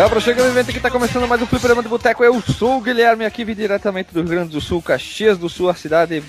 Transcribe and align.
Débora, 0.00 0.18
chegando 0.18 0.46
no 0.46 0.52
evento 0.52 0.72
que 0.72 0.78
está 0.78 0.90
começando 0.90 1.28
mais 1.28 1.42
um 1.42 1.46
Fliperama 1.46 1.82
do 1.82 1.90
Boteco. 1.90 2.24
Eu 2.24 2.40
sou 2.40 2.78
o 2.78 2.80
Guilherme, 2.80 3.26
aqui 3.26 3.44
vim 3.44 3.54
diretamente 3.54 4.14
do 4.14 4.22
Rio 4.22 4.30
Grande 4.30 4.50
do 4.50 4.58
Sul, 4.58 4.80
Caxias 4.80 5.36
do 5.36 5.46
Sul, 5.46 5.68
a 5.68 5.74
cidade 5.74 6.22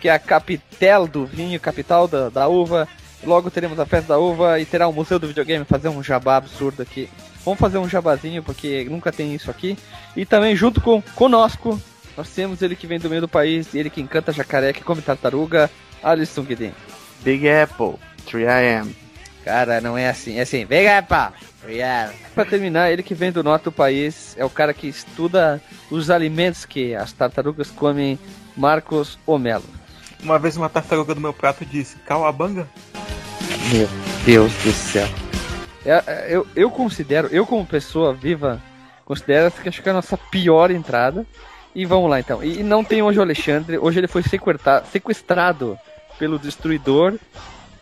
que 0.00 0.08
é 0.08 0.12
a 0.12 0.18
capital 0.18 1.06
do 1.06 1.24
vinho, 1.24 1.60
capital 1.60 2.08
da, 2.08 2.28
da 2.30 2.48
uva. 2.48 2.88
Logo 3.22 3.48
teremos 3.48 3.78
a 3.78 3.86
festa 3.86 4.14
da 4.14 4.18
uva 4.18 4.58
e 4.58 4.64
terá 4.64 4.88
o 4.88 4.90
um 4.90 4.94
museu 4.94 5.20
do 5.20 5.28
videogame, 5.28 5.64
fazer 5.64 5.88
um 5.88 6.02
jabá 6.02 6.34
absurdo 6.34 6.82
aqui. 6.82 7.08
Vamos 7.44 7.60
fazer 7.60 7.78
um 7.78 7.88
jabazinho, 7.88 8.42
porque 8.42 8.88
nunca 8.90 9.12
tem 9.12 9.32
isso 9.32 9.52
aqui. 9.52 9.78
E 10.16 10.26
também 10.26 10.56
junto 10.56 10.80
com 10.80 11.00
conosco, 11.14 11.80
nós 12.16 12.28
temos 12.28 12.60
ele 12.60 12.74
que 12.74 12.88
vem 12.88 12.98
do 12.98 13.08
meio 13.08 13.20
do 13.20 13.28
país, 13.28 13.72
ele 13.72 13.88
que 13.88 14.00
encanta 14.00 14.32
jacaré, 14.32 14.72
que 14.72 14.82
come 14.82 15.00
tartaruga, 15.00 15.70
Alisson 16.02 16.42
Guedin. 16.42 16.72
Big 17.22 17.48
Apple, 17.48 17.94
3am. 18.26 19.01
Cara, 19.44 19.80
não 19.80 19.98
é 19.98 20.08
assim, 20.08 20.38
é 20.38 20.42
assim, 20.42 20.64
Big 20.64 20.86
Apple, 20.86 21.36
3am. 21.66 22.12
Pra 22.34 22.44
terminar, 22.44 22.92
ele 22.92 23.02
que 23.02 23.14
vem 23.14 23.32
do 23.32 23.42
norte 23.42 23.64
do 23.64 23.72
país, 23.72 24.36
é 24.38 24.44
o 24.44 24.50
cara 24.50 24.72
que 24.72 24.86
estuda 24.86 25.60
os 25.90 26.10
alimentos 26.10 26.64
que 26.64 26.94
as 26.94 27.12
tartarugas 27.12 27.70
comem, 27.70 28.18
Marcos 28.56 29.18
Omelo. 29.26 29.64
Uma 30.22 30.38
vez 30.38 30.56
uma 30.56 30.68
tartaruga 30.68 31.14
do 31.14 31.20
meu 31.20 31.32
prato 31.32 31.64
disse, 31.64 31.96
calabanga? 32.06 32.68
Meu 33.72 33.88
Deus 34.24 34.52
do 34.62 34.70
céu. 34.72 35.08
É, 35.84 36.26
eu, 36.28 36.46
eu 36.54 36.70
considero, 36.70 37.28
eu 37.32 37.44
como 37.44 37.66
pessoa 37.66 38.14
viva, 38.14 38.62
considero 39.04 39.50
que 39.50 39.68
acho 39.68 39.82
que 39.82 39.88
é 39.88 39.92
a 39.92 39.96
nossa 39.96 40.16
pior 40.16 40.70
entrada. 40.70 41.26
E 41.74 41.86
vamos 41.86 42.10
lá 42.10 42.20
então. 42.20 42.44
E 42.44 42.62
não 42.62 42.84
tem 42.84 43.02
hoje 43.02 43.18
o 43.18 43.22
Alexandre, 43.22 43.78
hoje 43.78 43.98
ele 43.98 44.06
foi 44.06 44.22
sequestrado 44.22 45.78
pelo 46.18 46.38
destruidor. 46.38 47.14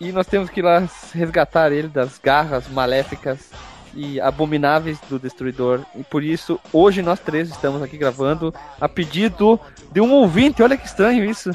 E 0.00 0.12
nós 0.12 0.26
temos 0.26 0.48
que 0.48 0.60
ir 0.60 0.62
lá 0.62 0.88
resgatar 1.12 1.70
ele 1.72 1.88
das 1.88 2.18
garras 2.18 2.66
maléficas 2.68 3.50
e 3.94 4.18
abomináveis 4.18 4.98
do 5.10 5.18
destruidor. 5.18 5.80
E 5.94 6.02
por 6.02 6.24
isso, 6.24 6.58
hoje 6.72 7.02
nós 7.02 7.20
três 7.20 7.50
estamos 7.50 7.82
aqui 7.82 7.98
gravando 7.98 8.54
a 8.80 8.88
pedido 8.88 9.60
de 9.92 10.00
um 10.00 10.10
ouvinte. 10.12 10.62
Olha 10.62 10.76
que 10.76 10.86
estranho 10.86 11.22
isso 11.24 11.50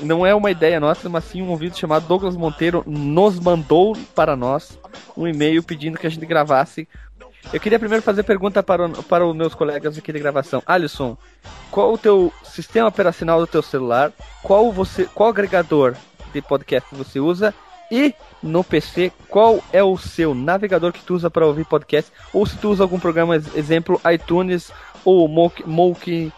não 0.00 0.24
é 0.24 0.34
uma 0.34 0.50
ideia 0.50 0.80
nossa, 0.80 1.08
mas 1.08 1.24
sim 1.24 1.42
um 1.42 1.50
ouvido 1.50 1.76
chamado 1.76 2.06
Douglas 2.06 2.34
Monteiro 2.34 2.82
nos 2.86 3.38
mandou 3.38 3.96
para 4.14 4.34
nós 4.34 4.78
um 5.16 5.28
e-mail 5.28 5.62
pedindo 5.62 5.98
que 5.98 6.06
a 6.06 6.10
gente 6.10 6.24
gravasse. 6.24 6.88
Eu 7.52 7.60
queria 7.60 7.78
primeiro 7.78 8.02
fazer 8.02 8.22
pergunta 8.22 8.62
para, 8.62 8.86
o, 8.86 9.02
para 9.02 9.26
os 9.26 9.36
meus 9.36 9.54
colegas 9.54 9.98
aqui 9.98 10.12
de 10.12 10.18
gravação. 10.18 10.62
Alisson, 10.64 11.16
qual 11.70 11.92
o 11.92 11.98
teu 11.98 12.32
sistema 12.42 12.88
operacional 12.88 13.40
do 13.40 13.46
teu 13.46 13.62
celular? 13.62 14.12
Qual 14.42 14.72
você, 14.72 15.04
qual 15.12 15.28
agregador 15.28 15.94
de 16.32 16.40
podcast 16.40 16.88
você 16.94 17.20
usa? 17.20 17.52
E 17.92 18.14
no 18.42 18.64
PC, 18.64 19.12
qual 19.28 19.62
é 19.70 19.84
o 19.84 19.98
seu 19.98 20.34
navegador 20.34 20.94
que 20.94 21.04
tu 21.04 21.14
usa 21.14 21.30
para 21.30 21.46
ouvir 21.46 21.66
podcast? 21.66 22.10
Ou 22.32 22.46
se 22.46 22.56
tu 22.56 22.70
usa 22.70 22.82
algum 22.82 22.98
programa, 22.98 23.36
exemplo, 23.36 24.00
iTunes 24.10 24.72
ou 25.04 25.28
Moke, 25.28 25.62
Moke 25.68 26.32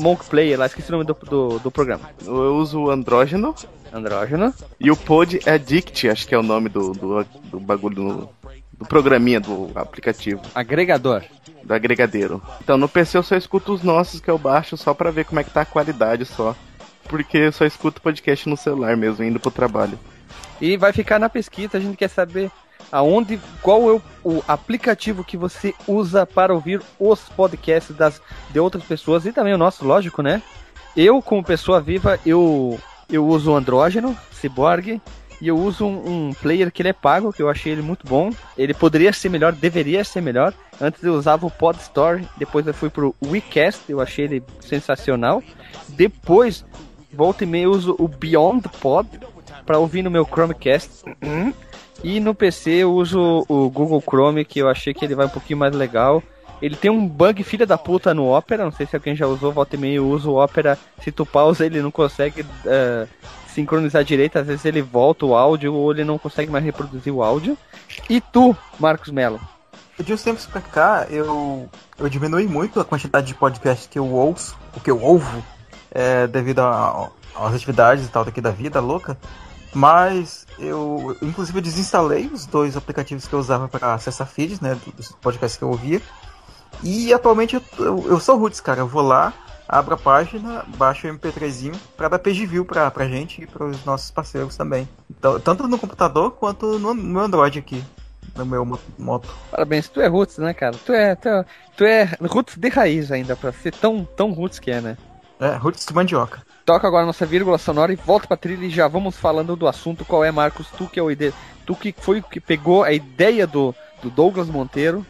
Monk 0.00 0.24
Player 0.24 0.58
lá, 0.58 0.64
esqueci 0.64 0.88
o 0.88 0.92
nome 0.92 1.04
do, 1.04 1.12
do, 1.12 1.58
do, 1.58 1.70
programa. 1.70 2.08
Eu 2.24 2.56
uso 2.56 2.80
o 2.80 2.90
Andrógeno. 2.90 3.54
Andrógeno. 3.92 4.54
E 4.80 4.90
o 4.90 4.96
Pod 4.96 5.38
Addict, 5.46 6.08
acho 6.08 6.26
que 6.26 6.34
é 6.34 6.38
o 6.38 6.42
nome 6.42 6.70
do, 6.70 6.92
do, 6.92 7.24
do 7.50 7.60
bagulho 7.60 7.94
do, 7.94 8.28
do 8.72 8.86
programinha 8.86 9.38
do 9.38 9.70
aplicativo. 9.74 10.40
Agregador. 10.54 11.24
Do 11.62 11.74
agregadeiro. 11.74 12.40
Então 12.62 12.78
no 12.78 12.88
PC 12.88 13.18
eu 13.18 13.22
só 13.22 13.36
escuto 13.36 13.74
os 13.74 13.82
nossos 13.82 14.18
que 14.18 14.30
eu 14.30 14.38
baixo 14.38 14.78
só 14.78 14.94
pra 14.94 15.10
ver 15.10 15.26
como 15.26 15.40
é 15.40 15.44
que 15.44 15.50
tá 15.50 15.60
a 15.60 15.66
qualidade 15.66 16.24
só. 16.24 16.56
Porque 17.04 17.36
eu 17.36 17.52
só 17.52 17.66
escuto 17.66 18.00
podcast 18.00 18.48
no 18.48 18.56
celular 18.56 18.96
mesmo, 18.96 19.22
indo 19.24 19.38
pro 19.38 19.50
trabalho. 19.50 19.98
E 20.60 20.76
vai 20.76 20.92
ficar 20.92 21.18
na 21.18 21.28
pesquisa, 21.28 21.78
a 21.78 21.80
gente 21.80 21.96
quer 21.96 22.08
saber 22.08 22.50
aonde 22.90 23.38
qual 23.62 23.90
é 23.90 24.00
o, 24.24 24.42
aplicativo 24.46 25.24
que 25.24 25.36
você 25.36 25.74
usa 25.86 26.26
para 26.26 26.54
ouvir 26.54 26.80
os 26.98 27.20
podcasts 27.28 27.94
das, 27.94 28.20
de 28.50 28.58
outras 28.58 28.84
pessoas 28.84 29.26
e 29.26 29.32
também 29.32 29.54
o 29.54 29.58
nosso, 29.58 29.84
lógico, 29.84 30.22
né? 30.22 30.42
Eu, 30.96 31.22
como 31.22 31.44
pessoa 31.44 31.80
viva, 31.80 32.18
eu, 32.24 32.78
eu 33.10 33.26
uso 33.26 33.52
o 33.52 33.56
Andrógeno, 33.56 34.16
Cyborg, 34.32 35.00
e 35.40 35.46
eu 35.46 35.56
uso 35.56 35.86
um, 35.86 36.28
um, 36.28 36.32
player 36.32 36.72
que 36.72 36.82
ele 36.82 36.88
é 36.88 36.92
pago, 36.92 37.32
que 37.32 37.40
eu 37.40 37.48
achei 37.48 37.72
ele 37.72 37.82
muito 37.82 38.06
bom. 38.06 38.30
Ele 38.56 38.74
poderia 38.74 39.12
ser 39.12 39.28
melhor, 39.28 39.52
deveria 39.52 40.02
ser 40.02 40.20
melhor. 40.20 40.52
Antes 40.80 41.02
eu 41.02 41.14
usava 41.14 41.46
o 41.46 41.50
Pod 41.50 41.78
Store, 41.80 42.26
depois 42.36 42.66
eu 42.66 42.74
fui 42.74 42.90
pro 42.90 43.14
WeCast, 43.24 43.82
eu 43.88 44.00
achei 44.00 44.24
ele 44.24 44.42
sensacional. 44.60 45.42
Depois, 45.90 46.64
volta 47.12 47.44
e 47.44 47.46
meia, 47.46 47.64
eu 47.64 47.70
uso 47.70 47.94
o 47.98 48.08
Beyond 48.08 48.68
Pod 48.80 49.08
para 49.68 49.78
ouvir 49.78 50.02
no 50.02 50.10
meu 50.10 50.24
Chromecast. 50.24 51.04
E 52.02 52.18
no 52.20 52.34
PC 52.34 52.70
eu 52.70 52.94
uso 52.94 53.44
o 53.46 53.68
Google 53.68 54.00
Chrome, 54.00 54.42
que 54.42 54.60
eu 54.60 54.68
achei 54.68 54.94
que 54.94 55.04
ele 55.04 55.14
vai 55.14 55.26
um 55.26 55.30
pouquinho 55.30 55.58
mais 55.58 55.76
legal. 55.76 56.22
Ele 56.62 56.74
tem 56.74 56.90
um 56.90 57.06
bug 57.06 57.42
filha 57.42 57.66
da 57.66 57.76
puta 57.76 58.14
no 58.14 58.34
Opera, 58.34 58.64
não 58.64 58.72
sei 58.72 58.86
se 58.86 58.96
alguém 58.96 59.14
já 59.14 59.26
usou, 59.26 59.52
volta 59.52 59.76
e 59.76 59.78
meia 59.78 59.96
eu 59.96 60.08
uso 60.08 60.30
o 60.30 60.42
Opera, 60.42 60.78
se 61.02 61.12
tu 61.12 61.26
pausa 61.26 61.66
ele 61.66 61.82
não 61.82 61.90
consegue 61.90 62.40
uh, 62.42 63.06
sincronizar 63.48 64.02
direito, 64.02 64.38
às 64.38 64.46
vezes 64.46 64.64
ele 64.64 64.80
volta 64.80 65.26
o 65.26 65.36
áudio 65.36 65.74
ou 65.74 65.92
ele 65.92 66.02
não 66.02 66.18
consegue 66.18 66.50
mais 66.50 66.64
reproduzir 66.64 67.12
o 67.12 67.22
áudio. 67.22 67.56
E 68.08 68.22
tu, 68.22 68.56
Marcos 68.80 69.10
Mello? 69.10 69.38
De 69.98 70.14
uns 70.14 70.22
tempos 70.22 70.46
pra 70.46 70.62
cá, 70.62 71.06
eu, 71.10 71.68
eu 71.98 72.08
diminui 72.08 72.46
muito 72.46 72.80
a 72.80 72.84
quantidade 72.84 73.26
de 73.26 73.34
podcasts 73.34 73.86
que 73.86 73.98
eu 73.98 74.06
ouço, 74.06 74.56
o 74.74 74.80
que 74.80 74.90
eu 74.90 75.00
ouvo, 75.02 75.44
é, 75.90 76.26
devido 76.26 76.60
às 76.60 77.54
atividades 77.54 78.06
e 78.06 78.08
tal 78.08 78.24
daqui 78.24 78.40
da 78.40 78.50
vida 78.50 78.80
louca. 78.80 79.16
Mas 79.74 80.46
eu, 80.58 81.16
inclusive, 81.22 81.58
eu 81.58 81.62
desinstalei 81.62 82.26
os 82.32 82.46
dois 82.46 82.76
aplicativos 82.76 83.26
que 83.26 83.34
eu 83.34 83.38
usava 83.38 83.68
para 83.68 83.94
acessar 83.94 84.26
feeds, 84.26 84.60
né, 84.60 84.76
dos 84.96 85.12
podcasts 85.12 85.58
que 85.58 85.64
eu 85.64 85.68
ouvia. 85.68 86.00
E 86.82 87.12
atualmente 87.12 87.56
eu, 87.56 87.62
eu, 87.78 88.06
eu 88.08 88.20
sou 88.20 88.38
roots, 88.38 88.60
cara. 88.60 88.80
Eu 88.80 88.86
vou 88.86 89.02
lá, 89.02 89.32
abro 89.68 89.94
a 89.94 89.98
página, 89.98 90.64
baixo 90.76 91.06
o 91.06 91.10
MP3zinho 91.10 91.76
para 91.96 92.08
dar 92.08 92.18
page 92.18 92.46
view 92.46 92.64
pra, 92.64 92.90
pra 92.90 93.08
gente 93.08 93.42
e 93.42 93.46
para 93.46 93.66
os 93.66 93.84
nossos 93.84 94.10
parceiros 94.10 94.56
também. 94.56 94.88
Então, 95.10 95.38
tanto 95.40 95.68
no 95.68 95.78
computador 95.78 96.32
quanto 96.32 96.78
no, 96.78 96.94
no 96.94 97.20
Android 97.20 97.58
aqui. 97.58 97.84
No 98.36 98.46
meu 98.46 98.64
moto. 98.98 99.28
Parabéns, 99.50 99.88
tu 99.88 100.00
é 100.00 100.06
roots, 100.06 100.38
né, 100.38 100.54
cara? 100.54 100.76
Tu 100.86 100.92
é, 100.92 101.14
tu, 101.16 101.28
é, 101.28 101.44
tu 101.76 101.84
é 101.84 102.08
roots 102.28 102.56
de 102.56 102.68
raiz 102.68 103.10
ainda, 103.10 103.34
pra 103.34 103.50
ser 103.52 103.74
tão, 103.74 104.04
tão 104.04 104.32
roots 104.32 104.60
que 104.60 104.70
é, 104.70 104.80
né? 104.80 104.96
É, 105.40 105.54
roots 105.56 105.86
de 105.86 105.94
mandioca 105.94 106.42
toca 106.68 106.86
agora 106.86 107.04
a 107.04 107.06
nossa 107.06 107.24
vírgula 107.24 107.56
sonora 107.56 107.90
e 107.94 107.96
volta 107.96 108.26
pra 108.26 108.36
trilha 108.36 108.66
e 108.66 108.68
já 108.68 108.86
vamos 108.86 109.16
falando 109.16 109.56
do 109.56 109.66
assunto. 109.66 110.04
Qual 110.04 110.22
é, 110.22 110.30
Marcos? 110.30 110.66
Tu 110.76 110.86
que 110.86 111.00
é 111.00 111.02
o 111.02 111.10
ide... 111.10 111.32
tu 111.64 111.74
que 111.74 111.94
foi 111.96 112.18
o 112.18 112.22
que 112.22 112.38
pegou 112.38 112.84
a 112.84 112.92
ideia 112.92 113.46
do, 113.46 113.74
do 114.02 114.10
Douglas 114.10 114.48
Monteiro 114.48 115.06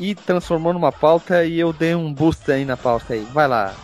e 0.00 0.14
transformou 0.14 0.72
numa 0.72 0.90
pauta 0.90 1.44
e 1.44 1.60
eu 1.60 1.70
dei 1.70 1.94
um 1.94 2.10
boost 2.14 2.50
aí 2.50 2.64
na 2.64 2.78
pauta 2.78 3.12
aí. 3.12 3.28
Vai 3.30 3.46
lá. 3.46 3.74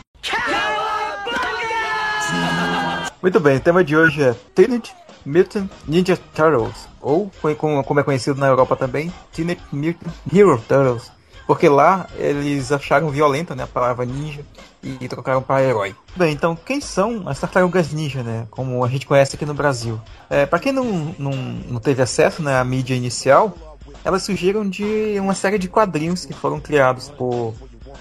Muito 3.20 3.38
bem, 3.41 3.59
o 3.59 3.60
tema 3.60 3.84
de 3.84 3.94
hoje 3.94 4.22
é 4.22 4.34
Teenage 4.54 4.94
Mutant 5.26 5.69
Ninja 5.86 6.19
Turtles, 6.34 6.88
ou 6.98 7.30
como 7.59 8.00
é 8.00 8.03
conhecido 8.03 8.41
na 8.41 8.47
Europa 8.47 8.75
também, 8.75 9.12
Teenage 9.34 9.60
Mutant 9.70 10.15
Hero 10.32 10.59
Turtles. 10.66 11.12
Porque 11.48 11.66
lá 11.66 12.06
eles 12.19 12.70
acharam 12.70 13.09
violenta 13.09 13.56
né, 13.56 13.62
a 13.62 13.66
palavra 13.66 14.04
ninja 14.04 14.44
e 14.82 15.09
trocaram 15.09 15.41
para 15.41 15.64
herói. 15.64 15.97
Bem, 16.14 16.34
então 16.34 16.54
quem 16.54 16.78
são 16.78 17.26
as 17.26 17.41
tartarugas 17.41 17.91
ninja, 17.91 18.22
né? 18.22 18.47
Como 18.50 18.84
a 18.84 18.88
gente 18.88 19.06
conhece 19.06 19.34
aqui 19.34 19.47
no 19.47 19.54
Brasil? 19.54 19.98
É, 20.28 20.44
para 20.44 20.59
quem 20.59 20.72
não, 20.72 20.84
não, 21.19 21.32
não 21.32 21.81
teve 21.81 22.03
acesso 22.03 22.42
né, 22.42 22.60
à 22.60 22.62
mídia 22.62 22.94
inicial, 22.94 23.56
elas 24.04 24.25
surgiram 24.25 24.69
de 24.69 25.19
uma 25.19 25.34
série 25.34 25.56
de 25.56 25.70
quadrinhos 25.70 26.26
que 26.26 26.34
foram 26.34 26.60
criados 26.60 27.09
por 27.09 27.54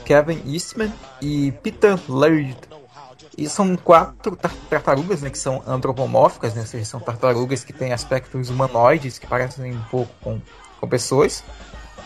Kevin 0.03 0.41
Eastman 0.45 0.91
e 1.21 1.53
Peter 1.63 1.97
Laird. 2.09 2.57
E 3.37 3.47
são 3.47 3.77
quatro 3.77 4.37
tartarugas, 4.69 5.21
né, 5.21 5.29
que 5.29 5.37
são 5.37 5.63
antropomórficas, 5.65 6.53
né, 6.53 6.61
ou 6.61 6.67
seja, 6.67 6.83
são 6.83 6.99
tartarugas 6.99 7.63
que 7.63 7.71
têm 7.71 7.93
aspectos 7.93 8.49
humanoides, 8.49 9.17
que 9.17 9.25
parecem 9.25 9.73
um 9.73 9.83
pouco 9.83 10.11
com, 10.21 10.41
com 10.81 10.87
pessoas. 10.89 11.45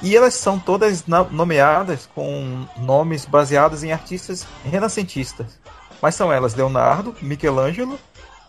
E 0.01 0.15
elas 0.15 0.33
são 0.33 0.57
todas 0.57 1.05
nomeadas 1.05 2.09
com 2.13 2.65
nomes 2.77 3.25
baseados 3.25 3.83
em 3.83 3.91
artistas 3.91 4.47
renascentistas. 4.63 5.59
Mas 6.01 6.15
são 6.15 6.33
elas 6.33 6.55
Leonardo, 6.55 7.15
Michelangelo, 7.21 7.99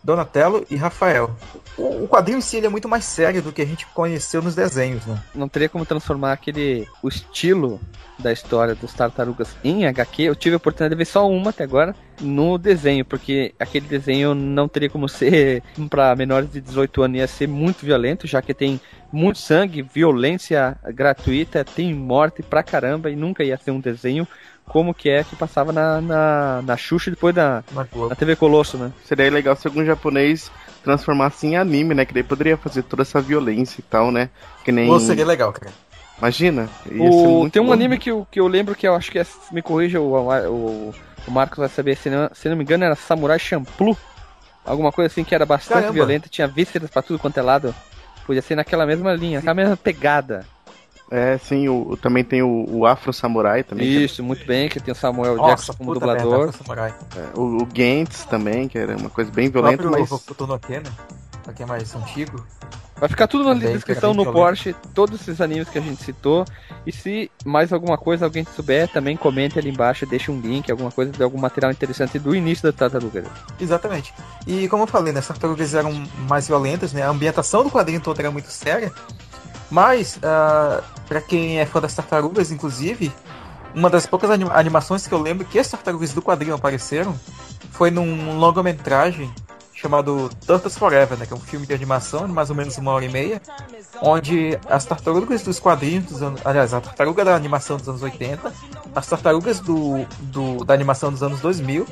Donatello 0.03 0.67
e 0.69 0.77
Rafael. 0.77 1.37
O, 1.77 2.05
o 2.05 2.09
quadrinho 2.09 2.39
em 2.39 2.41
si 2.41 2.59
é 2.59 2.69
muito 2.69 2.89
mais 2.89 3.05
sério 3.05 3.43
do 3.43 3.53
que 3.53 3.63
a 3.63 3.67
gente 3.67 3.87
conheceu 3.87 4.43
nos 4.43 4.55
desenhos, 4.55 5.07
né? 5.07 5.23
Não 5.35 5.49
teria 5.49 5.69
como 5.69 5.87
transformar 5.87 6.33
aquele 6.33 6.89
o 7.03 7.09
estilo 7.09 7.81
da 8.19 8.33
história 8.33 8.75
dos 8.75 8.93
tartarugas 8.93 9.55
em 9.63 9.87
HQ. 9.87 10.23
Eu 10.23 10.37
tive 10.37 10.55
a 10.55 10.57
oportunidade 10.57 10.95
de 10.95 10.99
ver 10.99 11.05
só 11.05 11.29
uma 11.29 11.51
até 11.51 11.65
agora 11.65 11.95
no 12.21 12.59
desenho, 12.59 13.05
porque 13.05 13.55
aquele 13.59 13.87
desenho 13.87 14.35
não 14.35 14.69
teria 14.69 14.91
como 14.91 15.09
ser 15.09 15.63
para 15.89 16.15
menores 16.17 16.51
de 16.51 16.61
18 16.61 17.03
anos, 17.03 17.19
ia 17.19 17.27
ser 17.27 17.49
muito 17.49 17.85
violento, 17.85 18.27
já 18.27 18.43
que 18.43 18.55
tem 18.55 18.81
muito 19.13 19.39
sangue, 19.39 19.83
violência 19.83 20.77
gratuita, 20.95 21.65
tem 21.65 21.95
morte 21.95 22.43
pra 22.43 22.63
caramba 22.63 23.11
e 23.11 23.17
nunca 23.17 23.45
ia 23.45 23.59
ser 23.59 23.71
um 23.71 23.81
desenho 23.81 24.27
como 24.67 24.95
que 24.95 25.11
é 25.11 25.25
que 25.25 25.37
passava 25.37 25.73
na, 25.73 26.01
na, 26.01 26.63
na 26.63 26.77
Xuxa 26.77 27.11
depois 27.11 27.35
na, 27.35 27.63
na 27.73 28.15
TV 28.15 28.37
Colosso, 28.37 28.79
né? 28.79 28.93
Seria 29.05 29.31
legal 29.31 29.57
se 29.57 29.67
algum 29.67 29.85
japonês 29.85 30.51
transformasse 30.83 31.47
em 31.47 31.57
anime, 31.57 31.95
né? 31.95 32.05
Que 32.05 32.15
daí 32.15 32.23
poderia 32.23 32.57
fazer 32.57 32.83
toda 32.83 33.03
essa 33.03 33.21
violência 33.21 33.81
e 33.81 33.83
tal, 33.83 34.11
né? 34.11 34.31
Que 34.65 34.73
nem... 34.73 34.89
Ou 34.89 35.01
seria 35.01 35.27
legal, 35.27 35.53
cara. 35.53 35.73
Imagina. 36.19 36.69
O, 36.99 37.51
tem 37.51 37.61
um 37.61 37.67
bom. 37.67 37.73
anime 37.73 37.99
que 37.99 38.11
eu, 38.11 38.27
que 38.31 38.39
eu 38.39 38.47
lembro 38.47 38.75
que 38.75 38.87
eu 38.87 38.95
acho 38.95 39.11
que 39.11 39.19
é, 39.19 39.27
me 39.51 39.61
corrija, 39.61 40.01
o, 40.01 40.15
o, 40.15 40.95
o 41.27 41.31
Marcos 41.31 41.59
vai 41.59 41.69
saber, 41.69 41.97
se 41.97 42.09
não, 42.09 42.31
se 42.33 42.49
não 42.49 42.57
me 42.57 42.63
engano, 42.63 42.85
era 42.85 42.95
Samurai 42.95 43.39
Champloo. 43.39 43.97
Alguma 44.65 44.93
coisa 44.93 45.11
assim 45.11 45.25
que 45.25 45.35
era 45.35 45.45
bastante 45.45 45.81
Caramba. 45.81 45.93
violenta, 45.93 46.29
tinha 46.29 46.47
vísceras 46.47 46.89
pra 46.89 47.03
tudo 47.03 47.19
quanto 47.19 47.39
é 47.39 47.43
lado. 47.43 47.75
Podia 48.27 48.43
ser 48.43 48.55
naquela 48.55 48.87
mesma 48.87 49.13
linha, 49.15 49.39
aquela 49.39 49.55
mesma 49.55 49.77
pegada. 49.77 50.47
É, 51.11 51.37
sim, 51.37 51.69
o, 51.69 51.95
também 51.99 52.25
tem 52.25 52.43
o, 52.43 52.65
o 52.71 52.87
Afro 52.87 53.13
Samurai 53.13 53.63
também. 53.63 53.87
É 53.87 53.91
Isso, 54.01 54.23
muito 54.23 54.47
bem, 54.47 54.69
que 54.71 54.81
tem 54.81 54.93
o 54.93 54.95
Samuel 54.95 55.37
Nossa, 55.37 55.51
Jackson 55.51 55.75
como 55.75 55.93
dublador. 55.93 56.51
Merda, 56.67 56.97
é, 57.17 57.39
o, 57.39 57.59
o 57.59 57.67
Gantz 57.67 58.25
também, 58.25 58.67
que 58.67 58.79
era 58.79 58.97
uma 58.97 59.11
coisa 59.11 59.31
bem 59.31 59.51
violenta, 59.51 59.91
mas... 59.91 60.11
O, 60.11 60.15
o, 60.15 60.19
o, 60.19 60.55
aqui 61.51 61.63
é 61.63 61.67
mais 61.67 61.95
antigo. 61.95 62.43
Vai 63.03 63.09
ficar 63.09 63.27
tudo 63.27 63.53
na 63.53 63.55
descrição 63.55 64.15
no 64.15 64.33
Porsche, 64.33 64.77
todos 64.95 65.21
esses 65.21 65.41
animes 65.41 65.69
que 65.69 65.77
a 65.77 65.81
gente 65.83 66.01
citou. 66.05 66.45
E 66.87 66.93
se 66.93 67.29
mais 67.45 67.73
alguma 67.73 67.99
coisa 67.99 68.27
alguém 68.27 68.45
souber, 68.45 68.87
também 68.87 69.17
comente 69.17 69.59
ali 69.59 69.71
embaixo, 69.71 70.07
deixe 70.07 70.31
um 70.31 70.41
link, 70.41 70.71
alguma 70.71 70.93
coisa 70.93 71.11
de 71.11 71.21
algum 71.21 71.37
material 71.37 71.73
interessante 71.73 72.17
do 72.21 72.33
início 72.33 72.63
da 72.63 72.73
tartaruga. 72.73 73.25
Exatamente. 73.61 74.15
E 74.47 74.69
como 74.69 74.85
eu 74.85 74.87
falei, 74.87 75.13
né, 75.13 75.19
as 75.19 75.27
tartarugas 75.27 75.75
eram 75.75 75.93
mais 76.29 76.47
violentas, 76.47 76.93
né? 76.93 77.03
A 77.03 77.11
ambientação 77.11 77.65
do 77.65 77.71
quadrinho 77.73 78.01
todo 78.01 78.21
era 78.21 78.31
muito 78.31 78.53
séria. 78.53 78.93
Mas, 79.69 80.19
uh, 80.19 80.21
ah, 80.23 80.85
para 81.09 81.21
quem 81.21 81.59
é 81.59 81.67
fã 81.67 81.81
das 81.81 81.97
tartarugas, 81.97 82.53
inclusive, 82.53 83.13
uma 83.75 83.91
das 83.91 84.07
poucas 84.07 84.31
anima 84.31 84.55
animações 84.55 85.09
que 85.09 85.13
eu 85.13 85.21
lembro 85.21 85.45
que 85.45 85.59
as 85.59 85.69
tartarugas 85.69 86.13
do 86.13 86.23
quadrinho 86.23 86.55
apareceram 86.55 87.19
foi 87.73 87.91
num 87.91 88.39
longa-metragem 88.39 89.29
chamado 89.83 90.31
Turtles 90.47 90.79
Forever, 90.79 91.19
né, 91.19 91.27
que 91.27 91.33
é 91.33 91.37
um 91.37 91.41
filme 91.41 91.67
de 91.67 91.75
animação 91.75 92.27
de 92.27 92.33
mais 92.33 92.49
ou 92.51 92.57
menos 92.57 92.79
uma 92.79 92.93
hora 92.93 93.05
e 93.05 93.09
meia, 93.09 93.43
onde 94.01 94.57
as 94.69 94.85
tartarugas 94.85 95.43
dos 95.43 95.59
quadrinhos 95.59 96.05
dos 96.05 96.23
anos, 96.23 96.41
aliás, 96.45 96.73
a 96.73 96.81
tartaruga 96.81 97.25
da 97.25 97.35
animação 97.35 97.77
dos 97.77 97.89
anos 97.89 98.03
80, 98.03 98.53
as 98.95 99.07
tartarugas 99.09 99.59
do, 99.59 100.07
do 100.21 100.65
da 100.65 100.73
animação 100.73 101.11
dos 101.11 101.23
anos 101.23 101.41
2000 101.41 101.87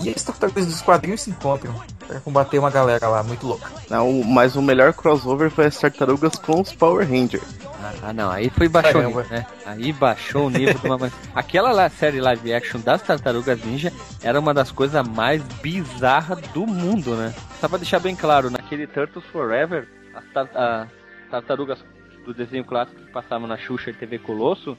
e 0.00 0.10
as 0.10 0.22
tartarugas 0.22 0.66
dos 0.66 0.80
quadrinhos 0.82 1.22
se 1.22 1.30
encontram 1.30 1.74
para 2.06 2.20
combater 2.20 2.58
uma 2.58 2.70
galera 2.70 3.08
lá 3.08 3.22
muito 3.22 3.46
louca. 3.46 3.70
Não, 3.90 4.22
mas 4.22 4.56
o 4.56 4.62
melhor 4.62 4.92
crossover 4.92 5.50
foi 5.50 5.66
as 5.66 5.78
tartarugas 5.78 6.36
com 6.36 6.60
os 6.60 6.72
Power 6.72 7.08
Rangers. 7.08 7.58
Ah, 8.02 8.12
não, 8.12 8.30
aí 8.30 8.50
foi 8.50 8.68
baixou 8.68 9.02
nível, 9.02 9.24
né? 9.30 9.46
Aí 9.64 9.92
baixou 9.92 10.46
o 10.46 10.50
nível 10.50 10.74
de 10.74 10.86
uma. 10.86 11.12
Aquela 11.34 11.72
lá, 11.72 11.88
série 11.88 12.20
live 12.20 12.52
action 12.52 12.80
das 12.80 13.02
Tartarugas 13.02 13.64
Ninja 13.64 13.92
era 14.22 14.38
uma 14.38 14.52
das 14.52 14.70
coisas 14.72 15.06
mais 15.06 15.42
bizarras 15.62 16.40
do 16.48 16.66
mundo, 16.66 17.14
né? 17.14 17.32
Só 17.60 17.68
pra 17.68 17.78
deixar 17.78 18.00
bem 18.00 18.16
claro, 18.16 18.50
naquele 18.50 18.86
Turtles 18.86 19.24
Forever, 19.26 19.88
as 20.14 20.24
tar 20.32 20.88
tartarugas 21.30 21.78
do 22.24 22.34
desenho 22.34 22.64
clássico 22.64 23.00
que 23.00 23.12
passavam 23.12 23.46
na 23.46 23.56
Xuxa 23.56 23.90
e 23.90 23.94
TV 23.94 24.18
Colosso 24.18 24.76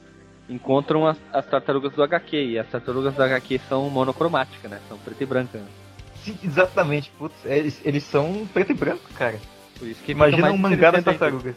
encontram 0.49 1.05
as, 1.05 1.17
as, 1.31 1.45
tartarugas 1.45 1.93
do 1.93 2.03
HQ. 2.03 2.35
E 2.35 2.59
as 2.59 2.67
tartarugas 2.67 3.13
do 3.13 3.23
HQ 3.23 3.61
são 3.69 3.89
monocromáticas, 3.89 4.69
né? 4.69 4.79
São 4.87 4.97
preto 4.97 5.21
e 5.21 5.25
branca. 5.25 5.57
Né? 5.57 5.67
Sim, 6.23 6.37
exatamente, 6.43 7.11
putz, 7.17 7.35
eles, 7.45 7.81
eles 7.85 8.03
são 8.03 8.47
preto 8.53 8.71
e 8.71 8.75
branco, 8.75 9.09
cara. 9.13 9.39
Imagina 10.07 10.51
um 10.51 10.57
mangá 10.57 10.91
das 10.91 11.03
tartarugas. 11.03 11.55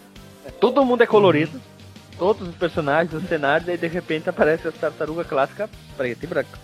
Todo 0.61 0.85
mundo 0.85 1.03
é 1.03 1.07
colorido, 1.07 1.57
uhum. 1.57 2.19
todos 2.19 2.49
os 2.49 2.55
personagens, 2.55 3.13
os 3.13 3.29
cenários, 3.29 3.69
e 3.69 3.77
de 3.77 3.89
repente 3.89 4.29
aparece 4.29 4.69
a 4.69 4.73
tartaruga 4.73 5.25
clássica 5.25 5.69
preta 5.97 6.25
e 6.25 6.29
branca. 6.29 6.59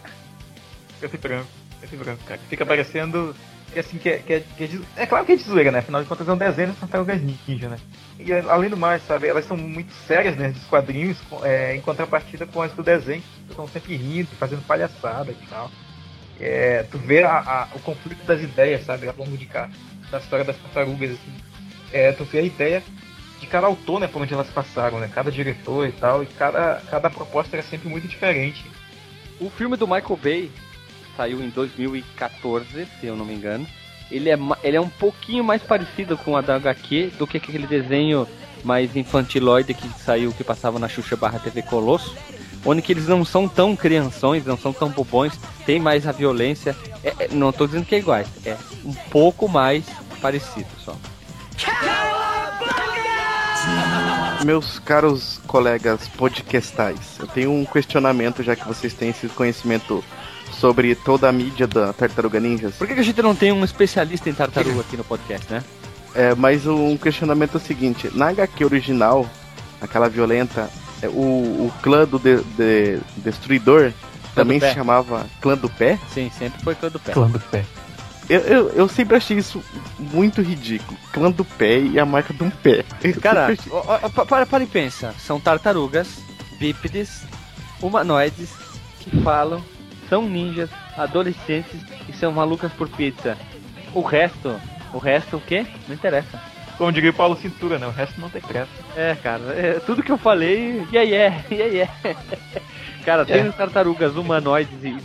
Preto 1.01 1.15
e 1.15 1.19
branco, 1.19 1.49
preto 1.81 1.95
e 1.95 1.97
branco, 1.97 2.25
cara. 2.25 2.41
Fica 2.49 2.65
parecendo 2.65 3.35
que 3.73 3.79
assim, 3.79 3.99
que 3.99 4.09
é, 4.09 4.19
que 4.19 4.33
é, 4.33 4.37
é, 4.37 5.03
é, 5.03 5.07
claro 5.07 5.25
que 5.25 5.33
é 5.33 5.37
de 5.37 5.43
zoeira, 5.43 5.71
né? 5.71 5.79
Afinal 5.81 6.03
de 6.03 6.09
contas 6.09 6.29
é 6.29 6.33
um 6.33 6.37
desenho 6.37 6.69
das 6.69 6.79
tartarugas 6.79 7.21
ninja, 7.21 7.69
né? 7.69 7.79
E 8.19 8.33
além 8.33 8.71
do 8.71 8.77
mais, 8.77 9.03
sabe, 9.07 9.29
elas 9.29 9.45
são 9.45 9.57
muito 9.57 9.93
sérias, 10.07 10.37
né? 10.37 10.51
Dos 10.51 10.65
quadrinhos, 10.65 11.19
é, 11.43 11.77
em 11.77 11.81
contrapartida 11.81 12.47
com 12.47 12.63
as 12.63 12.73
do 12.73 12.83
desenho, 12.83 13.23
que 13.47 13.51
estão 13.51 13.69
sempre 13.69 13.97
rindo, 13.97 14.29
fazendo 14.39 14.67
palhaçada 14.67 15.31
e 15.31 15.47
tal. 15.47 15.71
É, 16.41 16.85
tu 16.85 16.99
vê 16.99 17.23
a, 17.23 17.39
a, 17.39 17.69
o 17.75 17.81
conflito 17.81 18.25
das 18.25 18.41
ideias, 18.41 18.85
sabe, 18.85 19.09
ao 19.09 19.15
longo 19.17 19.37
de 19.37 19.47
cá, 19.47 19.69
da 20.11 20.19
história 20.19 20.45
das 20.45 20.57
tartarugas, 20.57 21.11
assim. 21.11 21.35
É, 21.93 22.13
tu 22.13 22.25
vê 22.25 22.39
a 22.39 22.43
ideia 22.43 22.83
de 23.41 23.47
cada 23.47 23.67
autor, 23.67 24.01
né, 24.01 24.07
por 24.07 24.23
onde 24.23 24.35
elas 24.35 24.49
passaram, 24.49 24.99
né? 24.99 25.11
Cada 25.13 25.31
diretor 25.31 25.87
e 25.87 25.93
tal, 25.93 26.23
e 26.23 26.27
cada, 26.27 26.83
cada 26.91 27.11
proposta 27.11 27.57
era 27.57 27.63
sempre 27.65 27.89
muito 27.89 28.09
diferente. 28.09 28.65
O 29.41 29.51
filme 29.51 29.77
do 29.77 29.87
Michael 29.87 30.19
Bay 30.23 30.51
saiu 31.19 31.43
em 31.43 31.49
2014, 31.51 32.87
se 33.01 33.07
eu 33.09 33.17
não 33.17 33.25
me 33.25 33.35
engano. 33.35 33.67
Ele 34.09 34.31
é, 34.31 34.39
ele 34.63 34.77
é 34.77 34.81
um 34.81 34.89
pouquinho 34.89 35.43
mais 35.43 35.61
parecido 35.61 36.17
com 36.17 36.37
a 36.37 36.41
da 36.41 36.55
HQ 36.55 37.13
do 37.19 37.27
que 37.27 37.37
aquele 37.37 37.67
desenho 37.67 38.27
mais 38.63 38.95
infantiloide 38.95 39.75
que 39.75 39.89
saiu, 40.01 40.33
que 40.33 40.45
passava 40.45 40.79
na 40.79 40.89
Xuxa 40.89 41.17
barra 41.17 41.41
TV 41.41 41.63
Colosso. 41.63 42.17
Onde 42.65 42.83
que 42.83 42.93
eles 42.93 43.07
não 43.09 43.25
são 43.25 43.49
tão 43.49 43.77
crianções, 43.77 44.47
não 44.47 44.57
são 44.57 44.73
tão 44.73 44.89
bobões, 44.89 45.39
tem 45.67 45.81
mais 45.81 46.07
a 46.07 46.13
violência. 46.13 46.77
É, 47.03 47.25
é, 47.25 47.29
não 47.33 47.51
estou 47.51 47.67
dizendo 47.67 47.85
que 47.85 47.95
é 47.95 47.99
iguais, 47.99 48.29
é 48.47 48.57
um 48.85 48.95
pouco 49.11 49.49
mais 49.49 49.85
parecido 50.21 50.69
só. 50.85 50.97
Meus 54.45 54.79
caros 54.79 55.41
colegas 55.47 56.09
podcastais, 56.09 57.19
eu 57.19 57.27
tenho 57.27 57.53
um 57.53 57.65
questionamento, 57.65 58.43
já 58.43 58.55
que 58.55 58.67
vocês 58.67 58.95
têm 58.95 59.11
esse 59.11 59.29
conhecimento 59.29 60.03
sobre 60.53 60.95
toda 60.95 61.29
a 61.29 61.33
mídia 61.33 61.67
da 61.67 61.93
Tartaruga 61.93 62.41
Ninjas. 62.41 62.75
Por 62.75 62.87
que, 62.87 62.95
a 62.95 63.03
gente 63.03 63.23
não 63.23 63.35
tem 63.35 63.53
um 63.53 63.65
especialista 63.65 64.29
em 64.29 64.35
tartaruga 64.35 64.81
aqui 64.81 64.97
no 64.97 65.05
podcast, 65.05 65.51
né? 65.53 65.63
É, 66.15 66.35
mas 66.35 66.67
um 66.67 66.97
questionamento 66.97 67.55
é 67.55 67.57
o 67.59 67.61
seguinte: 67.61 68.11
na 68.15 68.29
HQ 68.29 68.65
original, 68.65 69.29
aquela 69.81 70.09
violenta, 70.09 70.69
é, 71.03 71.09
o, 71.09 71.13
o 71.13 71.73
clã 71.83 72.05
do 72.05 72.19
de, 72.19 72.43
de, 72.43 72.99
Destruidor 73.19 73.93
clã 73.93 74.35
também 74.35 74.61
se 74.61 74.73
chamava 74.75 75.27
Clã 75.41 75.57
do 75.57 75.69
Pé? 75.69 75.99
Sim, 76.13 76.31
sempre 76.37 76.63
foi 76.63 76.75
Clã 76.75 76.89
do 76.89 76.99
Pé. 76.99 77.13
Clã 77.13 77.29
do 77.29 77.41
Pé. 77.41 77.65
Eu, 78.29 78.41
eu, 78.41 78.69
eu, 78.71 78.89
sempre 78.89 79.17
achei 79.17 79.39
isso 79.39 79.63
muito 79.99 80.43
ridículo. 80.43 80.99
Clã 81.13 81.31
do 81.31 81.47
pé 81.47 81.81
e 81.81 81.99
a 81.99 82.05
marca 82.05 82.35
de 82.35 82.43
um 82.43 82.51
pé. 82.51 82.85
Cara, 83.23 83.57
para, 84.27 84.45
para 84.45 84.65
e 84.65 84.67
pensa. 84.67 85.15
São 85.19 85.41
tartarugas, 85.41 86.09
bípedes, 86.59 87.23
humanoides 87.81 88.51
que 89.01 89.23
falam, 89.23 89.65
são 90.09 90.29
ninjas, 90.29 90.71
adolescentes 90.97 91.81
e 92.09 92.13
são 92.13 92.33
malucas 92.33 92.73
por 92.73 92.89
pizza. 92.89 93.37
O 93.95 94.01
resto, 94.01 94.61
o 94.93 94.99
resto 94.99 95.37
o 95.37 95.41
quê? 95.41 95.67
Não 95.87 95.95
interessa. 95.95 96.41
Como 96.79 96.93
diria 96.93 97.11
o 97.11 97.15
Paulo 97.15 97.37
Cintura, 97.37 97.77
né? 97.77 97.89
O 97.89 97.91
resto 97.91 98.21
não 98.21 98.31
tem 98.31 98.41
pressa. 98.41 98.71
É, 98.97 99.17
cara, 99.17 99.43
é, 99.53 99.81
tudo 99.81 100.03
que 100.03 100.13
eu 100.13 100.17
falei, 100.17 100.87
e 100.93 100.97
aí 100.97 101.13
é, 101.13 101.45
e 101.51 101.61
aí 101.61 101.81
é. 101.81 101.91
Cara, 103.05 103.27
tem 103.27 103.49
é. 103.49 103.51
tartarugas 103.51 104.15
humanoides 104.15 104.85
e, 104.85 104.97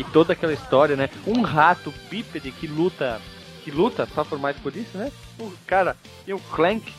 e, 0.00 0.04
toda 0.04 0.32
aquela 0.32 0.54
história, 0.54 0.96
né? 0.96 1.10
Um 1.26 1.42
rato 1.42 1.92
bípede 2.10 2.50
que 2.50 2.66
luta, 2.66 3.20
que 3.62 3.70
luta 3.70 4.08
só 4.14 4.24
por 4.24 4.38
mais 4.38 4.56
por 4.56 4.74
isso, 4.74 4.96
né? 4.96 5.12
O 5.38 5.52
cara, 5.66 5.96
e 6.26 6.32
o 6.32 6.38
Clank, 6.38 6.90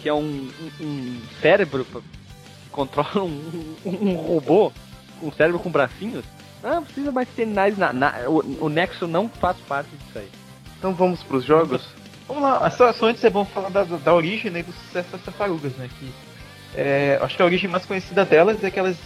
que 0.00 0.08
é 0.08 0.14
um, 0.14 0.48
um, 0.80 0.84
um 0.84 1.20
cérebro 1.42 1.84
que 1.84 2.70
controla 2.70 3.24
um, 3.24 3.76
um, 3.84 4.14
robô, 4.14 4.72
um 5.22 5.30
cérebro 5.32 5.58
com 5.58 5.70
bracinhos. 5.70 6.24
Não 6.62 6.82
precisa 6.82 7.12
mais 7.12 7.28
ter 7.28 7.46
na, 7.46 7.92
na 7.92 8.14
o, 8.26 8.64
o, 8.66 8.68
Nexo 8.68 9.06
não 9.06 9.28
faz 9.28 9.56
parte 9.68 9.90
disso 9.90 10.18
aí. 10.18 10.28
Então 10.78 10.94
vamos 10.94 11.22
pros 11.22 11.44
jogos? 11.44 11.86
Vamos 12.26 12.42
lá, 12.42 12.68
só, 12.70 12.92
só 12.92 13.06
antes 13.06 13.22
é 13.22 13.30
bom 13.30 13.44
falar 13.44 13.68
da, 13.70 13.84
da 13.84 14.14
origem 14.14 14.50
né, 14.50 14.62
do 14.62 14.72
sucesso 14.72 15.10
das 15.12 15.22
tartarugas, 15.22 15.72
né? 15.76 15.88
Que 15.98 16.12
é, 16.74 17.18
acho 17.22 17.36
que 17.36 17.42
a 17.42 17.44
origem 17.44 17.70
mais 17.70 17.86
conhecida 17.86 18.24
delas 18.24 18.62
é 18.62 18.70
que 18.70 18.78
elas 18.78 18.96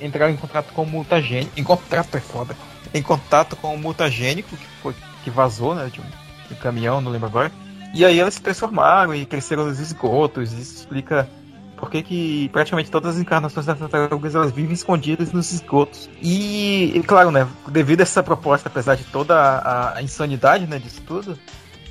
entraram 0.00 0.32
em 0.32 0.36
contato 0.36 0.72
com 0.72 0.82
o 0.82 0.86
mutagênico. 0.86 1.52
Em 1.56 1.62
contato 1.62 2.16
é 2.16 2.20
foda. 2.20 2.56
Em 2.92 3.02
contato 3.02 3.54
com 3.56 3.74
o 3.74 3.78
mutagênico 3.78 4.56
que, 4.56 4.66
foi, 4.82 4.94
que 5.22 5.30
vazou, 5.30 5.74
né? 5.74 5.88
De 5.92 6.00
um, 6.00 6.04
de 6.48 6.54
um 6.54 6.56
caminhão, 6.56 7.00
não 7.00 7.12
lembro 7.12 7.28
agora. 7.28 7.52
E 7.94 8.04
aí 8.04 8.18
elas 8.18 8.34
se 8.34 8.42
transformaram 8.42 9.14
e 9.14 9.24
cresceram 9.24 9.66
nos 9.66 9.78
esgotos. 9.78 10.52
Isso 10.52 10.78
explica 10.78 11.28
por 11.76 11.90
que, 11.90 12.02
que 12.02 12.48
praticamente 12.50 12.90
todas 12.90 13.16
as 13.16 13.20
encarnações 13.20 13.66
das 13.66 13.78
tartarugas 13.78 14.34
elas 14.34 14.52
vivem 14.52 14.72
escondidas 14.72 15.32
nos 15.32 15.52
esgotos. 15.52 16.08
E, 16.22 16.92
e, 16.94 17.02
claro, 17.02 17.30
né, 17.30 17.46
devido 17.68 18.00
a 18.00 18.02
essa 18.02 18.22
proposta, 18.22 18.68
apesar 18.68 18.94
de 18.94 19.04
toda 19.04 19.34
a, 19.36 19.98
a, 19.98 20.02
insanidade 20.02 20.66
né, 20.66 20.78
disso 20.78 21.02
tudo, 21.06 21.38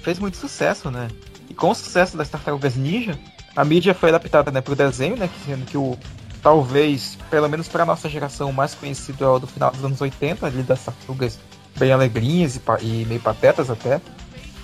fez 0.02 0.20
muito 0.20 0.38
sucesso, 0.38 0.90
né? 0.90 1.08
E 1.50 1.54
com 1.54 1.70
o 1.70 1.76
sucesso 1.76 2.18
das 2.18 2.30
tartarugas 2.30 2.76
ninja, 2.76 3.18
a 3.56 3.64
mídia 3.64 3.94
foi 3.94 4.10
adaptada 4.10 4.52
né, 4.52 4.62
para 4.62 4.74
o 4.74 4.76
desenho, 4.76 5.16
né, 5.16 5.30
sendo 5.46 5.66
que 5.66 5.78
o 5.78 5.98
talvez, 6.42 7.18
pelo 7.30 7.48
menos 7.48 7.70
para 7.70 7.86
nossa 7.86 8.10
geração, 8.10 8.50
o 8.50 8.54
mais 8.54 8.76
conhecido 8.76 9.24
é 9.24 9.28
o 9.28 9.40
do 9.40 9.48
final 9.48 9.72
dos 9.72 9.84
anos 9.84 10.02
80, 10.02 10.46
ali 10.46 10.62
das 10.62 10.84
tartarugas 10.84 11.40
bem 11.78 11.92
alegrinhas 11.92 12.56
e, 12.56 12.62
e 12.86 13.06
meio 13.06 13.22
patetas 13.22 13.70
até. 13.70 14.02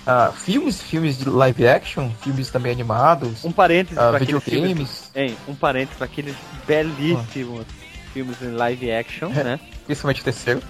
Uh, 0.00 0.32
filmes, 0.32 0.80
filmes 0.80 1.18
de 1.18 1.28
live 1.28 1.68
action, 1.68 2.10
filmes 2.22 2.50
também 2.50 2.72
animados. 2.72 3.44
Um 3.44 3.52
parênteses 3.52 3.98
uh, 3.98 4.10
para 4.10 4.18
videogames. 4.18 5.10
Hein, 5.14 5.36
um 5.46 5.54
parênteses 5.54 5.98
para 5.98 6.06
aqueles 6.06 6.34
belíssimos 6.66 7.66
ah. 7.68 8.10
filmes 8.12 8.40
em 8.40 8.50
live 8.52 8.90
action, 8.90 9.30
é, 9.36 9.44
né? 9.44 9.60
Principalmente 9.84 10.22
o 10.22 10.24
terceiro. 10.24 10.62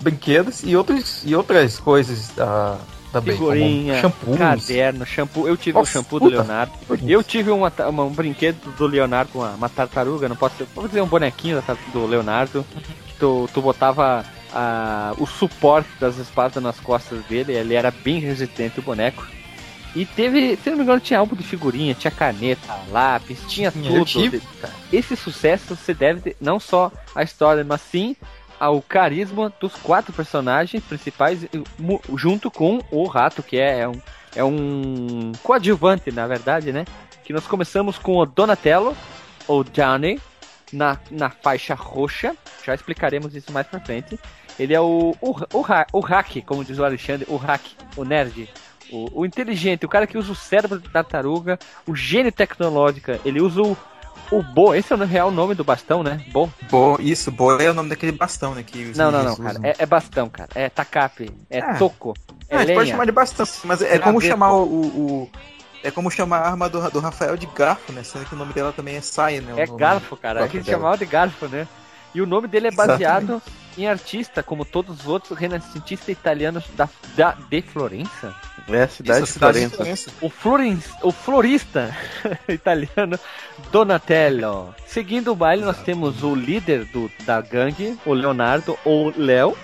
Brinquedos 0.00 0.62
e, 0.64 0.74
outros, 0.74 1.22
e 1.24 1.34
outras 1.34 1.78
coisas 1.78 2.30
uh, 2.30 2.78
Também, 3.12 3.34
figurinha, 3.34 4.00
shampoos. 4.00 4.38
caderno, 4.38 5.06
shampoo. 5.06 5.46
Eu 5.46 5.56
tive 5.56 5.78
o 5.78 5.82
um 5.82 5.84
shampoo 5.84 6.20
do 6.20 6.28
Leonardo. 6.28 6.72
Eu 7.06 7.22
tive 7.22 7.50
uma, 7.50 7.72
uma, 7.88 8.04
um 8.04 8.10
brinquedo 8.10 8.74
do 8.76 8.86
Leonardo 8.86 9.32
com 9.32 9.40
uma, 9.40 9.50
uma 9.50 9.68
tartaruga, 9.68 10.28
não 10.28 10.36
posso, 10.36 10.64
posso 10.74 10.88
dizer 10.88 11.02
um 11.02 11.06
bonequinho 11.06 11.62
do 11.92 12.06
Leonardo. 12.06 12.64
Que 13.06 13.14
tu, 13.18 13.48
tu 13.52 13.60
botava 13.60 14.24
a, 14.52 15.14
o 15.18 15.26
suporte 15.26 15.88
das 16.00 16.18
espadas 16.18 16.62
nas 16.62 16.80
costas 16.80 17.24
dele, 17.24 17.52
ele 17.52 17.74
era 17.74 17.90
bem 17.90 18.18
resistente 18.18 18.80
o 18.80 18.82
boneco. 18.82 19.26
E 19.94 20.04
teve, 20.04 20.56
se 20.56 20.70
não 20.70 20.76
me 20.76 20.82
engano, 20.82 21.00
tinha 21.00 21.18
álbum 21.18 21.34
de 21.34 21.42
figurinha, 21.42 21.94
tinha 21.94 22.10
caneta, 22.10 22.78
lápis, 22.90 23.40
tinha 23.48 23.72
tudo. 23.72 24.04
Tive, 24.04 24.42
Esse 24.92 25.16
sucesso 25.16 25.74
se 25.74 25.94
deve 25.94 26.36
não 26.40 26.60
só 26.60 26.92
à 27.14 27.22
história, 27.22 27.64
mas 27.64 27.80
sim 27.80 28.14
ao 28.60 28.82
carisma 28.82 29.52
dos 29.60 29.74
quatro 29.74 30.12
personagens 30.12 30.82
principais, 30.84 31.46
junto 32.14 32.50
com 32.50 32.80
o 32.90 33.06
rato, 33.06 33.42
que 33.42 33.56
é, 33.56 33.80
é 33.80 33.88
um, 33.88 34.00
é 34.36 34.44
um 34.44 35.32
coadjuvante, 35.42 36.10
na 36.10 36.26
verdade, 36.26 36.72
né? 36.72 36.84
Que 37.24 37.32
nós 37.32 37.46
começamos 37.46 37.98
com 37.98 38.18
o 38.18 38.26
Donatello, 38.26 38.96
ou 39.46 39.64
Johnny, 39.64 40.20
na, 40.72 40.98
na 41.10 41.30
faixa 41.30 41.74
roxa. 41.74 42.36
Já 42.64 42.74
explicaremos 42.74 43.34
isso 43.34 43.52
mais 43.52 43.66
pra 43.66 43.80
frente. 43.80 44.18
Ele 44.58 44.74
é 44.74 44.80
o, 44.80 45.14
o, 45.20 45.30
o, 45.30 45.64
o 45.92 46.00
hack, 46.00 46.42
como 46.44 46.64
diz 46.64 46.78
o 46.78 46.84
Alexandre, 46.84 47.26
o 47.28 47.36
hack, 47.36 47.62
o 47.96 48.04
nerd, 48.04 48.48
o, 48.90 49.20
o, 49.20 49.26
inteligente, 49.26 49.86
o 49.86 49.88
cara 49.88 50.06
que 50.06 50.18
usa 50.18 50.32
o 50.32 50.34
cérebro 50.34 50.80
da 50.80 50.90
tartaruga, 50.90 51.58
o 51.86 51.94
gênio 51.94 52.32
tecnológico. 52.32 53.12
Ele 53.24 53.40
usa 53.40 53.62
o, 53.62 53.76
o 54.32 54.42
Bo, 54.42 54.74
esse 54.74 54.92
é 54.92 54.96
o 54.96 55.04
real 55.04 55.30
nome 55.30 55.54
do 55.54 55.62
bastão, 55.62 56.02
né? 56.02 56.24
Bo. 56.32 56.50
Bo, 56.68 56.98
isso, 57.00 57.30
Bo 57.30 57.60
é 57.60 57.70
o 57.70 57.74
nome 57.74 57.88
daquele 57.88 58.12
bastão, 58.12 58.54
né? 58.54 58.64
Que 58.64 58.92
não, 58.96 59.12
não, 59.12 59.22
não, 59.22 59.36
cara. 59.36 59.60
É, 59.62 59.74
é, 59.78 59.86
bastão, 59.86 60.28
cara. 60.28 60.50
É 60.54 60.68
tacape, 60.68 61.30
é, 61.48 61.58
é. 61.58 61.74
toco. 61.74 62.14
É 62.48 62.54
não, 62.54 62.62
a 62.62 62.66
gente 62.66 62.74
pode 62.74 62.90
chamar 62.90 63.04
de 63.04 63.12
bastão, 63.12 63.46
mas 63.64 63.80
é 63.80 63.98
como 63.98 64.20
chamar 64.20 64.54
o, 64.54 64.64
o, 64.64 65.30
É 65.82 65.90
como 65.90 66.10
chamar 66.10 66.38
a 66.38 66.48
arma 66.48 66.68
do, 66.68 66.90
do 66.90 67.00
Rafael 67.00 67.36
de 67.36 67.46
garfo, 67.46 67.92
né? 67.92 68.02
Sendo 68.02 68.24
que 68.24 68.34
o 68.34 68.38
nome 68.38 68.52
dela 68.52 68.72
também 68.72 68.96
é 68.96 69.00
Saia, 69.00 69.40
né? 69.40 69.62
É 69.62 69.66
garfo, 69.66 70.16
cara. 70.16 70.44
A 70.44 70.48
gente 70.48 70.68
chamava 70.68 70.96
de 70.98 71.06
garfo, 71.06 71.46
né? 71.46 71.66
E 72.14 72.20
o 72.20 72.26
nome 72.26 72.48
dele 72.48 72.68
é 72.68 72.70
baseado 72.70 73.34
Exatamente. 73.34 73.52
em 73.76 73.86
artista, 73.86 74.42
como 74.42 74.64
todos 74.64 75.00
os 75.00 75.06
outros 75.06 75.38
renascentistas 75.38 76.08
italianos 76.08 76.64
da, 76.74 76.88
da, 77.16 77.36
de 77.48 77.62
Florença. 77.62 78.34
É 78.68 78.82
a 78.82 78.88
cidade, 78.88 79.24
Isso, 79.24 79.32
de, 79.34 79.38
Florença. 79.38 79.76
Florença. 79.76 80.10
O, 80.20 80.28
Florin, 80.28 80.82
o 81.02 81.12
florista 81.12 81.96
italiano 82.48 83.18
Donatello. 83.70 84.74
Seguindo 84.86 85.32
o 85.32 85.36
baile, 85.36 85.64
nós 85.64 85.78
temos 85.82 86.22
o 86.22 86.34
líder 86.34 86.84
do, 86.86 87.10
da 87.24 87.40
gangue, 87.40 87.98
o 88.04 88.12
Leonardo, 88.12 88.78
ou 88.84 89.12
Léo. 89.16 89.56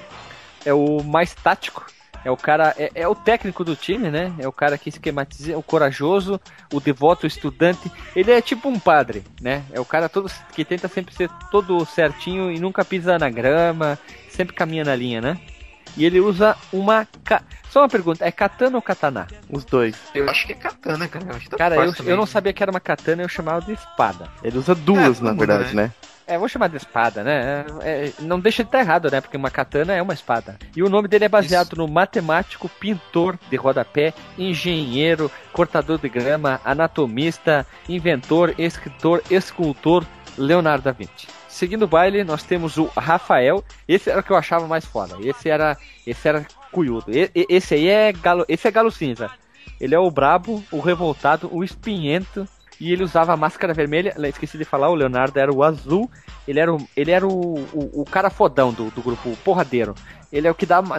É 0.65 0.73
o 0.73 1.03
mais 1.03 1.35
tático, 1.35 1.85
é 2.25 2.31
o 2.31 2.37
cara, 2.37 2.75
é, 2.79 2.91
é, 2.95 3.09
o 3.09 3.15
técnico 3.15 3.63
do 3.63 3.77
time, 3.77 4.11
né? 4.11 4.33
É 4.39 4.49
o 4.49 4.53
cara 4.53 4.79
que 4.79 4.89
esquematiza, 4.89 5.57
o 5.59 5.63
corajoso, 5.63 6.41
o 6.73 6.81
devoto, 6.81 7.25
o 7.25 7.27
estudante. 7.27 7.91
Ele 8.17 8.33
é 8.33 8.41
tipo 8.41 8.69
um 8.69 8.79
padre, 8.79 9.23
né? 9.41 9.63
É 9.73 9.79
o 9.79 9.85
cara 9.85 10.09
todo 10.09 10.31
que 10.55 10.65
tenta 10.65 10.89
sempre 10.89 11.15
ser 11.15 11.31
todo 11.51 11.85
certinho 11.85 12.51
e 12.51 12.59
nunca 12.59 12.85
pisa 12.85 13.19
na 13.19 13.29
grama, 13.29 13.99
sempre 14.29 14.55
caminha 14.55 14.85
na 14.85 14.97
linha, 14.97 15.21
né? 15.21 15.39
E 15.97 16.05
ele 16.05 16.21
usa 16.21 16.57
uma. 16.73 17.07
Ca... 17.25 17.43
Só 17.71 17.81
uma 17.81 17.89
pergunta, 17.89 18.25
é 18.25 18.31
katana 18.31 18.77
ou 18.77 18.83
katana? 18.83 19.27
Os 19.51 19.65
dois. 19.65 19.97
Eu 20.15 20.29
acho 20.29 20.47
que 20.47 20.53
é 20.53 20.57
katana, 20.57 21.09
cara. 21.09 21.25
Eu 21.27 21.51
tá 21.51 21.57
cara, 21.57 21.77
eu, 21.77 21.95
eu 22.05 22.17
não 22.17 22.27
sabia 22.27 22.53
que 22.53 22.63
era 22.63 22.71
uma 22.71 22.81
katana, 22.81 23.23
eu 23.23 23.29
chamava 23.29 23.61
de 23.63 23.73
espada. 23.73 24.29
Ele 24.43 24.59
usa 24.59 24.75
duas, 24.75 25.21
é, 25.21 25.25
na 25.25 25.33
verdade, 25.33 25.75
né? 25.75 25.85
né? 25.85 25.93
É, 26.27 26.39
vou 26.39 26.49
chamar 26.49 26.69
de 26.69 26.77
espada, 26.77 27.23
né? 27.23 27.67
É, 27.83 28.13
não 28.21 28.41
deixa 28.41 28.63
de 28.63 28.69
estar 28.69 28.81
errado, 28.81 29.11
né? 29.11 29.21
Porque 29.21 29.37
uma 29.37 29.51
katana 29.51 29.93
é 29.93 30.01
uma 30.01 30.15
espada. 30.15 30.57
E 30.75 30.83
o 30.83 30.89
nome 30.89 31.07
dele 31.07 31.27
é 31.27 31.29
baseado 31.29 31.73
Isso. 31.73 31.77
no 31.77 31.87
matemático, 31.87 32.69
pintor 32.81 33.39
de 33.51 33.57
rodapé, 33.57 34.15
engenheiro, 34.39 35.31
cortador 35.53 35.99
de 35.99 36.09
grama, 36.09 36.61
anatomista, 36.65 37.67
inventor, 37.89 38.55
escritor, 38.57 39.23
escultor, 39.31 40.05
Leonardo 40.39 40.85
da 40.85 40.93
Vinci. 40.93 41.29
Seguindo 41.55 41.85
o 41.85 41.87
baile, 41.87 42.25
nós 42.25 42.43
temos 42.43 42.77
o 42.79 42.87
Rafael. 42.97 43.63
Esse 43.87 44.11
era 44.11 44.19
o 44.19 44.25
que 44.25 44.33
eu 44.33 44.37
achava 44.37 44.67
mais 44.67 44.85
foda. 44.85 45.15
Esse 45.21 45.49
era, 45.49 45.79
esse 46.05 46.29
era 46.29 46.45
cuiudo. 46.73 47.13
E, 47.17 47.31
esse 47.49 47.75
aí 47.75 47.87
é 47.87 48.13
galo, 48.13 48.45
esse 48.49 48.67
é 48.67 48.73
galo 48.73 48.91
cinza. 48.91 49.31
Ele 49.81 49.95
é 49.95 49.99
o 49.99 50.11
brabo, 50.11 50.65
o 50.73 50.81
revoltado, 50.81 51.49
o 51.53 51.63
espinhento, 51.63 52.45
e 52.81 52.93
ele 52.93 53.05
usava 53.05 53.33
a 53.33 53.37
máscara 53.37 53.73
vermelha. 53.73 54.17
Esqueci 54.27 54.59
de 54.59 54.65
falar, 54.65 54.91
o 54.91 54.97
Leonardo 54.97 55.39
era 55.39 55.55
o 55.55 55.63
azul. 55.63 56.11
Ele 56.47 56.59
era 56.59 56.75
o, 56.75 56.89
ele 56.97 57.13
era 57.13 57.25
o, 57.25 57.55
o, 57.73 58.03
o 58.03 58.05
cara 58.05 58.31
fodão 58.31 58.73
do, 58.73 58.91
do 58.91 59.01
grupo, 59.01 59.29
o 59.29 59.37
porradeiro. 59.37 59.95
Ele 60.35 60.49
é 60.49 60.51
o 60.51 60.55
que 60.55 60.67
dava, 60.67 60.97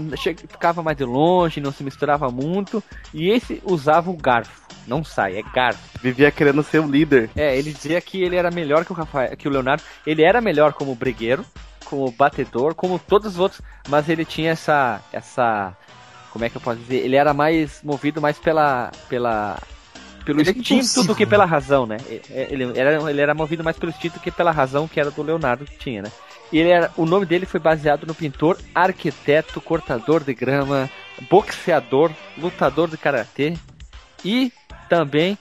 ficava 0.47 0.81
mais 0.81 0.95
de 0.97 1.03
longe, 1.03 1.59
não 1.59 1.73
se 1.73 1.83
misturava 1.83 2.31
muito. 2.31 2.81
E 3.13 3.29
esse 3.29 3.61
usava 3.65 4.09
o 4.09 4.15
garfo. 4.15 4.65
Não 4.87 5.03
sai, 5.03 5.37
é 5.37 5.43
garfo. 5.53 5.99
Vivia 6.01 6.31
querendo 6.31 6.63
ser 6.63 6.79
o 6.79 6.87
líder. 6.87 7.29
É, 7.35 7.57
ele 7.57 7.73
dizia 7.73 7.99
que 7.99 8.23
ele 8.23 8.37
era 8.37 8.49
melhor 8.49 8.85
que 8.85 8.93
o 8.93 8.95
Rafael, 8.95 9.35
que 9.35 9.45
o 9.45 9.51
Leonardo. 9.51 9.83
Ele 10.07 10.23
era 10.23 10.39
melhor 10.39 10.71
como 10.71 10.95
brigueiro, 10.95 11.45
como 11.83 12.09
batedor, 12.11 12.73
como 12.75 12.97
todos 12.97 13.33
os 13.33 13.39
outros, 13.39 13.61
mas 13.89 14.07
ele 14.07 14.23
tinha 14.23 14.51
essa 14.51 15.01
essa 15.11 15.75
como 16.31 16.45
é 16.45 16.49
que 16.49 16.55
eu 16.55 16.61
posso 16.61 16.79
dizer? 16.79 17.03
Ele 17.03 17.17
era 17.17 17.33
mais 17.33 17.81
movido 17.83 18.21
mais 18.21 18.39
pela 18.39 18.89
pela 19.09 19.59
pelo 20.23 20.39
ele 20.39 20.49
é 20.49 20.53
instinto 20.53 21.01
é 21.01 21.03
do 21.03 21.13
que 21.13 21.25
pela 21.25 21.43
razão, 21.43 21.85
né? 21.85 21.97
Ele 22.29 22.79
era, 22.79 23.09
ele 23.11 23.21
era 23.21 23.33
movido 23.33 23.65
mais 23.65 23.77
pelo 23.77 23.91
instinto 23.91 24.13
do 24.13 24.19
que 24.21 24.31
pela 24.31 24.51
razão 24.51 24.87
que 24.87 24.97
era 24.97 25.11
do 25.11 25.21
Leonardo 25.21 25.65
que 25.65 25.77
tinha, 25.77 26.03
né? 26.03 26.11
Ele 26.51 26.69
era, 26.69 26.91
o 26.95 27.05
nome 27.05 27.25
dele 27.25 27.45
foi 27.45 27.59
baseado 27.59 28.05
no 28.05 28.13
pintor, 28.15 28.57
arquiteto, 28.73 29.59
cortador 29.59 30.23
de 30.23 30.33
grama, 30.33 30.89
boxeador, 31.29 32.11
lutador 32.37 32.89
de 32.89 32.97
karatê 32.97 33.57
e 34.23 34.51
também 34.89 35.37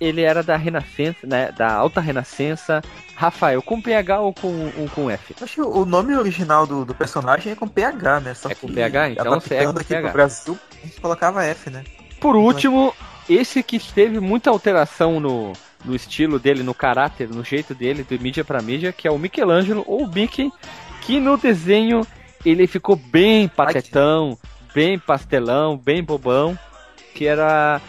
ele 0.00 0.22
era 0.22 0.42
da 0.42 0.56
Renascença, 0.56 1.26
né, 1.26 1.52
da 1.52 1.72
Alta 1.72 2.00
Renascença. 2.00 2.82
Rafael, 3.14 3.62
com 3.62 3.80
PH 3.80 4.20
ou 4.20 4.34
com, 4.34 4.72
ou 4.76 4.88
com 4.88 5.08
F? 5.08 5.34
Acho 5.40 5.54
que 5.54 5.60
o 5.60 5.84
nome 5.84 6.16
original 6.16 6.66
do, 6.66 6.84
do 6.84 6.92
personagem 6.92 7.52
é 7.52 7.54
com 7.54 7.68
PH, 7.68 8.20
né? 8.20 8.34
Só 8.34 8.50
é 8.50 8.54
com 8.54 8.66
PH? 8.66 9.10
Então 9.10 9.40
você 9.40 9.54
é 9.54 9.64
com 9.64 9.70
aqui 9.70 9.84
PH. 9.84 10.08
Pro 10.08 10.12
Brasil, 10.12 10.58
a 10.72 10.86
gente 10.86 11.00
colocava 11.00 11.44
F, 11.44 11.70
né? 11.70 11.84
Por 12.20 12.34
último, 12.34 12.92
esse 13.28 13.62
que 13.62 13.78
teve 13.78 14.18
muita 14.18 14.50
alteração 14.50 15.20
no, 15.20 15.52
no 15.84 15.94
estilo 15.94 16.38
dele, 16.38 16.62
no 16.62 16.74
caráter, 16.74 17.28
no 17.28 17.44
jeito 17.44 17.74
dele, 17.74 18.04
de 18.08 18.18
mídia 18.18 18.44
para 18.44 18.62
mídia, 18.62 18.92
que 18.92 19.08
é 19.08 19.10
o 19.10 19.18
Michelangelo 19.18 19.84
ou 19.86 20.04
o 20.04 20.12
Mickey, 20.12 20.50
que 21.02 21.18
no 21.18 21.36
desenho 21.36 22.06
ele 22.44 22.66
ficou 22.66 22.96
bem 22.96 23.48
patetão, 23.48 24.38
bem 24.74 24.98
pastelão, 24.98 25.76
bem 25.76 26.02
bobão, 26.02 26.58
que 27.14 27.26
era 27.26 27.80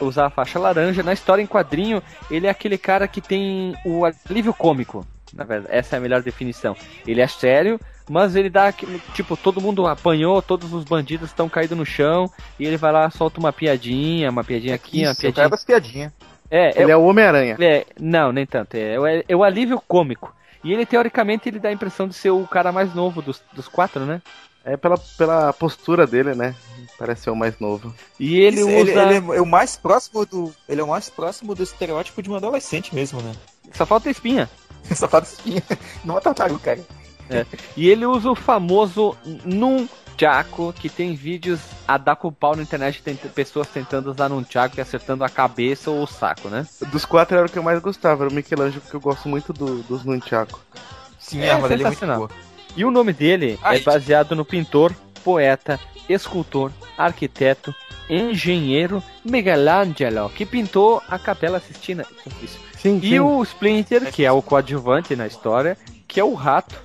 usar 0.00 0.26
a 0.26 0.30
faixa 0.30 0.58
laranja. 0.58 1.02
Na 1.02 1.12
história 1.12 1.42
em 1.42 1.46
quadrinho, 1.46 2.02
ele 2.30 2.46
é 2.46 2.50
aquele 2.50 2.78
cara 2.78 3.08
que 3.08 3.20
tem 3.20 3.74
o 3.84 4.04
alívio 4.04 4.52
cômico. 4.52 5.06
Na 5.32 5.44
verdade, 5.44 5.74
essa 5.74 5.96
é 5.96 5.98
a 5.98 6.02
melhor 6.02 6.22
definição. 6.22 6.76
Ele 7.06 7.20
é 7.20 7.26
sério, 7.26 7.80
mas 8.08 8.34
ele 8.34 8.50
dá 8.50 8.72
tipo, 9.14 9.36
todo 9.36 9.60
mundo 9.60 9.86
apanhou, 9.86 10.42
todos 10.42 10.72
os 10.72 10.84
bandidos 10.84 11.30
estão 11.30 11.48
caídos 11.48 11.78
no 11.78 11.86
chão, 11.86 12.28
e 12.58 12.66
ele 12.66 12.76
vai 12.76 12.90
lá, 12.90 13.08
solta 13.10 13.38
uma 13.38 13.52
piadinha, 13.52 14.30
uma 14.30 14.42
piadinha 14.42 14.74
aqui, 14.74 15.02
Isso, 15.02 15.10
uma 15.10 15.14
piadinha. 15.14 15.48
Das 15.48 15.64
piadinha. 15.64 16.12
É, 16.50 16.80
ele 16.80 16.90
é, 16.90 16.94
é 16.94 16.96
o 16.96 17.04
Homem-Aranha. 17.04 17.56
É, 17.60 17.86
não, 17.98 18.32
nem 18.32 18.44
tanto. 18.44 18.74
É, 18.74 18.96
é, 18.96 19.24
é, 19.28 19.36
o 19.36 19.44
alívio 19.44 19.80
cômico. 19.86 20.34
E 20.64 20.72
ele, 20.72 20.84
teoricamente, 20.84 21.48
ele 21.48 21.58
dá 21.58 21.68
a 21.68 21.72
impressão 21.72 22.08
de 22.08 22.14
ser 22.14 22.30
o 22.30 22.46
cara 22.46 22.72
mais 22.72 22.94
novo 22.94 23.22
dos, 23.22 23.42
dos 23.52 23.68
quatro, 23.68 24.04
né? 24.04 24.20
É 24.62 24.76
pela, 24.76 24.98
pela 25.16 25.52
postura 25.54 26.06
dele, 26.06 26.34
né? 26.34 26.54
Parece 26.98 27.22
ser 27.22 27.30
o 27.30 27.36
mais 27.36 27.58
novo. 27.58 27.94
E 28.18 28.38
ele 28.40 28.60
Isso, 28.60 28.68
usa. 28.68 28.90
Ele, 29.02 29.16
ele, 29.16 29.36
é 29.36 29.40
o 29.40 29.46
mais 29.46 29.76
próximo 29.76 30.26
do. 30.26 30.54
Ele 30.68 30.82
é 30.82 30.84
o 30.84 30.88
mais 30.88 31.08
próximo 31.08 31.54
do 31.54 31.62
estereótipo 31.62 32.22
de 32.22 32.30
um 32.30 32.34
adolescente 32.34 32.94
mesmo, 32.94 33.22
né? 33.22 33.32
Só 33.72 33.86
falta 33.86 34.10
espinha. 34.10 34.50
Só 34.94 35.08
falta 35.08 35.28
espinha. 35.28 35.62
Não 36.04 36.18
é 36.18 36.20
tartaruga, 36.20 36.60
cara. 36.60 36.80
É. 37.30 37.46
E 37.76 37.88
ele 37.88 38.04
usa 38.04 38.30
o 38.30 38.34
famoso 38.34 39.16
Nunchaku, 40.20 40.74
que 40.74 40.90
tem 40.90 41.14
vídeos 41.14 41.60
a 41.88 41.96
dar 41.96 42.14
com 42.14 42.28
o 42.28 42.32
pau 42.32 42.54
na 42.54 42.62
internet, 42.62 43.02
tem 43.02 43.16
pessoas 43.16 43.68
tentando 43.68 44.10
usar 44.10 44.28
Nunchaku 44.28 44.78
e 44.78 44.80
acertando 44.80 45.24
a 45.24 45.28
cabeça 45.30 45.90
ou 45.90 46.02
o 46.02 46.06
saco, 46.06 46.48
né? 46.48 46.66
Dos 46.92 47.06
quatro 47.06 47.36
era 47.36 47.46
o 47.46 47.50
que 47.50 47.58
eu 47.58 47.62
mais 47.62 47.80
gostava, 47.80 48.24
era 48.24 48.30
o 48.30 48.34
Michelangelo, 48.34 48.82
porque 48.82 48.96
eu 48.96 49.00
gosto 49.00 49.28
muito 49.28 49.52
do, 49.52 49.82
dos 49.84 50.04
Nunchaku. 50.04 50.60
Sim, 51.18 51.40
é, 51.40 51.52
a 51.52 51.58
dele 51.66 51.84
é 51.84 51.86
muito 51.86 52.06
boa. 52.06 52.30
E 52.76 52.84
o 52.84 52.90
nome 52.90 53.12
dele 53.12 53.58
Ai. 53.62 53.78
é 53.78 53.80
baseado 53.80 54.36
no 54.36 54.44
pintor, 54.44 54.94
poeta, 55.24 55.80
escultor, 56.08 56.70
arquiteto, 56.98 57.74
engenheiro 58.08 59.02
Michelangelo, 59.24 60.28
que 60.30 60.44
pintou 60.44 61.02
a 61.08 61.18
Capela 61.18 61.60
Sistina. 61.60 62.04
Sim, 62.76 63.00
e 63.02 63.10
sim. 63.10 63.20
o 63.20 63.42
Splinter, 63.42 64.12
que 64.12 64.24
é 64.24 64.32
o 64.32 64.42
coadjuvante 64.42 65.16
na 65.16 65.26
história, 65.26 65.78
que 66.06 66.20
é 66.20 66.24
o 66.24 66.34
rato, 66.34 66.76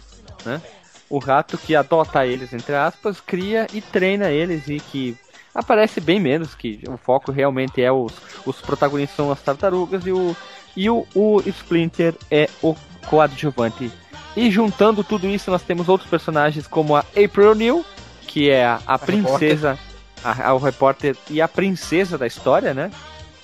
né? 0.46 0.62
O 1.10 1.20
rato 1.20 1.58
que 1.58 1.76
adota 1.76 2.26
eles, 2.26 2.54
entre 2.54 2.76
aspas, 2.76 3.22
cria 3.22 3.68
e 3.74 3.82
treina 3.82 4.32
eles 4.32 4.68
e 4.68 4.80
que 4.80 5.18
aparece 5.54 6.02
bem 6.02 6.20
menos, 6.20 6.56
que 6.56 6.82
o 6.88 6.98
foco 6.98 7.32
realmente 7.32 7.82
é 7.82 7.92
os, 7.92 8.14
os 8.46 8.60
protagonistas 8.60 9.16
são 9.16 9.32
as 9.32 9.42
tartarugas 9.42 10.06
e 10.06 10.12
o, 10.12 10.36
e 10.76 10.90
o, 10.90 11.06
o 11.14 11.42
Splinter 11.46 12.16
é 12.30 12.50
o 12.62 12.76
coadjuvante. 13.08 13.92
E 14.36 14.52
juntando 14.52 15.04
tudo 15.04 15.28
isso, 15.28 15.50
nós 15.50 15.62
temos 15.62 15.88
outros 15.88 16.10
personagens 16.10 16.68
como 16.68 16.96
a 16.96 17.06
April 17.16 17.56
New, 17.56 17.86
que 18.28 18.50
é 18.50 18.66
a, 18.66 18.82
a 18.86 19.00
princesa 19.00 19.80
a, 20.24 20.50
a, 20.50 20.54
o 20.54 20.58
repórter 20.58 21.16
e 21.30 21.40
a 21.40 21.48
princesa 21.48 22.18
da 22.18 22.26
história, 22.28 22.74
né? 22.74 22.92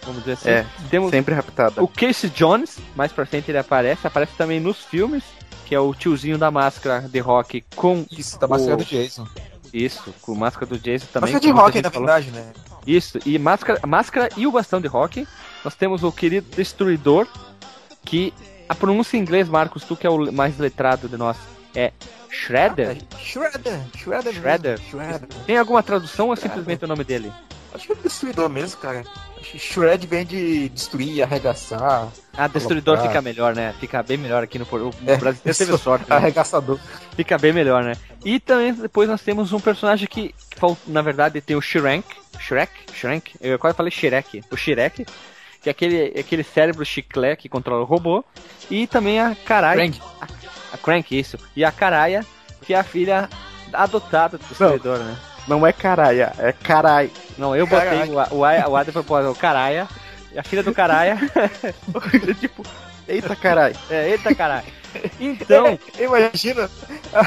Vamos 0.04 0.22
dizer 0.22 0.34
assim. 0.34 0.50
É, 0.50 0.66
Temos 0.90 1.12
sempre 1.12 1.36
raptada. 1.36 1.82
O 1.82 1.88
Casey 1.88 2.30
Jones, 2.32 2.80
mais 2.96 3.12
pra 3.12 3.26
frente 3.26 3.52
ele 3.52 3.60
aparece, 3.60 4.06
aparece 4.06 4.34
também 4.36 4.60
nos 4.60 4.84
filmes, 4.84 5.24
que 5.72 5.76
é 5.76 5.80
o 5.80 5.94
tiozinho 5.94 6.38
da 6.38 6.52
máscara 6.52 7.00
de 7.00 7.20
rock 7.20 7.64
com. 7.78 8.06
Isso, 8.12 8.38
da 8.38 8.46
máscara 8.46 8.74
o... 8.74 8.78
do 8.80 8.84
Jason. 8.84 9.26
Isso, 9.72 10.14
com 10.22 10.36
máscara 10.36 10.66
do 10.66 10.78
Jason 10.78 11.06
também. 11.14 11.32
Máscara 11.32 11.40
de 11.40 11.50
rock, 11.50 11.82
na 11.82 11.88
verdade, 11.88 12.30
né? 12.30 12.52
Isso, 12.86 13.18
e 13.26 13.40
máscara, 13.40 13.80
máscara 13.88 14.28
e 14.36 14.46
o 14.46 14.52
bastão 14.52 14.82
de 14.82 14.90
rock. 14.90 15.26
Nós 15.64 15.74
temos 15.74 16.04
o 16.04 16.12
querido 16.12 16.54
Destruidor, 16.54 17.26
que 18.04 18.34
a 18.68 18.76
pronúncia 18.76 19.16
em 19.16 19.22
inglês, 19.22 19.48
Marcos, 19.48 19.86
tu 19.86 19.96
que 19.96 20.06
é 20.06 20.10
o 20.10 20.30
mais 20.34 20.58
letrado 20.58 21.08
de 21.08 21.16
nós, 21.16 21.38
é 21.74 21.94
Shredder? 22.30 22.98
Shredder, 23.18 23.80
Shredder, 23.96 24.34
Shredder. 24.34 24.78
Shredder. 24.78 25.30
Tem 25.46 25.58
alguma 25.58 25.82
tradução 25.82 26.28
ou 26.28 26.34
é 26.34 26.36
simplesmente 26.36 26.84
o 26.84 26.88
nome 26.90 27.06
dele? 27.06 27.32
Acho 27.74 27.88
que 27.88 27.94
é 27.94 27.96
destruidor 27.96 28.50
mesmo, 28.50 28.78
cara. 28.82 29.06
Shred 29.44 30.06
vem 30.08 30.26
de 30.26 30.70
destruir, 30.70 31.24
arregaçar. 31.24 32.10
Ah, 32.38 32.48
destruidor 32.48 32.96
colocar. 32.96 33.10
fica 33.10 33.22
melhor, 33.22 33.56
né? 33.56 33.74
Fica 33.80 34.02
bem 34.02 34.18
melhor 34.18 34.44
aqui 34.44 34.58
no, 34.60 34.66
no 34.72 34.94
é, 35.06 35.18
Brasil. 35.18 35.42
Teve 35.44 35.78
sorte. 35.78 36.10
Né? 36.10 36.16
Arregaçador. 36.16 36.80
Fica 37.16 37.38
bem 37.38 37.52
melhor, 37.52 37.84
né? 37.84 37.94
E 38.24 38.40
também 38.40 38.74
depois 38.74 39.10
nós 39.10 39.22
temos 39.22 39.52
um 39.52 39.60
personagem 39.60 40.08
que, 40.08 40.34
na 40.88 41.02
verdade, 41.02 41.42
tem 41.42 41.56
o 41.56 41.62
Shrek. 41.62 42.04
Shrek? 42.40 42.72
Shrek? 42.94 43.36
Eu 43.42 43.60
quase 43.60 43.76
falei 43.76 43.92
Shrek. 43.92 44.44
O 44.52 44.56
Shrek. 44.56 45.06
Que 45.62 45.70
é 45.70 45.72
aquele, 45.72 46.20
aquele 46.20 46.44
cérebro 46.44 46.84
chiclé 46.84 47.36
que 47.36 47.48
controla 47.48 47.82
o 47.82 47.86
robô. 47.86 48.24
E 48.70 48.88
também 48.88 49.20
a 49.20 49.36
Karai. 49.36 49.76
Crank. 49.76 50.02
A, 50.20 50.28
a 50.74 50.78
Crank, 50.78 51.20
isso. 51.20 51.38
E 51.56 51.64
a 51.64 51.72
Karaya, 51.72 52.26
que 52.62 52.74
é 52.74 52.80
a 52.80 52.84
filha 52.84 53.30
adotada 53.74 54.38
do 54.38 54.46
destruidor, 54.46 54.98
né? 54.98 55.18
Não 55.48 55.66
é 55.66 55.74
Caraia, 55.74 56.34
é 56.38 56.52
Carai. 56.52 57.12
Não, 57.38 57.56
eu 57.56 57.66
botei 57.66 58.04
o, 58.04 58.36
o, 58.36 58.40
o 58.40 58.76
Adam 58.76 59.04
foi 59.04 59.28
o 59.28 59.36
Caraia. 59.36 59.88
E 60.34 60.40
a 60.40 60.44
filha 60.44 60.64
do 60.64 60.74
Caraia. 60.74 61.18
tipo, 62.40 62.64
eita 63.08 63.36
carai. 63.36 63.74
É, 63.90 64.10
eita 64.10 64.34
carai. 64.34 64.64
Então. 65.20 65.80
Imagina. 65.98 66.70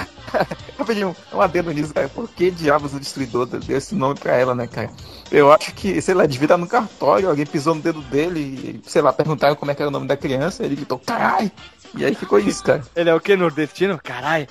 Rapidinho, 0.78 1.16
um 1.32 1.40
adendo 1.40 1.72
nisso, 1.72 1.94
cara. 1.94 2.10
Por 2.10 2.28
que 2.28 2.50
diabos 2.50 2.92
o 2.92 3.00
destruidor 3.00 3.46
deu 3.46 3.78
esse 3.78 3.94
nome 3.94 4.18
pra 4.18 4.36
ela, 4.36 4.54
né, 4.54 4.66
cara? 4.66 4.90
Eu 5.30 5.50
acho 5.50 5.72
que, 5.72 6.00
sei 6.02 6.12
lá, 6.14 6.26
devia 6.26 6.44
estar 6.44 6.58
no 6.58 6.66
cartório, 6.66 7.30
alguém 7.30 7.46
pisou 7.46 7.74
no 7.74 7.80
dedo 7.80 8.02
dele, 8.02 8.82
e, 8.84 8.90
sei 8.90 9.00
lá, 9.00 9.14
perguntaram 9.14 9.56
como 9.56 9.70
é 9.70 9.74
que 9.74 9.80
era 9.80 9.88
o 9.88 9.92
nome 9.92 10.06
da 10.06 10.16
criança, 10.16 10.62
ele 10.62 10.76
gritou, 10.76 10.98
carai! 10.98 11.50
E 11.96 12.04
aí 12.04 12.14
ficou 12.14 12.38
isso, 12.38 12.62
cara. 12.62 12.82
Ele 12.94 13.08
é 13.08 13.14
o 13.14 13.20
que, 13.20 13.34
nordestino? 13.34 13.98
Carai! 14.02 14.46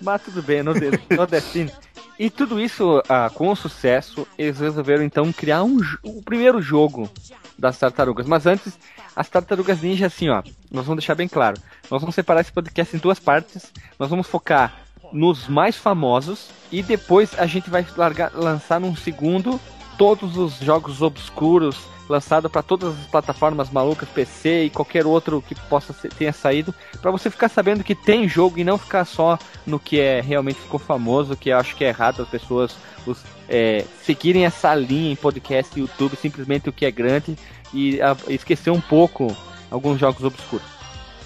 Mas 0.00 0.22
tudo 0.22 0.42
bem, 0.42 0.62
nordestino. 0.62 1.70
E 2.18 2.30
tudo 2.30 2.60
isso, 2.60 3.02
ah, 3.08 3.30
com 3.32 3.54
sucesso, 3.56 4.26
eles 4.38 4.60
resolveram 4.60 5.02
então 5.02 5.32
criar 5.32 5.64
um, 5.64 5.78
o 6.02 6.22
primeiro 6.22 6.62
jogo 6.62 7.10
das 7.58 7.78
tartarugas. 7.78 8.26
Mas 8.26 8.46
antes, 8.46 8.78
as 9.16 9.28
tartarugas 9.28 9.80
ninja, 9.80 10.06
assim, 10.06 10.28
ó, 10.28 10.42
nós 10.70 10.86
vamos 10.86 11.02
deixar 11.02 11.14
bem 11.14 11.28
claro. 11.28 11.60
Nós 11.90 12.00
vamos 12.00 12.14
separar 12.14 12.40
esse 12.40 12.52
podcast 12.52 12.96
em 12.96 13.00
duas 13.00 13.18
partes. 13.18 13.72
Nós 13.98 14.08
vamos 14.08 14.28
focar 14.28 14.80
nos 15.12 15.48
mais 15.48 15.76
famosos 15.76 16.50
e 16.70 16.82
depois 16.82 17.38
a 17.38 17.46
gente 17.46 17.70
vai 17.70 17.86
largar, 17.96 18.32
lançar 18.34 18.80
num 18.80 18.96
segundo 18.96 19.60
todos 19.96 20.36
os 20.36 20.58
jogos 20.58 21.02
obscuros 21.02 21.93
lançado 22.08 22.50
para 22.50 22.62
todas 22.62 22.98
as 22.98 23.06
plataformas 23.06 23.70
malucas, 23.70 24.08
PC 24.08 24.64
e 24.64 24.70
qualquer 24.70 25.06
outro 25.06 25.42
que 25.42 25.54
possa 25.54 25.92
ser, 25.92 26.12
tenha 26.12 26.32
saído, 26.32 26.74
para 27.00 27.10
você 27.10 27.30
ficar 27.30 27.48
sabendo 27.48 27.84
que 27.84 27.94
tem 27.94 28.28
jogo 28.28 28.58
e 28.58 28.64
não 28.64 28.78
ficar 28.78 29.04
só 29.04 29.38
no 29.66 29.78
que 29.78 30.00
é 30.00 30.20
realmente 30.20 30.60
ficou 30.60 30.78
famoso, 30.78 31.36
que 31.36 31.50
eu 31.50 31.58
acho 31.58 31.74
que 31.76 31.84
é 31.84 31.88
errado 31.88 32.22
as 32.22 32.28
pessoas 32.28 32.76
os, 33.06 33.18
é, 33.48 33.84
seguirem 34.02 34.44
essa 34.44 34.74
linha 34.74 35.12
em 35.12 35.16
podcast 35.16 35.72
e 35.76 35.80
YouTube, 35.80 36.16
simplesmente 36.16 36.68
o 36.68 36.72
que 36.72 36.84
é 36.84 36.90
grande 36.90 37.36
e 37.72 38.00
a, 38.00 38.16
esquecer 38.28 38.70
um 38.70 38.80
pouco 38.80 39.34
alguns 39.70 39.98
jogos 39.98 40.22
obscuros. 40.24 40.74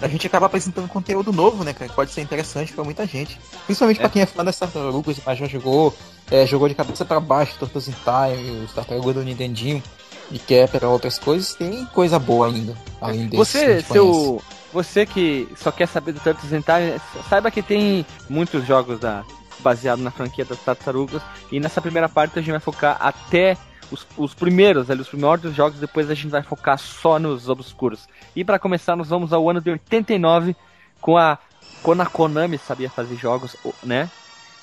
A 0.01 0.07
gente 0.07 0.25
acaba 0.25 0.45
apresentando 0.45 0.87
conteúdo 0.87 1.33
novo, 1.33 1.65
né, 1.65 1.73
cara? 1.73 1.89
Que 1.89 1.95
pode 1.95 2.11
ser 2.11 2.21
interessante 2.21 2.71
para 2.71 2.85
muita 2.85 3.05
gente. 3.05 3.37
Principalmente 3.65 3.97
é. 3.97 3.99
para 3.99 4.09
quem 4.09 4.21
é 4.21 4.25
fã 4.25 4.45
das 4.45 4.57
tartarugas, 4.57 5.17
mas 5.25 5.37
já 5.37 5.45
jogou, 5.45 5.93
é, 6.31 6.47
jogou 6.47 6.69
de 6.69 6.75
cabeça 6.75 7.03
para 7.03 7.19
baixo 7.19 7.57
Tortas 7.59 7.89
in 7.89 7.91
Time, 7.91 8.63
os 8.63 8.71
tartarugas 8.71 9.15
do 9.15 9.23
Nintendinho 9.23 9.83
e 10.31 10.39
quer 10.39 10.69
pegar 10.69 10.89
outras 10.89 11.17
coisas, 11.17 11.55
tem 11.55 11.85
coisa 11.85 12.19
boa 12.19 12.47
ainda, 12.47 12.75
além 13.01 13.27
desse. 13.27 13.37
Você, 13.37 13.81
seu, 13.81 14.41
você 14.71 15.05
que 15.05 15.47
só 15.55 15.71
quer 15.71 15.87
saber 15.87 16.11
do 16.11 16.19
Turtles 16.19 16.51
in 16.51 16.61
Time, 16.61 17.01
saiba 17.29 17.49
que 17.49 17.61
tem 17.61 18.05
muitos 18.29 18.65
jogos 18.65 18.99
da 18.99 19.23
baseado 19.59 19.99
na 19.99 20.11
franquia 20.11 20.45
das 20.45 20.59
Tartarugas 20.59 21.21
e 21.51 21.59
nessa 21.59 21.81
primeira 21.81 22.07
parte 22.07 22.39
a 22.39 22.41
gente 22.41 22.51
vai 22.51 22.61
focar 22.61 22.97
até 22.99 23.57
os, 23.91 24.05
os 24.17 24.33
primeiros, 24.33 24.89
ali, 24.89 25.01
os 25.01 25.09
primeiros 25.09 25.53
jogos, 25.53 25.79
depois 25.79 26.09
a 26.09 26.13
gente 26.13 26.29
vai 26.29 26.43
focar 26.43 26.77
só 26.77 27.19
nos 27.19 27.49
obscuros. 27.49 28.07
E 28.35 28.43
para 28.43 28.59
começar, 28.59 28.95
nós 28.95 29.09
vamos 29.09 29.33
ao 29.33 29.49
ano 29.49 29.59
de 29.59 29.71
89 29.71 30.55
com 31.01 31.17
a 31.17 31.37
quando 31.81 32.01
a 32.01 32.05
Konami 32.05 32.57
sabia 32.57 32.89
fazer 32.89 33.15
jogos, 33.15 33.55
né? 33.83 34.09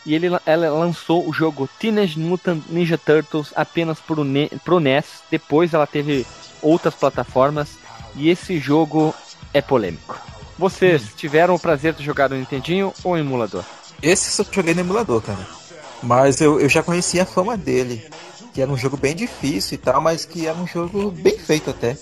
E 0.07 0.15
ele, 0.15 0.29
ela 0.47 0.71
lançou 0.71 1.29
o 1.29 1.33
jogo 1.33 1.69
Teenage 1.81 2.19
Mutant 2.19 2.63
Ninja 2.69 2.97
Turtles 2.97 3.53
apenas 3.57 3.99
pro, 3.99 4.23
ne, 4.23 4.49
pro 4.65 4.79
NES. 4.79 5.05
Depois 5.29 5.75
ela 5.75 5.87
teve 5.87 6.25
outras 6.63 6.95
plataformas 6.95 7.71
e 8.15 8.31
esse 8.31 8.59
jogo 8.59 9.13
é 9.53 9.61
polêmico. 9.61 10.17
Vocês 10.57 11.03
hum. 11.03 11.09
tiveram 11.17 11.57
o 11.57 11.59
prazer 11.59 11.93
de 11.93 12.05
jogar 12.05 12.31
no 12.31 12.37
Nintendinho 12.37 12.95
ou 13.03 13.19
emulador? 13.19 13.65
Esse 14.01 14.31
só 14.31 14.45
joguei 14.51 14.75
no 14.75 14.81
emulador, 14.81 15.21
cara. 15.21 15.45
Mas 16.03 16.41
eu, 16.41 16.61
eu 16.61 16.69
já 16.69 16.83
conhecia 16.83 17.25
a 17.25 17.27
fama 17.27 17.57
dele. 17.57 18.07
Que 18.55 18.63
era 18.63 18.71
um 18.71 18.77
jogo 18.77 18.97
bem 18.97 19.15
difícil 19.15 19.75
e 19.75 19.79
tal, 19.79 20.01
mas 20.01 20.25
que 20.25 20.47
era 20.47 20.57
um 20.57 20.67
jogo 20.67 21.11
bem 21.11 21.37
feito 21.37 21.71
até. 21.71 21.97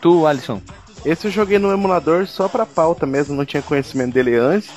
Tu, 0.00 0.26
Alisson? 0.26 0.62
Esse 1.04 1.26
eu 1.26 1.30
joguei 1.30 1.58
no 1.58 1.72
emulador 1.72 2.26
só 2.26 2.48
pra 2.48 2.64
pauta 2.64 3.06
mesmo, 3.06 3.34
não 3.34 3.44
tinha 3.44 3.62
conhecimento 3.62 4.14
dele 4.14 4.36
antes. 4.36 4.70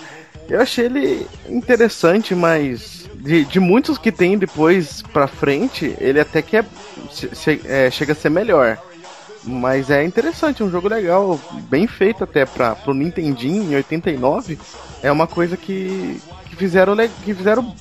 Eu 0.50 0.62
achei 0.62 0.86
ele 0.86 1.28
interessante, 1.48 2.36
mas 2.36 3.10
de, 3.16 3.46
de 3.46 3.60
muitos 3.60 3.98
que 3.98 4.12
tem 4.12 4.38
depois 4.38 5.02
pra 5.02 5.28
frente, 5.28 5.96
ele 6.00 6.20
até 6.20 6.42
que 6.42 6.58
é, 6.58 6.66
che, 7.12 7.62
é, 7.66 7.90
chega 7.90 8.14
a 8.14 8.16
ser 8.16 8.30
melhor. 8.30 8.78
Mas 9.46 9.90
é 9.90 10.04
interessante, 10.04 10.64
um 10.64 10.70
jogo 10.70 10.88
legal, 10.88 11.40
bem 11.70 11.86
feito 11.86 12.24
até 12.24 12.46
para 12.46 12.76
pro 12.76 12.94
Nintendinho 12.94 13.64
em 13.64 13.76
89. 13.76 14.58
É 15.02 15.12
uma 15.12 15.28
coisa 15.28 15.58
que, 15.58 16.22
que 16.46 16.56
fizeram 16.56 16.96
que 17.26 17.34
fizeram 17.34 17.76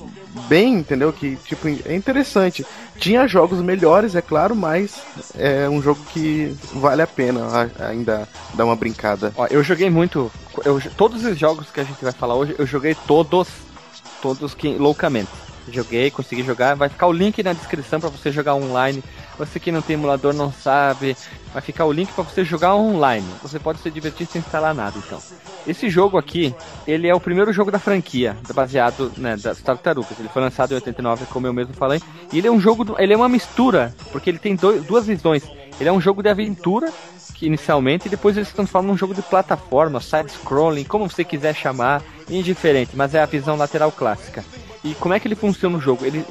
bem, 0.47 0.75
entendeu? 0.75 1.11
Que 1.13 1.35
tipo 1.37 1.67
é 1.67 1.95
interessante. 1.95 2.65
Tinha 2.97 3.27
jogos 3.27 3.59
melhores, 3.61 4.15
é 4.15 4.21
claro, 4.21 4.55
mas 4.55 5.01
é 5.35 5.67
um 5.69 5.81
jogo 5.81 6.01
que 6.11 6.55
vale 6.73 7.01
a 7.01 7.07
pena 7.07 7.71
ainda 7.79 8.27
dar 8.53 8.65
uma 8.65 8.75
brincada. 8.75 9.33
Ó, 9.35 9.47
eu 9.47 9.63
joguei 9.63 9.89
muito, 9.89 10.31
eu, 10.63 10.81
todos 10.97 11.23
os 11.23 11.37
jogos 11.37 11.69
que 11.69 11.79
a 11.79 11.83
gente 11.83 12.03
vai 12.03 12.13
falar 12.13 12.35
hoje, 12.35 12.55
eu 12.57 12.65
joguei 12.65 12.95
todos, 13.07 13.47
todos 14.21 14.53
que 14.53 14.75
loucamente. 14.77 15.29
Joguei, 15.71 16.11
consegui 16.11 16.43
jogar. 16.43 16.75
Vai 16.75 16.89
ficar 16.89 17.07
o 17.07 17.11
link 17.13 17.41
na 17.41 17.53
descrição 17.53 17.99
para 17.99 18.09
você 18.09 18.31
jogar 18.31 18.55
online. 18.55 19.01
Você 19.37 19.59
que 19.59 19.71
não 19.71 19.81
tem 19.81 19.93
emulador 19.93 20.33
não 20.33 20.51
sabe, 20.51 21.15
vai 21.53 21.61
ficar 21.61 21.85
o 21.85 21.91
link 21.91 22.11
para 22.11 22.23
você 22.23 22.43
jogar 22.43 22.75
online. 22.75 23.25
Você 23.41 23.59
pode 23.59 23.79
se 23.79 23.89
divertir 23.89 24.27
sem 24.27 24.41
instalar 24.41 24.75
nada, 24.75 24.97
então. 24.97 25.21
Esse 25.65 25.89
jogo 25.89 26.17
aqui, 26.17 26.53
ele 26.85 27.07
é 27.07 27.15
o 27.15 27.19
primeiro 27.19 27.53
jogo 27.53 27.71
da 27.71 27.79
franquia, 27.79 28.35
baseado 28.53 29.11
né, 29.17 29.37
das 29.37 29.61
Tartarugas. 29.61 30.19
Ele 30.19 30.27
foi 30.27 30.41
lançado 30.41 30.71
em 30.71 30.75
89, 30.75 31.25
como 31.27 31.47
eu 31.47 31.53
mesmo 31.53 31.73
falei. 31.73 32.01
E 32.31 32.37
ele 32.37 32.47
é 32.47 32.51
um 32.51 32.59
jogo, 32.59 32.95
ele 32.99 33.13
é 33.13 33.17
uma 33.17 33.29
mistura, 33.29 33.95
porque 34.11 34.29
ele 34.29 34.39
tem 34.39 34.55
dois, 34.55 34.83
duas 34.83 35.07
visões. 35.07 35.43
Ele 35.79 35.89
é 35.89 35.91
um 35.91 36.01
jogo 36.01 36.21
de 36.21 36.29
aventura, 36.29 36.91
que 37.33 37.47
inicialmente, 37.47 38.07
e 38.07 38.09
depois 38.09 38.35
ele 38.35 38.45
se 38.45 38.53
transforma 38.53 38.89
num 38.89 38.97
jogo 38.97 39.13
de 39.13 39.21
plataforma, 39.21 40.01
side-scrolling, 40.01 40.83
como 40.83 41.09
você 41.09 41.23
quiser 41.23 41.55
chamar, 41.55 42.03
indiferente, 42.29 42.91
mas 42.95 43.15
é 43.15 43.21
a 43.21 43.25
visão 43.25 43.55
lateral 43.55 43.91
clássica. 43.91 44.43
E 44.83 44.93
como 44.95 45.13
é 45.13 45.19
que 45.19 45.27
ele 45.27 45.35
funciona 45.35 45.77
no 45.77 45.81
jogo? 45.81 46.05
Ele, 46.05 46.25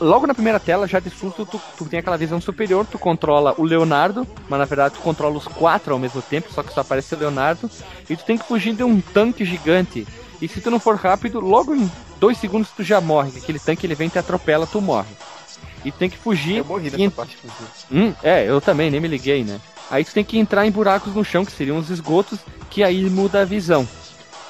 logo 0.00 0.26
na 0.26 0.32
primeira 0.32 0.58
tela, 0.58 0.88
já 0.88 0.98
de 0.98 1.10
susto, 1.10 1.44
tu, 1.44 1.60
tu 1.76 1.84
tem 1.84 1.98
aquela 1.98 2.16
visão 2.16 2.40
superior, 2.40 2.86
tu 2.90 2.98
controla 2.98 3.54
o 3.58 3.64
Leonardo, 3.64 4.26
mas 4.48 4.58
na 4.58 4.64
verdade 4.64 4.94
tu 4.94 5.00
controla 5.00 5.36
os 5.36 5.46
quatro 5.46 5.92
ao 5.92 5.98
mesmo 5.98 6.22
tempo, 6.22 6.50
só 6.50 6.62
que 6.62 6.72
só 6.72 6.80
aparece 6.80 7.14
o 7.14 7.18
Leonardo, 7.18 7.70
e 8.08 8.16
tu 8.16 8.24
tem 8.24 8.38
que 8.38 8.46
fugir 8.46 8.74
de 8.74 8.82
um 8.82 8.98
tanque 9.00 9.44
gigante. 9.44 10.06
E 10.40 10.48
se 10.48 10.60
tu 10.60 10.70
não 10.70 10.80
for 10.80 10.96
rápido, 10.96 11.38
logo 11.40 11.74
em 11.74 11.90
dois 12.18 12.38
segundos 12.38 12.70
tu 12.70 12.82
já 12.82 13.00
morre. 13.00 13.32
Aquele 13.36 13.58
tanque 13.58 13.86
ele 13.86 13.94
vem 13.94 14.06
e 14.06 14.10
te 14.10 14.18
atropela, 14.18 14.66
tu 14.66 14.80
morre. 14.80 15.08
E 15.84 15.92
tu 15.92 15.98
tem 15.98 16.08
que 16.08 16.16
fugir. 16.16 16.58
Eu 16.58 16.64
morri 16.64 16.90
nessa 16.90 17.02
e... 17.02 17.10
parte, 17.10 17.36
hum, 17.90 18.14
É, 18.22 18.48
eu 18.48 18.60
também, 18.60 18.90
nem 18.90 19.00
me 19.00 19.08
liguei, 19.08 19.44
né? 19.44 19.60
Aí 19.90 20.04
tu 20.04 20.12
tem 20.12 20.24
que 20.24 20.38
entrar 20.38 20.66
em 20.66 20.70
buracos 20.70 21.14
no 21.14 21.24
chão, 21.24 21.44
que 21.44 21.52
seriam 21.52 21.78
os 21.78 21.90
esgotos, 21.90 22.38
que 22.70 22.82
aí 22.82 23.08
muda 23.10 23.42
a 23.42 23.44
visão. 23.44 23.86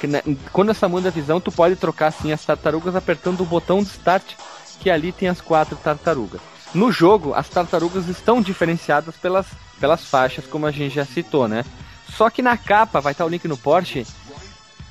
Né, 0.07 0.23
quando 0.53 0.71
essa 0.71 0.89
muda 0.89 1.09
a 1.09 1.13
visão, 1.13 1.41
tu 1.41 1.51
pode 1.51 1.77
trocar 1.77 2.09
assim 2.09 2.33
as 2.33 2.45
tartarugas 2.45 2.95
apertando 2.95 3.41
o 3.41 3.47
botão 3.47 3.83
de 3.83 3.89
start, 3.89 4.35
que 4.81 4.91
ali 4.91 5.13
tem 5.13 5.29
as 5.29 5.41
quatro 5.41 5.77
tartarugas. 5.77 6.41
No 6.75 6.93
jogo, 6.93 7.35
as 7.35 7.49
tartarugas 7.49 8.09
estão 8.09 8.41
diferenciadas 8.41 9.17
pelas, 9.17 9.47
pelas 9.81 10.05
faixas, 10.05 10.47
como 10.47 10.67
a 10.67 10.71
gente 10.71 10.95
já 10.95 11.05
citou, 11.05 11.49
né? 11.49 11.65
Só 12.11 12.31
que 12.31 12.43
na 12.43 12.57
capa, 12.57 13.01
vai 13.01 13.13
estar 13.13 13.25
o 13.25 13.29
link 13.29 13.47
no 13.49 13.57
Porsche, 13.57 14.07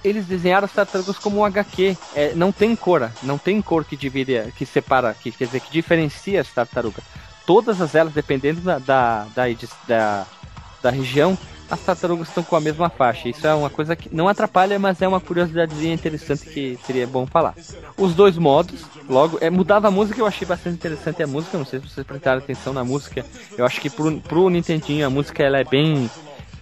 eles 0.03 0.25
desenharam 0.25 0.65
as 0.65 0.71
tartarugas 0.71 1.17
como 1.17 1.39
um 1.39 1.45
HQ. 1.45 1.97
É, 2.15 2.33
não 2.35 2.51
tem 2.51 2.75
cor, 2.75 3.11
não 3.23 3.37
tem 3.37 3.61
cor 3.61 3.83
que 3.83 3.95
divide, 3.95 4.51
que 4.55 4.65
separa, 4.65 5.13
que 5.13 5.31
quer 5.31 5.45
dizer 5.45 5.61
que 5.61 5.71
diferencia 5.71 6.41
as 6.41 6.49
tartarugas. 6.49 7.03
Todas 7.45 7.81
as 7.81 7.95
elas, 7.95 8.13
dependendo 8.13 8.61
da, 8.61 8.79
da, 8.79 9.25
da, 9.35 9.45
da, 9.87 10.25
da 10.81 10.89
região, 10.89 11.37
as 11.69 11.79
tartarugas 11.81 12.29
estão 12.29 12.43
com 12.43 12.55
a 12.55 12.61
mesma 12.61 12.89
faixa. 12.89 13.29
Isso 13.29 13.45
é 13.45 13.53
uma 13.53 13.69
coisa 13.69 13.95
que 13.95 14.13
não 14.13 14.27
atrapalha, 14.27 14.79
mas 14.79 15.01
é 15.01 15.07
uma 15.07 15.19
curiosidadezinha 15.19 15.93
interessante 15.93 16.45
que 16.45 16.79
seria 16.85 17.05
bom 17.05 17.25
falar. 17.25 17.55
Os 17.97 18.13
dois 18.13 18.37
modos, 18.37 18.85
logo, 19.09 19.37
é, 19.41 19.49
mudava 19.49 19.87
a 19.87 19.91
música, 19.91 20.19
eu 20.19 20.25
achei 20.25 20.47
bastante 20.47 20.75
interessante 20.75 21.21
a 21.21 21.27
música. 21.27 21.57
Não 21.57 21.65
sei 21.65 21.79
se 21.79 21.89
vocês 21.89 22.07
prestaram 22.07 22.39
atenção 22.39 22.73
na 22.73 22.83
música. 22.83 23.25
Eu 23.57 23.65
acho 23.65 23.81
que 23.81 23.89
pro, 23.89 24.19
pro 24.21 24.49
Nintendinho 24.49 25.05
a 25.05 25.09
música 25.09 25.43
ela 25.43 25.57
é 25.57 25.63
bem, 25.63 26.09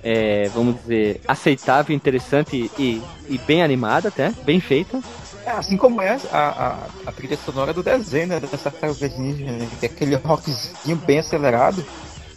é, 0.04 0.50
vamos 0.50 0.76
dizer, 0.82 1.22
aceitável, 1.28 1.96
interessante 1.96 2.72
e, 2.78 3.02
e 3.30 3.38
bem 3.40 3.62
animada 3.62 4.08
até, 4.08 4.32
bem 4.44 4.60
feita. 4.60 5.00
É, 5.46 5.52
assim 5.52 5.78
como 5.78 6.02
é 6.02 6.20
a, 6.32 6.40
a, 6.40 7.10
a 7.10 7.12
trilha 7.12 7.38
sonora 7.38 7.72
do 7.72 7.84
desenho, 7.84 8.28
né, 8.28 8.40
dessa 8.40 8.58
tartarugas 8.58 9.16
ninja, 9.16 9.46
né, 9.46 9.70
é 9.80 9.86
aquele 9.86 10.16
rockzinho 10.16 10.98
bem 10.98 11.20
acelerado 11.20 11.86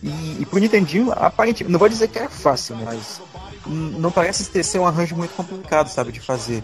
e, 0.02 0.42
e 0.42 0.46
pro 0.46 0.58
Nintendinho, 0.58 1.12
aparentemente, 1.12 1.72
não 1.72 1.78
vou 1.78 1.88
dizer 1.88 2.08
que 2.08 2.18
é 2.18 2.28
fácil, 2.28 2.76
né, 2.76 2.84
mas 2.86 3.20
não 3.66 4.10
parece 4.10 4.48
ter 4.50 4.62
ser 4.62 4.78
um 4.78 4.86
arranjo 4.86 5.16
muito 5.16 5.34
complicado, 5.34 5.88
sabe, 5.88 6.12
de 6.12 6.20
fazer. 6.20 6.62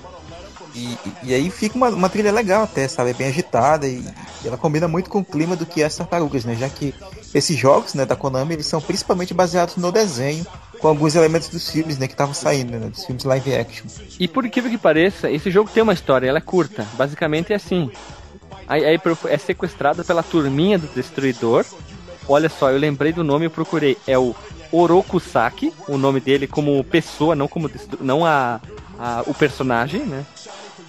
E, 0.74 0.98
e 1.22 1.34
aí 1.34 1.50
fica 1.50 1.76
uma, 1.76 1.88
uma, 1.88 2.08
trilha 2.08 2.32
legal 2.32 2.64
até, 2.64 2.88
sabe, 2.88 3.14
bem 3.14 3.28
agitada 3.28 3.86
e, 3.86 4.04
e, 4.42 4.48
ela 4.48 4.56
combina 4.56 4.88
muito 4.88 5.08
com 5.08 5.20
o 5.20 5.24
clima 5.24 5.54
do 5.54 5.64
que 5.64 5.82
é 5.82 5.84
as 5.84 5.96
tartarugas, 5.96 6.44
né, 6.44 6.56
já 6.56 6.68
que 6.68 6.94
esses 7.32 7.56
jogos, 7.56 7.94
né, 7.94 8.04
da 8.04 8.16
Konami, 8.16 8.54
eles 8.54 8.66
são 8.66 8.80
principalmente 8.80 9.34
baseados 9.34 9.76
no 9.76 9.92
desenho, 9.92 10.46
com 10.80 10.88
alguns 10.88 11.14
elementos 11.14 11.48
dos 11.48 11.68
filmes, 11.70 11.98
né, 11.98 12.06
que 12.06 12.14
estavam 12.14 12.34
saindo, 12.34 12.72
né, 12.72 12.88
dos 12.88 13.04
filmes 13.04 13.24
live 13.24 13.54
action. 13.54 13.86
E 14.18 14.26
por 14.26 14.44
incrível 14.44 14.70
que 14.70 14.78
pareça, 14.78 15.30
esse 15.30 15.50
jogo 15.50 15.70
tem 15.72 15.82
uma 15.82 15.92
história, 15.92 16.28
ela 16.28 16.38
é 16.38 16.42
curta, 16.42 16.86
basicamente 16.94 17.52
é 17.52 17.56
assim. 17.56 17.90
Aí 18.66 18.82
é 19.28 19.38
sequestrada 19.38 20.02
pela 20.02 20.22
turminha 20.22 20.78
do 20.78 20.86
Destruidor, 20.88 21.64
Olha 22.28 22.48
só, 22.48 22.70
eu 22.70 22.78
lembrei 22.78 23.12
do 23.12 23.24
nome 23.24 23.46
e 23.46 23.48
procurei. 23.48 23.96
É 24.06 24.18
o 24.18 24.34
Orokusaki, 24.72 25.72
o 25.88 25.96
nome 25.96 26.20
dele 26.20 26.46
como 26.46 26.82
pessoa, 26.84 27.34
não 27.36 27.46
como 27.46 27.70
não 28.00 28.24
a, 28.24 28.60
a 28.98 29.22
o 29.26 29.34
personagem, 29.34 30.02
né? 30.02 30.24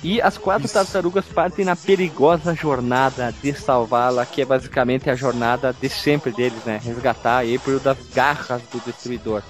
E 0.03 0.21
as 0.21 0.37
quatro 0.37 0.65
Isso. 0.65 0.73
tartarugas 0.73 1.25
partem 1.25 1.65
na 1.65 1.75
perigosa 1.75 2.53
jornada 2.53 3.33
de 3.41 3.53
salvá-la, 3.53 4.25
que 4.25 4.41
é 4.41 4.45
basicamente 4.45 5.09
a 5.09 5.15
jornada 5.15 5.75
de 5.79 5.89
sempre 5.89 6.31
deles, 6.31 6.63
né? 6.65 6.79
Resgatar 6.83 7.39
a 7.39 7.55
April 7.55 7.79
das 7.79 7.97
garras 8.13 8.61
do 8.71 8.79
destruidor. 8.85 9.41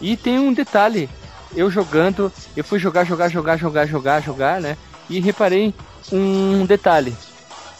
E 0.00 0.16
tem 0.16 0.38
um 0.38 0.52
detalhe, 0.52 1.08
eu 1.54 1.70
jogando, 1.70 2.30
eu 2.56 2.64
fui 2.64 2.78
jogar, 2.78 3.04
jogar, 3.04 3.28
jogar, 3.28 3.56
jogar, 3.56 3.86
jogar, 3.86 4.20
jogar, 4.20 4.60
né? 4.60 4.76
E 5.08 5.20
reparei 5.20 5.74
um 6.12 6.66
detalhe. 6.66 7.16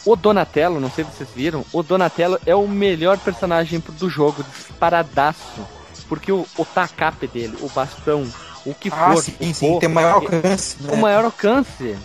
O 0.05 0.15
Donatello, 0.15 0.79
não 0.79 0.91
sei 0.91 1.05
se 1.05 1.11
vocês 1.11 1.29
viram, 1.33 1.65
o 1.71 1.81
Donatello 1.81 2.39
é 2.45 2.53
o 2.53 2.67
melhor 2.67 3.17
personagem 3.17 3.81
do 3.99 4.09
jogo, 4.09 4.43
disparadaço. 4.43 5.65
Porque 6.09 6.31
o, 6.31 6.45
o 6.57 6.65
tacape 6.65 7.27
dele, 7.27 7.57
o 7.61 7.69
bastão, 7.69 8.27
o 8.65 8.73
que 8.73 8.89
ah, 8.89 9.13
for. 9.13 9.23
Sim, 9.23 9.53
sim, 9.53 9.79
tem 9.79 9.89
maior 9.89 10.15
alcance. 10.15 10.83
Né? 10.83 10.93
O 10.93 10.97
maior 10.97 11.23
alcance. 11.25 11.95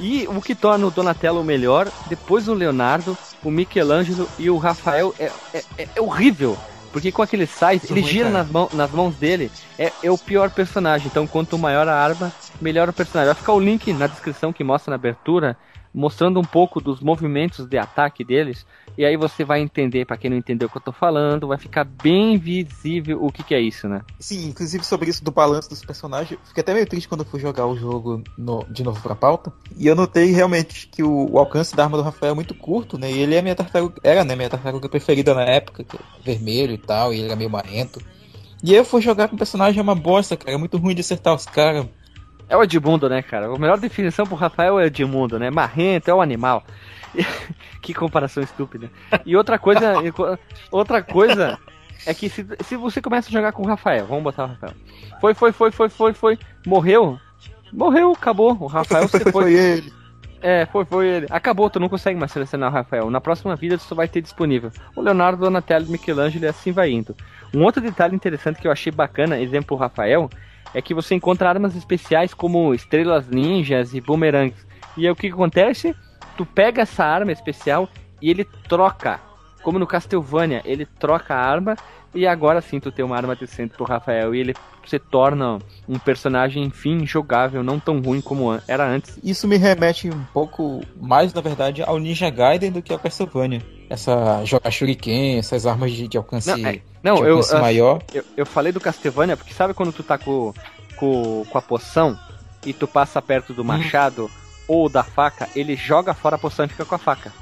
E 0.00 0.26
o 0.28 0.40
que 0.40 0.54
torna 0.54 0.86
o 0.86 0.90
Donatello 0.90 1.40
o 1.40 1.44
melhor, 1.44 1.90
depois 2.08 2.48
o 2.48 2.54
Leonardo, 2.54 3.16
o 3.42 3.50
Michelangelo 3.50 4.28
e 4.38 4.50
o 4.50 4.58
Rafael, 4.58 5.14
é, 5.18 5.30
é, 5.54 5.64
é, 5.78 5.88
é 5.96 6.00
horrível. 6.00 6.56
Porque 6.92 7.12
com 7.12 7.20
aquele 7.20 7.46
size, 7.46 7.86
ele 7.90 8.02
gira 8.02 8.30
nas, 8.30 8.48
mão, 8.48 8.70
nas 8.72 8.90
mãos 8.90 9.14
dele, 9.16 9.50
é, 9.78 9.92
é 10.02 10.10
o 10.10 10.16
pior 10.16 10.50
personagem. 10.50 11.08
Então, 11.08 11.26
quanto 11.26 11.58
maior 11.58 11.86
a 11.88 11.94
arma, 11.94 12.32
melhor 12.60 12.88
o 12.88 12.92
personagem. 12.92 13.34
Vai 13.34 13.40
ficar 13.40 13.52
o 13.52 13.60
link 13.60 13.92
na 13.92 14.06
descrição 14.06 14.52
que 14.52 14.64
mostra 14.64 14.90
na 14.90 14.94
abertura 14.94 15.56
mostrando 15.96 16.38
um 16.38 16.44
pouco 16.44 16.78
dos 16.78 17.00
movimentos 17.00 17.66
de 17.66 17.78
ataque 17.78 18.22
deles. 18.22 18.66
E 18.98 19.04
aí 19.04 19.16
você 19.16 19.44
vai 19.44 19.62
entender, 19.62 20.04
para 20.04 20.18
quem 20.18 20.28
não 20.28 20.36
entendeu 20.36 20.68
o 20.68 20.70
que 20.70 20.76
eu 20.76 20.82
tô 20.82 20.92
falando, 20.92 21.48
vai 21.48 21.56
ficar 21.56 21.84
bem 21.84 22.36
visível 22.36 23.24
o 23.24 23.32
que, 23.32 23.42
que 23.42 23.54
é 23.54 23.60
isso, 23.60 23.88
né? 23.88 24.02
Sim, 24.20 24.48
inclusive 24.48 24.84
sobre 24.84 25.08
isso 25.08 25.24
do 25.24 25.30
balanço 25.30 25.70
dos 25.70 25.82
personagens, 25.82 26.38
fiquei 26.44 26.60
até 26.60 26.74
meio 26.74 26.86
triste 26.86 27.08
quando 27.08 27.22
eu 27.22 27.26
fui 27.26 27.40
jogar 27.40 27.66
o 27.66 27.76
jogo 27.76 28.22
no, 28.36 28.62
de 28.70 28.84
novo 28.84 29.00
pra 29.00 29.14
pauta. 29.14 29.50
E 29.74 29.86
eu 29.86 29.96
notei 29.96 30.32
realmente 30.32 30.86
que 30.86 31.02
o, 31.02 31.32
o, 31.32 31.38
alcance 31.38 31.74
da 31.74 31.84
arma 31.84 31.96
do 31.96 32.02
Rafael 32.02 32.32
é 32.32 32.34
muito 32.34 32.54
curto, 32.54 32.98
né? 32.98 33.10
E 33.10 33.18
ele 33.18 33.34
é 33.34 33.40
minha 33.40 33.54
tartaruga, 33.54 33.98
era, 34.04 34.22
né, 34.22 34.36
minha 34.36 34.50
tartaruga 34.50 34.90
preferida 34.90 35.32
na 35.34 35.44
época, 35.44 35.82
é 35.82 36.22
vermelho 36.22 36.74
e 36.74 36.78
tal, 36.78 37.12
e 37.14 37.18
ele 37.18 37.26
era 37.26 37.36
meio 37.36 37.48
marrento. 37.48 38.00
E 38.62 38.74
eu 38.74 38.84
fui 38.84 39.00
jogar 39.00 39.28
com 39.28 39.34
o 39.34 39.38
personagem 39.38 39.78
é 39.78 39.82
uma 39.82 39.94
bosta, 39.94 40.36
cara, 40.36 40.52
é 40.52 40.58
muito 40.58 40.76
ruim 40.76 40.94
de 40.94 41.00
acertar 41.00 41.34
os 41.34 41.46
caras. 41.46 41.86
É 42.48 42.56
o 42.56 42.62
Edmundo, 42.62 43.08
né, 43.08 43.22
cara? 43.22 43.46
A 43.46 43.58
melhor 43.58 43.78
definição 43.78 44.26
pro 44.26 44.36
Rafael 44.36 44.78
é 44.78 44.86
Edmundo, 44.86 45.38
né? 45.38 45.50
Marrento, 45.50 46.10
é 46.10 46.14
o 46.14 46.20
animal. 46.20 46.64
que 47.82 47.94
comparação 47.94 48.42
estúpida. 48.42 48.90
E 49.24 49.36
outra 49.36 49.58
coisa, 49.58 49.94
outra 50.70 51.02
coisa 51.02 51.58
é 52.06 52.14
que 52.14 52.28
se, 52.28 52.46
se 52.64 52.76
você 52.76 53.00
começa 53.00 53.28
a 53.28 53.32
jogar 53.32 53.52
com 53.52 53.62
o 53.62 53.66
Rafael, 53.66 54.06
vamos 54.06 54.24
botar 54.24 54.44
o 54.44 54.48
Rafael. 54.48 54.74
Foi, 55.20 55.34
foi, 55.34 55.52
foi, 55.52 55.70
foi, 55.70 55.88
foi, 55.88 56.12
foi, 56.12 56.38
morreu. 56.66 57.18
Morreu, 57.72 58.12
acabou. 58.12 58.56
O 58.60 58.66
Rafael 58.66 59.08
você 59.08 59.20
foi. 59.30 59.32
foi 59.32 59.54
ele. 59.54 59.92
É, 60.40 60.66
foi, 60.66 60.84
foi 60.84 61.06
ele. 61.08 61.26
Acabou, 61.30 61.68
tu 61.68 61.80
não 61.80 61.88
consegue 61.88 62.18
mais 62.18 62.30
selecionar 62.30 62.70
o 62.70 62.72
Rafael. 62.72 63.10
Na 63.10 63.20
próxima 63.20 63.56
vida 63.56 63.76
tu 63.76 63.82
só 63.82 63.94
vai 63.94 64.06
ter 64.06 64.20
disponível. 64.20 64.70
O 64.94 65.00
Leonardo, 65.00 65.40
Donatello, 65.40 65.88
Michelangelo 65.88 66.44
e 66.44 66.48
assim 66.48 66.70
vai 66.70 66.90
indo. 66.90 67.16
Um 67.52 67.64
outro 67.64 67.80
detalhe 67.80 68.14
interessante 68.14 68.60
que 68.60 68.68
eu 68.68 68.72
achei 68.72 68.92
bacana, 68.92 69.40
exemplo 69.40 69.76
o 69.76 69.80
Rafael, 69.80 70.30
é 70.74 70.82
que 70.82 70.94
você 70.94 71.14
encontra 71.14 71.48
armas 71.48 71.74
especiais 71.74 72.34
como 72.34 72.74
estrelas 72.74 73.28
ninjas 73.28 73.94
e 73.94 74.00
boomerangs. 74.00 74.66
E 74.96 75.06
aí 75.06 75.10
o 75.10 75.16
que, 75.16 75.28
que 75.28 75.34
acontece? 75.34 75.94
Tu 76.36 76.44
pega 76.44 76.82
essa 76.82 77.04
arma 77.04 77.32
especial 77.32 77.88
e 78.20 78.30
ele 78.30 78.44
troca. 78.68 79.20
Como 79.62 79.78
no 79.78 79.86
Castlevania, 79.86 80.62
ele 80.64 80.86
troca 80.86 81.34
a 81.34 81.40
arma 81.40 81.76
e 82.14 82.26
agora 82.26 82.60
sim 82.60 82.78
tu 82.80 82.92
tem 82.92 83.04
uma 83.04 83.16
arma 83.16 83.34
decente 83.34 83.74
pro 83.74 83.84
Rafael 83.84 84.34
e 84.34 84.40
ele 84.40 84.54
se 84.86 84.98
torna 84.98 85.58
um 85.88 85.98
personagem, 85.98 86.64
enfim, 86.64 87.06
jogável, 87.06 87.62
não 87.62 87.78
tão 87.78 88.00
ruim 88.00 88.20
como 88.20 88.58
era 88.66 88.88
antes. 88.88 89.18
Isso 89.22 89.46
me 89.46 89.56
remete 89.56 90.08
um 90.08 90.24
pouco 90.32 90.82
mais, 91.00 91.32
na 91.34 91.40
verdade, 91.40 91.82
ao 91.82 91.98
Ninja 91.98 92.30
Gaiden 92.30 92.70
do 92.70 92.82
que 92.82 92.92
ao 92.92 92.98
Castlevania. 92.98 93.62
Essa 93.88 94.44
jogar 94.44 94.70
shuriken, 94.70 95.38
essas 95.38 95.66
armas 95.66 95.92
de, 95.92 96.08
de 96.08 96.16
alcance, 96.16 96.48
não, 96.48 96.68
é, 96.68 96.80
não, 97.02 97.14
de 97.16 97.28
alcance 97.28 97.54
eu, 97.54 97.60
maior. 97.60 98.02
Eu, 98.12 98.24
eu 98.36 98.46
falei 98.46 98.72
do 98.72 98.80
Castlevania 98.80 99.36
porque 99.36 99.54
sabe 99.54 99.74
quando 99.74 99.92
tu 99.92 100.02
tá 100.02 100.18
com, 100.18 100.52
com, 100.96 101.44
com 101.48 101.58
a 101.58 101.62
poção 101.62 102.18
e 102.64 102.72
tu 102.72 102.88
passa 102.88 103.22
perto 103.22 103.52
do 103.52 103.62
uhum. 103.62 103.68
machado 103.68 104.24
hum. 104.24 104.30
ou 104.66 104.88
da 104.88 105.04
faca, 105.04 105.48
ele 105.54 105.76
joga 105.76 106.14
fora 106.14 106.36
a 106.36 106.38
poção 106.38 106.64
e 106.64 106.68
fica 106.68 106.84
com 106.84 106.94
a 106.94 106.98
faca. 106.98 107.32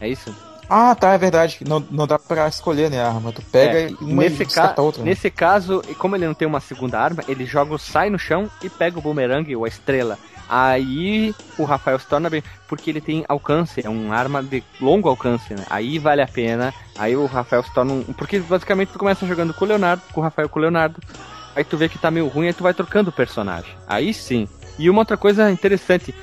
É 0.00 0.08
isso? 0.08 0.34
Ah, 0.68 0.94
tá, 0.94 1.12
é 1.12 1.18
verdade. 1.18 1.60
Não, 1.66 1.84
não 1.90 2.06
dá 2.06 2.18
pra 2.18 2.48
escolher, 2.48 2.90
né, 2.90 3.00
a 3.00 3.08
arma. 3.08 3.32
Tu 3.32 3.42
pega 3.42 3.80
é, 3.80 3.88
uma 4.00 4.22
nesse 4.22 4.42
e 4.42 4.46
ca 4.46 4.74
outra. 4.78 5.02
Né? 5.02 5.10
Nesse 5.10 5.30
caso, 5.30 5.82
como 5.98 6.16
ele 6.16 6.26
não 6.26 6.34
tem 6.34 6.48
uma 6.48 6.60
segunda 6.60 6.98
arma, 6.98 7.22
ele 7.28 7.44
joga, 7.44 7.76
sai 7.78 8.10
no 8.10 8.18
chão 8.18 8.50
e 8.62 8.68
pega 8.68 8.98
o 8.98 9.02
boomerang 9.02 9.54
ou 9.54 9.64
a 9.64 9.68
estrela. 9.68 10.18
Aí 10.48 11.34
o 11.58 11.64
Rafael 11.64 11.98
se 11.98 12.06
torna 12.06 12.28
bem, 12.28 12.42
porque 12.68 12.90
ele 12.90 13.00
tem 13.00 13.24
alcance, 13.28 13.84
é 13.84 13.88
uma 13.88 14.14
arma 14.14 14.42
de 14.42 14.62
longo 14.80 15.08
alcance, 15.08 15.54
né? 15.54 15.64
Aí 15.70 15.98
vale 15.98 16.20
a 16.20 16.28
pena. 16.28 16.72
Aí 16.98 17.16
o 17.16 17.26
Rafael 17.26 17.62
se 17.62 17.72
torna 17.72 17.92
um. 17.92 18.02
Porque 18.02 18.38
basicamente 18.38 18.92
tu 18.92 18.98
começa 18.98 19.26
jogando 19.26 19.54
com 19.54 19.64
o 19.64 19.68
Leonardo, 19.68 20.02
com 20.12 20.20
o 20.20 20.24
Rafael 20.24 20.48
com 20.48 20.58
o 20.58 20.62
Leonardo. 20.62 21.00
Aí 21.56 21.64
tu 21.64 21.76
vê 21.76 21.88
que 21.88 21.98
tá 21.98 22.10
meio 22.10 22.28
ruim, 22.28 22.48
aí 22.48 22.52
tu 22.52 22.62
vai 22.62 22.74
trocando 22.74 23.10
o 23.10 23.12
personagem. 23.12 23.74
Aí 23.86 24.12
sim. 24.12 24.48
E 24.78 24.90
uma 24.90 25.00
outra 25.00 25.16
coisa 25.16 25.50
interessante, 25.50 26.14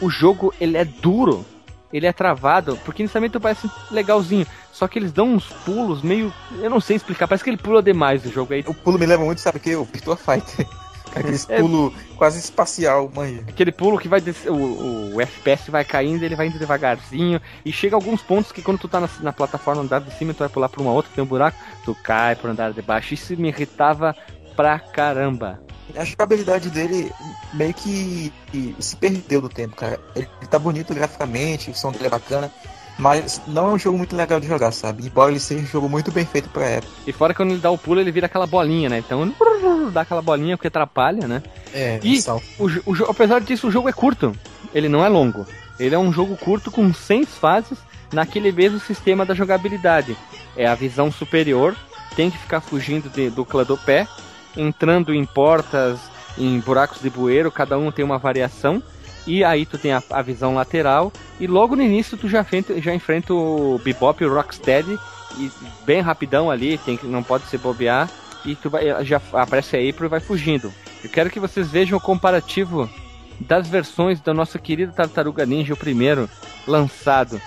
o 0.00 0.08
jogo 0.08 0.54
ele 0.60 0.76
é 0.76 0.84
duro 0.84 1.44
ele 1.92 2.06
é 2.06 2.12
travado, 2.12 2.78
porque 2.84 3.02
inicialmente 3.02 3.38
parece 3.38 3.70
legalzinho. 3.90 4.46
Só 4.72 4.86
que 4.86 4.98
eles 4.98 5.12
dão 5.12 5.34
uns 5.34 5.46
pulos 5.46 6.02
meio. 6.02 6.32
Eu 6.60 6.70
não 6.70 6.80
sei 6.80 6.96
explicar, 6.96 7.26
parece 7.26 7.42
que 7.42 7.50
ele 7.50 7.56
pula 7.56 7.82
demais 7.82 8.24
no 8.24 8.30
jogo 8.30 8.54
aí. 8.54 8.64
O 8.66 8.74
pulo 8.74 8.98
me 8.98 9.06
leva 9.06 9.24
muito, 9.24 9.40
sabe 9.40 9.58
o 9.58 9.60
que? 9.60 9.74
O 9.74 9.84
Virtua 9.84 10.16
Fighter. 10.16 10.66
Aquele 11.14 11.38
é, 11.48 11.60
pulo 11.60 11.92
quase 12.16 12.38
espacial, 12.38 13.10
mãe. 13.14 13.42
Aquele 13.48 13.72
pulo 13.72 13.98
que 13.98 14.08
vai 14.08 14.20
descer, 14.20 14.50
o, 14.50 15.14
o, 15.14 15.20
FPS 15.20 15.70
vai 15.70 15.84
caindo, 15.84 16.22
ele 16.22 16.36
vai 16.36 16.46
indo 16.46 16.58
devagarzinho. 16.58 17.40
E 17.64 17.72
chega 17.72 17.96
a 17.96 17.98
alguns 17.98 18.22
pontos 18.22 18.52
que 18.52 18.62
quando 18.62 18.78
tu 18.78 18.88
tá 18.88 19.00
na, 19.00 19.08
na 19.20 19.32
plataforma 19.32 19.82
andar 19.82 20.00
de 20.00 20.12
cima, 20.14 20.34
tu 20.34 20.40
vai 20.40 20.48
pular 20.48 20.68
pra 20.68 20.82
uma 20.82 20.92
outra, 20.92 21.10
tem 21.14 21.24
um 21.24 21.26
buraco, 21.26 21.58
tu 21.84 21.94
cai 21.94 22.36
pro 22.36 22.50
andar 22.50 22.72
de 22.72 22.82
baixo. 22.82 23.14
Isso 23.14 23.34
me 23.36 23.48
irritava 23.48 24.14
pra 24.54 24.78
caramba. 24.78 25.60
A 25.96 26.04
jogabilidade 26.04 26.70
dele 26.70 27.12
meio 27.52 27.74
que 27.74 28.32
se 28.78 28.96
perdeu 28.96 29.40
do 29.40 29.48
tempo, 29.48 29.76
cara. 29.76 29.98
Ele 30.14 30.28
tá 30.50 30.58
bonito 30.58 30.94
graficamente, 30.94 31.70
o 31.70 31.74
som 31.74 31.90
dele 31.90 32.06
é 32.06 32.10
bacana, 32.10 32.52
mas 32.98 33.40
não 33.46 33.70
é 33.70 33.72
um 33.74 33.78
jogo 33.78 33.96
muito 33.96 34.16
legal 34.16 34.40
de 34.40 34.46
jogar, 34.46 34.72
sabe? 34.72 35.06
Embora 35.06 35.30
ele 35.30 35.40
seja 35.40 35.62
um 35.62 35.66
jogo 35.66 35.88
muito 35.88 36.10
bem 36.10 36.26
feito 36.26 36.48
pra 36.48 36.66
época. 36.66 36.92
E 37.06 37.12
fora 37.12 37.32
quando 37.32 37.52
ele 37.52 37.60
dá 37.60 37.70
o 37.70 37.78
pulo, 37.78 38.00
ele 38.00 38.10
vira 38.10 38.26
aquela 38.26 38.46
bolinha, 38.46 38.88
né? 38.88 38.98
Então 38.98 39.32
dá 39.92 40.00
aquela 40.00 40.20
bolinha 40.20 40.56
porque 40.56 40.68
atrapalha, 40.68 41.28
né? 41.28 41.42
É, 41.72 42.00
e 42.02 42.20
o, 42.58 42.66
o, 42.66 43.10
apesar 43.10 43.40
disso, 43.40 43.68
o 43.68 43.70
jogo 43.70 43.88
é 43.88 43.92
curto. 43.92 44.34
Ele 44.74 44.88
não 44.88 45.04
é 45.04 45.08
longo. 45.08 45.46
Ele 45.78 45.94
é 45.94 45.98
um 45.98 46.12
jogo 46.12 46.36
curto 46.36 46.70
com 46.70 46.92
seis 46.92 47.28
fases 47.28 47.78
naquele 48.12 48.50
mesmo 48.50 48.80
sistema 48.80 49.24
da 49.24 49.34
jogabilidade. 49.34 50.16
É 50.56 50.66
a 50.66 50.74
visão 50.74 51.10
superior, 51.12 51.76
tem 52.16 52.30
que 52.30 52.38
ficar 52.38 52.60
fugindo 52.60 53.08
de, 53.08 53.30
do 53.30 53.44
clã 53.44 53.62
do 53.62 53.78
pé 53.78 54.08
entrando 54.58 55.14
em 55.14 55.24
portas, 55.24 55.98
em 56.36 56.58
buracos 56.60 57.00
de 57.00 57.08
bueiro, 57.08 57.50
cada 57.50 57.78
um 57.78 57.90
tem 57.90 58.04
uma 58.04 58.18
variação. 58.18 58.82
E 59.26 59.44
aí 59.44 59.66
tu 59.66 59.76
tem 59.76 59.92
a, 59.92 60.02
a 60.10 60.22
visão 60.22 60.54
lateral. 60.54 61.12
E 61.38 61.46
logo 61.46 61.76
no 61.76 61.82
início 61.82 62.16
tu 62.16 62.28
já 62.28 62.40
enfrenta, 62.40 62.80
já 62.80 62.94
enfrenta 62.94 63.32
o 63.32 63.80
Bebop 63.84 64.22
e 64.22 64.26
o 64.26 64.34
Rocksteady. 64.34 64.98
E 65.38 65.50
bem 65.84 66.00
rapidão 66.00 66.50
ali, 66.50 66.78
tem 66.78 66.98
não 67.04 67.22
pode 67.22 67.46
se 67.46 67.58
bobear. 67.58 68.10
E 68.44 68.54
tu 68.54 68.70
vai, 68.70 69.04
já 69.04 69.20
aparece 69.32 69.76
a 69.76 69.80
April 69.80 70.06
e 70.06 70.08
vai 70.08 70.20
fugindo. 70.20 70.72
Eu 71.04 71.10
quero 71.10 71.30
que 71.30 71.38
vocês 71.38 71.70
vejam 71.70 71.98
o 71.98 72.00
comparativo 72.00 72.88
das 73.40 73.68
versões 73.68 74.20
da 74.20 74.34
nossa 74.34 74.58
querida 74.58 74.92
Tartaruga 74.92 75.46
Ninja, 75.46 75.74
o 75.74 75.76
primeiro 75.76 76.28
lançado. 76.66 77.40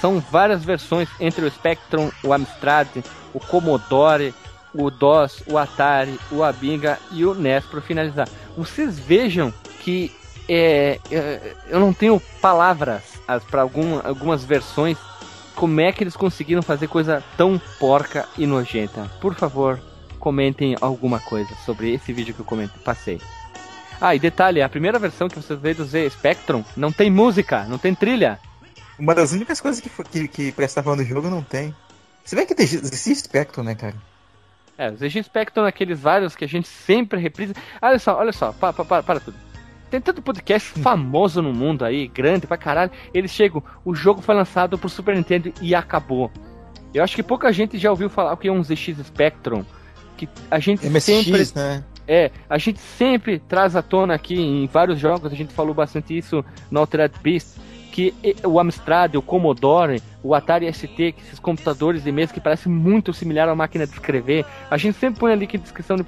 São 0.00 0.20
várias 0.20 0.64
versões 0.64 1.08
entre 1.18 1.44
o 1.44 1.50
Spectrum, 1.50 2.10
o 2.22 2.32
Amstrad, 2.32 2.88
o 3.32 3.40
Commodore, 3.40 4.34
o 4.74 4.90
DOS, 4.90 5.42
o 5.46 5.58
Atari, 5.58 6.18
o 6.30 6.42
Amiga 6.42 6.98
e 7.12 7.24
o 7.24 7.34
NES 7.34 7.64
para 7.64 7.80
finalizar. 7.80 8.28
Vocês 8.56 8.98
vejam 8.98 9.52
que 9.80 10.12
é, 10.48 10.98
é, 11.10 11.54
eu 11.68 11.78
não 11.78 11.92
tenho 11.92 12.20
palavras 12.40 13.02
para 13.50 13.62
algum, 13.62 14.00
algumas 14.04 14.44
versões. 14.44 14.96
Como 15.54 15.80
é 15.80 15.92
que 15.92 16.04
eles 16.04 16.16
conseguiram 16.16 16.62
fazer 16.62 16.88
coisa 16.88 17.22
tão 17.36 17.60
porca 17.78 18.28
e 18.38 18.46
nojenta? 18.46 19.10
Por 19.20 19.34
favor, 19.34 19.80
comentem 20.18 20.76
alguma 20.80 21.18
coisa 21.20 21.50
sobre 21.66 21.92
esse 21.92 22.12
vídeo 22.12 22.34
que 22.34 22.40
eu 22.40 22.46
comento, 22.46 22.78
passei. 22.80 23.20
Ah, 24.00 24.14
e 24.14 24.18
detalhe, 24.18 24.62
a 24.62 24.68
primeira 24.68 24.98
versão 24.98 25.28
que 25.28 25.36
você 25.36 25.56
vê 25.56 25.74
do 25.74 25.84
Z 25.84 26.10
Spectrum 26.10 26.64
não 26.76 26.92
tem 26.92 27.10
música, 27.10 27.64
não 27.64 27.78
tem 27.78 27.94
trilha. 27.94 28.38
Uma 28.96 29.14
das 29.14 29.32
únicas 29.32 29.60
coisas 29.60 29.80
que, 29.80 29.90
que, 30.04 30.28
que 30.28 30.52
prestavam 30.52 30.94
no 30.94 31.04
jogo 31.04 31.28
não 31.28 31.42
tem. 31.42 31.74
Se 32.24 32.36
bem 32.36 32.46
que 32.46 32.54
existe 32.60 33.16
Spectrum, 33.16 33.64
né, 33.64 33.74
cara? 33.74 33.96
É, 34.78 34.90
os 34.92 35.00
ZX 35.00 35.26
Spectrum 35.26 35.64
aqueles 35.64 35.98
vários 35.98 36.36
que 36.36 36.44
a 36.44 36.48
gente 36.48 36.68
sempre 36.68 37.20
reprisa. 37.20 37.52
Olha 37.82 37.98
só, 37.98 38.16
olha 38.16 38.32
só, 38.32 38.52
para, 38.52 38.72
para, 38.72 39.02
para 39.02 39.20
tudo. 39.20 39.36
Tem 39.90 40.00
tanto 40.00 40.22
podcast 40.22 40.70
famoso 40.80 41.42
no 41.42 41.52
mundo 41.52 41.84
aí, 41.84 42.06
grande 42.06 42.46
pra 42.46 42.56
caralho. 42.56 42.92
Eles 43.12 43.32
chegam, 43.32 43.62
o 43.84 43.92
jogo 43.92 44.22
foi 44.22 44.36
lançado 44.36 44.78
pro 44.78 44.88
Super 44.88 45.16
Nintendo 45.16 45.52
e 45.60 45.74
acabou. 45.74 46.30
Eu 46.94 47.02
acho 47.02 47.16
que 47.16 47.22
pouca 47.24 47.52
gente 47.52 47.76
já 47.76 47.90
ouviu 47.90 48.08
falar 48.08 48.32
o 48.32 48.36
que 48.36 48.46
é 48.46 48.52
um 48.52 48.62
ZX 48.62 48.98
Spectrum. 49.04 49.64
Que 50.16 50.28
a 50.50 50.60
gente 50.60 50.88
MSX, 50.88 51.24
sempre. 51.24 51.48
né? 51.56 51.84
É, 52.06 52.30
a 52.48 52.56
gente 52.56 52.78
sempre 52.78 53.38
traz 53.38 53.76
à 53.76 53.82
tona 53.82 54.14
aqui 54.14 54.34
em 54.34 54.66
vários 54.66 54.98
jogos, 54.98 55.30
a 55.30 55.36
gente 55.36 55.52
falou 55.52 55.74
bastante 55.74 56.16
isso 56.16 56.42
no 56.70 56.80
Altered 56.80 57.14
Beast, 57.22 57.58
que 57.98 58.14
o 58.46 58.60
Amstrad, 58.60 59.16
o 59.16 59.22
Commodore, 59.22 60.00
o 60.22 60.32
Atari 60.32 60.72
ST, 60.72 60.86
que 60.94 61.20
esses 61.20 61.40
computadores 61.40 62.04
de 62.04 62.12
mesa 62.12 62.32
que 62.32 62.40
parecem 62.40 62.70
muito 62.70 63.12
similar 63.12 63.48
à 63.48 63.56
máquina 63.56 63.88
de 63.88 63.92
escrever, 63.92 64.44
a 64.70 64.76
gente 64.76 64.96
sempre 64.96 65.18
põe 65.18 65.32
ali 65.32 65.48
que 65.48 65.58
descrição 65.58 65.96
no, 65.96 66.04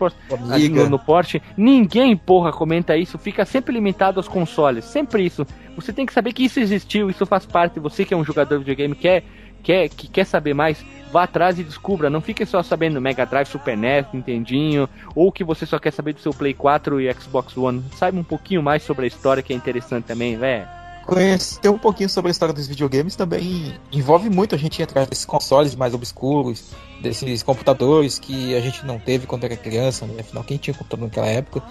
no, 0.69 0.89
no 0.89 0.99
porte, 1.01 1.43
ninguém, 1.57 2.17
porra, 2.17 2.53
comenta 2.53 2.97
isso, 2.97 3.19
fica 3.19 3.45
sempre 3.45 3.75
limitado 3.75 4.21
aos 4.21 4.29
consoles, 4.29 4.85
sempre 4.85 5.25
isso. 5.27 5.45
Você 5.75 5.93
tem 5.93 6.07
que 6.07 6.13
saber 6.13 6.33
que 6.33 6.45
isso 6.45 6.61
existiu, 6.61 7.11
isso 7.11 7.27
faz 7.27 7.45
parte, 7.45 7.81
você 7.81 8.05
que 8.05 8.15
é 8.15 8.17
um 8.17 8.25
jogador 8.25 8.59
de 8.59 8.65
videogame, 8.65 8.95
quer 8.95 9.25
quer, 9.61 9.89
que 9.89 10.07
quer 10.07 10.25
saber 10.25 10.55
mais, 10.55 10.85
vá 11.13 11.25
atrás 11.25 11.59
e 11.59 11.65
descubra. 11.65 12.09
Não 12.09 12.21
fique 12.21 12.47
só 12.47 12.63
sabendo 12.63 13.01
Mega 13.01 13.27
Drive, 13.27 13.49
Super 13.49 13.77
NES, 13.77 14.07
Nintendinho, 14.13 14.89
ou 15.13 15.33
que 15.33 15.43
você 15.43 15.67
só 15.67 15.79
quer 15.81 15.93
saber 15.93 16.13
do 16.13 16.21
seu 16.21 16.33
Play 16.33 16.55
4 16.55 17.01
e 17.01 17.13
Xbox 17.13 17.57
One. 17.57 17.83
Saiba 17.97 18.21
um 18.21 18.25
pouquinho 18.25 18.63
mais 18.63 18.85
sobre 18.85 19.07
a 19.07 19.09
história 19.09 19.43
que 19.43 19.53
é 19.53 19.57
interessante 19.57 20.05
também, 20.05 20.37
velho. 20.37 20.80
Conhecer 21.11 21.69
um 21.69 21.77
pouquinho 21.77 22.09
sobre 22.09 22.29
a 22.29 22.31
história 22.31 22.55
dos 22.55 22.69
videogames 22.69 23.17
também 23.17 23.75
envolve 23.91 24.31
muito 24.31 24.55
a 24.55 24.59
gente 24.59 24.79
ir 24.79 24.85
atrás 24.85 25.09
desses 25.09 25.25
consoles 25.25 25.75
mais 25.75 25.93
obscuros, 25.93 26.71
desses 27.03 27.43
computadores 27.43 28.17
que 28.21 28.55
a 28.55 28.61
gente 28.61 28.87
não 28.87 28.97
teve 28.97 29.27
quando 29.27 29.43
era 29.43 29.57
criança, 29.57 30.07
né? 30.07 30.21
afinal, 30.21 30.45
quem 30.45 30.57
tinha 30.57 30.73
computador 30.73 31.07
naquela 31.07 31.27
época. 31.27 31.65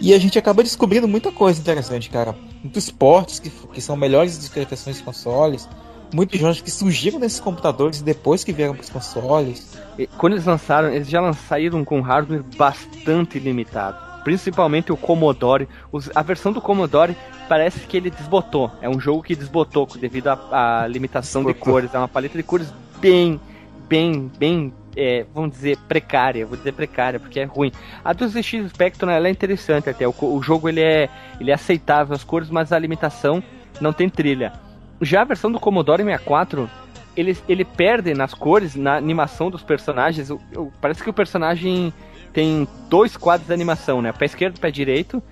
E 0.00 0.14
a 0.14 0.18
gente 0.18 0.38
acaba 0.38 0.62
descobrindo 0.62 1.06
muita 1.06 1.30
coisa 1.30 1.60
interessante, 1.60 2.08
cara. 2.08 2.34
Muitos 2.62 2.90
portes 2.90 3.38
que, 3.38 3.50
que 3.50 3.80
são 3.82 3.94
melhores 3.94 4.38
discretações 4.38 4.96
de 4.96 5.02
consoles, 5.02 5.68
muitos 6.10 6.40
jogos 6.40 6.62
que 6.62 6.70
surgiram 6.70 7.18
nesses 7.18 7.40
computadores 7.40 8.00
depois 8.00 8.42
que 8.42 8.54
vieram 8.54 8.72
para 8.72 8.84
os 8.84 8.88
consoles. 8.88 9.76
Quando 10.16 10.32
eles 10.32 10.46
lançaram, 10.46 10.88
eles 10.88 11.10
já 11.10 11.30
saíram 11.34 11.84
com 11.84 12.00
hardware 12.00 12.42
bastante 12.56 13.38
limitado. 13.38 14.07
Principalmente 14.24 14.92
o 14.92 14.96
Commodore. 14.96 15.68
Os, 15.90 16.10
a 16.14 16.22
versão 16.22 16.52
do 16.52 16.60
Commodore 16.60 17.16
parece 17.48 17.80
que 17.86 17.96
ele 17.96 18.10
desbotou. 18.10 18.70
É 18.80 18.88
um 18.88 19.00
jogo 19.00 19.22
que 19.22 19.34
desbotou 19.34 19.86
devido 19.98 20.28
à 20.28 20.86
limitação 20.88 21.42
desbotou. 21.42 21.64
de 21.64 21.72
cores. 21.72 21.94
É 21.94 21.98
uma 21.98 22.08
paleta 22.08 22.36
de 22.36 22.42
cores 22.42 22.72
bem, 23.00 23.40
bem, 23.88 24.30
bem 24.38 24.72
é, 24.98 25.24
vamos 25.32 25.52
dizer, 25.52 25.78
precária, 25.88 26.44
vou 26.44 26.56
dizer 26.56 26.72
precária, 26.72 27.20
porque 27.20 27.38
é 27.38 27.44
ruim. 27.44 27.70
A 28.04 28.12
do 28.12 28.26
ZX 28.26 28.68
Spectrum 28.70 29.08
ela 29.08 29.28
é 29.28 29.30
interessante 29.30 29.88
até, 29.88 30.06
o, 30.08 30.14
o, 30.20 30.42
jogo 30.42 30.68
ele 30.68 30.80
é, 30.80 31.08
ele 31.40 31.52
é 31.52 31.54
aceitável 31.54 32.14
as 32.14 32.24
cores, 32.24 32.50
mas 32.50 32.72
a 32.72 32.78
limitação 32.78 33.42
não 33.80 33.92
tem 33.92 34.08
trilha. 34.08 34.52
Já 35.00 35.20
a 35.20 35.24
versão 35.24 35.52
do 35.52 35.60
Commodore 35.60 36.02
64, 36.02 36.68
ele, 37.16 37.38
ele 37.48 37.64
perde 37.64 38.12
nas 38.12 38.34
cores, 38.34 38.74
na 38.74 38.96
animação 38.96 39.50
dos 39.50 39.62
personagens. 39.62 40.30
O, 40.30 40.40
o, 40.56 40.72
parece 40.80 41.02
que 41.02 41.10
o 41.10 41.12
personagem 41.12 41.92
tem 42.32 42.66
dois 42.88 43.16
quadros 43.16 43.46
de 43.48 43.52
animação, 43.52 44.00
né? 44.02 44.12
Pé 44.12 44.26
esquerdo, 44.26 44.60
pé 44.60 44.70
direito. 44.70 45.22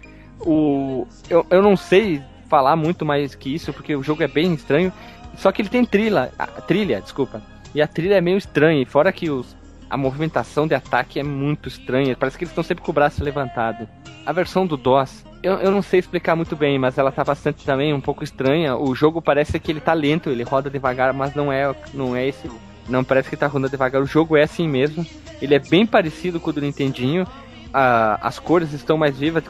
O, 0.40 1.06
eu, 1.30 1.46
eu 1.50 1.62
não 1.62 1.76
sei 1.76 2.22
falar 2.48 2.76
muito 2.76 3.04
mais 3.04 3.34
que 3.34 3.54
isso, 3.54 3.72
porque 3.72 3.94
o 3.94 4.02
jogo 4.02 4.22
é 4.22 4.28
bem 4.28 4.54
estranho. 4.54 4.92
Só 5.36 5.52
que 5.52 5.62
ele 5.62 5.68
tem 5.68 5.84
trilha, 5.84 6.32
a, 6.38 6.46
trilha, 6.46 7.00
desculpa. 7.00 7.42
E 7.74 7.82
a 7.82 7.86
trilha 7.86 8.14
é 8.14 8.20
meio 8.20 8.38
estranha. 8.38 8.86
fora 8.86 9.12
que 9.12 9.28
os, 9.30 9.54
a 9.88 9.96
movimentação 9.96 10.66
de 10.66 10.74
ataque 10.74 11.20
é 11.20 11.22
muito 11.22 11.68
estranha. 11.68 12.16
Parece 12.16 12.38
que 12.38 12.44
eles 12.44 12.50
estão 12.50 12.64
sempre 12.64 12.82
com 12.82 12.90
o 12.90 12.94
braço 12.94 13.22
levantado. 13.22 13.88
A 14.24 14.32
versão 14.32 14.66
do 14.66 14.76
DOS, 14.76 15.24
eu, 15.42 15.54
eu 15.54 15.70
não 15.70 15.82
sei 15.82 16.00
explicar 16.00 16.34
muito 16.34 16.56
bem, 16.56 16.78
mas 16.78 16.98
ela 16.98 17.12
tá 17.12 17.22
bastante 17.22 17.64
também 17.64 17.92
um 17.92 18.00
pouco 18.00 18.24
estranha. 18.24 18.76
O 18.76 18.94
jogo 18.94 19.20
parece 19.20 19.60
que 19.60 19.70
ele 19.70 19.80
tá 19.80 19.92
lento, 19.92 20.30
ele 20.30 20.42
roda 20.42 20.70
devagar, 20.70 21.12
mas 21.12 21.34
não 21.34 21.52
é, 21.52 21.74
não 21.92 22.16
é 22.16 22.26
esse. 22.26 22.50
Não 22.88 23.02
parece 23.02 23.28
que 23.28 23.36
tá 23.36 23.46
rodando 23.46 23.70
devagar. 23.70 24.02
O 24.02 24.06
jogo 24.06 24.36
é 24.36 24.42
assim 24.42 24.68
mesmo. 24.68 25.04
Ele 25.40 25.54
é 25.54 25.58
bem 25.58 25.86
parecido 25.86 26.40
com 26.40 26.50
o 26.50 26.52
do 26.52 26.60
Nintendinho. 26.60 27.26
A, 27.72 28.26
as 28.26 28.38
cores 28.38 28.72
estão 28.72 28.96
mais 28.96 29.18
vivas, 29.18 29.44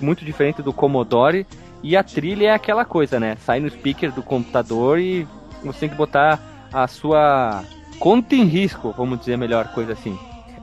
muito 0.00 0.24
diferente 0.24 0.62
do 0.62 0.72
Commodore. 0.72 1.46
E 1.82 1.96
a 1.96 2.02
trilha 2.02 2.48
é 2.48 2.54
aquela 2.54 2.84
coisa, 2.84 3.18
né? 3.18 3.36
Sai 3.44 3.60
no 3.60 3.70
speaker 3.70 4.12
do 4.12 4.22
computador 4.22 4.98
e 4.98 5.26
você 5.64 5.80
tem 5.80 5.88
que 5.88 5.94
botar 5.94 6.68
a 6.72 6.86
sua 6.86 7.64
conta 7.98 8.34
em 8.34 8.44
risco, 8.44 8.94
vamos 8.96 9.20
dizer 9.20 9.36
melhor, 9.36 9.72
coisa 9.72 9.92
assim. 9.92 10.18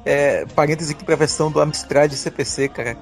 É, 0.06 0.46
parênteses 0.46 0.92
aqui 0.92 1.04
pra 1.04 1.16
versão 1.16 1.52
do 1.52 1.60
Amstrad 1.60 2.12
CPC, 2.12 2.70
cara. 2.70 2.98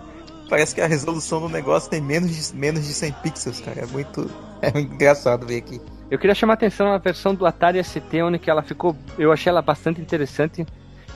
Parece 0.50 0.76
que 0.76 0.82
a 0.82 0.88
resolução 0.88 1.40
do 1.42 1.50
negócio 1.50 1.90
tem 1.90 2.02
menos 2.02 2.52
de, 2.52 2.56
menos 2.56 2.86
de 2.86 2.94
100 2.94 3.12
pixels, 3.24 3.60
cara. 3.62 3.82
É 3.82 3.86
muito, 3.86 4.30
é 4.62 4.80
engraçado 4.80 5.46
ver 5.46 5.58
aqui. 5.58 5.82
Eu 6.10 6.20
queria 6.20 6.36
chamar 6.36 6.54
a 6.54 6.56
atenção 6.56 6.88
na 6.88 6.98
versão 6.98 7.34
do 7.34 7.46
Atari 7.46 7.84
ST, 7.84 8.22
onde 8.22 8.40
ela 8.48 8.62
ficou. 8.62 8.96
Eu 9.18 9.32
achei 9.32 9.50
ela 9.50 9.62
bastante 9.62 10.00
interessante. 10.00 10.66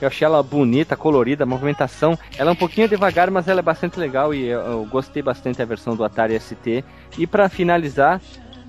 Eu 0.01 0.07
achei 0.07 0.25
ela 0.25 0.41
bonita, 0.41 0.95
colorida, 0.95 1.43
a 1.43 1.47
movimentação. 1.47 2.17
Ela 2.37 2.51
é 2.51 2.53
um 2.53 2.55
pouquinho 2.55 2.87
devagar, 2.87 3.29
mas 3.29 3.47
ela 3.47 3.59
é 3.59 3.63
bastante 3.63 3.99
legal 3.99 4.33
e 4.33 4.45
eu, 4.45 4.59
eu 4.61 4.85
gostei 4.85 5.21
bastante 5.21 5.57
da 5.57 5.65
versão 5.65 5.95
do 5.95 6.03
Atari 6.03 6.39
ST. 6.39 6.83
E 7.17 7.27
para 7.27 7.49
finalizar, 7.49 8.21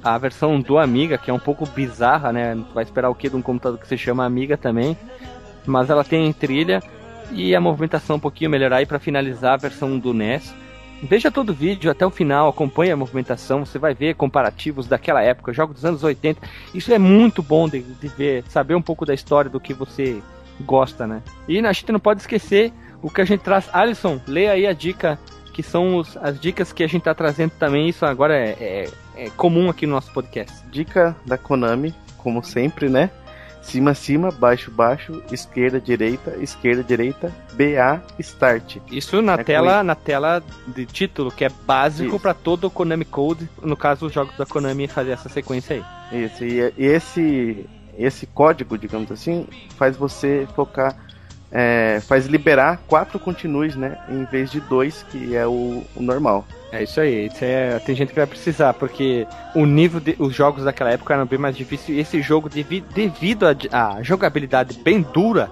a 0.02 0.18
versão 0.18 0.60
do 0.60 0.78
Amiga, 0.78 1.16
que 1.16 1.30
é 1.30 1.34
um 1.34 1.38
pouco 1.38 1.66
bizarra, 1.66 2.32
né? 2.32 2.58
Vai 2.74 2.84
esperar 2.84 3.10
o 3.10 3.14
que 3.14 3.28
de 3.28 3.36
um 3.36 3.42
computador 3.42 3.78
que 3.78 3.86
se 3.86 3.96
chama 3.96 4.24
Amiga 4.24 4.56
também. 4.56 4.96
Mas 5.64 5.88
ela 5.88 6.02
tem 6.02 6.32
trilha 6.32 6.82
e 7.30 7.54
a 7.54 7.60
movimentação 7.60 8.16
um 8.16 8.20
pouquinho 8.20 8.50
melhorar. 8.50 8.82
E 8.82 8.86
para 8.86 8.98
finalizar, 8.98 9.54
a 9.54 9.58
versão 9.58 9.98
do 9.98 10.12
NES. 10.12 10.54
Veja 11.02 11.30
todo 11.30 11.50
o 11.50 11.54
vídeo 11.54 11.90
até 11.90 12.04
o 12.04 12.10
final, 12.10 12.48
acompanhe 12.48 12.92
a 12.92 12.96
movimentação, 12.96 13.64
você 13.64 13.78
vai 13.78 13.94
ver 13.94 14.14
comparativos 14.14 14.86
daquela 14.86 15.22
época, 15.22 15.52
jogos 15.52 15.76
dos 15.76 15.84
anos 15.84 16.04
80. 16.04 16.40
Isso 16.74 16.92
é 16.92 16.98
muito 16.98 17.42
bom 17.42 17.68
de, 17.68 17.80
de 17.80 18.08
ver, 18.08 18.44
saber 18.48 18.74
um 18.74 18.82
pouco 18.82 19.06
da 19.06 19.14
história 19.14 19.50
do 19.50 19.58
que 19.58 19.72
você 19.72 20.20
gosta, 20.60 21.06
né? 21.06 21.22
E 21.48 21.58
a 21.58 21.72
gente 21.72 21.90
não 21.92 22.00
pode 22.00 22.20
esquecer 22.20 22.72
o 23.02 23.10
que 23.10 23.20
a 23.20 23.24
gente 23.24 23.40
traz. 23.40 23.68
Alisson, 23.72 24.20
lê 24.26 24.48
aí 24.48 24.66
a 24.66 24.72
dica 24.72 25.18
que 25.52 25.62
são 25.62 25.96
os, 25.96 26.16
as 26.18 26.38
dicas 26.38 26.72
que 26.72 26.82
a 26.82 26.86
gente 26.86 27.02
tá 27.02 27.14
trazendo 27.14 27.50
também. 27.58 27.88
Isso 27.88 28.04
agora 28.04 28.36
é, 28.36 28.50
é, 28.60 28.90
é, 29.16 29.30
comum 29.30 29.68
aqui 29.68 29.86
no 29.86 29.94
nosso 29.94 30.12
podcast. 30.12 30.54
Dica 30.70 31.16
da 31.26 31.36
Konami, 31.36 31.94
como 32.16 32.42
sempre, 32.42 32.88
né? 32.88 33.10
Cima, 33.62 33.94
cima, 33.94 34.30
baixo, 34.30 34.70
baixo, 34.70 35.22
esquerda, 35.30 35.80
direita, 35.80 36.36
esquerda, 36.40 36.82
direita, 36.82 37.32
BA, 37.52 38.02
start. 38.18 38.78
Isso 38.90 39.20
na 39.20 39.34
é 39.34 39.44
tela, 39.44 39.82
na 39.82 39.94
tela 39.94 40.42
de 40.66 40.86
título, 40.86 41.30
que 41.30 41.44
é 41.44 41.48
básico 41.48 42.18
para 42.18 42.34
todo 42.34 42.66
o 42.66 42.70
Konami 42.70 43.04
Code, 43.04 43.48
no 43.62 43.76
caso 43.76 44.06
os 44.06 44.12
jogos 44.12 44.36
da 44.36 44.46
Konami 44.46 44.88
fazer 44.88 45.12
essa 45.12 45.28
sequência 45.28 45.76
aí. 45.76 46.24
Isso, 46.24 46.44
e, 46.44 46.72
e 46.76 46.86
esse 46.86 47.66
esse 47.98 48.26
código, 48.26 48.78
digamos 48.78 49.12
assim, 49.12 49.46
faz 49.76 49.94
você 49.94 50.48
focar 50.54 50.96
é, 51.52 52.00
faz 52.06 52.26
liberar 52.26 52.80
quatro 52.86 53.18
continues, 53.18 53.74
né? 53.74 53.98
Em 54.08 54.24
vez 54.24 54.50
de 54.50 54.60
dois, 54.60 55.04
que 55.10 55.34
é 55.34 55.46
o, 55.46 55.82
o 55.96 56.02
normal. 56.02 56.46
É 56.72 56.84
isso 56.84 57.00
aí, 57.00 57.26
isso 57.26 57.44
é, 57.44 57.80
tem 57.80 57.96
gente 57.96 58.10
que 58.10 58.14
vai 58.14 58.26
precisar, 58.26 58.74
porque 58.74 59.26
o 59.56 59.66
nível 59.66 59.98
de, 59.98 60.14
os 60.20 60.34
jogos 60.34 60.64
daquela 60.64 60.90
época 60.90 61.14
eram 61.14 61.26
bem 61.26 61.38
mais 61.38 61.56
difíceis. 61.56 61.98
E 61.98 62.00
esse 62.00 62.22
jogo, 62.22 62.48
devido, 62.48 62.86
devido 62.92 63.44
à 63.72 64.02
jogabilidade 64.02 64.78
bem 64.78 65.02
dura, 65.02 65.50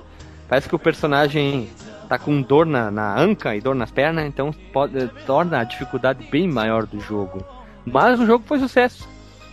parece 0.48 0.68
que 0.68 0.76
o 0.76 0.78
personagem 0.78 1.68
tá 2.08 2.18
com 2.18 2.40
dor 2.40 2.64
na, 2.64 2.90
na 2.90 3.18
anca 3.18 3.54
e 3.54 3.60
dor 3.60 3.74
nas 3.74 3.90
pernas, 3.90 4.24
então 4.26 4.52
pode, 4.72 5.08
torna 5.26 5.58
a 5.58 5.64
dificuldade 5.64 6.26
bem 6.30 6.46
maior 6.48 6.86
do 6.86 7.00
jogo. 7.00 7.44
Mas 7.84 8.20
o 8.20 8.26
jogo 8.26 8.44
foi 8.46 8.60
sucesso. 8.60 9.08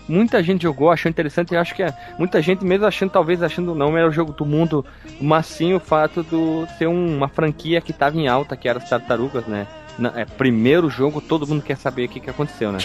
Muita 0.08 0.44
gente 0.44 0.64
jogou, 0.64 0.92
achou 0.92 1.10
interessante 1.10 1.54
e 1.54 1.58
acho 1.58 1.74
que 1.74 1.82
é, 1.82 1.94
muita 2.18 2.42
gente, 2.42 2.64
mesmo 2.64 2.86
achando, 2.86 3.12
talvez 3.12 3.42
achando 3.42 3.74
não 3.74 3.98
era 3.98 4.08
o 4.08 4.12
jogo 4.12 4.32
do 4.32 4.46
mundo, 4.46 4.86
mas 5.20 5.48
sim 5.48 5.74
o 5.74 5.80
fato 5.80 6.24
de 6.24 6.78
ser 6.78 6.88
um, 6.88 7.18
uma 7.18 7.28
franquia 7.28 7.82
que 7.82 7.92
estava 7.92 8.18
em 8.18 8.28
alta, 8.28 8.56
que 8.56 8.70
era 8.70 8.80
as 8.80 8.90
tartarugas, 8.90 9.46
né? 9.46 9.68
Na, 9.98 10.20
é, 10.20 10.26
primeiro 10.26 10.90
jogo, 10.90 11.22
todo 11.22 11.48
mundo 11.48 11.64
quer 11.64 11.78
saber 11.78 12.06
o 12.06 12.10
que, 12.10 12.20
que 12.20 12.30
aconteceu, 12.30 12.72
né? 12.72 12.80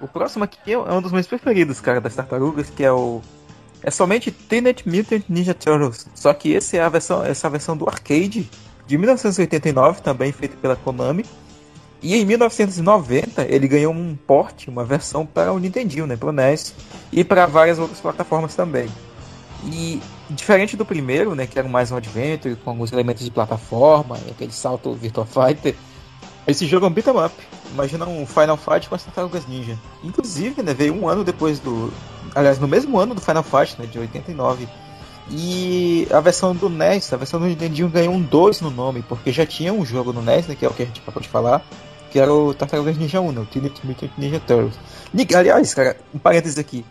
O 0.00 0.08
próximo 0.08 0.44
aqui 0.44 0.72
é 0.72 0.78
um 0.78 1.02
dos 1.02 1.12
meus 1.12 1.26
preferidos, 1.26 1.80
cara, 1.80 2.00
das 2.00 2.14
tartarugas, 2.14 2.70
que 2.70 2.82
é 2.82 2.92
o. 2.92 3.20
É 3.82 3.90
somente 3.90 4.30
Teenage 4.30 4.84
Mutant 4.86 5.24
Ninja 5.28 5.52
Turtles. 5.52 6.06
Só 6.14 6.32
que 6.32 6.52
esse 6.52 6.78
é 6.78 6.82
a 6.82 6.88
versão, 6.88 7.22
essa 7.24 7.46
é 7.46 7.48
a 7.48 7.50
versão 7.50 7.76
do 7.76 7.86
arcade 7.86 8.48
de 8.86 8.98
1989, 8.98 10.00
também 10.00 10.32
feita 10.32 10.56
pela 10.56 10.76
Konami. 10.76 11.24
E 12.04 12.14
em 12.16 12.24
1990 12.26 13.46
ele 13.48 13.66
ganhou 13.66 13.90
um 13.90 14.14
porte, 14.14 14.68
uma 14.68 14.84
versão 14.84 15.24
para 15.24 15.50
o 15.54 15.58
Nintendo, 15.58 16.06
né, 16.06 16.18
para 16.18 16.28
o 16.28 16.32
NES 16.32 16.74
e 17.10 17.24
para 17.24 17.46
várias 17.46 17.78
outras 17.78 17.98
plataformas 17.98 18.54
também. 18.54 18.90
E 19.64 20.02
diferente 20.28 20.76
do 20.76 20.84
primeiro, 20.84 21.34
né, 21.34 21.46
que 21.46 21.58
era 21.58 21.66
mais 21.66 21.90
um 21.90 21.96
adventure 21.96 22.56
com 22.56 22.68
alguns 22.68 22.92
elementos 22.92 23.24
de 23.24 23.30
plataforma, 23.30 24.18
aquele 24.30 24.52
salto 24.52 24.92
Virtua 24.92 25.24
Fighter, 25.24 25.74
esse 26.46 26.66
jogo 26.66 26.84
é 26.84 26.90
um 26.90 26.92
beat'em 26.92 27.24
up. 27.24 27.34
Imagina 27.72 28.06
um 28.06 28.26
Final 28.26 28.58
Fight 28.58 28.86
com 28.86 28.94
as 28.94 29.02
Tartarugas 29.02 29.46
Ninja. 29.48 29.78
Inclusive, 30.02 30.62
né, 30.62 30.74
veio 30.74 30.94
um 30.94 31.08
ano 31.08 31.24
depois 31.24 31.58
do, 31.58 31.90
aliás, 32.34 32.58
no 32.58 32.68
mesmo 32.68 32.98
ano 32.98 33.14
do 33.14 33.20
Final 33.22 33.42
Fight, 33.42 33.80
né, 33.80 33.86
de 33.86 33.98
89. 33.98 34.68
E 35.30 36.06
a 36.10 36.20
versão 36.20 36.54
do 36.54 36.68
NES, 36.68 37.10
a 37.14 37.16
versão 37.16 37.40
do 37.40 37.46
Nintendo 37.46 37.88
ganhou 37.88 38.12
um 38.12 38.20
2 38.20 38.60
no 38.60 38.70
nome, 38.70 39.00
porque 39.00 39.32
já 39.32 39.46
tinha 39.46 39.72
um 39.72 39.86
jogo 39.86 40.12
no 40.12 40.20
NES, 40.20 40.48
né, 40.48 40.54
que 40.54 40.66
é 40.66 40.68
o 40.68 40.74
que 40.74 40.82
a 40.82 40.84
gente 40.86 41.00
acabou 41.00 41.22
de 41.22 41.30
falar, 41.30 41.64
que 42.14 42.20
era 42.20 42.32
o 42.32 42.54
Tartarugas 42.54 42.96
Ninja 42.96 43.20
1, 43.20 43.32
né, 43.32 43.40
o 43.40 43.44
Teenage 43.44 43.80
Mutant 43.82 44.10
Ninja 44.16 44.38
Turtles. 44.38 44.78
Aliás, 45.36 45.74
cara, 45.74 45.96
um 46.14 46.18
parênteses 46.20 46.56
aqui. 46.56 46.84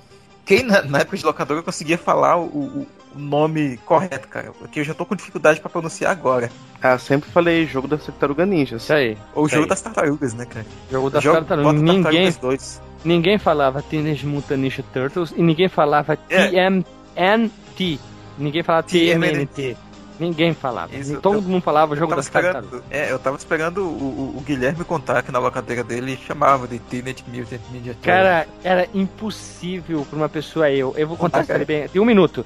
Quem 0.45 0.63
na, 0.63 0.81
na 0.81 0.99
época 0.99 1.15
de 1.15 1.23
locadora 1.23 1.63
conseguia 1.63 1.97
falar 1.97 2.35
o, 2.35 2.43
o, 2.43 2.87
o, 3.15 3.17
nome 3.17 3.77
correto, 3.85 4.27
cara? 4.27 4.51
Porque 4.51 4.81
eu 4.81 4.83
já 4.83 4.93
tô 4.93 5.05
com 5.05 5.15
dificuldade 5.15 5.61
para 5.61 5.69
pronunciar 5.69 6.11
agora. 6.11 6.51
Ah, 6.81 6.97
sempre 6.97 7.31
falei 7.31 7.65
jogo 7.65 7.87
da 7.87 7.97
Tartaruga 7.97 8.45
Ninja. 8.45 8.75
Isso 8.75 8.91
aí. 8.91 9.17
Ou 9.33 9.45
isso 9.45 9.55
jogo 9.55 9.63
aí. 9.63 9.69
das 9.69 9.81
tartarugas, 9.81 10.33
né, 10.33 10.45
cara? 10.45 10.65
Jogo 10.91 11.09
das 11.09 11.23
jogo, 11.23 11.37
tartarugas. 11.37 11.81
Ninguém, 11.81 12.29
tartarugas 12.29 12.81
ninguém 13.05 13.37
falava 13.37 13.81
Teenage 13.81 14.25
Mutant 14.25 14.57
Ninja 14.57 14.83
Turtles 14.91 15.33
e 15.37 15.41
ninguém 15.41 15.69
falava 15.69 16.17
é. 16.29 16.49
TMNT. 16.49 17.97
Ninguém 18.37 18.61
falava 18.61 18.85
TMNT. 18.85 19.77
Ninguém 20.19 20.53
falava. 20.53 20.95
Isso, 20.95 21.19
Todo 21.19 21.35
eu, 21.35 21.41
mundo 21.41 21.61
falava 21.61 21.93
o 21.93 21.95
jogo 21.95 22.15
das 22.15 22.29
tartarugas. 22.29 22.83
É, 22.89 23.11
eu 23.11 23.17
tava 23.17 23.35
esperando 23.35 23.79
o, 23.79 23.89
o, 23.89 24.37
o, 24.37 24.41
Guilherme 24.41 24.83
contar 24.83 25.23
que 25.23 25.31
na 25.31 25.39
locadeira 25.39 25.83
dele 25.83 26.17
chamava 26.27 26.67
de 26.67 26.79
Teenage 26.79 27.23
Mutant 27.27 27.61
Ninja 27.71 27.93
Turtles. 27.93 28.01
Cara, 28.03 28.47
era 28.63 28.87
impossível 28.93 30.05
pra 30.07 30.17
uma 30.17 30.29
pessoa 30.29 30.69
eu. 30.69 30.93
Eu 30.95 31.07
vou 31.07 31.17
contar 31.17 31.45
ah, 31.49 31.65
bem. 31.65 31.87
Tem 31.87 32.01
um 32.01 32.05
minuto. 32.05 32.45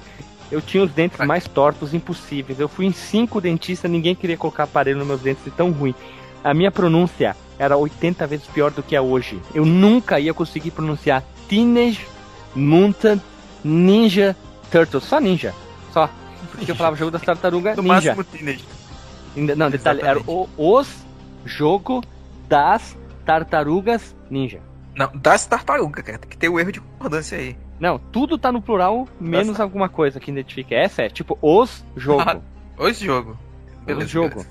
Eu 0.50 0.62
tinha 0.62 0.82
os 0.82 0.90
dentes 0.90 1.18
mais 1.26 1.46
tortos 1.46 1.92
impossíveis. 1.92 2.58
Eu 2.58 2.68
fui 2.68 2.86
em 2.86 2.92
cinco 2.92 3.40
dentistas, 3.40 3.90
ninguém 3.90 4.14
queria 4.14 4.36
colocar 4.36 4.62
aparelho 4.62 4.98
nos 4.98 5.06
meus 5.06 5.20
dentes 5.20 5.44
de 5.44 5.50
tão 5.50 5.70
ruim. 5.70 5.94
A 6.42 6.54
minha 6.54 6.70
pronúncia 6.70 7.36
era 7.58 7.76
80 7.76 8.26
vezes 8.26 8.46
pior 8.46 8.70
do 8.70 8.82
que 8.82 8.96
é 8.96 9.00
hoje. 9.00 9.40
Eu 9.54 9.66
nunca 9.66 10.18
ia 10.18 10.32
conseguir 10.32 10.70
pronunciar 10.70 11.22
Teenage 11.48 12.06
Mutant 12.54 13.20
Ninja 13.62 14.34
Turtles. 14.70 15.04
Só 15.04 15.20
ninja. 15.20 15.54
Só. 15.92 16.08
Porque 16.58 16.72
eu 16.72 16.76
falava 16.76 16.96
jogo 16.96 17.10
das 17.10 17.22
tartarugas 17.22 17.76
no 17.76 17.82
ninja. 17.82 18.14
máximo 18.14 18.24
Teenage. 18.24 18.64
Não, 19.56 19.70
detalhe, 19.70 20.00
era 20.02 20.20
o, 20.20 20.48
os 20.56 21.06
jogo 21.44 22.02
das 22.48 22.96
tartarugas 23.24 24.16
ninja. 24.30 24.60
Não, 24.96 25.10
das 25.14 25.46
tartarugas, 25.46 26.04
cara. 26.04 26.18
Tem 26.18 26.28
que 26.28 26.36
ter 26.36 26.48
o 26.48 26.58
erro 26.58 26.72
de 26.72 26.80
concordância 26.80 27.38
aí. 27.38 27.56
Não, 27.78 27.98
tudo 27.98 28.36
tá 28.36 28.50
no 28.50 28.60
plural, 28.60 29.06
menos 29.20 29.60
alguma 29.60 29.88
coisa 29.88 30.18
que 30.18 30.30
identifica. 30.30 30.74
Essa 30.74 31.02
é 31.02 31.08
tipo 31.08 31.38
os 31.40 31.84
jogo. 31.96 32.22
Ah, 32.22 32.40
os 32.76 32.98
jogo. 32.98 33.38
Beleza, 33.86 34.06
os 34.06 34.10
jogo. 34.10 34.46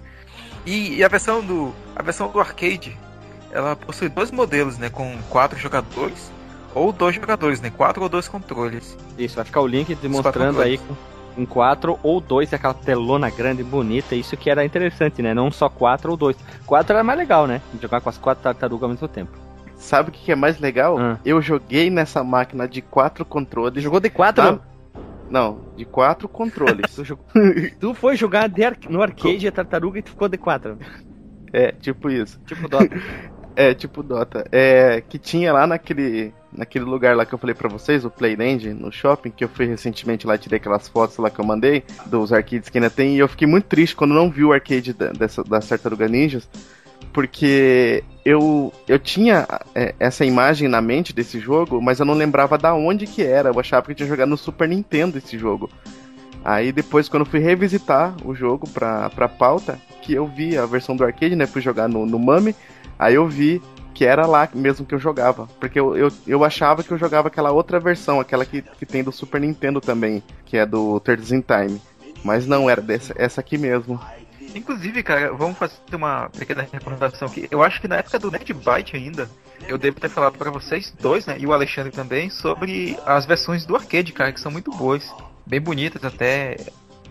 E, 0.65 0.95
e, 0.95 1.03
a 1.03 1.07
versão 1.07 1.43
do 1.45 1.73
a 1.95 2.01
versão 2.01 2.29
do 2.29 2.39
arcade, 2.39 2.97
ela 3.51 3.75
possui 3.75 4.09
dois 4.09 4.31
modelos, 4.31 4.77
né, 4.77 4.89
com 4.89 5.17
quatro 5.29 5.57
jogadores 5.57 6.31
ou 6.73 6.91
dois 6.93 7.15
jogadores, 7.15 7.59
né, 7.59 7.69
quatro 7.69 8.03
ou 8.03 8.09
dois 8.09 8.27
controles. 8.27 8.97
Isso, 9.17 9.35
vai 9.35 9.45
ficar 9.45 9.61
o 9.61 9.67
link 9.67 9.93
demonstrando 9.95 10.61
aí 10.61 10.79
em 11.37 11.45
quatro 11.45 11.99
ou 12.01 12.19
dois, 12.19 12.53
aquela 12.53 12.73
telona 12.73 13.29
grande 13.29 13.63
bonita, 13.63 14.15
isso 14.15 14.35
que 14.35 14.49
era 14.49 14.65
interessante, 14.65 15.21
né? 15.21 15.33
Não 15.33 15.51
só 15.51 15.69
quatro 15.69 16.11
ou 16.11 16.17
dois. 16.17 16.35
Quatro 16.65 16.93
era 16.93 17.03
mais 17.03 17.17
legal, 17.17 17.47
né? 17.47 17.61
Jogar 17.81 18.01
com 18.01 18.09
as 18.09 18.17
quatro 18.17 18.43
tartarugas 18.43 18.83
ao 18.83 18.89
mesmo 18.89 19.07
tempo. 19.07 19.31
Sabe 19.75 20.09
o 20.09 20.11
que 20.11 20.31
é 20.31 20.35
mais 20.35 20.59
legal? 20.59 20.97
Ah. 20.97 21.19
Eu 21.23 21.41
joguei 21.41 21.89
nessa 21.89 22.23
máquina 22.23 22.67
de 22.67 22.81
quatro 22.81 23.23
controles. 23.23 23.83
Jogou 23.83 23.99
de 23.99 24.09
quatro? 24.09 24.57
Tá? 24.57 24.59
Não, 25.29 25.59
de 25.75 25.85
quatro 25.85 26.27
controles. 26.27 26.95
tu, 27.79 27.93
foi 27.93 28.15
jogar 28.15 28.45
ar... 28.45 28.77
no 28.89 29.01
arcade 29.01 29.47
a 29.47 29.51
tartaruga 29.51 29.99
e 29.99 30.01
tu 30.01 30.11
ficou 30.11 30.27
de 30.27 30.37
quatro. 30.37 30.77
É, 31.53 31.71
tipo 31.71 32.09
isso. 32.09 32.39
Tipo 32.45 32.67
Dota. 32.67 32.89
é, 33.55 33.73
tipo 33.73 34.01
Dota. 34.01 34.45
É, 34.51 35.01
que 35.01 35.19
tinha 35.19 35.53
lá 35.53 35.67
naquele 35.67 36.33
naquele 36.51 36.85
lugar 36.85 37.15
lá 37.15 37.25
que 37.25 37.33
eu 37.33 37.39
falei 37.39 37.53
para 37.53 37.69
vocês, 37.69 38.05
o 38.05 38.09
Playland, 38.09 38.73
no 38.73 38.91
shopping, 38.91 39.31
que 39.31 39.43
eu 39.43 39.49
fui 39.49 39.65
recentemente 39.65 40.25
lá, 40.25 40.37
tirei 40.37 40.57
aquelas 40.57 40.87
fotos 40.87 41.17
lá 41.17 41.29
que 41.29 41.39
eu 41.39 41.45
mandei, 41.45 41.83
dos 42.05 42.31
arcades 42.31 42.69
que 42.69 42.77
ainda 42.77 42.89
tem, 42.89 43.15
e 43.15 43.19
eu 43.19 43.27
fiquei 43.27 43.47
muito 43.47 43.65
triste 43.65 43.95
quando 43.95 44.13
não 44.13 44.29
vi 44.29 44.43
o 44.43 44.53
arcade 44.53 44.93
da, 44.93 45.11
dessa, 45.11 45.43
da 45.43 45.59
Tartaruga 45.59 46.07
Ninjas, 46.07 46.47
porque 47.13 48.03
eu, 48.23 48.73
eu 48.87 48.99
tinha 48.99 49.47
é, 49.73 49.95
essa 49.99 50.25
imagem 50.25 50.67
na 50.67 50.81
mente 50.81 51.13
desse 51.13 51.39
jogo, 51.39 51.81
mas 51.81 51.99
eu 51.99 52.05
não 52.05 52.13
lembrava 52.13 52.57
da 52.57 52.73
onde 52.73 53.07
que 53.07 53.23
era, 53.23 53.49
eu 53.49 53.59
achava 53.59 53.85
que 53.85 53.91
eu 53.91 53.95
tinha 53.95 54.09
jogado 54.09 54.29
no 54.29 54.37
Super 54.37 54.67
Nintendo 54.67 55.17
esse 55.17 55.37
jogo. 55.37 55.69
Aí 56.43 56.71
depois, 56.71 57.09
quando 57.09 57.25
eu 57.25 57.29
fui 57.29 57.39
revisitar 57.39 58.15
o 58.23 58.33
jogo 58.33 58.69
pra, 58.69 59.09
pra 59.09 59.27
pauta, 59.27 59.79
que 60.01 60.13
eu 60.13 60.27
vi 60.27 60.57
a 60.57 60.65
versão 60.65 60.95
do 60.95 61.03
arcade, 61.03 61.35
né, 61.35 61.45
fui 61.45 61.61
jogar 61.61 61.89
no, 61.89 62.05
no 62.05 62.19
Mami, 62.19 62.55
aí 62.97 63.15
eu 63.15 63.27
vi 63.27 63.61
que 63.97 64.05
era 64.05 64.27
lá 64.27 64.47
mesmo 64.53 64.85
que 64.85 64.93
eu 64.93 64.99
jogava. 64.99 65.47
Porque 65.59 65.79
eu, 65.79 65.97
eu, 65.97 66.11
eu 66.27 66.43
achava 66.43 66.83
que 66.83 66.91
eu 66.91 66.99
jogava 66.99 67.29
aquela 67.29 67.51
outra 67.51 67.79
versão, 67.79 68.19
aquela 68.19 68.45
que, 68.45 68.61
que 68.61 68.85
tem 68.85 69.03
do 69.03 69.11
Super 69.11 69.41
Nintendo 69.41 69.81
também, 69.81 70.21
que 70.45 70.55
é 70.55 70.67
do 70.67 70.99
Turtles 70.99 71.31
in 71.31 71.41
Time. 71.41 71.81
Mas 72.23 72.45
não, 72.45 72.69
era 72.69 72.79
dessa, 72.79 73.15
essa 73.17 73.41
aqui 73.41 73.57
mesmo. 73.57 73.99
Inclusive, 74.53 75.01
cara, 75.01 75.33
vamos 75.33 75.57
fazer 75.57 75.73
uma 75.93 76.29
pequena 76.29 76.67
recordação 76.71 77.27
aqui. 77.27 77.47
Eu 77.49 77.63
acho 77.63 77.81
que 77.81 77.87
na 77.87 77.95
época 77.95 78.19
do 78.19 78.29
Nerdbyte 78.29 78.95
ainda, 78.95 79.27
eu 79.67 79.79
devo 79.79 79.99
ter 79.99 80.09
falado 80.09 80.37
para 80.37 80.51
vocês 80.51 80.93
dois, 81.01 81.25
né, 81.25 81.35
e 81.39 81.47
o 81.47 81.51
Alexandre 81.51 81.91
também, 81.91 82.29
sobre 82.29 82.99
as 83.03 83.25
versões 83.25 83.65
do 83.65 83.75
arcade, 83.75 84.13
cara, 84.13 84.31
que 84.31 84.39
são 84.39 84.51
muito 84.51 84.69
boas. 84.69 85.11
Bem 85.43 85.59
bonitas 85.59 86.05
até. 86.05 86.57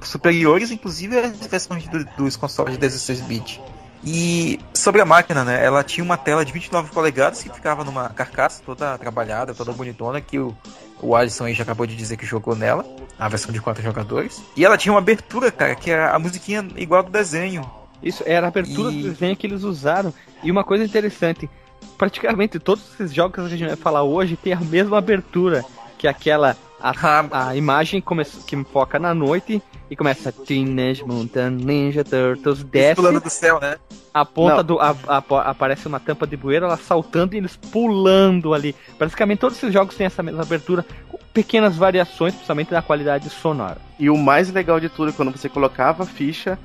Superiores, 0.03 0.71
inclusive, 0.71 1.19
às 1.19 1.47
versões 1.49 1.89
do, 1.89 2.05
dos 2.17 2.37
consoles 2.37 2.75
de 2.75 2.79
16 2.79 3.23
bits. 3.23 3.61
E 4.07 4.61
sobre 4.73 5.01
a 5.01 5.05
máquina, 5.05 5.45
né? 5.45 5.65
Ela 5.65 5.83
tinha 5.83 6.05
uma 6.05 6.17
tela 6.17 6.45
de 6.45 6.53
29 6.53 6.93
polegadas 6.93 7.43
que 7.43 7.51
ficava 7.51 7.83
numa 7.83 8.09
carcaça 8.11 8.63
toda 8.65 8.97
trabalhada, 8.97 9.53
toda 9.53 9.73
bonitona, 9.73 10.21
que 10.21 10.39
o, 10.39 10.57
o 11.03 11.17
Alisson 11.17 11.47
aí 11.47 11.55
já 11.55 11.65
acabou 11.65 11.87
de 11.89 11.97
dizer 11.97 12.17
que 12.17 12.25
jogou 12.25 12.55
nela, 12.55 12.87
a 13.19 13.29
versão 13.29 13.53
de 13.53 13.61
quatro 13.61 13.83
jogadores. 13.83 14.41
E 14.57 14.65
ela 14.65 14.79
tinha 14.79 14.93
uma 14.93 15.01
abertura, 15.01 15.51
cara, 15.51 15.75
que 15.75 15.91
era 15.91 16.15
a 16.15 16.19
musiquinha 16.21 16.65
igual 16.77 17.03
do 17.03 17.11
desenho. 17.11 17.69
Isso, 18.01 18.23
era 18.25 18.47
a 18.47 18.49
abertura 18.49 18.93
e... 18.93 19.03
do 19.03 19.09
desenho 19.09 19.37
que 19.37 19.45
eles 19.45 19.65
usaram. 19.65 20.15
E 20.41 20.53
uma 20.53 20.63
coisa 20.63 20.85
interessante, 20.85 21.51
praticamente 21.99 22.61
todos 22.61 22.85
esses 22.95 23.13
jogos 23.13 23.35
que 23.35 23.41
a 23.41 23.49
gente 23.49 23.67
vai 23.67 23.77
falar 23.77 24.05
hoje 24.05 24.37
tem 24.37 24.53
a 24.53 24.61
mesma 24.61 24.99
abertura, 24.99 25.65
que 25.99 26.07
é 26.07 26.11
aquela 26.11 26.57
a, 26.87 26.93
ah. 27.31 27.49
a 27.49 27.57
imagem 27.57 28.01
começa, 28.01 28.45
que 28.47 28.57
foca 28.65 28.99
na 28.99 29.13
noite 29.13 29.61
e 29.91 29.97
começa 29.97 30.31
Teenage 30.31 31.05
Mutant 31.05 31.61
Ninja 31.61 32.05
Turtles 32.05 32.63
desce 32.63 32.97
pulando 32.97 33.21
do 33.21 33.31
céu, 33.31 33.59
né? 33.61 33.77
A 34.15 34.25
ponta 34.25 34.57
Não. 34.57 34.65
do 34.65 34.81
a, 34.81 34.95
a, 35.09 35.19
aparece 35.51 35.89
uma 35.89 35.99
tampa 35.99 36.27
de 36.27 36.37
bueiro, 36.37 36.67
ela 36.67 36.77
saltando 36.77 37.35
e 37.35 37.39
eles 37.39 37.57
pulando 37.57 38.55
ali. 38.55 38.75
Praticamente 38.97 39.41
todos 39.41 39.59
esses 39.59 39.73
jogos 39.73 39.97
têm 39.97 40.07
essa 40.07 40.23
mesma 40.23 40.43
abertura, 40.43 40.85
com 41.09 41.19
pequenas 41.35 41.77
variações, 41.77 42.35
principalmente 42.35 42.73
na 42.73 42.83
qualidade 42.83 43.29
sonora. 43.31 43.79
E 43.99 44.09
o 44.09 44.17
mais 44.17 44.51
legal 44.51 44.79
de 44.79 44.89
tudo 44.89 45.11
é 45.11 45.13
quando 45.13 45.33
você 45.33 45.49
colocava 45.49 46.05
a 46.05 46.07
ficha 46.07 46.59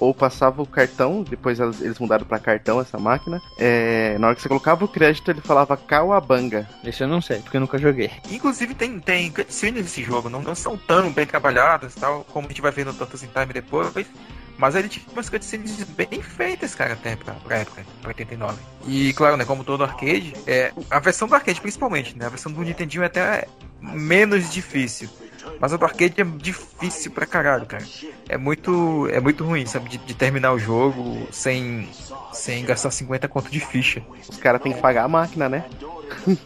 ou 0.00 0.14
passava 0.14 0.62
o 0.62 0.66
cartão, 0.66 1.22
depois 1.22 1.58
eles 1.60 1.98
mudaram 1.98 2.24
para 2.24 2.38
cartão 2.38 2.80
essa 2.80 2.98
máquina. 2.98 3.40
É, 3.58 4.16
na 4.18 4.28
hora 4.28 4.36
que 4.36 4.42
você 4.42 4.48
colocava 4.48 4.84
o 4.84 4.88
crédito, 4.88 5.30
ele 5.30 5.40
falava 5.40 5.76
Kawabanga. 5.76 6.68
Esse 6.84 7.02
eu 7.02 7.08
não 7.08 7.20
sei, 7.20 7.40
porque 7.40 7.56
eu 7.56 7.60
nunca 7.60 7.78
joguei. 7.78 8.10
Inclusive 8.30 8.74
tem, 8.74 8.98
tem 9.00 9.30
cutscenes 9.30 9.82
nesse 9.82 10.02
jogo, 10.02 10.28
não, 10.28 10.42
não 10.42 10.54
são 10.54 10.76
tão 10.76 11.10
bem 11.12 11.26
trabalhadas, 11.26 11.94
tal, 11.94 12.24
como 12.32 12.46
a 12.46 12.50
gente 12.50 12.62
vai 12.62 12.72
ver 12.72 12.86
no 12.86 12.94
Tantos 12.94 13.22
in 13.22 13.28
Time 13.28 13.52
depois. 13.52 14.06
Mas 14.58 14.74
ele 14.74 14.88
tinha 14.88 15.04
umas 15.12 15.30
cutscenes 15.30 15.84
bem 15.84 16.20
feitas, 16.20 16.74
cara, 16.74 16.94
até 16.94 17.14
pra, 17.14 17.34
pra 17.34 17.58
época, 17.58 17.86
pra 18.00 18.08
89. 18.08 18.58
E 18.88 19.12
claro, 19.12 19.36
né, 19.36 19.44
como 19.44 19.62
todo 19.62 19.84
arcade, 19.84 20.34
é, 20.48 20.72
a 20.90 20.98
versão 20.98 21.28
do 21.28 21.34
arcade 21.36 21.60
principalmente, 21.60 22.18
né, 22.18 22.26
a 22.26 22.28
versão 22.28 22.50
do 22.50 22.60
Nintendinho 22.62 23.04
é 23.04 23.06
até 23.06 23.46
menos 23.80 24.52
difícil. 24.52 25.08
Mas 25.60 25.72
a 25.72 25.76
do 25.76 25.84
arcade 25.84 26.20
é 26.20 26.24
difícil 26.24 27.10
pra 27.10 27.26
caralho, 27.26 27.66
cara. 27.66 27.84
É 28.28 28.36
muito, 28.36 29.08
é 29.10 29.20
muito 29.20 29.44
ruim, 29.44 29.66
sabe? 29.66 29.88
De, 29.88 29.98
de 29.98 30.14
terminar 30.14 30.52
o 30.52 30.58
jogo 30.58 31.26
sem, 31.30 31.88
sem 32.32 32.64
gastar 32.64 32.90
50 32.90 33.28
conto 33.28 33.50
de 33.50 33.60
ficha. 33.60 34.02
Os 34.28 34.36
caras 34.38 34.62
têm 34.62 34.72
que 34.72 34.80
pagar 34.80 35.04
a 35.04 35.08
máquina, 35.08 35.48
né? 35.48 35.64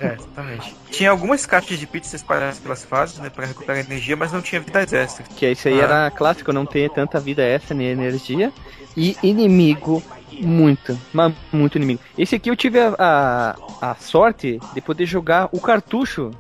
É, 0.01 0.15
exatamente. 0.15 0.75
Tinha 0.91 1.11
algumas 1.11 1.47
caixas 1.47 1.79
de 1.79 1.87
pizza 1.87 2.17
espalhadas 2.17 2.59
pelas 2.59 2.85
fases, 2.85 3.19
né? 3.19 3.31
Pra 3.31 3.47
recuperar 3.47 3.79
energia, 3.79 4.17
mas 4.17 4.33
não 4.33 4.43
tinha 4.43 4.61
vidas 4.61 4.93
extras. 4.93 5.29
Que 5.29 5.51
isso 5.51 5.69
aí 5.69 5.81
ah. 5.81 5.85
era 5.85 6.11
clássico, 6.11 6.53
não 6.53 6.67
ter 6.67 6.91
tanta 6.91 7.21
vida 7.21 7.43
extra 7.43 7.75
nem 7.75 7.89
energia. 7.89 8.53
E 8.97 9.17
inimigo 9.23 10.03
muito, 10.41 10.99
mas 11.13 11.33
muito 11.53 11.77
inimigo. 11.77 12.01
Esse 12.17 12.35
aqui 12.35 12.51
eu 12.51 12.57
tive 12.57 12.79
a, 12.81 12.95
a, 12.99 13.91
a 13.91 13.95
sorte 13.97 14.59
de 14.75 14.81
poder 14.81 15.07
jogar 15.07 15.49
o 15.53 15.61
cartucho 15.61 16.31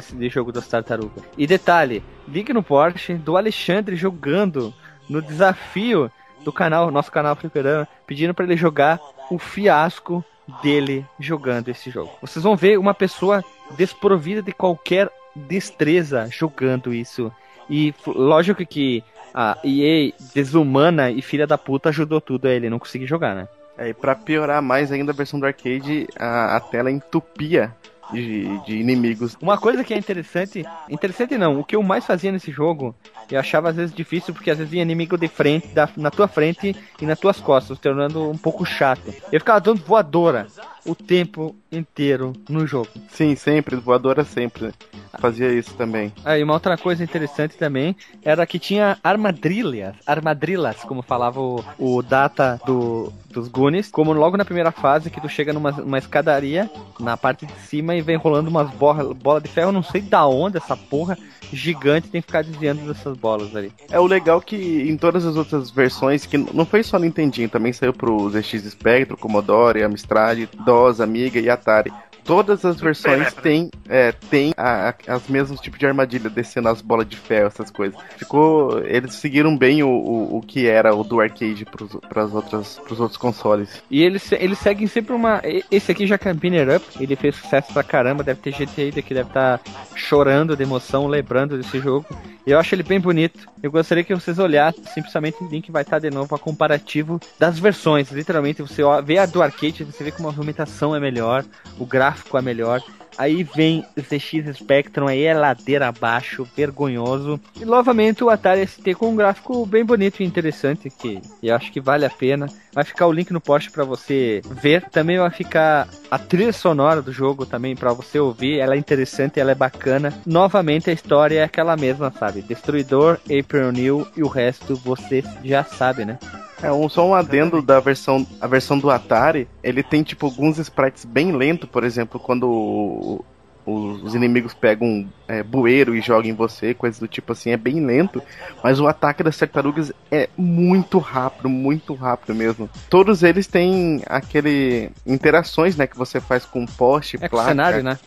desse 0.00 0.28
jogo 0.28 0.52
das 0.52 0.68
tartarugas. 0.68 1.24
E 1.36 1.46
detalhe, 1.46 2.02
link 2.28 2.52
no 2.52 2.62
Porsche 2.62 3.14
do 3.14 3.36
Alexandre 3.36 3.96
jogando 3.96 4.72
no 5.08 5.22
desafio 5.22 6.10
do 6.44 6.52
canal, 6.52 6.90
nosso 6.90 7.10
canal 7.10 7.34
Fliperama, 7.34 7.88
pedindo 8.06 8.34
para 8.34 8.44
ele 8.44 8.56
jogar 8.56 9.00
o 9.30 9.38
fiasco 9.38 10.24
dele 10.62 11.04
jogando 11.18 11.68
esse 11.68 11.90
jogo. 11.90 12.12
Vocês 12.20 12.42
vão 12.42 12.56
ver 12.56 12.78
uma 12.78 12.94
pessoa 12.94 13.44
desprovida 13.76 14.42
de 14.42 14.52
qualquer 14.52 15.10
destreza 15.34 16.28
jogando 16.30 16.94
isso. 16.94 17.32
E 17.68 17.92
lógico 18.06 18.64
que 18.64 19.02
a 19.34 19.58
EA 19.64 20.12
desumana 20.34 21.10
e 21.10 21.20
filha 21.20 21.46
da 21.46 21.58
puta 21.58 21.88
ajudou 21.88 22.20
tudo 22.20 22.46
a 22.46 22.50
ele 22.50 22.70
não 22.70 22.78
conseguir 22.78 23.06
jogar, 23.06 23.34
né? 23.34 23.48
É, 23.76 23.88
e 23.90 23.94
pra 23.94 24.14
piorar 24.14 24.62
mais 24.62 24.90
ainda 24.90 25.12
a 25.12 25.14
versão 25.14 25.38
do 25.38 25.44
arcade, 25.44 26.06
a, 26.18 26.56
a 26.56 26.60
tela 26.60 26.90
entupia 26.90 27.74
de, 28.12 28.58
de, 28.64 28.76
inimigos. 28.76 29.36
Uma 29.40 29.58
coisa 29.58 29.82
que 29.82 29.92
é 29.92 29.98
interessante, 29.98 30.64
interessante 30.88 31.36
não, 31.36 31.60
o 31.60 31.64
que 31.64 31.76
eu 31.76 31.82
mais 31.82 32.04
fazia 32.04 32.30
nesse 32.32 32.50
jogo, 32.50 32.94
eu 33.30 33.38
achava 33.38 33.70
às 33.70 33.76
vezes 33.76 33.94
difícil 33.94 34.32
porque 34.32 34.50
às 34.50 34.58
vezes 34.58 34.70
vinha 34.70 34.82
inimigo 34.82 35.16
de 35.16 35.28
frente, 35.28 35.68
da, 35.68 35.88
na 35.96 36.10
tua 36.10 36.28
frente 36.28 36.74
e 37.00 37.06
nas 37.06 37.18
tuas 37.18 37.40
costas, 37.40 37.78
tornando 37.78 38.30
um 38.30 38.36
pouco 38.38 38.64
chato. 38.64 39.12
Eu 39.32 39.40
ficava 39.40 39.60
dando 39.60 39.82
voadora 39.84 40.46
o 40.86 40.94
tempo 40.94 41.54
inteiro 41.70 42.32
no 42.48 42.66
jogo. 42.66 42.88
Sim, 43.08 43.34
sempre, 43.34 43.76
voadora 43.76 44.24
sempre. 44.24 44.72
Fazia 45.18 45.52
isso 45.52 45.74
também. 45.74 46.12
Ah, 46.24 46.38
e 46.38 46.42
uma 46.42 46.54
outra 46.54 46.76
coisa 46.76 47.02
interessante 47.02 47.56
também 47.56 47.96
era 48.22 48.46
que 48.46 48.58
tinha 48.58 48.98
armadilhas, 49.02 49.94
armadilhas, 50.06 50.76
como 50.84 51.02
falava 51.02 51.40
o, 51.40 51.64
o 51.78 52.02
Data 52.02 52.60
do, 52.66 53.12
dos 53.30 53.48
Goonies, 53.48 53.90
como 53.90 54.12
logo 54.12 54.36
na 54.36 54.44
primeira 54.44 54.70
fase 54.70 55.10
que 55.10 55.20
tu 55.20 55.28
chega 55.28 55.52
numa 55.52 55.70
uma 55.70 55.98
escadaria 55.98 56.70
na 57.00 57.16
parte 57.16 57.46
de 57.46 57.54
cima 57.60 57.94
e 57.94 58.02
vem 58.02 58.16
rolando 58.16 58.50
umas 58.50 58.70
bolas 58.70 59.16
bola 59.16 59.40
de 59.40 59.48
ferro, 59.48 59.72
não 59.72 59.82
sei 59.82 60.00
da 60.00 60.26
onde 60.26 60.58
essa 60.58 60.76
porra 60.76 61.16
gigante 61.52 62.08
tem 62.08 62.20
que 62.20 62.26
ficar 62.26 62.42
desviando 62.42 62.86
dessas 62.86 63.16
bolas 63.16 63.54
ali. 63.54 63.72
É 63.90 64.00
o 64.00 64.06
legal 64.06 64.40
que 64.40 64.56
em 64.56 64.96
todas 64.96 65.24
as 65.24 65.36
outras 65.36 65.70
versões, 65.70 66.26
que 66.26 66.36
não 66.36 66.66
foi 66.66 66.82
só 66.82 66.98
no 66.98 67.04
Nintendinho, 67.04 67.48
também 67.48 67.72
saiu 67.72 67.92
pro 67.92 68.28
ZX 68.30 68.64
Spectrum, 68.70 69.16
Commodore, 69.16 69.82
Amstrad, 69.82 70.48
DOS, 70.64 70.75
Amiga 71.00 71.40
e 71.40 71.48
Atari 71.50 71.92
todas 72.26 72.64
as 72.64 72.80
versões 72.80 73.32
têm 73.34 73.70
é, 73.88 74.12
tem 74.12 74.52
a, 74.56 74.90
a, 74.90 74.94
as 75.14 75.28
mesmos 75.28 75.60
tipos 75.60 75.78
de 75.78 75.86
armadilha, 75.86 76.28
descendo 76.28 76.68
as 76.68 76.82
bolas 76.82 77.08
de 77.08 77.16
ferro, 77.16 77.46
essas 77.46 77.70
coisas. 77.70 77.98
Ficou. 78.16 78.80
Eles 78.84 79.14
seguiram 79.14 79.56
bem 79.56 79.82
o, 79.82 79.88
o, 79.88 80.38
o 80.38 80.42
que 80.42 80.66
era 80.66 80.94
o 80.94 81.04
do 81.04 81.20
arcade 81.20 81.64
para 81.64 82.24
os 82.24 83.00
outros 83.00 83.16
consoles. 83.16 83.82
E 83.90 84.02
eles, 84.02 84.30
eles 84.32 84.58
seguem 84.58 84.86
sempre 84.86 85.14
uma. 85.14 85.40
Esse 85.70 85.92
aqui 85.92 86.06
já 86.06 86.18
Campiner 86.18 86.76
Up, 86.76 86.84
ele 87.00 87.16
fez 87.16 87.36
sucesso 87.36 87.72
pra 87.72 87.82
caramba, 87.82 88.24
deve 88.24 88.40
ter 88.40 88.52
gente 88.52 88.80
aí 88.80 88.90
que 88.90 89.14
deve 89.14 89.28
estar 89.28 89.58
tá 89.58 89.70
chorando 89.94 90.56
de 90.56 90.62
emoção, 90.62 91.06
lembrando 91.06 91.56
desse 91.56 91.78
jogo. 91.78 92.06
Eu 92.46 92.60
acho 92.60 92.74
ele 92.74 92.84
bem 92.84 93.00
bonito. 93.00 93.48
Eu 93.60 93.72
gostaria 93.72 94.04
que 94.04 94.14
vocês 94.14 94.38
olhassem, 94.38 94.84
simplesmente 94.94 95.42
o 95.42 95.48
link 95.48 95.70
vai 95.72 95.82
estar 95.82 95.98
de 95.98 96.10
novo 96.10 96.32
a 96.34 96.38
comparativo 96.38 97.20
das 97.38 97.58
versões. 97.58 98.10
Literalmente, 98.12 98.62
você 98.62 98.82
vê 99.04 99.18
a 99.18 99.26
do 99.26 99.42
arcade, 99.42 99.82
você 99.82 100.04
vê 100.04 100.12
como 100.12 100.28
a 100.28 100.32
movimentação 100.32 100.94
é 100.94 101.00
melhor, 101.00 101.44
o 101.76 101.84
gráfico 101.84 102.15
é 102.34 102.42
melhor. 102.42 102.82
Aí 103.18 103.42
vem 103.42 103.84
ZX 103.98 104.56
Spectrum, 104.56 105.08
aí 105.08 105.24
é 105.24 105.32
ladeira 105.32 105.88
abaixo, 105.88 106.46
vergonhoso. 106.54 107.40
E 107.58 107.64
novamente 107.64 108.22
o 108.22 108.28
Atari 108.28 108.66
ST 108.66 108.94
com 108.94 109.10
um 109.10 109.16
gráfico 109.16 109.64
bem 109.64 109.84
bonito 109.84 110.20
e 110.20 110.26
interessante, 110.26 110.90
que 110.90 111.20
eu 111.42 111.54
acho 111.54 111.72
que 111.72 111.80
vale 111.80 112.04
a 112.04 112.10
pena. 112.10 112.46
Vai 112.74 112.84
ficar 112.84 113.06
o 113.06 113.12
link 113.12 113.30
no 113.32 113.40
post 113.40 113.70
para 113.70 113.84
você 113.84 114.42
ver. 114.50 114.82
Também 114.90 115.18
vai 115.18 115.30
ficar 115.30 115.88
a 116.10 116.18
trilha 116.18 116.52
sonora 116.52 117.00
do 117.00 117.10
jogo 117.10 117.46
também 117.46 117.74
para 117.74 117.92
você 117.92 118.18
ouvir. 118.18 118.58
Ela 118.58 118.74
é 118.74 118.78
interessante, 118.78 119.40
ela 119.40 119.52
é 119.52 119.54
bacana. 119.54 120.12
Novamente 120.26 120.90
a 120.90 120.92
história 120.92 121.40
é 121.40 121.44
aquela 121.44 121.76
mesma, 121.76 122.12
sabe? 122.12 122.42
Destruidor, 122.42 123.18
April 123.24 123.72
New 123.72 124.06
e 124.14 124.22
o 124.22 124.28
resto 124.28 124.76
você 124.76 125.24
já 125.42 125.64
sabe, 125.64 126.04
né? 126.04 126.18
É, 126.62 126.72
um, 126.72 126.88
só 126.88 127.06
um 127.06 127.14
adendo 127.14 127.60
da 127.60 127.80
versão, 127.80 128.26
a 128.40 128.46
versão 128.46 128.78
do 128.78 128.90
Atari, 128.90 129.46
ele 129.62 129.82
tem 129.82 130.02
tipo 130.02 130.26
alguns 130.26 130.58
sprites 130.58 131.04
bem 131.04 131.32
lento, 131.32 131.66
por 131.66 131.84
exemplo, 131.84 132.18
quando 132.18 132.48
o, 132.48 133.24
os 133.66 134.14
inimigos 134.14 134.54
pegam 134.54 135.06
é, 135.26 135.42
bueiro 135.42 135.94
e 135.94 136.00
jogam 136.00 136.30
em 136.30 136.34
você, 136.34 136.72
coisas 136.72 137.00
do 137.00 137.08
tipo 137.08 137.32
assim, 137.32 137.50
é 137.50 137.56
bem 137.56 137.84
lento, 137.84 138.22
mas 138.62 138.80
o 138.80 138.86
ataque 138.86 139.24
das 139.24 139.36
tartarugas 139.36 139.92
é 140.10 140.28
muito 140.36 140.98
rápido, 140.98 141.48
muito 141.48 141.92
rápido 141.92 142.34
mesmo. 142.34 142.70
Todos 142.88 143.24
eles 143.24 143.48
têm 143.48 144.02
aquele 144.06 144.90
interações, 145.04 145.76
né, 145.76 145.86
que 145.86 145.98
você 145.98 146.20
faz 146.20 146.46
com 146.46 146.64
poste, 146.64 147.18
é 147.20 147.28
placa, 147.28 147.48
cenário, 147.48 147.82
né? 147.82 147.98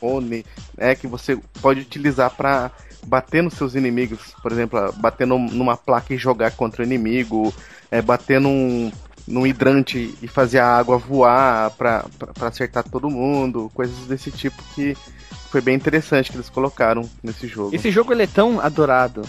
é 0.77 0.95
que 0.95 1.07
você 1.07 1.37
pode 1.61 1.81
utilizar 1.81 2.31
para 2.31 2.71
bater 3.09 3.41
nos 3.41 3.55
seus 3.55 3.73
inimigos, 3.73 4.19
por 4.41 4.51
exemplo, 4.51 4.93
bater 4.97 5.25
numa 5.25 5.75
placa 5.75 6.13
e 6.13 6.17
jogar 6.17 6.51
contra 6.51 6.83
o 6.83 6.85
inimigo, 6.85 7.51
é, 7.89 8.01
bater 8.01 8.39
num, 8.39 8.91
num 9.27 9.47
hidrante 9.47 10.13
e 10.21 10.27
fazer 10.27 10.59
a 10.59 10.77
água 10.77 10.97
voar 10.97 11.71
pra, 11.71 12.05
acertar 12.41 12.83
todo 12.83 13.09
mundo, 13.09 13.71
coisas 13.73 13.97
desse 14.05 14.31
tipo 14.31 14.61
que 14.75 14.95
foi 15.49 15.59
bem 15.59 15.75
interessante 15.75 16.29
que 16.29 16.37
eles 16.37 16.49
colocaram 16.49 17.09
nesse 17.23 17.47
jogo. 17.47 17.75
Esse 17.75 17.89
jogo 17.89 18.13
ele 18.13 18.23
é 18.23 18.27
tão 18.27 18.61
adorado, 18.61 19.23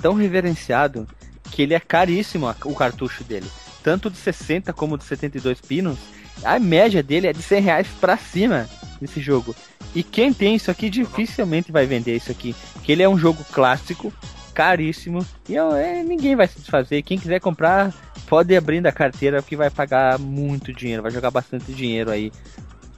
tão 0.00 0.14
reverenciado, 0.14 1.08
que 1.50 1.62
ele 1.62 1.74
é 1.74 1.80
caríssimo 1.80 2.48
o 2.64 2.74
cartucho 2.74 3.24
dele. 3.24 3.50
Tanto 3.84 4.10
de 4.10 4.16
60 4.16 4.72
como 4.72 4.98
de 4.98 5.04
72 5.04 5.60
pinos. 5.60 5.98
A 6.42 6.58
média 6.58 7.02
dele 7.02 7.28
é 7.28 7.32
de 7.32 7.42
100 7.42 7.60
reais 7.60 7.86
pra 8.00 8.16
cima 8.16 8.68
nesse 9.00 9.20
jogo. 9.20 9.54
E 9.94 10.02
quem 10.02 10.32
tem 10.32 10.56
isso 10.56 10.70
aqui 10.70 10.90
dificilmente 10.90 11.70
vai 11.70 11.86
vender 11.86 12.16
isso 12.16 12.32
aqui. 12.32 12.56
Que 12.82 12.90
ele 12.90 13.02
é 13.02 13.08
um 13.08 13.18
jogo 13.18 13.44
clássico, 13.52 14.12
caríssimo. 14.54 15.24
E 15.48 15.56
é, 15.56 16.02
ninguém 16.02 16.34
vai 16.34 16.48
se 16.48 16.58
desfazer. 16.58 17.02
Quem 17.02 17.18
quiser 17.18 17.40
comprar, 17.40 17.94
pode 18.26 18.56
abrir 18.56 18.80
da 18.80 18.90
carteira 18.90 19.42
que 19.42 19.54
vai 19.54 19.70
pagar 19.70 20.18
muito 20.18 20.72
dinheiro, 20.72 21.02
vai 21.02 21.12
jogar 21.12 21.30
bastante 21.30 21.72
dinheiro 21.72 22.10
aí 22.10 22.32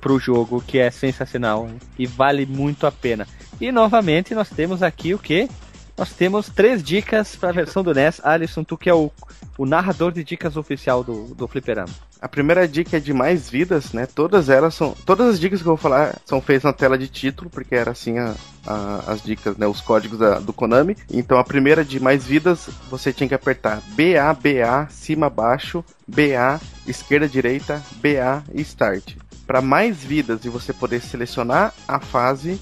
pro 0.01 0.21
jogo, 0.21 0.63
que 0.65 0.79
é 0.79 0.91
sensacional 0.91 1.69
e 1.99 2.07
vale 2.07 2.47
muito 2.47 2.87
a 2.87 2.93
pena. 2.93 3.27
E 3.61 3.73
novamente 3.73 4.35
nós 4.35 4.49
temos 4.49 4.83
aqui 4.83 5.13
o 5.13 5.19
que? 5.19 5.49
Nós 5.97 6.13
temos 6.13 6.51
três 6.51 6.83
dicas 6.83 7.37
para 7.37 7.49
a 7.49 7.53
versão 7.53 7.83
do 7.83 7.95
NES. 7.95 8.21
Alisson, 8.23 8.63
tu 8.63 8.77
que 8.77 8.91
é 8.91 8.95
o, 8.95 9.11
o 9.57 9.65
narrador 9.65 10.13
de 10.13 10.23
dicas 10.23 10.57
oficial 10.57 11.03
do, 11.03 11.35
do 11.35 11.49
Fliperama. 11.49 11.93
A 12.21 12.29
primeira 12.29 12.69
dica 12.69 12.99
é 12.99 13.01
de 13.01 13.15
mais 13.15 13.49
vidas, 13.49 13.93
né? 13.93 14.07
Todas 14.07 14.51
elas 14.51 14.75
são. 14.75 14.95
Todas 15.07 15.35
as 15.35 15.41
dicas 15.41 15.61
que 15.63 15.67
eu 15.67 15.75
vou 15.75 15.77
falar 15.77 16.19
são 16.27 16.41
feitas 16.41 16.65
na 16.65 16.73
tela 16.73 16.99
de 16.99 17.09
título, 17.09 17.49
porque 17.49 17.75
era 17.75 17.93
assim 17.93 18.19
a, 18.19 18.35
a, 18.67 19.05
as 19.07 19.23
dicas, 19.23 19.57
né? 19.57 19.67
Os 19.67 19.81
códigos 19.81 20.19
da, 20.19 20.39
do 20.39 20.53
Konami. 20.53 20.97
Então 21.11 21.39
a 21.39 21.45
primeira 21.45 21.83
de 21.83 21.99
mais 21.99 22.27
vidas, 22.27 22.69
você 22.91 23.11
tinha 23.11 23.29
que 23.29 23.35
apertar 23.35 23.81
BA, 23.89 24.35
BA, 24.35 24.89
cima, 24.91 25.31
baixo, 25.31 25.83
BA, 26.07 26.61
esquerda, 26.87 27.29
direita, 27.29 27.83
BA 28.03 28.45
e 28.53 28.61
start. 28.61 29.17
Para 29.47 29.63
mais 29.63 29.99
vidas 29.99 30.45
e 30.45 30.49
você 30.49 30.73
poder 30.73 31.01
selecionar 31.01 31.73
a 31.87 32.01
fase, 32.01 32.61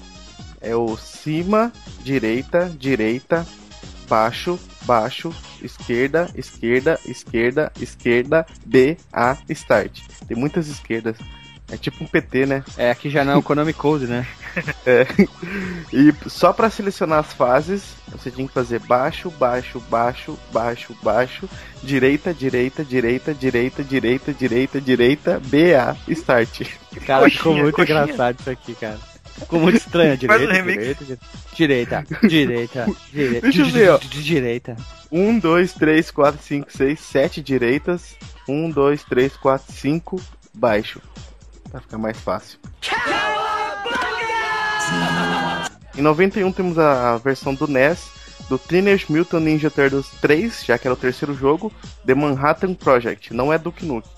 é 0.61 0.75
o 0.75 0.97
cima, 0.97 1.71
direita, 2.03 2.71
direita, 2.77 3.45
baixo, 4.07 4.59
baixo, 4.83 5.33
esquerda, 5.61 6.29
esquerda, 6.35 6.99
esquerda, 7.05 7.71
esquerda, 7.79 8.45
B, 8.65 8.97
A, 9.11 9.37
start. 9.49 10.01
Tem 10.27 10.37
muitas 10.37 10.67
esquerdas. 10.67 11.17
É 11.71 11.77
tipo 11.77 12.03
um 12.03 12.07
PT, 12.07 12.45
né? 12.45 12.63
É, 12.77 12.91
aqui 12.91 13.09
já 13.09 13.25
não 13.25 13.33
é 13.33 13.35
o 13.37 13.41
Konami 13.41 13.73
Code, 13.73 14.05
né? 14.05 14.27
é. 14.85 15.07
E 15.91 16.13
só 16.29 16.53
para 16.53 16.69
selecionar 16.69 17.19
as 17.19 17.33
fases, 17.33 17.95
você 18.11 18.29
tinha 18.29 18.47
que 18.47 18.53
fazer 18.53 18.79
baixo, 18.81 19.31
baixo, 19.31 19.79
baixo, 19.89 20.37
baixo, 20.53 20.95
baixo, 21.01 21.49
direita, 21.81 22.31
direita, 22.31 22.85
direita, 22.85 23.33
direita, 23.33 23.83
direita, 23.83 24.31
direita, 24.31 24.79
direita, 24.79 25.41
BA, 25.43 25.97
start. 26.09 26.61
Cara, 27.03 27.29
ficou 27.31 27.55
muito 27.55 27.75
coxinha. 27.75 28.03
engraçado 28.03 28.39
isso 28.39 28.49
aqui, 28.49 28.75
cara. 28.75 28.99
Ficou 29.39 29.59
muito 29.59 29.77
estranho. 29.77 30.17
Direita, 30.17 30.63
direita, 30.63 31.17
direita, 31.53 32.05
direita, 32.23 32.85
direita. 33.11 33.41
Deixa 33.41 33.61
eu 33.61 33.69
ver, 33.69 33.89
ó. 33.89 33.97
Direita. 33.97 34.77
1, 35.11 35.39
2, 35.39 35.73
3, 35.73 36.11
4, 36.11 36.41
5, 36.41 36.71
6, 36.71 36.99
7 36.99 37.41
direitas. 37.41 38.15
1, 38.47 38.69
2, 38.69 39.03
3, 39.03 39.35
4, 39.35 39.73
5, 39.73 40.21
baixo. 40.53 41.01
Pra 41.69 41.81
ficar 41.81 41.97
mais 41.97 42.17
fácil. 42.17 42.59
Em 45.97 46.01
91 46.01 46.51
temos 46.51 46.77
a 46.77 47.17
versão 47.17 47.53
do 47.53 47.67
NES, 47.67 48.07
do 48.49 48.57
Teenage 48.57 49.05
Mutant 49.09 49.41
Ninja 49.41 49.69
Turtles 49.69 50.09
3, 50.21 50.63
já 50.65 50.77
que 50.77 50.87
era 50.87 50.93
o 50.93 50.97
terceiro 50.97 51.33
jogo, 51.33 51.71
The 52.05 52.13
Manhattan 52.13 52.73
Project, 52.73 53.33
não 53.33 53.51
é 53.51 53.57
Duke 53.57 53.85
Nukem. 53.85 54.11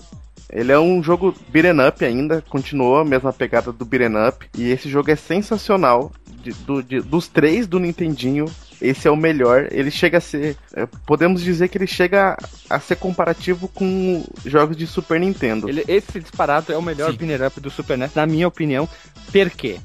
Ele 0.50 0.72
é 0.72 0.78
um 0.78 1.02
jogo 1.02 1.34
beat'em 1.50 1.86
up 1.86 2.04
ainda, 2.04 2.42
continuou 2.48 2.98
a 2.98 3.04
mesma 3.04 3.32
pegada 3.32 3.70
do 3.70 3.84
beat'em 3.84 4.28
up, 4.28 4.48
e 4.56 4.70
esse 4.70 4.88
jogo 4.88 5.10
é 5.10 5.16
sensacional. 5.16 6.12
De, 6.42 6.52
do, 6.52 6.82
de, 6.82 7.00
dos 7.00 7.26
três 7.26 7.66
do 7.66 7.80
Nintendinho, 7.80 8.46
esse 8.80 9.08
é 9.08 9.10
o 9.10 9.16
melhor. 9.16 9.68
Ele 9.70 9.90
chega 9.90 10.18
a 10.18 10.20
ser. 10.20 10.56
É, 10.72 10.86
podemos 11.04 11.42
dizer 11.42 11.68
que 11.68 11.76
ele 11.76 11.86
chega 11.86 12.36
a 12.70 12.80
ser 12.80 12.96
comparativo 12.96 13.68
com 13.68 14.24
jogos 14.46 14.76
de 14.76 14.86
Super 14.86 15.20
Nintendo. 15.20 15.68
Ele, 15.68 15.84
esse 15.88 16.20
disparado 16.20 16.72
é 16.72 16.76
o 16.76 16.82
melhor 16.82 17.12
beat'em 17.12 17.46
up 17.46 17.60
do 17.60 17.70
Super 17.70 17.98
NES, 17.98 18.14
na 18.14 18.26
minha 18.26 18.46
opinião. 18.46 18.88
Por 19.32 19.50
quê? 19.50 19.78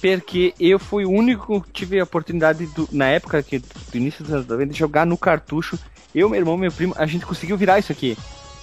Porque 0.00 0.52
eu 0.60 0.78
fui 0.78 1.06
o 1.06 1.10
único 1.10 1.62
que 1.62 1.72
tive 1.72 1.98
a 1.98 2.04
oportunidade, 2.04 2.66
do, 2.66 2.86
na 2.92 3.06
época 3.06 3.42
que, 3.42 3.58
do 3.58 3.96
início 3.96 4.22
dos 4.22 4.34
anos 4.34 4.46
90, 4.46 4.72
de 4.72 4.78
jogar 4.78 5.06
no 5.06 5.16
cartucho. 5.16 5.78
Eu, 6.14 6.28
meu 6.28 6.38
irmão, 6.38 6.56
meu 6.56 6.70
primo, 6.70 6.94
a 6.96 7.06
gente 7.06 7.24
conseguiu 7.24 7.56
virar 7.56 7.78
isso 7.78 7.90
aqui. 7.90 8.16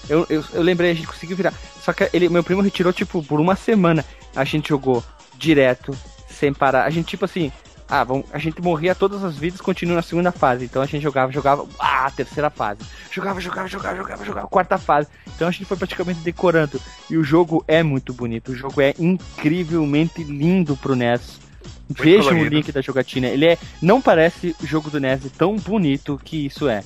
Eu, 0.10 0.26
eu, 0.30 0.43
eu 0.54 0.62
lembrei, 0.62 0.91
a 0.91 0.93
gente 0.93 1.08
conseguiu 1.08 1.38
virar. 1.38 1.54
Só 1.82 1.93
que 1.93 2.10
ele, 2.14 2.30
meu 2.30 2.43
primo 2.43 2.62
retirou, 2.62 2.91
tipo, 2.93 3.24
por 3.24 3.39
uma 3.39 3.56
semana. 3.56 4.06
A 4.36 4.43
gente 4.43 4.70
jogou 4.70 5.04
direto, 5.36 5.95
sem 6.30 6.54
parar. 6.54 6.86
A 6.86 6.89
gente, 6.89 7.08
tipo 7.08 7.26
assim, 7.26 7.52
ah, 7.91 8.06
vamos, 8.06 8.26
a 8.32 8.38
gente 8.38 8.62
morria 8.62 8.95
todas 8.95 9.22
as 9.22 9.36
vidas 9.36 9.60
continua 9.60 9.97
na 9.97 10.02
segunda 10.02 10.32
fase. 10.32 10.64
Então 10.64 10.82
a 10.82 10.86
gente 10.86 11.04
jogava, 11.04 11.30
jogava, 11.30 11.68
ah, 11.78 12.10
terceira 12.16 12.49
fase. 12.49 12.80
Jogava, 13.12 13.41
jogava, 13.41 13.68
jogava, 13.68 13.97
jogava, 13.97 14.26
jogava, 14.26 14.47
quarta 14.47 14.78
fase. 14.78 15.10
Então 15.36 15.45
a 15.45 15.52
gente 15.52 15.66
foi 15.66 15.76
praticamente 15.76 16.22
decorando. 16.22 16.80
E 17.10 17.18
o 17.18 17.24
jogo 17.24 17.66
é 17.68 17.84
muito 17.84 18.14
bonito. 18.14 18.54
O 18.54 18.56
jogo 18.56 18.80
é 18.80 18.93
incrivelmente 18.97 20.24
lindo 20.24 20.78
pro 20.78 20.95
NES. 20.95 21.41
Vejam 21.89 22.39
o 22.39 22.45
link 22.45 22.72
da 22.72 22.80
jogatina. 22.80 23.28
Ele 23.28 23.45
é, 23.45 23.58
não 23.82 24.02
parece 24.02 24.56
o 24.64 24.66
jogo 24.66 24.89
do 24.89 24.97
NES 24.97 25.24
tão 25.38 25.58
bonito 25.58 26.18
que 26.24 26.45
isso 26.45 26.70
é. 26.70 26.86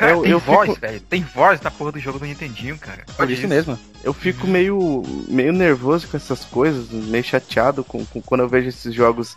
Cara, 0.00 0.12
eu, 0.12 0.22
tem 0.22 0.30
eu 0.30 0.38
voz, 0.38 0.70
fico... 0.70 0.80
velho. 0.80 1.00
Tem 1.00 1.22
voz 1.22 1.60
na 1.60 1.70
porra 1.70 1.92
do 1.92 1.98
jogo 1.98 2.18
do 2.18 2.24
Nintendinho, 2.24 2.78
cara. 2.78 3.04
Pode 3.18 3.34
isso, 3.34 3.42
isso 3.42 3.48
mesmo. 3.48 3.78
Eu 4.02 4.14
fico 4.14 4.46
meio, 4.46 5.02
meio 5.28 5.52
nervoso 5.52 6.08
com 6.08 6.16
essas 6.16 6.42
coisas, 6.42 6.88
meio 6.90 7.22
chateado 7.22 7.84
com, 7.84 8.02
com 8.06 8.22
quando 8.22 8.40
eu 8.40 8.48
vejo 8.48 8.70
esses 8.70 8.94
jogos 8.94 9.36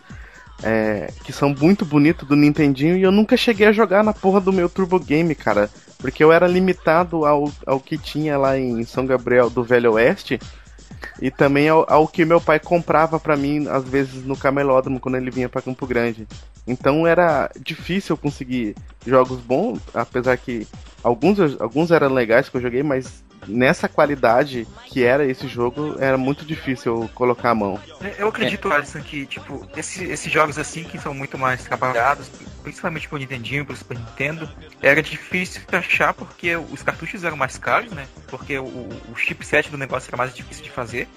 é, 0.63 1.11
que 1.25 1.33
são 1.33 1.49
muito 1.49 1.83
bonitos 1.83 2.25
do 2.25 2.37
Nintendinho 2.37 2.95
e 2.95 3.01
eu 3.01 3.11
nunca 3.11 3.35
cheguei 3.35 3.67
a 3.67 3.73
jogar 3.73 4.05
na 4.05 4.13
porra 4.13 4.39
do 4.39 4.53
meu 4.53 4.69
Turbo 4.69 4.97
Game, 5.01 5.35
cara. 5.35 5.69
Porque 5.97 6.23
eu 6.23 6.31
era 6.31 6.47
limitado 6.47 7.25
ao, 7.25 7.51
ao 7.65 7.79
que 7.81 7.97
tinha 7.97 8.37
lá 8.37 8.57
em 8.57 8.85
São 8.85 9.05
Gabriel 9.05 9.49
do 9.49 9.65
Velho 9.65 9.91
Oeste 9.91 10.39
e 11.21 11.29
também 11.31 11.69
ao, 11.69 11.85
ao 11.91 12.07
que 12.07 12.25
meu 12.25 12.41
pai 12.41 12.59
comprava 12.59 13.19
para 13.19 13.37
mim, 13.37 13.67
às 13.67 13.83
vezes, 13.83 14.25
no 14.25 14.37
camelódromo, 14.37 14.99
quando 14.99 15.15
ele 15.15 15.31
vinha 15.31 15.49
para 15.49 15.61
Campo 15.61 15.85
Grande. 15.85 16.27
Então 16.65 17.05
era 17.05 17.51
difícil 17.59 18.15
conseguir 18.17 18.75
jogos 19.05 19.39
bons, 19.39 19.79
apesar 19.93 20.37
que 20.37 20.67
alguns, 21.03 21.39
alguns 21.59 21.91
eram 21.91 22.13
legais 22.13 22.49
que 22.49 22.57
eu 22.57 22.61
joguei, 22.61 22.83
mas 22.83 23.23
nessa 23.47 23.87
qualidade 23.87 24.67
que 24.87 25.03
era 25.03 25.25
esse 25.25 25.47
jogo, 25.47 25.95
era 25.99 26.17
muito 26.17 26.45
difícil 26.45 27.09
colocar 27.13 27.51
a 27.51 27.55
mão. 27.55 27.79
Eu 28.17 28.27
acredito, 28.27 28.71
é. 28.71 28.75
Alisson, 28.75 29.01
que 29.01 29.25
tipo, 29.25 29.67
esse, 29.75 30.03
esses 30.05 30.31
jogos 30.31 30.57
assim 30.57 30.83
que 30.83 30.97
são 30.97 31.13
muito 31.13 31.37
mais 31.37 31.63
trabalhados, 31.63 32.29
principalmente 32.61 33.07
pro 33.07 33.17
Nintendinho, 33.17 33.65
pro 33.65 33.75
Super 33.75 33.97
Nintendo, 33.97 34.49
era 34.81 35.01
difícil 35.01 35.61
achar 35.71 36.13
porque 36.13 36.55
os 36.55 36.81
cartuchos 36.81 37.23
eram 37.23 37.37
mais 37.37 37.57
caros, 37.57 37.91
né? 37.91 38.05
Porque 38.27 38.57
o, 38.57 38.63
o 38.65 39.15
chipset 39.15 39.69
do 39.69 39.77
negócio 39.77 40.09
era 40.09 40.17
mais 40.17 40.33
difícil 40.33 40.63
de 40.63 40.71
fazer. 40.71 41.07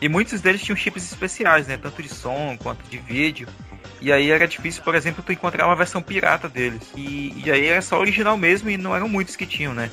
E 0.00 0.08
muitos 0.08 0.40
deles 0.40 0.62
tinham 0.62 0.76
chips 0.76 1.04
especiais, 1.04 1.66
né? 1.66 1.76
Tanto 1.76 2.02
de 2.02 2.08
som 2.08 2.56
quanto 2.56 2.88
de 2.88 2.98
vídeo. 2.98 3.48
E 4.00 4.12
aí 4.12 4.30
era 4.30 4.46
difícil, 4.46 4.82
por 4.82 4.94
exemplo, 4.94 5.24
tu 5.24 5.32
encontrar 5.32 5.66
uma 5.66 5.74
versão 5.74 6.00
pirata 6.00 6.48
deles. 6.48 6.82
E, 6.96 7.34
e 7.44 7.50
aí 7.50 7.66
era 7.66 7.82
só 7.82 7.98
original 7.98 8.36
mesmo 8.36 8.70
e 8.70 8.76
não 8.76 8.94
eram 8.94 9.08
muitos 9.08 9.34
que 9.34 9.46
tinham, 9.46 9.74
né? 9.74 9.90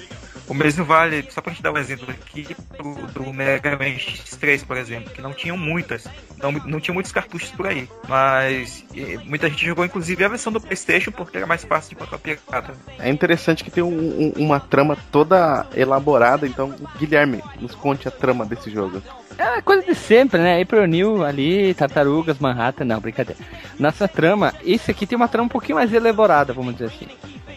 O 0.47 0.53
mesmo 0.53 0.86
vale, 0.86 1.26
só 1.32 1.41
pra 1.41 1.51
gente 1.51 1.64
dar 1.64 1.72
um 1.72 1.78
exemplo 1.78 2.08
aqui, 2.12 2.56
do, 2.78 3.08
do 3.08 3.34
Mega 3.34 3.72
Man 3.72 3.95
X3, 3.95 4.64
por 4.64 4.78
exemplo, 4.78 5.12
que 5.12 5.20
não 5.20 5.34
tinham 5.34 5.58
muitas, 5.58 6.08
não, 6.38 6.51
não 6.51 6.80
tinha 6.80 6.93
muitos 6.93 7.12
cartuchos 7.12 7.49
por 7.49 7.66
aí. 7.66 7.89
Mas 8.08 8.86
e, 8.93 9.18
muita 9.26 9.49
gente 9.49 9.66
jogou 9.66 9.84
inclusive 9.84 10.24
a 10.24 10.28
versão 10.28 10.53
do 10.53 10.62
Playstation 10.62 11.12
porque 11.12 11.38
era 11.38 11.47
mais 11.47 11.64
fácil 11.64 11.89
de 11.89 11.95
encontrar 11.95 12.20
pirata. 12.20 12.76
É 12.99 13.10
interessante 13.10 13.64
que 13.64 13.72
tem 13.72 13.84
um, 13.84 13.88
um, 13.88 14.34
uma 14.36 14.60
trama 14.60 14.95
toda 15.12 15.66
elaborada, 15.76 16.45
então 16.45 16.76
Guilherme, 16.99 17.41
nos 17.60 17.74
conte 17.74 18.08
a 18.08 18.12
trama 18.12 18.45
desse 18.45 18.70
jogo. 18.70 19.01
É 19.38 19.61
coisa 19.61 19.86
de 19.86 19.95
sempre, 19.95 20.39
né? 20.39 20.61
April 20.61 20.88
New 20.88 21.23
ali, 21.23 21.73
Tartarugas, 21.73 22.39
Manhattan, 22.39 22.86
não, 22.86 22.99
brincadeira. 22.99 23.39
Nossa 23.79 24.07
trama, 24.07 24.53
esse 24.63 24.91
aqui 24.91 25.05
tem 25.05 25.15
uma 25.15 25.27
trama 25.27 25.45
um 25.45 25.49
pouquinho 25.49 25.77
mais 25.77 25.93
elaborada, 25.93 26.53
vamos 26.53 26.73
dizer 26.73 26.86
assim. 26.86 27.07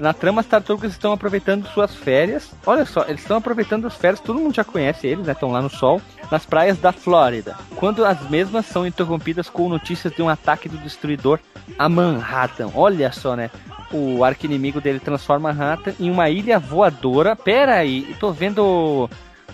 Na 0.00 0.12
trama, 0.12 0.40
as 0.40 0.46
tartarugas 0.46 0.92
estão 0.92 1.12
aproveitando 1.12 1.66
suas 1.68 1.94
férias. 1.94 2.52
Olha 2.64 2.84
só, 2.84 3.04
eles 3.08 3.20
estão 3.20 3.36
aproveitando 3.36 3.86
as 3.86 3.96
férias, 3.96 4.20
todo 4.20 4.38
mundo 4.38 4.54
já 4.54 4.62
conhece 4.62 5.06
eles, 5.06 5.26
né? 5.26 5.32
Estão 5.32 5.50
lá 5.50 5.60
no 5.60 5.68
sol, 5.68 6.00
nas 6.30 6.46
praias 6.46 6.78
da 6.78 6.92
Flórida. 6.92 7.56
Quando 7.76 8.04
as 8.04 8.28
mesmas 8.30 8.66
são 8.66 8.86
interrompidas 8.86 9.48
com 9.50 9.68
notícias 9.68 10.12
de 10.12 10.22
um 10.22 10.28
ataque 10.28 10.68
do 10.68 10.78
destruidor 10.78 11.40
a 11.76 11.88
Manhattan. 11.88 12.70
Olha 12.74 13.10
só, 13.10 13.34
né? 13.34 13.50
O 13.90 14.22
arco-inimigo 14.22 14.80
dele 14.80 15.00
transforma 15.00 15.52
Manhattan 15.52 15.94
em 15.98 16.10
uma 16.10 16.28
ilha 16.30 16.58
voadora. 16.58 17.34
Pera 17.34 17.74
aí, 17.74 18.14
tô 18.20 18.30
vendo 18.30 19.10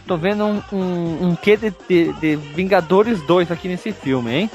tô 0.07 0.16
vendo 0.16 0.44
um, 0.44 0.62
um, 0.72 1.28
um 1.28 1.36
quê 1.36 1.57
de, 1.57 1.72
de, 1.88 2.12
de, 2.14 2.36
Vingadores 2.36 3.20
2 3.22 3.50
aqui 3.50 3.68
nesse 3.68 3.92
filme, 3.92 4.32
hein? 4.32 4.50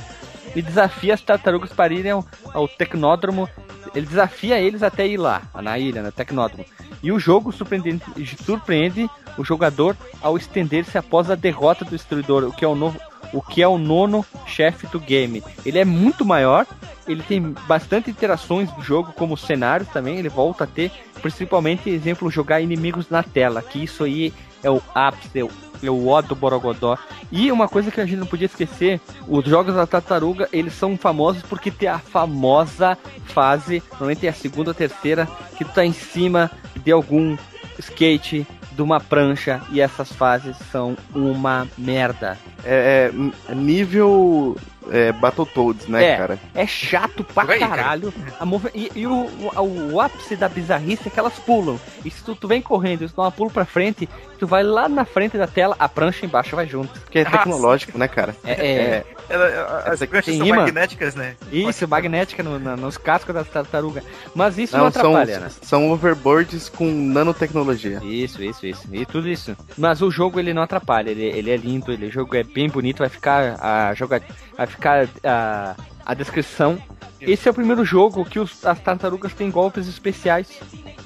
E 0.55 0.61
desafia 0.61 1.13
as 1.13 1.21
tartarugas 1.21 1.71
para 1.71 1.93
irem 1.93 2.11
ao, 2.11 2.25
ao 2.53 2.67
Tecnódromo. 2.67 3.47
Ele 3.93 4.05
desafia 4.05 4.59
eles 4.59 4.83
até 4.83 5.07
ir 5.07 5.17
lá, 5.17 5.41
na 5.55 5.77
ilha, 5.77 6.01
no 6.01 6.11
Tecnódromo. 6.11 6.65
E 7.01 7.11
o 7.11 7.19
jogo 7.19 7.51
surpreende, 7.51 8.01
surpreende 8.43 9.09
o 9.37 9.43
jogador 9.43 9.95
ao 10.21 10.37
estender-se 10.37 10.97
após 10.97 11.31
a 11.31 11.35
derrota 11.35 11.85
do 11.85 11.91
Destruidor, 11.91 12.43
o 12.43 12.51
que 12.51 12.65
é 12.65 12.67
o 12.67 12.75
novo, 12.75 12.99
o 13.31 13.41
que 13.41 13.61
é 13.61 13.67
o 13.67 13.77
nono 13.77 14.25
chefe 14.45 14.85
do 14.87 14.99
game. 14.99 15.43
Ele 15.65 15.79
é 15.79 15.85
muito 15.85 16.25
maior, 16.25 16.65
ele 17.07 17.23
tem 17.23 17.55
bastante 17.67 18.11
interações 18.11 18.71
do 18.71 18.81
jogo, 18.81 19.13
como 19.13 19.37
cenários 19.37 19.89
também, 19.89 20.17
ele 20.17 20.29
volta 20.29 20.65
a 20.65 20.67
ter, 20.67 20.91
principalmente, 21.21 21.89
exemplo, 21.89 22.29
jogar 22.29 22.61
inimigos 22.61 23.09
na 23.09 23.23
tela, 23.23 23.61
que 23.61 23.83
isso 23.83 24.03
aí 24.03 24.33
é 24.63 24.69
o 24.69 24.81
ápice, 24.93 25.39
é 25.39 25.43
o, 25.43 25.49
é 25.81 25.89
o 25.89 26.21
do 26.21 26.35
Borogodó. 26.35 26.97
E 27.31 27.51
uma 27.51 27.67
coisa 27.67 27.91
que 27.91 28.01
a 28.01 28.05
gente 28.05 28.17
não 28.17 28.25
podia 28.25 28.45
esquecer, 28.45 28.99
os 29.27 29.45
jogos 29.45 29.75
da 29.75 29.85
Tartaruga, 29.85 30.49
eles 30.51 30.73
são 30.73 30.97
famosos 30.97 31.41
porque 31.43 31.71
tem 31.71 31.87
a 31.87 31.99
famosa 31.99 32.97
fase, 33.25 33.83
normalmente 33.91 34.25
é 34.25 34.29
a 34.29 34.33
segunda 34.33 34.71
ou 34.71 34.73
terceira, 34.73 35.27
que 35.57 35.63
tu 35.63 35.71
tá 35.71 35.85
em 35.85 35.93
cima 35.93 36.49
de 36.83 36.91
algum 36.91 37.37
skate, 37.77 38.45
de 38.71 38.81
uma 38.81 38.99
prancha, 38.99 39.61
e 39.71 39.81
essas 39.81 40.11
fases 40.11 40.55
são 40.71 40.95
uma 41.13 41.67
merda. 41.77 42.37
É, 42.63 43.11
é 43.47 43.55
nível 43.55 44.57
é, 44.89 45.11
Battletoads, 45.11 45.87
né, 45.87 46.03
é, 46.03 46.17
cara? 46.17 46.39
É 46.53 46.65
chato 46.65 47.23
pra 47.23 47.45
caralho. 47.45 48.11
Cara. 48.11 48.71
E, 48.73 48.91
e 48.95 49.07
o, 49.07 49.13
o, 49.13 49.93
o, 49.93 50.01
ápice 50.01 50.35
da 50.35 50.47
bizarrice 50.47 51.07
é 51.07 51.11
que 51.11 51.19
elas 51.19 51.33
pulam. 51.39 51.79
E 52.03 52.09
se 52.09 52.23
tu, 52.23 52.35
tu 52.35 52.47
vem 52.47 52.61
correndo 52.61 53.03
e 53.03 53.07
tu 53.07 53.15
dá 53.15 53.23
uma 53.23 53.31
pulo 53.31 53.49
pra 53.49 53.65
frente, 53.65 54.07
tu 54.39 54.47
vai 54.47 54.63
lá 54.63 54.87
na 54.87 55.05
frente 55.05 55.37
da 55.37 55.47
tela, 55.47 55.75
a 55.77 55.89
prancha 55.89 56.25
embaixo 56.25 56.55
vai 56.55 56.67
junto. 56.67 56.99
Porque 57.01 57.19
é 57.19 57.25
tecnológico, 57.25 57.97
né, 57.97 58.07
cara? 58.07 58.35
É. 58.43 58.51
é, 58.51 59.05
é. 59.29 59.85
as 59.85 59.99
pranchas 60.05 60.35
são 60.35 60.45
imã. 60.45 60.57
magnéticas, 60.57 61.15
né? 61.15 61.35
Isso, 61.51 61.87
magnética 61.87 62.41
no, 62.41 62.57
no, 62.57 62.77
nos 62.77 62.97
cascos 62.97 63.35
das 63.35 63.47
tartarugas. 63.47 64.03
Mas 64.33 64.57
isso 64.57 64.73
não, 64.73 64.83
não 64.83 64.87
atrapalha, 64.87 65.33
são, 65.33 65.43
né? 65.43 65.51
São 65.61 65.91
overboards 65.91 66.69
com 66.69 66.89
nanotecnologia. 66.89 67.99
Isso, 68.03 68.41
isso, 68.41 68.65
isso. 68.65 68.87
E 68.91 69.05
tudo 69.05 69.27
isso. 69.27 69.55
Mas 69.77 70.01
o 70.01 70.09
jogo 70.09 70.39
ele 70.39 70.53
não 70.53 70.61
atrapalha. 70.61 71.09
Ele, 71.09 71.25
ele 71.25 71.51
é 71.51 71.57
lindo, 71.57 71.91
ele, 71.91 72.07
o 72.07 72.11
jogo 72.11 72.35
é 72.35 72.43
bem 72.43 72.69
bonito, 72.69 72.99
vai 72.99 73.09
ficar 73.09 73.57
a 73.59 73.93
jogar. 73.93 74.21
Ficar 74.69 75.07
a, 75.23 75.75
a 76.05 76.13
descrição. 76.13 76.81
Esse 77.19 77.47
é 77.47 77.51
o 77.51 77.53
primeiro 77.53 77.83
jogo 77.83 78.23
que 78.23 78.39
os, 78.39 78.65
as 78.65 78.79
tartarugas 78.79 79.33
têm 79.33 79.51
golpes 79.51 79.87
especiais. 79.87 80.59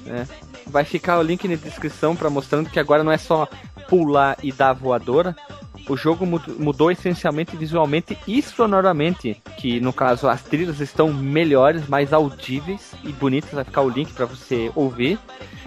Né? 0.05 0.28
Vai 0.68 0.84
ficar 0.84 1.18
o 1.18 1.24
link 1.24 1.47
na 1.47 1.55
descrição 1.55 2.16
para 2.16 2.30
mostrando 2.30 2.70
que 2.70 2.80
agora 2.80 3.03
não 3.03 3.11
é 3.11 3.18
só 3.18 3.47
pular 3.88 4.38
e 4.43 4.51
dar 4.51 4.74
voadora. 4.74 5.36
O 5.89 5.97
jogo 5.97 6.26
mudou 6.26 6.91
essencialmente 6.91 7.57
visualmente 7.57 8.18
e 8.26 8.41
sonoramente, 8.41 9.41
que 9.57 9.82
no 9.82 9.91
caso 9.91 10.30
as 10.30 10.41
trilhas 10.41 10.80
estão 10.80 11.11
melhores, 11.11 11.88
mais 11.88 12.14
audíveis 12.14 12.93
e 13.03 13.11
bonitas. 13.11 13.51
Vai 13.51 13.66
ficar 13.66 13.82
o 13.82 13.89
link 13.89 14.14
para 14.14 14.26
você 14.26 14.72
ouvir. 14.76 15.20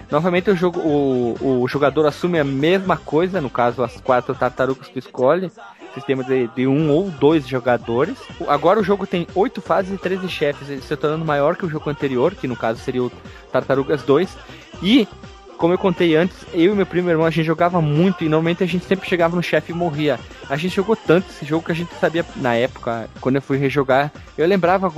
Novamente 0.09 0.49
o 0.49 0.55
jogo, 0.55 0.79
o, 0.79 1.61
o 1.61 1.67
jogador 1.67 2.07
assume 2.07 2.39
a 2.39 2.43
mesma 2.43 2.97
coisa, 2.97 3.39
no 3.39 3.49
caso 3.49 3.83
as 3.83 3.99
quatro 4.01 4.33
tartarugas 4.33 4.87
que 4.87 4.97
escolhe, 4.97 5.51
sistema 5.97 6.23
de, 6.23 6.47
de, 6.47 6.67
um 6.67 6.89
ou 6.91 7.09
dois 7.09 7.47
jogadores. 7.47 8.17
Agora 8.47 8.79
o 8.79 8.83
jogo 8.83 9.07
tem 9.07 9.27
oito 9.35 9.61
fases 9.61 9.93
e 9.93 9.97
13 9.97 10.29
chefes, 10.29 10.83
se 10.83 10.95
tornando 10.95 11.25
maior 11.25 11.55
que 11.55 11.65
o 11.65 11.69
jogo 11.69 11.89
anterior, 11.89 12.35
que 12.35 12.47
no 12.47 12.55
caso 12.55 12.79
seria 12.79 13.03
o 13.03 13.11
Tartarugas 13.51 14.03
2. 14.03 14.29
E, 14.81 15.07
como 15.57 15.73
eu 15.73 15.77
contei 15.77 16.15
antes, 16.15 16.37
eu 16.53 16.73
e 16.73 16.75
meu 16.75 16.85
primo 16.85 17.09
irmão, 17.09 17.25
a 17.25 17.31
gente 17.31 17.45
jogava 17.45 17.81
muito 17.81 18.23
e 18.23 18.29
normalmente 18.29 18.63
a 18.63 18.67
gente 18.67 18.85
sempre 18.85 19.09
chegava 19.09 19.35
no 19.35 19.41
chefe 19.41 19.71
e 19.71 19.75
morria. 19.75 20.19
A 20.49 20.55
gente 20.55 20.75
jogou 20.75 20.95
tanto 20.95 21.29
esse 21.29 21.45
jogo 21.45 21.65
que 21.65 21.71
a 21.71 21.75
gente 21.75 21.93
sabia, 21.95 22.25
na 22.35 22.53
época, 22.53 23.09
quando 23.19 23.37
eu 23.37 23.41
fui 23.41 23.57
rejogar, 23.57 24.11
eu 24.37 24.47
lembrava 24.47 24.91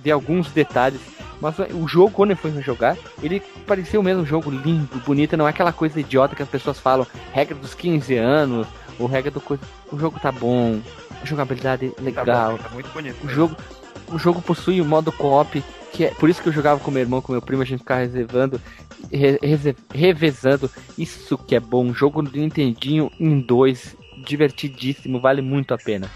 de 0.00 0.10
alguns 0.10 0.50
detalhes 0.52 1.00
Mas 1.40 1.56
o 1.58 1.86
jogo, 1.88 2.12
quando 2.12 2.30
eu 2.30 2.36
fui 2.36 2.50
jogar, 2.62 2.96
ele 3.22 3.42
parecia 3.66 3.98
o 3.98 4.02
mesmo 4.02 4.24
jogo 4.24 4.50
lindo, 4.50 5.02
bonito, 5.04 5.36
não 5.36 5.46
é 5.46 5.50
aquela 5.50 5.72
coisa 5.72 5.98
idiota 5.98 6.36
que 6.36 6.42
as 6.42 6.48
pessoas 6.48 6.78
falam, 6.78 7.06
regra 7.32 7.56
dos 7.56 7.74
15 7.74 8.16
anos, 8.16 8.66
ou 8.98 9.06
regra 9.06 9.30
do. 9.30 9.42
O 9.92 9.98
jogo 9.98 10.18
tá 10.20 10.30
bom, 10.30 10.80
a 11.22 11.24
jogabilidade 11.24 11.92
legal. 12.00 12.24
Tá, 12.24 12.50
bom, 12.50 12.58
tá 12.58 12.68
muito 12.70 12.90
bonito. 12.90 13.24
O 13.24 13.28
jogo, 13.28 13.56
o 14.12 14.18
jogo 14.18 14.42
possui 14.42 14.80
o 14.80 14.84
modo 14.84 15.12
co-op, 15.12 15.62
que 15.92 16.04
é 16.04 16.10
por 16.10 16.28
isso 16.28 16.42
que 16.42 16.48
eu 16.48 16.52
jogava 16.52 16.80
com 16.80 16.90
meu 16.90 17.02
irmão, 17.02 17.20
com 17.20 17.32
meu 17.32 17.42
primo, 17.42 17.62
a 17.62 17.66
gente 17.66 17.80
ficava 17.80 18.00
reservando, 18.00 18.60
re, 19.12 19.38
revezando. 19.92 20.70
Isso 20.98 21.38
que 21.38 21.54
é 21.54 21.60
bom. 21.60 21.92
Jogo 21.92 22.22
do 22.22 22.38
Nintendinho 22.38 23.10
em 23.18 23.40
dois, 23.40 23.96
divertidíssimo, 24.24 25.20
vale 25.20 25.42
muito 25.42 25.72
a 25.72 25.78
pena. 25.78 26.10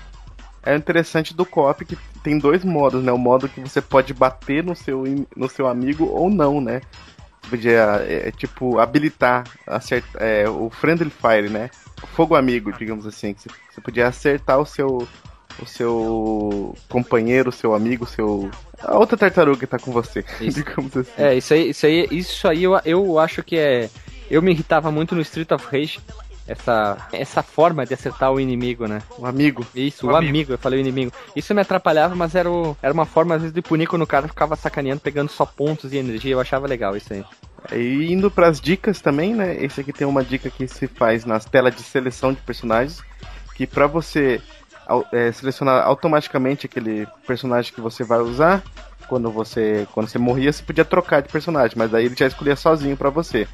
É 0.63 0.77
interessante 0.77 1.35
do 1.35 1.47
co-op 1.47 1.85
que 1.85 1.97
tem 2.23 2.39
dois 2.39 2.65
modos, 2.65 3.03
né? 3.03 3.13
O 3.13 3.19
modo 3.19 3.49
que 3.49 3.61
você 3.61 3.81
pode 3.81 4.13
bater 4.13 4.63
no 4.63 4.75
seu, 4.75 5.05
no 5.35 5.49
seu 5.49 5.67
amigo 5.67 6.05
ou 6.07 6.29
não, 6.29 6.61
né? 6.61 6.83
Podia, 7.49 8.05
é, 8.07 8.29
é, 8.29 8.31
tipo, 8.31 8.79
habilitar 8.79 9.45
acertar, 9.67 10.23
é, 10.23 10.49
o 10.49 10.69
Friendly 10.69 11.11
Fire, 11.11 11.49
né? 11.49 11.71
Fogo 12.15 12.35
amigo, 12.35 12.73
digamos 12.73 13.07
assim. 13.07 13.35
Que 13.35 13.43
você, 13.43 13.49
você 13.71 13.81
podia 13.81 14.09
acertar 14.09 14.59
o 14.59 14.67
seu, 14.67 15.09
o 15.61 15.67
seu 15.67 16.77
companheiro, 16.89 17.51
o 17.51 17.53
seu 17.53 17.75
amigo, 17.75 18.05
o 18.05 18.09
seu. 18.09 18.51
A 18.81 18.97
outra 18.97 19.17
tartaruga 19.17 19.59
que 19.59 19.67
tá 19.67 19.79
com 19.79 19.93
você, 19.93 20.25
isso. 20.41 20.63
digamos 20.63 20.97
assim. 20.97 21.11
É, 21.17 21.35
isso 21.35 21.55
aí, 21.55 21.71
isso 21.71 21.87
aí, 21.87 22.09
isso 22.11 22.49
aí 22.49 22.65
eu, 22.65 22.81
eu 22.85 23.19
acho 23.19 23.43
que 23.43 23.57
é. 23.57 23.91
Eu 24.31 24.43
me 24.43 24.51
irritava 24.51 24.91
muito 24.91 25.15
no 25.15 25.23
Street 25.23 25.51
of 25.53 25.67
Rage 25.67 26.01
essa, 26.49 27.09
essa 27.13 27.43
forma 27.43 27.85
de 27.85 27.93
acertar 27.93 28.33
o 28.33 28.41
inimigo, 28.41 28.89
né? 28.89 29.03
O 29.19 29.27
amigo. 29.27 29.67
Isso, 29.75 30.07
o, 30.07 30.11
o 30.11 30.17
amigo. 30.17 30.31
amigo. 30.31 30.53
eu 30.53 30.59
falei 30.59 30.79
o 30.79 30.81
inimigo. 30.81 31.13
Isso 31.37 31.55
me 31.55 31.61
atrapalhava, 31.61 32.15
mas 32.17 32.35
era, 32.35 32.51
o, 32.51 32.75
era 32.83 32.93
uma 32.93 33.05
forma, 33.05 33.35
às 33.35 33.43
vezes, 33.43 33.55
de 33.55 33.61
punir 33.61 33.87
quando 33.87 34.03
o 34.03 34.07
cara 34.07 34.27
ficava 34.27 34.57
sacaneando, 34.57 35.01
pegando 35.01 35.31
só 35.31 35.45
pontos 35.45 35.93
e 35.93 35.99
energia. 35.99 36.33
Eu 36.33 36.41
achava 36.41 36.67
legal 36.67 36.97
isso 36.97 37.13
aí. 37.13 37.25
E 37.73 38.11
indo 38.11 38.31
para 38.31 38.49
as 38.49 38.61
dicas 38.61 39.01
também, 39.01 39.35
né? 39.35 39.63
Esse 39.63 39.83
aqui 39.83 39.93
tem 39.93 40.07
uma 40.07 40.25
dica 40.25 40.49
que 40.49 40.67
se 40.67 40.87
faz 40.87 41.25
nas 41.27 41.45
telas 41.45 41.77
de 41.77 41.83
seleção 41.83 42.33
de 42.33 42.41
personagens, 42.41 43.03
que 43.55 43.67
para 43.67 43.87
você 43.87 44.41
é, 45.13 45.31
selecionar 45.33 45.85
automaticamente 45.85 46.67
aquele 46.67 47.07
personagem 47.27 47.75
que 47.75 47.81
você 47.81 48.03
vai 48.05 48.21
usar, 48.21 48.63
quando 49.09 49.31
você 49.31 49.87
quando 49.93 50.09
você 50.09 50.19
morria, 50.19 50.53
você 50.53 50.63
podia 50.63 50.85
trocar 50.85 51.21
de 51.21 51.29
personagem, 51.29 51.77
mas 51.77 51.93
aí 51.93 52.07
ele 52.07 52.15
já 52.17 52.27
escolhia 52.27 52.57
sozinho 52.57 52.97
para 52.97 53.11
você. 53.11 53.47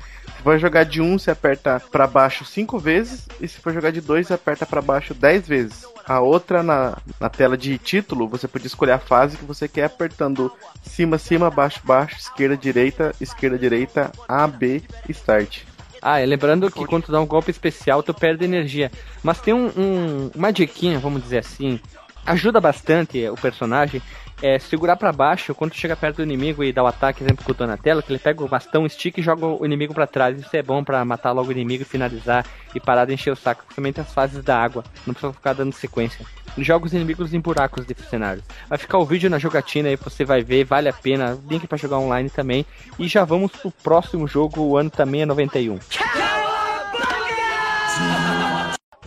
For 0.45 0.59
jogar 0.59 0.85
de 0.85 1.01
um, 1.01 1.19
você 1.19 1.31
aperta 1.31 1.81
para 1.91 2.07
baixo 2.07 2.45
cinco 2.45 2.79
vezes, 2.79 3.27
e 3.41 3.49
se 3.49 3.59
for 3.59 3.73
jogar 3.73 3.91
de 3.91 4.03
dois, 4.03 4.27
você 4.27 4.35
aperta 4.35 4.67
para 4.67 4.83
baixo 4.83 5.15
dez 5.15 5.49
vezes. 5.49 5.87
A 6.07 6.21
outra 6.21 6.63
na, 6.63 6.99
na 7.19 7.31
tela 7.31 7.57
de 7.57 7.79
título, 7.79 8.29
você 8.29 8.47
podia 8.47 8.67
escolher 8.67 8.93
a 8.93 8.99
fase 8.99 9.39
que 9.39 9.45
você 9.47 9.67
quer 9.67 9.85
apertando 9.85 10.53
cima, 10.83 11.17
cima, 11.17 11.49
baixo, 11.49 11.81
baixo, 11.83 12.19
esquerda, 12.19 12.59
direita, 12.59 13.15
esquerda, 13.19 13.59
direita, 13.59 14.13
A, 14.29 14.47
B, 14.47 14.83
Start. 15.09 15.63
Ah, 16.03 16.21
é, 16.21 16.27
lembrando 16.27 16.71
que 16.71 16.85
quando 16.85 17.05
tu 17.05 17.13
dá 17.13 17.19
um 17.23 17.27
golpe 17.27 17.51
especial, 17.51 18.03
tu 18.03 18.13
perde 18.13 18.45
energia. 18.45 18.93
Mas 19.23 19.41
tem 19.41 19.55
um, 19.55 19.69
um, 19.69 20.31
uma 20.35 20.53
diquinha, 20.53 20.99
vamos 20.99 21.23
dizer 21.23 21.39
assim, 21.39 21.81
ajuda 22.27 22.61
bastante 22.61 23.27
o 23.31 23.35
personagem 23.35 24.03
é 24.43 24.59
segurar 24.59 24.97
para 24.97 25.13
baixo 25.13 25.55
quando 25.55 25.75
chega 25.75 25.97
perto 25.97 26.17
do 26.17 26.23
inimigo 26.23 26.63
e 26.63 26.73
dá 26.73 26.83
o 26.83 26.87
ataque, 26.87 27.23
exemplo, 27.23 27.45
com 27.45 27.53
o 27.53 27.55
Donatello, 27.55 28.03
que 28.03 28.13
ele 28.13 28.19
pega 28.19 28.43
o 28.43 28.49
bastão, 28.49 28.89
stick 28.89 29.19
e 29.19 29.23
joga 29.23 29.47
o 29.47 29.65
inimigo 29.65 29.95
para 29.95 30.07
trás. 30.07 30.39
Isso 30.39 30.55
é 30.57 30.63
bom 30.63 30.83
para 30.83 31.05
matar 31.05 31.33
logo 31.33 31.49
o 31.49 31.53
inimigo 31.53 31.85
finalizar 31.85 32.45
e 32.75 32.81
parar 32.81 33.05
de 33.05 33.15
encher 33.15 33.33
o 33.33 33.37
saco, 33.37 33.63
principalmente 33.65 34.01
as 34.01 34.13
fases 34.13 34.43
da 34.43 34.59
água. 34.59 34.85
Não 35.07 35.15
precisa 35.15 35.33
ficar 35.33 35.53
dando 35.53 35.73
sequência. 35.73 36.25
Joga 36.59 36.87
os 36.87 36.93
inimigos 36.93 37.35
em 37.35 37.41
buracos 37.41 37.87
de 37.87 37.95
cenários. 38.09 38.45
Vai 38.69 38.79
ficar 38.79 38.99
o 38.99 39.05
vídeo 39.05 39.29
na 39.29 39.39
jogatina 39.39 39.89
aí, 39.89 39.97
você 39.97 40.25
vai 40.25 40.43
ver, 40.43 40.65
vale 40.65 40.89
a 40.89 40.93
pena. 40.93 41.39
Link 41.49 41.67
para 41.67 41.79
jogar 41.79 41.99
online 41.99 42.31
também. 42.31 42.65
E 42.99 43.09
já 43.09 43.25
vamos 43.25 43.53
pro 43.53 43.71
próximo 43.71 44.29
jogo, 44.29 44.61
o 44.61 44.77
ano 44.77 44.91
também 44.91 45.23
é 45.23 45.27
91. 45.27 45.79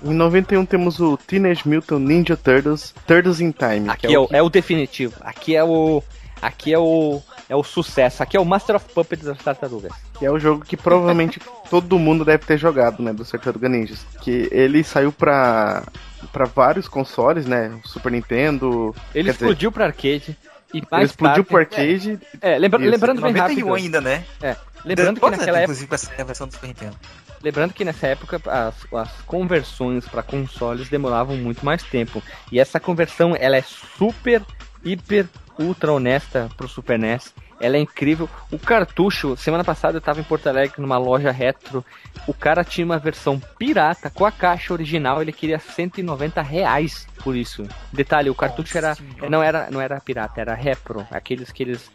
Em 0.03 0.13
91 0.13 0.65
temos 0.65 0.99
o 0.99 1.17
Teenage 1.17 1.67
Mutant 1.67 1.99
Ninja 1.99 2.37
Turtles, 2.37 2.93
Turtles 3.05 3.39
in 3.39 3.51
Time. 3.51 3.89
Aqui 3.89 4.07
é, 4.07 4.13
é, 4.13 4.19
o, 4.19 4.27
é 4.31 4.41
o 4.41 4.49
definitivo. 4.49 5.15
Aqui 5.21 5.55
é 5.55 5.63
o. 5.63 6.03
Aqui 6.41 6.73
é 6.73 6.79
o. 6.79 7.21
É 7.49 7.55
o 7.55 7.63
sucesso. 7.63 8.21
Aqui 8.21 8.35
é 8.35 8.39
o 8.39 8.45
Master 8.45 8.75
of 8.75 8.85
Puppets 8.93 9.25
das 9.25 9.37
Tartarugas. 9.37 9.93
Que 10.19 10.25
é 10.25 10.31
o 10.31 10.37
jogo 10.37 10.65
que 10.65 10.75
provavelmente 10.75 11.39
todo 11.69 11.97
mundo 11.97 12.25
deve 12.25 12.45
ter 12.45 12.57
jogado, 12.57 13.01
né? 13.01 13.13
Do 13.13 13.25
Tartaruga 13.25 13.69
Ninjas. 13.69 14.05
Que 14.21 14.49
ele 14.51 14.83
saiu 14.83 15.11
pra, 15.11 15.83
pra 16.31 16.45
vários 16.45 16.87
consoles, 16.87 17.45
né? 17.45 17.79
Super 17.85 18.11
Nintendo. 18.11 18.93
Ele 19.15 19.29
explodiu 19.29 19.55
dizer, 19.55 19.71
pra 19.71 19.85
arcade. 19.85 20.37
E 20.73 20.83
mais 20.91 21.03
ele 21.03 21.05
explodiu 21.05 21.43
tarde, 21.45 21.49
pro 21.49 21.57
arcade. 21.57 22.19
É, 22.41 22.53
é 22.53 22.59
lembra, 22.59 22.79
lembrando 22.79 23.21
bem 23.21 23.33
rápido. 23.33 23.73
ainda, 23.73 24.01
né? 24.01 24.25
É. 24.41 24.55
Lembrando 24.83 25.19
que 25.19 25.29
naquela 25.29 25.59
época. 25.59 25.63
Inclusive, 25.63 25.95
essa 25.95 26.23
versão 26.25 26.47
do 26.47 26.53
Super 26.53 26.67
Nintendo. 26.67 26.97
Lembrando 27.43 27.73
que 27.73 27.85
nessa 27.85 28.07
época 28.07 28.41
as, 28.45 28.93
as 28.93 29.21
conversões 29.21 30.07
para 30.07 30.23
consoles 30.23 30.89
demoravam 30.89 31.37
muito 31.37 31.65
mais 31.65 31.83
tempo. 31.83 32.21
E 32.51 32.59
essa 32.59 32.79
conversão 32.79 33.35
ela 33.35 33.57
é 33.57 33.61
super, 33.61 34.43
hiper, 34.83 35.27
ultra 35.59 35.91
honesta 35.91 36.49
pro 36.55 36.67
Super 36.67 36.99
NES. 36.99 37.33
Ela 37.59 37.77
é 37.77 37.79
incrível. 37.79 38.29
O 38.51 38.59
cartucho, 38.59 39.35
semana 39.35 39.63
passada 39.63 39.95
eu 39.95 39.99
estava 39.99 40.19
em 40.19 40.23
Porto 40.23 40.47
Alegre 40.47 40.79
numa 40.79 40.97
loja 40.97 41.31
retro. 41.31 41.83
O 42.27 42.33
cara 42.33 42.63
tinha 42.63 42.85
uma 42.85 42.99
versão 42.99 43.41
pirata 43.57 44.11
com 44.11 44.25
a 44.25 44.31
caixa 44.31 44.73
original. 44.73 45.21
Ele 45.21 45.31
queria 45.31 45.57
190 45.57 46.39
reais 46.41 47.07
por 47.23 47.35
isso. 47.35 47.63
Detalhe, 47.91 48.29
o 48.29 48.35
cartucho 48.35 48.77
era 48.77 48.95
não 49.27 49.41
era 49.41 49.69
não 49.71 49.81
era 49.81 49.99
pirata, 49.99 50.39
era 50.39 50.53
repro, 50.53 51.05
aqueles 51.09 51.51
que 51.51 51.63
eles 51.63 51.89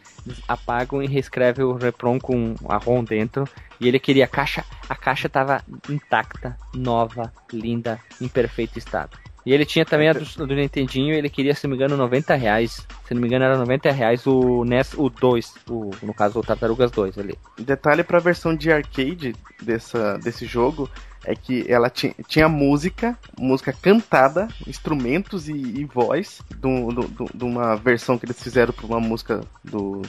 apagam 0.46 1.02
e 1.02 1.06
reescrevem 1.06 1.64
o 1.64 1.72
repron 1.72 2.18
com 2.18 2.54
a 2.68 2.76
ROM 2.76 3.04
dentro. 3.04 3.44
E 3.80 3.88
ele 3.88 3.98
queria 3.98 4.24
a 4.24 4.28
caixa, 4.28 4.64
a 4.88 4.94
caixa 4.94 5.26
estava 5.26 5.62
intacta, 5.88 6.56
nova, 6.74 7.32
linda, 7.52 8.00
em 8.20 8.28
perfeito 8.28 8.78
estado. 8.78 9.18
E 9.44 9.52
ele 9.52 9.66
tinha 9.66 9.84
também 9.84 10.08
a 10.08 10.12
do, 10.12 10.24
do 10.46 10.54
Nintendinho, 10.54 11.14
ele 11.14 11.28
queria, 11.28 11.54
se 11.54 11.66
não 11.66 11.70
me 11.70 11.76
engano, 11.76 11.96
90 11.96 12.34
reais. 12.36 12.86
Se 13.04 13.12
não 13.12 13.20
me 13.20 13.26
engano, 13.26 13.44
era 13.44 13.58
90 13.58 13.90
reais 13.90 14.24
o 14.26 14.64
NES, 14.64 14.94
o 14.94 15.10
2, 15.10 15.54
o, 15.68 15.90
no 16.02 16.14
caso 16.14 16.38
o 16.38 16.42
Tartarugas 16.42 16.92
2 16.92 17.18
ali. 17.18 17.36
Detalhe 17.58 18.04
para 18.04 18.18
a 18.18 18.20
versão 18.20 18.54
de 18.54 18.70
arcade 18.70 19.34
dessa, 19.60 20.16
desse 20.18 20.46
jogo 20.46 20.88
é 21.24 21.34
que 21.34 21.70
ela 21.70 21.88
tinha, 21.88 22.14
tinha 22.26 22.48
música, 22.48 23.16
música 23.38 23.72
cantada, 23.72 24.48
instrumentos 24.66 25.48
e, 25.48 25.52
e 25.52 25.84
voz, 25.84 26.40
de 26.50 27.44
uma 27.44 27.76
versão 27.76 28.18
que 28.18 28.26
eles 28.26 28.42
fizeram 28.42 28.72
para 28.72 28.86
uma 28.86 29.00
música 29.00 29.40
do. 29.62 30.02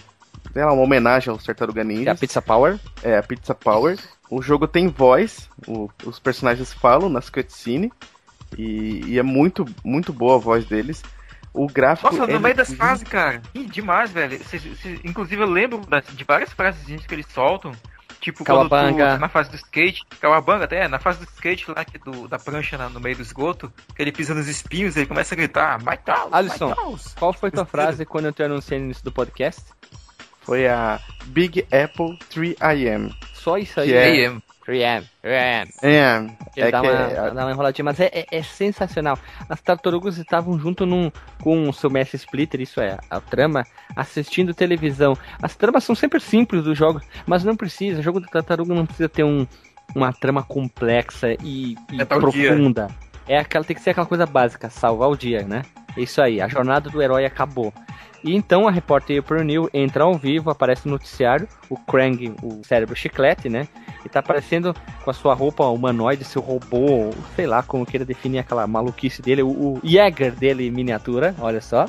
Sei 0.51 0.63
lá, 0.63 0.73
uma 0.73 0.83
homenagem 0.83 1.31
ao 1.31 1.37
Tartaruga 1.37 1.83
Ninja. 1.83 2.09
É 2.09 2.13
a 2.13 2.15
Pizza 2.15 2.41
Power? 2.41 2.79
É, 3.01 3.17
a 3.17 3.23
Pizza 3.23 3.55
Power. 3.55 3.97
O 4.29 4.41
jogo 4.41 4.67
tem 4.67 4.87
voz, 4.87 5.49
o, 5.67 5.89
os 6.03 6.19
personagens 6.19 6.73
falam 6.73 7.09
nas 7.09 7.29
cutscenes. 7.29 7.91
E, 8.57 9.01
e, 9.07 9.19
é 9.19 9.23
muito, 9.23 9.65
muito 9.83 10.11
boa 10.11 10.35
a 10.35 10.39
voz 10.39 10.65
deles. 10.65 11.01
O 11.53 11.67
gráfico. 11.67 12.11
Nossa, 12.11 12.27
no 12.27 12.35
é 12.35 12.39
meio 12.39 12.55
das 12.55 12.73
fases, 12.73 13.03
cara. 13.07 13.41
Ih, 13.53 13.65
demais, 13.65 14.11
velho. 14.11 14.43
Cê, 14.45 14.59
cê, 14.59 14.99
inclusive, 15.03 15.41
eu 15.41 15.49
lembro 15.49 15.81
de 16.13 16.23
várias 16.23 16.51
frases 16.51 17.05
que 17.05 17.13
eles 17.13 17.27
soltam. 17.27 17.71
Tipo, 18.23 18.45
Calabanga. 18.45 19.05
quando 19.05 19.17
tu, 19.17 19.19
na 19.19 19.27
fase 19.27 19.49
do 19.49 19.57
skate, 19.57 20.05
Calabanga 20.21 20.63
até, 20.63 20.87
na 20.87 20.97
fase 20.97 21.19
do 21.19 21.25
skate 21.25 21.69
lá 21.69 21.83
que 21.83 21.97
do, 21.97 22.25
da 22.25 22.39
prancha 22.39 22.77
na, 22.77 22.87
no 22.87 23.01
meio 23.01 23.17
do 23.17 23.21
esgoto, 23.21 23.69
que 23.93 24.01
ele 24.01 24.13
pisa 24.13 24.33
nos 24.33 24.47
espinhos, 24.47 24.95
ele 24.95 25.07
começa 25.07 25.35
a 25.35 25.37
gritar, 25.37 25.77
My 25.79 25.97
Taos, 25.97 26.31
Alisson, 26.31 26.73
qual 27.19 27.33
foi 27.33 27.51
tua 27.51 27.65
frase 27.65 28.05
quando 28.05 28.27
eu 28.27 28.31
te 28.31 28.41
anunciei 28.41 28.79
no 28.79 28.85
início 28.85 29.03
do 29.03 29.11
podcast? 29.11 29.61
Foi 30.41 30.69
a 30.69 31.01
Big 31.25 31.67
Apple 31.69 32.17
3IM. 32.31 33.13
Só 33.33 33.57
isso 33.57 33.81
aí. 33.81 33.89
Que 33.89 33.93
é, 33.93 34.33
3M. 34.65 35.03
3M. 35.23 35.69
É, 35.81 36.25
Ele 36.55 36.67
é 36.67 36.71
dá, 36.71 36.81
uma, 36.81 36.91
é... 36.91 37.31
dá 37.31 37.45
uma 37.45 37.51
enroladinha, 37.51 37.85
mas 37.85 37.99
é, 37.99 38.09
é, 38.13 38.25
é, 38.31 38.43
sensacional. 38.43 39.17
As 39.49 39.61
tartarugas 39.61 40.17
estavam 40.17 40.57
junto 40.57 40.85
num, 40.85 41.11
com 41.41 41.69
o 41.69 41.73
seu 41.73 41.89
mestre 41.89 42.17
Splitter, 42.17 42.61
isso 42.61 42.79
é, 42.79 42.97
a 43.09 43.19
trama, 43.19 43.65
assistindo 43.95 44.53
televisão. 44.53 45.17
As 45.41 45.55
tramas 45.55 45.83
são 45.83 45.95
sempre 45.95 46.19
simples 46.19 46.63
dos 46.63 46.77
jogos, 46.77 47.03
mas 47.25 47.43
não 47.43 47.55
precisa. 47.55 47.99
O 47.99 48.03
jogo 48.03 48.19
da 48.19 48.27
tartaruga 48.27 48.73
não 48.73 48.85
precisa 48.85 49.09
ter 49.09 49.23
um, 49.23 49.45
uma 49.93 50.13
trama 50.13 50.43
complexa 50.43 51.33
e, 51.43 51.75
e 51.91 52.01
é 52.01 52.05
profunda. 52.05 52.87
É 53.27 53.37
aquela, 53.37 53.63
tem 53.63 53.75
que 53.75 53.81
ser 53.81 53.91
aquela 53.91 54.07
coisa 54.07 54.25
básica, 54.25 54.69
salvar 54.69 55.09
o 55.09 55.15
dia, 55.15 55.43
né? 55.43 55.63
Isso 55.97 56.21
aí, 56.21 56.41
a 56.41 56.47
jornada 56.47 56.89
do 56.89 57.01
herói 57.01 57.25
acabou. 57.25 57.73
E 58.23 58.33
então 58.33 58.67
a 58.67 58.71
repórter 58.71 59.19
April 59.19 59.43
Neil 59.43 59.69
entra 59.73 60.05
ao 60.05 60.15
vivo, 60.15 60.49
aparece 60.49 60.85
no 60.85 60.93
noticiário, 60.93 61.47
o 61.69 61.77
Krang, 61.77 62.33
o 62.41 62.63
cérebro 62.63 62.95
chiclete, 62.95 63.49
né? 63.49 63.67
E 64.05 64.09
tá 64.09 64.19
aparecendo 64.19 64.73
com 65.03 65.11
a 65.11 65.13
sua 65.13 65.33
roupa 65.33 65.65
humanoide, 65.65 66.23
seu 66.23 66.41
robô, 66.41 67.11
sei 67.35 67.45
lá 67.45 67.61
como 67.61 67.85
queira 67.85 68.05
definir 68.05 68.39
aquela 68.39 68.65
maluquice 68.65 69.21
dele, 69.21 69.43
o, 69.43 69.49
o 69.49 69.81
Jäger 69.83 70.31
dele 70.31 70.71
miniatura, 70.71 71.35
olha 71.39 71.59
só. 71.59 71.85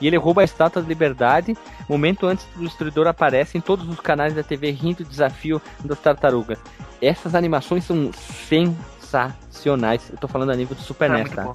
E 0.00 0.06
ele 0.06 0.16
rouba 0.16 0.42
a 0.42 0.44
estátua 0.44 0.82
da 0.82 0.88
liberdade. 0.88 1.56
Momento 1.88 2.26
antes 2.26 2.46
do 2.54 2.64
destruidor 2.64 3.06
aparece 3.06 3.58
em 3.58 3.60
todos 3.60 3.88
os 3.88 3.98
canais 3.98 4.34
da 4.34 4.42
TV 4.42 4.70
rindo 4.70 5.02
do 5.02 5.10
desafio 5.10 5.60
das 5.84 5.98
tartarugas. 5.98 6.58
Essas 7.00 7.34
animações 7.34 7.84
são 7.84 8.10
sensacionais. 8.12 10.10
Eu 10.10 10.18
tô 10.18 10.28
falando 10.28 10.50
a 10.50 10.56
nível 10.56 10.76
do 10.76 10.82
Super 10.82 11.10
é, 11.10 11.22
NES, 11.22 11.30
tá? 11.30 11.44
Bom 11.44 11.54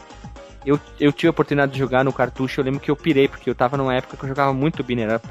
eu, 0.66 0.80
eu 1.00 1.12
tive 1.12 1.28
a 1.28 1.32
oportunidade 1.32 1.74
de 1.74 1.80
jogar 1.80 2.04
no 2.04 2.14
cartucho, 2.14 2.60
eu 2.60 2.66
lembro 2.66 2.80
que 2.80 2.92
eu 2.92 2.96
pirei, 2.96 3.28
porque 3.28 3.50
eu 3.50 3.56
tava 3.56 3.78
numa 3.78 3.96
época 3.96 4.18
que 4.18 4.24
eu 4.24 4.30
jogava 4.30 4.54
muito 4.54 4.84
Binner 4.84 5.16
Up. 5.16 5.28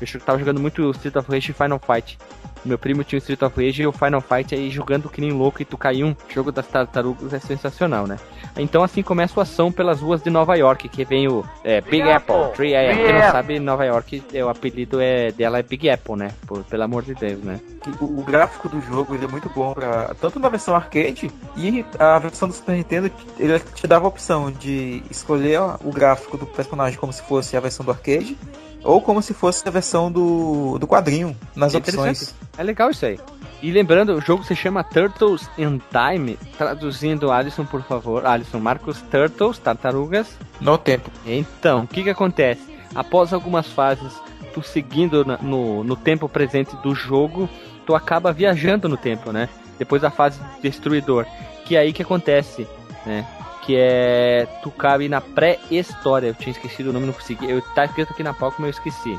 Eu 0.00 0.20
tava 0.20 0.38
jogando 0.38 0.58
muito 0.58 0.90
Street 0.90 1.14
of 1.14 1.30
Rage 1.30 1.52
e 1.52 1.54
Final 1.54 1.78
Fight. 1.78 2.18
Meu 2.64 2.78
primo 2.78 3.02
tinha 3.02 3.18
o 3.18 3.20
Street 3.20 3.42
of 3.42 3.64
Rage 3.64 3.82
e 3.82 3.86
o 3.86 3.92
Final 3.92 4.20
Fight 4.20 4.54
aí 4.54 4.70
jogando 4.70 5.08
que 5.08 5.20
nem 5.20 5.32
louco 5.32 5.60
e 5.60 5.64
tu 5.64 5.76
caiu 5.76 6.06
um. 6.06 6.10
O 6.10 6.32
jogo 6.32 6.52
das 6.52 6.66
tartarugas 6.66 7.32
é 7.32 7.38
sensacional, 7.38 8.06
né? 8.06 8.18
Então 8.56 8.82
assim 8.82 9.02
começa 9.02 9.40
a 9.40 9.42
ação 9.42 9.72
pelas 9.72 10.00
ruas 10.00 10.22
de 10.22 10.30
Nova 10.30 10.56
York, 10.56 10.88
que 10.88 11.04
vem 11.04 11.28
o 11.28 11.44
é, 11.64 11.80
Big 11.80 12.02
Apple. 12.02 12.52
Tree, 12.54 12.74
é, 12.74 12.94
quem 12.94 13.12
não 13.12 13.32
sabe, 13.32 13.58
Nova 13.58 13.84
York, 13.84 14.22
é, 14.32 14.44
o 14.44 14.48
apelido 14.48 15.00
é, 15.00 15.32
dela 15.32 15.58
é 15.58 15.62
Big 15.62 15.88
Apple, 15.88 16.16
né? 16.16 16.30
Por, 16.46 16.62
pelo 16.64 16.82
amor 16.82 17.02
de 17.02 17.14
Deus, 17.14 17.42
né? 17.42 17.60
O, 18.00 18.20
o 18.20 18.22
gráfico 18.22 18.68
do 18.68 18.80
jogo 18.80 19.14
ele 19.14 19.24
é 19.24 19.28
muito 19.28 19.48
bom, 19.48 19.74
pra, 19.74 20.14
tanto 20.20 20.38
na 20.38 20.48
versão 20.48 20.74
arcade 20.74 21.30
e 21.56 21.84
a 21.98 22.18
versão 22.18 22.48
do 22.48 22.54
Super 22.54 22.76
Nintendo, 22.76 23.10
ele 23.38 23.58
te 23.58 23.86
dava 23.86 24.04
a 24.04 24.08
opção 24.08 24.50
de 24.50 25.02
escolher 25.10 25.60
o 25.84 25.90
gráfico 25.90 26.36
do 26.36 26.46
personagem 26.46 26.98
como 26.98 27.12
se 27.12 27.22
fosse 27.22 27.56
a 27.56 27.60
versão 27.60 27.84
do 27.84 27.90
arcade 27.90 28.36
ou 28.84 29.00
como 29.00 29.22
se 29.22 29.32
fosse 29.32 29.66
a 29.66 29.70
versão 29.70 30.10
do, 30.10 30.78
do 30.78 30.86
quadrinho 30.86 31.36
nas 31.54 31.74
é 31.74 31.78
opções. 31.78 32.34
É 32.56 32.62
legal 32.62 32.90
isso 32.90 33.06
aí. 33.06 33.18
E 33.62 33.70
lembrando, 33.70 34.14
o 34.14 34.20
jogo 34.20 34.42
se 34.42 34.56
chama 34.56 34.82
Turtles 34.82 35.48
in 35.56 35.80
Time, 35.90 36.36
traduzindo 36.58 37.30
Alisson, 37.30 37.64
por 37.64 37.82
favor. 37.82 38.26
Alisson, 38.26 38.58
Marcos, 38.58 39.00
Turtles, 39.02 39.58
tartarugas. 39.58 40.36
No 40.60 40.76
tempo. 40.76 41.08
Então, 41.24 41.84
o 41.84 41.86
que 41.86 42.02
que 42.02 42.10
acontece? 42.10 42.60
Após 42.92 43.32
algumas 43.32 43.68
fases, 43.68 44.12
tu 44.52 44.62
seguindo 44.62 45.24
no, 45.40 45.84
no 45.84 45.94
tempo 45.94 46.28
presente 46.28 46.74
do 46.82 46.92
jogo, 46.92 47.48
tu 47.86 47.94
acaba 47.94 48.32
viajando 48.32 48.88
no 48.88 48.96
tempo, 48.96 49.30
né? 49.30 49.48
Depois 49.78 50.02
da 50.02 50.10
fase 50.10 50.40
destruidor. 50.60 51.24
Que 51.64 51.76
é 51.76 51.80
aí 51.80 51.92
que 51.92 52.02
acontece, 52.02 52.66
né? 53.06 53.24
Que 53.62 53.76
é 53.76 54.46
tu 54.62 54.70
cabe 54.70 55.08
na 55.08 55.20
pré-história. 55.20 56.28
Eu 56.28 56.34
tinha 56.34 56.52
esquecido 56.52 56.90
o 56.90 56.92
nome, 56.92 57.06
não 57.06 57.12
consegui. 57.12 57.48
Eu 57.48 57.62
tá 57.74 57.84
escrito 57.84 58.12
aqui 58.12 58.22
na 58.22 58.34
pauta, 58.34 58.56
mas 58.58 58.66
eu 58.66 58.70
esqueci. 58.70 59.18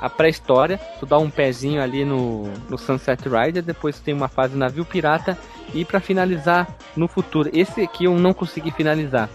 A 0.00 0.10
pré-história, 0.10 0.80
tu 0.98 1.06
dá 1.06 1.16
um 1.18 1.30
pezinho 1.30 1.80
ali 1.80 2.04
no, 2.04 2.48
no 2.68 2.76
Sunset 2.76 3.22
Rider, 3.28 3.62
depois 3.62 4.00
tem 4.00 4.12
uma 4.12 4.26
fase 4.26 4.56
navio 4.56 4.84
pirata 4.84 5.38
e 5.72 5.84
para 5.84 6.00
finalizar 6.00 6.66
no 6.96 7.06
futuro. 7.06 7.48
Esse 7.52 7.82
aqui 7.82 8.06
eu 8.06 8.18
não 8.18 8.34
consegui 8.34 8.72
finalizar. 8.72 9.28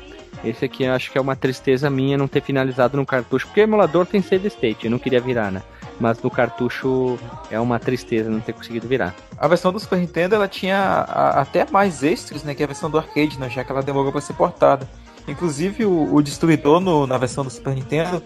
Esse 0.44 0.66
aqui 0.66 0.84
eu 0.84 0.94
acho 0.94 1.12
que 1.12 1.18
é 1.18 1.22
uma 1.22 1.36
tristeza 1.36 1.90
minha 1.90 2.18
não 2.18 2.28
ter 2.28 2.42
finalizado 2.42 2.98
no 2.98 3.06
cartucho, 3.06 3.48
porque 3.48 3.62
o 3.62 3.64
emulador 3.64 4.06
tem 4.06 4.22
save 4.22 4.48
state, 4.50 4.86
eu 4.86 4.92
não 4.92 5.00
queria 5.00 5.22
virar, 5.22 5.52
né? 5.52 5.64
Mas 6.00 6.22
no 6.22 6.30
cartucho 6.30 7.18
é 7.50 7.60
uma 7.60 7.80
tristeza 7.80 8.30
não 8.30 8.40
ter 8.40 8.54
conseguido 8.54 8.88
virar. 8.88 9.16
A 9.38 9.48
versão 9.48 9.72
do 9.72 9.80
Super 9.80 10.00
Nintendo 10.00 10.36
ela 10.36 10.48
tinha 10.48 10.78
a, 10.78 11.42
até 11.42 11.66
mais 11.70 12.04
extras, 12.04 12.44
né, 12.44 12.54
que 12.54 12.64
a 12.64 12.68
versão 12.68 12.90
do 12.90 12.98
arcade, 12.98 13.40
né, 13.40 13.50
já 13.50 13.64
que 13.64 13.72
ela 13.72 13.82
demorou 13.82 14.12
para 14.12 14.22
ser 14.22 14.34
portada. 14.34 14.88
Inclusive 15.28 15.86
o, 15.86 16.14
o 16.16 16.22
Destruidor 16.22 16.80
no, 16.80 17.06
na 17.06 17.18
versão 17.18 17.44
do 17.44 17.50
Super 17.50 17.76
Nintendo 17.76 18.24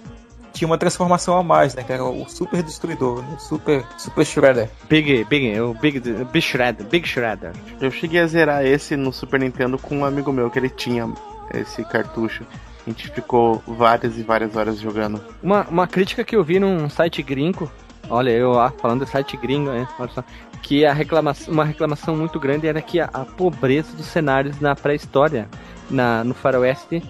tinha 0.53 0.67
uma 0.67 0.77
transformação 0.77 1.37
a 1.37 1.43
mais, 1.43 1.73
né? 1.73 1.83
Que 1.83 1.93
era 1.93 2.03
o 2.03 2.27
Super 2.29 2.61
Destruidor, 2.61 3.21
né? 3.21 3.37
Super, 3.39 3.85
Super 3.97 4.25
Shredder. 4.25 4.69
Big, 4.89 5.23
Big, 5.25 5.59
o 5.59 5.73
Big, 5.73 5.99
Big 5.99 6.41
Shredder, 6.41 6.85
Big 6.87 7.07
Shredder. 7.07 7.53
Eu 7.79 7.89
cheguei 7.89 8.19
a 8.19 8.27
zerar 8.27 8.65
esse 8.65 8.95
no 8.95 9.11
Super 9.11 9.39
Nintendo 9.39 9.77
com 9.77 9.99
um 9.99 10.05
amigo 10.05 10.31
meu 10.31 10.49
que 10.49 10.59
ele 10.59 10.69
tinha 10.69 11.11
esse 11.53 11.83
cartucho. 11.85 12.45
A 12.85 12.89
gente 12.89 13.09
ficou 13.09 13.61
várias 13.67 14.17
e 14.17 14.23
várias 14.23 14.55
horas 14.55 14.79
jogando. 14.79 15.23
Uma, 15.41 15.67
uma 15.69 15.87
crítica 15.87 16.23
que 16.23 16.35
eu 16.35 16.43
vi 16.43 16.59
num 16.59 16.89
site 16.89 17.21
gringo, 17.21 17.71
olha, 18.09 18.31
eu 18.31 18.51
lá 18.51 18.71
falando 18.71 19.05
de 19.05 19.11
site 19.11 19.37
gringo, 19.37 19.71
né? 19.71 19.87
Olha 19.99 20.11
só, 20.11 20.23
que 20.61 20.85
a 20.85 20.93
reclamação, 20.93 21.53
uma 21.53 21.65
reclamação 21.65 22.15
muito 22.15 22.39
grande 22.39 22.67
era 22.67 22.81
que 22.81 22.99
a, 22.99 23.05
a 23.13 23.25
pobreza 23.25 23.95
dos 23.95 24.05
cenários 24.05 24.59
na 24.59 24.75
pré-história, 24.75 25.47
na, 25.89 26.23
no 26.23 26.33
faroeste, 26.33 27.03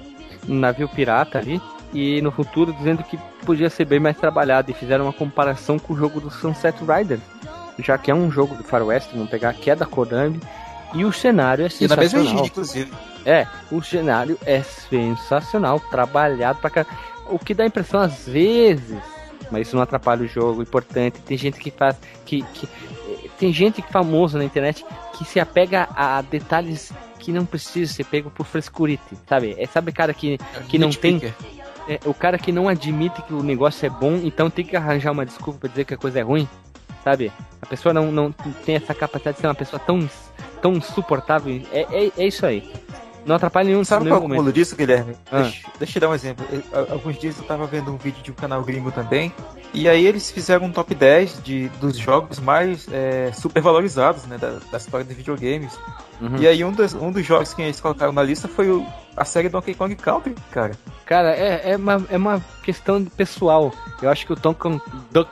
no 0.47 0.55
navio 0.55 0.89
pirata 0.89 1.37
ali, 1.37 1.61
e 1.93 2.21
no 2.21 2.31
futuro 2.31 2.73
dizendo 2.73 3.03
que 3.03 3.17
podia 3.45 3.69
ser 3.69 3.85
bem 3.85 3.99
mais 3.99 4.17
trabalhado 4.17 4.71
e 4.71 4.73
fizeram 4.73 5.05
uma 5.05 5.13
comparação 5.13 5.77
com 5.77 5.93
o 5.93 5.97
jogo 5.97 6.21
do 6.21 6.29
Sunset 6.29 6.77
Riders, 6.83 7.21
já 7.79 7.97
que 7.97 8.11
é 8.11 8.15
um 8.15 8.31
jogo 8.31 8.55
do 8.55 8.63
faroeste, 8.63 9.13
vamos 9.13 9.29
pegar 9.29 9.53
que 9.53 9.69
é 9.69 9.75
da 9.75 9.85
Konami, 9.85 10.39
e 10.93 11.05
o 11.05 11.11
cenário 11.11 11.65
é 11.65 11.69
sensacional. 11.69 11.93
E 11.93 11.97
na 11.97 12.01
mesma 12.01 12.19
engine, 12.19 12.47
inclusive. 12.47 12.91
É, 13.25 13.47
o 13.71 13.81
cenário 13.81 14.37
é 14.45 14.61
sensacional, 14.61 15.79
trabalhado 15.79 16.59
pra 16.59 16.69
cá. 16.69 16.85
O 17.29 17.37
que 17.37 17.53
dá 17.53 17.65
impressão 17.65 18.01
às 18.01 18.27
vezes, 18.27 18.97
mas 19.51 19.67
isso 19.67 19.75
não 19.75 19.83
atrapalha 19.83 20.23
o 20.23 20.27
jogo, 20.27 20.61
importante. 20.61 21.19
Tem 21.21 21.37
gente 21.37 21.59
que 21.59 21.69
faz. 21.69 21.95
que, 22.25 22.41
que 22.41 22.67
Tem 23.37 23.53
gente 23.53 23.81
famosa 23.83 24.37
na 24.37 24.43
internet 24.43 24.85
que 25.17 25.25
se 25.25 25.39
apega 25.39 25.87
a 25.95 26.21
detalhes 26.21 26.91
que 27.19 27.31
não 27.31 27.45
precisa 27.45 27.93
ser 27.93 28.05
pego 28.05 28.31
por 28.31 28.45
frescurite, 28.45 29.15
sabe? 29.27 29.55
É, 29.57 29.67
sabe 29.67 29.91
cara 29.91 30.13
que, 30.13 30.39
que 30.67 30.79
não 30.79 30.89
tem. 30.89 31.21
É, 31.87 31.99
o 32.05 32.13
cara 32.13 32.37
que 32.37 32.51
não 32.51 32.67
admite 32.67 33.21
que 33.23 33.33
o 33.33 33.43
negócio 33.43 33.85
é 33.85 33.89
bom, 33.89 34.19
então 34.23 34.49
tem 34.49 34.65
que 34.65 34.75
arranjar 34.75 35.11
uma 35.11 35.25
desculpa 35.25 35.59
pra 35.59 35.69
dizer 35.69 35.85
que 35.85 35.93
a 35.93 35.97
coisa 35.97 36.19
é 36.19 36.21
ruim, 36.21 36.47
sabe? 37.03 37.31
A 37.61 37.65
pessoa 37.65 37.93
não, 37.93 38.11
não 38.11 38.31
tem 38.65 38.75
essa 38.75 38.93
capacidade 38.93 39.35
de 39.35 39.41
ser 39.41 39.47
uma 39.47 39.55
pessoa 39.55 39.79
tão, 39.79 40.09
tão 40.61 40.73
insuportável. 40.73 41.61
É, 41.71 41.81
é, 41.81 42.11
é 42.17 42.27
isso 42.27 42.45
aí. 42.45 42.71
Não 43.25 43.35
atrapalha 43.35 43.67
nenhum 43.67 43.83
Sabe 43.83 44.07
qual 44.07 44.21
é 44.21 44.25
o 44.25 44.27
cúmulo 44.27 44.51
disso, 44.51 44.75
Guilherme? 44.75 45.15
Ah. 45.31 45.43
Deixa, 45.43 45.67
deixa 45.79 45.97
eu 45.97 46.01
dar 46.01 46.09
um 46.09 46.13
exemplo. 46.15 46.45
alguns 46.89 47.17
dias 47.17 47.37
eu 47.37 47.43
tava 47.43 47.65
vendo 47.65 47.91
um 47.91 47.97
vídeo 47.97 48.23
de 48.23 48.31
um 48.31 48.33
canal 48.33 48.63
gringo 48.63 48.91
também, 48.91 49.33
e 49.73 49.87
aí 49.87 50.05
eles 50.05 50.29
fizeram 50.29 50.65
um 50.65 50.71
top 50.71 50.93
10 50.93 51.43
de, 51.43 51.69
dos 51.79 51.97
jogos 51.97 52.39
mais 52.39 52.87
é, 52.91 53.31
supervalorizados, 53.31 54.25
né, 54.25 54.37
da, 54.37 54.59
da 54.71 54.77
história 54.77 55.05
de 55.05 55.13
videogames. 55.13 55.77
Uhum. 56.19 56.37
E 56.37 56.47
aí 56.47 56.63
um 56.63 56.71
dos, 56.71 56.93
um 56.93 57.11
dos 57.11 57.25
jogos 57.25 57.53
que 57.53 57.61
eles 57.61 57.79
colocaram 57.79 58.11
na 58.11 58.21
lista 58.21 58.47
foi 58.47 58.69
o, 58.69 58.85
a 59.15 59.23
série 59.23 59.49
Donkey 59.49 59.73
Kong 59.73 59.95
Country, 59.95 60.35
cara. 60.51 60.73
Cara, 61.05 61.29
é, 61.31 61.71
é, 61.71 61.77
uma, 61.77 62.05
é 62.09 62.17
uma 62.17 62.43
questão 62.63 63.03
pessoal. 63.05 63.73
Eu 64.01 64.09
acho 64.09 64.25
que 64.25 64.33
o 64.33 64.35
Donkey 64.35 64.79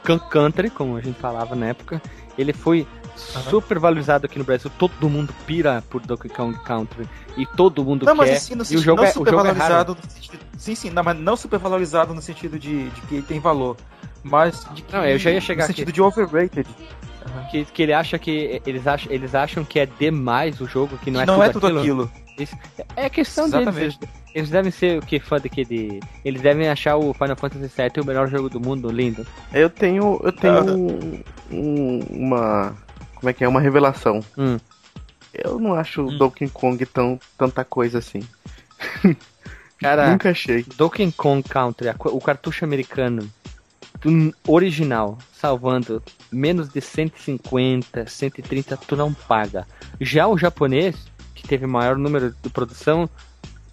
Kong 0.06 0.22
Country, 0.30 0.70
como 0.70 0.96
a 0.96 1.02
gente 1.02 1.20
falava 1.20 1.56
na 1.56 1.68
época, 1.68 2.02
ele 2.38 2.54
foi 2.54 2.88
super 3.20 3.80
valorizado 3.80 4.26
aqui 4.26 4.40
no 4.40 4.46
Brasil. 4.46 4.72
Todo 4.78 5.10
mundo 5.10 5.34
pira 5.46 5.84
por 5.90 6.02
Donkey 6.02 6.30
Kong 6.30 6.58
Country 6.64 7.08
e 7.38 7.46
todo 7.46 7.84
mundo 7.84 8.06
não, 8.06 8.14
quer. 8.14 8.18
Mas 8.18 8.30
assim, 8.32 8.56
no 8.56 8.64
e 8.70 8.76
o 8.76 8.82
jogo 8.82 9.02
não 9.02 9.08
é, 9.08 9.12
super 9.12 9.34
valorizado 9.34 9.94
é 9.94 10.06
no 10.06 10.12
sentido, 10.12 10.40
sim, 10.58 10.76
sim, 10.76 10.90
não, 10.90 11.04
mas 11.04 11.18
não 11.18 11.38
super 11.38 11.60
valorizado 11.60 12.14
no 12.14 12.22
sentido 12.22 12.60
de, 12.60 12.90
de 12.90 13.02
que 13.02 13.22
tem 13.22 13.40
valor, 13.40 13.78
mas 14.24 14.66
de 14.74 14.82
que, 14.82 14.94
não, 14.94 15.06
eu 15.06 15.18
já 15.18 15.32
ia 15.32 15.42
chegar 15.42 15.64
no 15.64 15.66
aqui. 15.66 15.74
sentido 15.74 15.92
de 15.92 16.02
overrated. 16.02 16.68
Uhum. 16.68 17.46
Que, 17.52 17.66
que 17.66 17.84
ele 17.84 17.94
acha 17.94 18.18
que 18.18 18.62
eles 18.66 18.88
acham, 18.88 19.12
eles 19.12 19.36
acham 19.36 19.64
que 19.64 19.80
é 19.80 19.86
demais 19.86 20.62
o 20.62 20.66
jogo, 20.66 20.98
que 20.98 21.12
não 21.12 21.22
é 21.22 21.26
não 21.26 21.36
tudo 21.36 21.44
é 21.44 21.50
tudo 21.50 21.68
aquilo. 21.80 22.04
aquilo. 22.04 22.30
Isso, 22.40 22.56
é 22.96 23.10
questão 23.10 23.46
Exatamente. 23.46 24.00
deles. 24.00 24.00
Eles 24.34 24.50
devem 24.50 24.72
ser 24.72 25.00
o 25.00 25.06
que 25.06 25.20
fã 25.20 25.38
daquele. 25.38 26.00
Eles 26.24 26.42
devem 26.42 26.70
achar 26.70 26.96
o 26.96 27.14
Final 27.14 27.36
Fantasy 27.36 27.70
VII 27.76 28.02
o 28.02 28.06
melhor 28.06 28.30
jogo 28.30 28.50
do 28.50 28.60
mundo, 28.60 28.90
lindo. 28.90 29.26
Eu 29.54 29.70
tenho. 29.70 30.20
Eu 30.24 30.32
tenho 30.32 30.78
um, 30.78 31.24
um, 31.52 32.00
uma 32.10 32.76
como 33.20 33.30
é 33.30 33.34
que 33.34 33.44
é? 33.44 33.48
Uma 33.48 33.60
revelação. 33.60 34.24
Hum. 34.38 34.58
Eu 35.34 35.60
não 35.60 35.74
acho 35.74 36.04
hum. 36.04 36.18
Donkey 36.18 36.50
Kong 36.50 36.84
tão 36.86 37.20
tanta 37.38 37.64
coisa 37.66 38.00
assim. 38.00 38.22
Cara, 39.80 40.10
nunca 40.10 40.32
achei. 40.32 40.66
Donkey 40.76 41.12
Kong 41.12 41.48
Country, 41.48 41.90
o 42.00 42.20
cartucho 42.20 42.66
americano 42.66 43.30
original, 44.48 45.18
salvando 45.34 46.02
menos 46.32 46.70
de 46.70 46.80
150, 46.82 48.08
130, 48.08 48.78
tu 48.78 48.96
não 48.96 49.14
paga. 49.14 49.68
Já 50.00 50.28
o 50.28 50.38
japonês, 50.38 50.96
que 51.36 51.48
teve 51.48 51.66
maior 51.66 51.98
número 51.98 52.34
de 52.42 52.50
produção, 52.50 53.10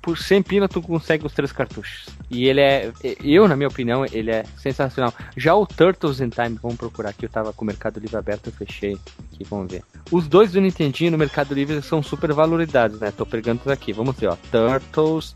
por 0.07 0.17
100 0.17 0.43
pila 0.45 0.69
tu 0.69 0.81
consegue 0.81 1.27
os 1.27 1.33
três 1.33 1.51
cartuchos. 1.51 2.07
E 2.31 2.47
ele 2.47 2.61
é, 2.61 2.93
eu 3.25 3.49
na 3.49 3.57
minha 3.57 3.67
opinião, 3.67 4.07
ele 4.13 4.31
é 4.31 4.45
sensacional. 4.57 5.13
Já 5.37 5.53
o 5.57 5.67
Turtles 5.67 6.21
in 6.21 6.29
Time, 6.29 6.57
vamos 6.63 6.77
procurar 6.77 7.11
aqui, 7.11 7.25
eu 7.25 7.29
tava 7.29 7.53
com 7.53 7.65
o 7.65 7.67
Mercado 7.67 7.99
Livre 7.99 8.17
aberto, 8.17 8.47
eu 8.47 8.53
fechei 8.53 8.97
aqui, 9.33 9.43
vamos 9.43 9.73
ver. 9.73 9.83
Os 10.13 10.29
dois 10.29 10.53
do 10.53 10.61
Nintendinho 10.61 11.11
no 11.11 11.19
Mercado 11.19 11.53
Livre 11.53 11.83
são 11.83 12.05
super 12.05 12.33
valorizados, 12.33 13.01
né? 13.01 13.11
Tô 13.11 13.27
pegando 13.27 13.69
aqui, 13.69 13.93
vamos 13.93 14.15
ver, 14.15 14.29
ó. 14.29 14.37
Turtles 14.53 15.35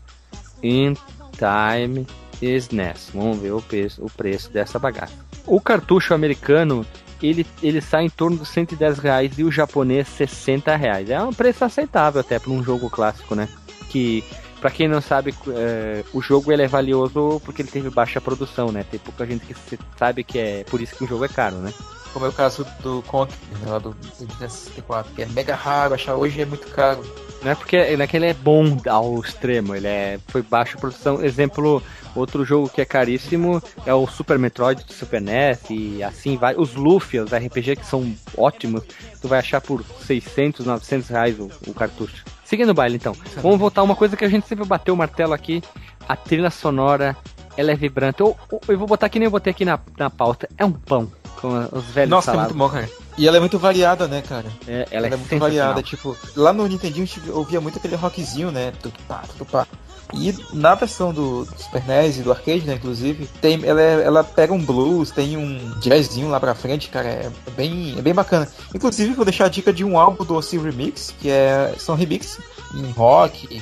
in 0.63 0.93
Time 1.33 2.07
SNES. 2.41 3.09
Vamos 3.13 3.39
ver 3.39 3.51
o 3.51 3.61
preço, 3.61 4.05
o 4.05 4.09
preço 4.09 4.49
dessa 4.51 4.79
bagaça. 4.79 5.13
O 5.45 5.59
cartucho 5.59 6.13
americano, 6.13 6.85
ele, 7.21 7.45
ele 7.61 7.81
sai 7.81 8.05
em 8.05 8.09
torno 8.09 8.37
dos 8.37 8.47
110 8.47 8.99
reais 8.99 9.37
e 9.37 9.43
o 9.43 9.51
japonês 9.51 10.07
60 10.07 10.73
reais. 10.77 11.09
É 11.09 11.21
um 11.21 11.33
preço 11.33 11.65
aceitável 11.65 12.21
até 12.21 12.39
para 12.39 12.51
um 12.51 12.63
jogo 12.63 12.89
clássico, 12.89 13.35
né? 13.35 13.49
Que 13.89 14.23
Pra 14.61 14.69
quem 14.69 14.87
não 14.87 15.01
sabe, 15.01 15.33
é, 15.49 16.03
o 16.13 16.21
jogo 16.21 16.51
ele 16.51 16.61
é 16.61 16.67
valioso 16.67 17.41
porque 17.43 17.63
ele 17.63 17.71
teve 17.71 17.89
baixa 17.89 18.21
produção, 18.21 18.71
né? 18.71 18.85
Tem 18.89 18.99
pouca 18.99 19.25
gente 19.25 19.43
que 19.43 19.79
sabe 19.97 20.23
que 20.23 20.37
é 20.37 20.63
por 20.65 20.79
isso 20.79 20.95
que 20.95 21.03
o 21.03 21.07
jogo 21.07 21.25
é 21.25 21.27
caro, 21.27 21.55
né? 21.55 21.73
Como 22.13 22.27
é 22.27 22.29
o 22.29 22.33
caso 22.33 22.63
do 22.83 23.01
Conk, 23.07 23.33
lá 23.65 23.79
do, 23.79 23.89
do 23.91 24.37
64, 24.37 25.13
que 25.13 25.23
é 25.23 25.25
mega 25.27 25.55
raro, 25.55 25.95
achar 25.95 26.15
hoje 26.15 26.41
é 26.41 26.45
muito 26.45 26.67
caro. 26.67 27.01
Não 27.41 27.51
é 27.51 27.55
porque 27.55 27.97
não 27.97 28.05
é 28.05 28.09
ele 28.13 28.25
é 28.27 28.33
bom 28.35 28.77
ao 28.87 29.19
extremo, 29.19 29.75
ele 29.75 29.87
é 29.87 30.19
foi 30.27 30.43
baixa 30.43 30.77
produção. 30.77 31.23
Exemplo, 31.23 31.81
outro 32.15 32.45
jogo 32.45 32.69
que 32.69 32.81
é 32.81 32.85
caríssimo 32.85 33.63
é 33.83 33.93
o 33.93 34.05
Super 34.05 34.37
Metroid 34.37 34.83
do 34.83 34.93
Super 34.93 35.21
NES 35.21 35.59
e 35.71 36.03
assim 36.03 36.37
vai. 36.37 36.53
Os 36.55 36.75
Luffy, 36.75 37.19
os 37.19 37.31
RPG 37.31 37.77
que 37.77 37.85
são 37.85 38.13
ótimos, 38.37 38.83
tu 39.19 39.27
vai 39.27 39.39
achar 39.39 39.59
por 39.59 39.83
600, 40.05 40.67
900 40.67 41.09
reais 41.09 41.39
o, 41.39 41.49
o 41.65 41.73
cartucho. 41.73 42.23
Seguindo 42.51 42.71
o 42.71 42.73
baile, 42.73 42.97
então. 42.97 43.15
Vamos 43.37 43.57
voltar 43.57 43.79
a 43.79 43.83
uma 43.85 43.95
coisa 43.95 44.17
que 44.17 44.25
a 44.25 44.27
gente 44.27 44.45
sempre 44.45 44.65
bateu 44.65 44.93
o 44.93 44.97
martelo 44.97 45.31
aqui. 45.31 45.63
A 46.05 46.17
trilha 46.17 46.49
sonora 46.49 47.15
ela 47.55 47.71
é 47.71 47.75
vibrante. 47.75 48.19
Eu, 48.19 48.37
eu 48.67 48.77
vou 48.77 48.85
botar 48.85 49.07
que 49.07 49.17
nem 49.17 49.27
eu 49.27 49.31
botei 49.31 49.51
aqui 49.51 49.63
na, 49.63 49.79
na 49.97 50.09
pauta. 50.09 50.49
É 50.57 50.65
um 50.65 50.71
pão 50.73 51.09
com 51.39 51.47
os 51.71 51.85
velhos 51.85 52.09
Nossa, 52.09 52.31
é 52.31 52.35
muito 52.35 52.53
bom, 52.53 52.67
cara. 52.67 52.89
E 53.17 53.25
ela 53.25 53.37
é 53.37 53.39
muito 53.39 53.57
variada, 53.57 54.05
né, 54.05 54.21
cara? 54.21 54.47
É, 54.67 54.85
ela, 54.91 55.07
ela 55.07 55.07
é, 55.07 55.13
é 55.13 55.15
muito 55.15 55.37
variada. 55.37 55.81
Tipo, 55.81 56.17
lá 56.35 56.51
no 56.51 56.67
Nintendinho 56.67 57.05
a 57.05 57.07
gente 57.07 57.31
ouvia 57.31 57.61
muito 57.61 57.77
aquele 57.77 57.95
rockzinho, 57.95 58.51
né? 58.51 58.73
Tudo 58.81 58.99
pá, 59.07 59.23
tudo 59.31 59.45
pá. 59.45 59.65
E 60.13 60.35
na 60.53 60.75
versão 60.75 61.13
do, 61.13 61.45
do 61.45 61.61
Super 61.61 61.83
NES 61.85 62.17
e 62.17 62.21
do 62.21 62.31
arcade, 62.31 62.65
né, 62.65 62.75
inclusive, 62.75 63.27
tem, 63.39 63.63
ela, 63.63 63.81
é, 63.81 64.03
ela 64.03 64.23
pega 64.23 64.53
um 64.53 64.63
blues, 64.63 65.11
tem 65.11 65.37
um 65.37 65.79
jazzinho 65.79 66.29
lá 66.29 66.39
pra 66.39 66.53
frente, 66.53 66.89
cara, 66.89 67.07
é 67.07 67.31
bem, 67.55 67.97
é 67.97 68.01
bem 68.01 68.13
bacana. 68.13 68.47
Inclusive, 68.73 69.13
vou 69.13 69.25
deixar 69.25 69.45
a 69.45 69.49
dica 69.49 69.71
de 69.71 69.83
um 69.83 69.97
álbum 69.97 70.25
do 70.25 70.35
Ossi 70.35 70.57
Remix, 70.57 71.13
que 71.19 71.29
é, 71.29 71.73
são 71.77 71.95
remix 71.95 72.39
em 72.73 72.91
rock, 72.91 73.61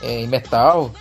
é, 0.00 0.20
em 0.20 0.28
metal, 0.28 0.92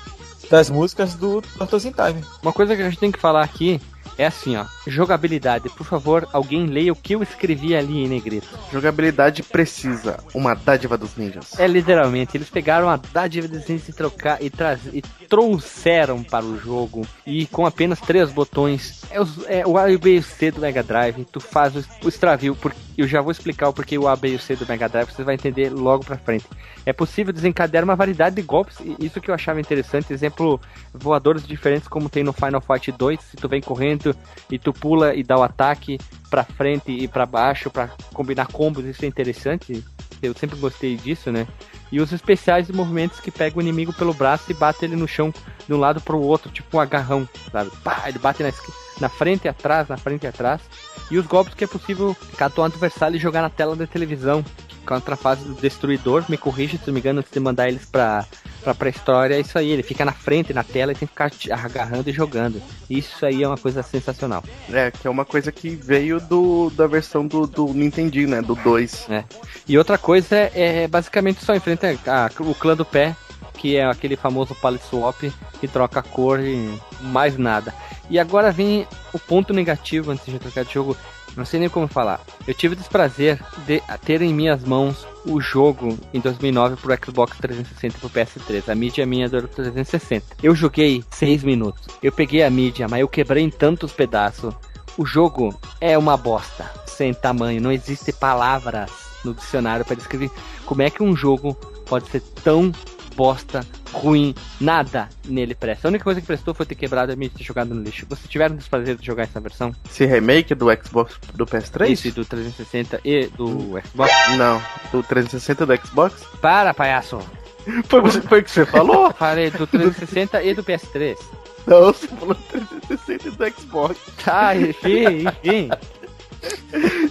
das 0.49 0.69
músicas 0.69 1.13
do 1.13 1.41
Turtles 1.41 1.85
in 1.85 1.91
Time. 1.91 2.23
Uma 2.41 2.53
coisa 2.53 2.75
que 2.75 2.81
a 2.81 2.89
gente 2.89 2.99
tem 2.99 3.11
que 3.11 3.19
falar 3.19 3.43
aqui 3.43 3.79
é 4.17 4.25
assim, 4.25 4.55
ó. 4.55 4.65
Jogabilidade. 4.85 5.69
Por 5.69 5.85
favor, 5.85 6.27
alguém 6.33 6.65
leia 6.65 6.91
o 6.91 6.95
que 6.95 7.13
eu 7.13 7.21
escrevi 7.21 7.75
ali 7.75 8.03
em 8.03 8.07
negrito. 8.07 8.47
Jogabilidade 8.71 9.43
precisa. 9.43 10.19
Uma 10.33 10.55
dádiva 10.55 10.97
dos 10.97 11.15
ninjas. 11.15 11.59
É 11.59 11.67
literalmente. 11.67 12.35
Eles 12.35 12.49
pegaram 12.49 12.89
a 12.89 12.97
dádiva 12.97 13.47
dos 13.47 13.67
ninjas 13.67 13.89
e, 13.89 13.93
trocar, 13.93 14.41
e, 14.41 14.49
traz, 14.49 14.79
e 14.91 15.01
trouxeram 15.01 16.23
para 16.23 16.45
o 16.45 16.57
jogo. 16.57 17.05
E 17.25 17.45
com 17.47 17.65
apenas 17.65 17.99
três 17.99 18.31
botões. 18.31 19.01
É, 19.11 19.21
os, 19.21 19.45
é 19.47 19.65
o 19.65 19.77
A 19.77 19.91
e 19.91 19.95
o 19.95 19.99
B 19.99 20.15
e 20.15 20.19
o 20.19 20.23
C 20.23 20.51
do 20.51 20.61
Mega 20.61 20.83
Drive. 20.83 21.25
Tu 21.25 21.39
faz 21.39 21.75
o, 21.75 21.85
o 22.03 22.09
extravio. 22.09 22.55
Porque, 22.55 22.77
eu 22.97 23.07
já 23.07 23.21
vou 23.21 23.31
explicar 23.31 23.69
o 23.69 23.73
porquê 23.73 23.97
o 23.97 24.07
A, 24.07 24.15
B 24.15 24.29
e 24.29 24.35
o 24.35 24.39
C 24.39 24.55
do 24.55 24.65
Mega 24.65 24.89
Drive. 24.89 25.11
Você 25.11 25.23
vai 25.23 25.35
entender 25.35 25.69
logo 25.69 26.03
pra 26.03 26.17
frente. 26.17 26.45
É 26.85 26.91
possível 26.91 27.31
desencadear 27.31 27.83
uma 27.83 27.95
variedade 27.95 28.35
de 28.35 28.41
golpes. 28.41 28.77
Isso 28.99 29.21
que 29.21 29.29
eu 29.29 29.35
achava 29.35 29.59
interessante. 29.59 30.11
Exemplo, 30.11 30.59
voadores 30.93 31.45
diferentes 31.45 31.87
como 31.87 32.09
tem 32.09 32.23
no 32.23 32.33
Final 32.33 32.61
Fight 32.61 32.91
2. 32.91 33.19
Se 33.19 33.37
tu 33.37 33.47
vem 33.47 33.61
correndo 33.61 34.15
e 34.51 34.57
tu 34.57 34.73
pula 34.73 35.13
e 35.13 35.23
dá 35.23 35.37
o 35.37 35.43
ataque 35.43 35.99
para 36.29 36.43
frente 36.43 36.91
e 36.91 37.07
para 37.07 37.25
baixo 37.25 37.69
para 37.69 37.89
combinar 38.13 38.47
combos, 38.47 38.83
isso 38.85 39.05
é 39.05 39.07
interessante. 39.07 39.83
Eu 40.21 40.33
sempre 40.33 40.57
gostei 40.57 40.95
disso, 40.95 41.31
né? 41.31 41.47
E 41.91 42.01
os 42.01 42.11
especiais 42.11 42.67
de 42.67 42.73
movimentos 42.73 43.19
que 43.19 43.31
pega 43.31 43.57
o 43.57 43.61
inimigo 43.61 43.93
pelo 43.93 44.13
braço 44.13 44.51
e 44.51 44.53
bate 44.53 44.83
ele 44.83 44.95
no 44.95 45.07
chão 45.07 45.33
de 45.67 45.73
um 45.73 45.77
lado 45.77 46.01
para 46.01 46.15
o 46.15 46.21
outro, 46.21 46.51
tipo 46.51 46.77
um 46.77 46.79
agarrão, 46.79 47.27
sabe? 47.51 47.69
Pá, 47.83 48.03
ele 48.07 48.19
bate 48.19 48.43
na, 48.43 48.51
na 48.99 49.09
frente 49.09 49.45
e 49.45 49.47
atrás, 49.47 49.87
na 49.87 49.97
frente 49.97 50.23
e 50.23 50.27
atrás. 50.27 50.61
E 51.09 51.17
os 51.17 51.25
golpes 51.25 51.53
que 51.53 51.63
é 51.63 51.67
possível 51.67 52.15
catar 52.37 52.61
o 52.61 52.65
adversário 52.65 53.15
e 53.15 53.19
jogar 53.19 53.41
na 53.41 53.49
tela 53.49 53.75
da 53.75 53.87
televisão, 53.87 54.43
contra 54.87 55.15
a 55.15 55.17
fase 55.17 55.43
do 55.43 55.53
destruidor, 55.55 56.23
me 56.29 56.37
corrija 56.37 56.77
se 56.77 56.87
não 56.87 56.93
me 56.93 57.01
engano, 57.01 57.19
antes 57.19 57.31
de 57.31 57.39
mandar 57.39 57.67
eles 57.67 57.85
pra, 57.85 58.25
pra 58.63 58.73
pré-história, 58.73 59.35
é 59.35 59.39
isso 59.39 59.57
aí, 59.57 59.69
ele 59.69 59.83
fica 59.83 60.05
na 60.05 60.13
frente, 60.13 60.53
na 60.53 60.63
tela 60.63 60.93
e 60.93 60.95
tem 60.95 61.07
que 61.07 61.13
ficar 61.13 61.31
agarrando 61.51 62.09
e 62.09 62.13
jogando. 62.13 62.61
Isso 62.89 63.25
aí 63.25 63.43
é 63.43 63.47
uma 63.47 63.57
coisa 63.57 63.83
sensacional. 63.83 64.43
É, 64.71 64.89
que 64.89 65.05
é 65.05 65.09
uma 65.09 65.25
coisa 65.25 65.51
que 65.51 65.69
veio 65.69 66.19
do, 66.19 66.69
da 66.71 66.87
versão 66.87 67.27
do, 67.27 67.45
do 67.45 67.73
Nintendinho, 67.73 68.29
né, 68.29 68.41
do 68.41 68.55
2. 68.55 69.07
É. 69.09 69.23
E 69.67 69.77
outra 69.77 69.97
coisa 69.97 70.35
é, 70.35 70.83
é 70.83 70.87
basicamente 70.87 71.43
só 71.43 71.53
enfrenta 71.53 71.87
a, 72.07 72.29
o 72.41 72.55
clã 72.55 72.75
do 72.75 72.85
pé, 72.85 73.15
que 73.57 73.75
é 73.75 73.85
aquele 73.85 74.15
famoso 74.15 74.55
swap 74.89 75.21
que 75.59 75.67
troca 75.67 75.99
a 75.99 76.03
cor 76.03 76.39
e 76.39 76.79
mais 77.01 77.37
nada. 77.37 77.73
E 78.09 78.17
agora 78.19 78.51
vem 78.51 78.87
o 79.13 79.19
ponto 79.19 79.53
negativo 79.53 80.11
antes 80.11 80.25
de 80.25 80.39
trocar 80.39 80.63
de 80.63 80.73
jogo, 80.73 80.95
não 81.35 81.43
sei 81.43 81.59
nem 81.59 81.69
como 81.69 81.87
falar. 81.87 82.21
Eu 82.47 82.53
tive 82.53 82.73
o 82.73 82.77
desprazer 82.77 83.39
de 83.65 83.81
ter 84.05 84.21
em 84.21 84.33
minhas 84.33 84.63
mãos 84.63 85.05
o 85.25 85.41
jogo 85.41 85.97
em 86.13 86.19
2009 86.19 86.77
pro 86.77 86.97
Xbox 87.05 87.37
360 87.37 87.97
e 87.97 87.99
pro 87.99 88.09
PS3. 88.09 88.69
A 88.69 88.75
mídia 88.75 89.05
minha 89.05 89.27
do 89.27 89.45
360. 89.47 90.37
Eu 90.41 90.55
joguei 90.55 91.03
6 91.11 91.43
minutos. 91.43 91.87
Eu 92.01 92.11
peguei 92.11 92.43
a 92.43 92.49
mídia, 92.49 92.87
mas 92.87 93.01
eu 93.01 93.07
quebrei 93.07 93.43
em 93.43 93.49
tantos 93.49 93.91
pedaços. 93.91 94.53
O 94.97 95.05
jogo 95.05 95.53
é 95.81 95.97
uma 95.97 96.15
bosta, 96.15 96.71
sem 96.87 97.13
tamanho. 97.13 97.61
Não 97.61 97.71
existe 97.71 98.11
palavras 98.13 98.89
no 99.23 99.33
dicionário 99.33 99.85
para 99.85 99.95
descrever 99.95 100.31
como 100.65 100.81
é 100.81 100.89
que 100.89 101.03
um 101.03 101.15
jogo 101.15 101.53
pode 101.85 102.09
ser 102.09 102.21
tão 102.43 102.71
bosta, 103.17 103.65
ruim, 103.91 104.35
nada 104.61 105.09
nele 105.25 105.55
presta. 105.55 105.87
A 105.87 105.89
única 105.89 106.03
coisa 106.03 106.21
que 106.21 106.27
prestou 106.27 106.53
foi 106.53 106.67
ter 106.67 106.75
quebrado 106.75 107.11
a 107.11 107.15
mídia 107.15 107.33
e 107.33 107.37
ter 107.39 107.43
jogado 107.43 107.73
no 107.73 107.81
lixo. 107.81 108.05
Vocês 108.07 108.29
tiveram 108.29 108.53
o 108.53 108.57
desprazer 108.59 108.95
de 108.95 109.03
jogar 109.03 109.23
essa 109.23 109.39
versão? 109.39 109.73
Esse 109.89 110.05
remake 110.05 110.53
do 110.53 110.67
Xbox 110.71 111.19
do 111.33 111.45
PS3? 111.45 111.91
Esse 111.91 112.11
do 112.11 112.23
360 112.23 113.01
e 113.03 113.25
do 113.25 113.73
Xbox? 113.83 114.13
Não, 114.37 114.61
do 114.91 115.01
360 115.01 115.65
do 115.65 115.75
Xbox? 115.75 116.23
Para, 116.39 116.73
palhaço! 116.75 117.19
Foi, 117.89 118.09
foi 118.09 118.39
o 118.39 118.43
que 118.45 118.49
você 118.49 118.65
falou? 118.65 119.11
Falei 119.11 119.51
do 119.51 119.67
360 119.67 120.41
e 120.41 120.53
do 120.53 120.63
PS3. 120.63 121.17
Não, 121.65 121.87
você 121.87 122.07
falou 122.07 122.33
do 122.33 122.41
360 122.43 123.27
e 123.27 123.31
do 123.31 123.59
Xbox. 123.59 123.97
Tá, 124.23 124.55
enfim, 124.55 125.25
enfim. 125.43 125.69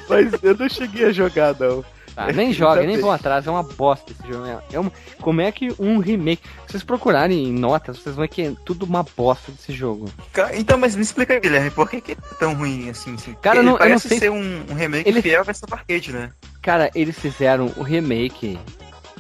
Mas 0.09 0.32
eu 0.42 0.57
não 0.57 0.66
cheguei 0.66 1.04
a 1.04 1.12
jogar, 1.12 1.54
não. 1.61 1.84
Ah, 2.16 2.32
nem 2.32 2.52
joga, 2.54 2.82
nem 2.82 2.98
vão 2.98 3.10
atrás, 3.10 3.46
é 3.46 3.50
uma 3.50 3.62
bosta 3.62 4.12
esse 4.12 4.32
jogo. 4.32 4.46
É, 4.46 4.58
é 4.72 4.80
uma, 4.80 4.92
como 5.20 5.40
é 5.40 5.52
que 5.52 5.74
um 5.78 5.98
remake. 5.98 6.42
Se 6.66 6.72
vocês 6.72 6.82
procurarem 6.82 7.52
notas, 7.52 7.98
vocês 7.98 8.16
vão 8.16 8.22
ver 8.22 8.28
que 8.28 8.42
é 8.42 8.52
tudo 8.64 8.84
uma 8.84 9.04
bosta 9.16 9.52
desse 9.52 9.72
jogo. 9.72 10.06
Então, 10.54 10.78
mas 10.78 10.96
me 10.96 11.02
explica 11.02 11.34
aí, 11.34 11.40
Guilherme, 11.40 11.70
por 11.70 11.88
que, 11.88 12.00
que 12.00 12.12
é 12.12 12.16
tão 12.38 12.54
ruim 12.54 12.88
assim? 12.88 13.14
assim? 13.14 13.34
Cara, 13.42 13.62
não, 13.62 13.76
parece 13.76 13.90
eu 13.90 13.92
não 13.92 13.98
sei 13.98 14.18
ser 14.18 14.30
um, 14.30 14.64
um 14.70 14.74
remake 14.74 15.08
ele... 15.08 15.22
fiel 15.22 15.40
à 15.40 15.44
versão 15.44 15.68
arcade, 15.70 16.12
né? 16.12 16.30
Cara, 16.62 16.90
eles 16.94 17.18
fizeram 17.18 17.72
o 17.76 17.82
remake 17.82 18.58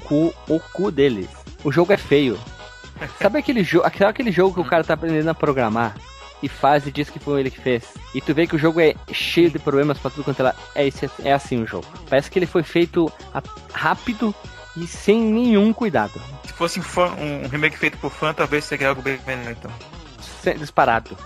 com 0.04 0.32
o 0.48 0.58
cu 0.72 0.90
deles. 0.90 1.28
O 1.62 1.70
jogo 1.70 1.92
é 1.92 1.96
feio. 1.96 2.38
Sabe 3.20 3.38
aquele 3.38 3.62
jogo, 3.62 3.86
aquele 3.86 4.32
jogo 4.32 4.54
que 4.54 4.60
o 4.60 4.64
cara 4.64 4.82
tá 4.82 4.94
aprendendo 4.94 5.28
a 5.28 5.34
programar? 5.34 5.94
E 6.46 6.48
faz 6.48 6.86
e 6.86 6.92
diz 6.92 7.10
que 7.10 7.18
foi 7.18 7.40
ele 7.40 7.50
que 7.50 7.60
fez. 7.60 7.84
E 8.14 8.20
tu 8.20 8.32
vê 8.32 8.46
que 8.46 8.54
o 8.56 8.58
jogo 8.58 8.80
é 8.80 8.94
cheio 9.12 9.50
de 9.50 9.58
problemas 9.58 9.98
pra 9.98 10.10
tudo 10.10 10.24
quanto 10.24 10.40
ela. 10.40 10.54
É, 10.74 10.86
esse, 10.86 11.10
é 11.22 11.32
assim 11.32 11.62
o 11.62 11.66
jogo. 11.66 11.86
Parece 12.08 12.30
que 12.30 12.38
ele 12.38 12.46
foi 12.46 12.62
feito 12.62 13.12
rápido 13.72 14.34
e 14.76 14.86
sem 14.86 15.20
nenhum 15.20 15.72
cuidado. 15.72 16.20
Se 16.44 16.52
fosse 16.52 16.78
um, 16.78 16.82
fã, 16.82 17.08
um 17.14 17.48
remake 17.48 17.76
feito 17.76 17.98
por 17.98 18.10
fã, 18.10 18.32
talvez 18.32 18.64
seria 18.64 18.88
algo 18.88 19.02
bem 19.02 19.18
melhor 19.26 19.52
então. 19.52 19.70
Disparado. 20.56 21.16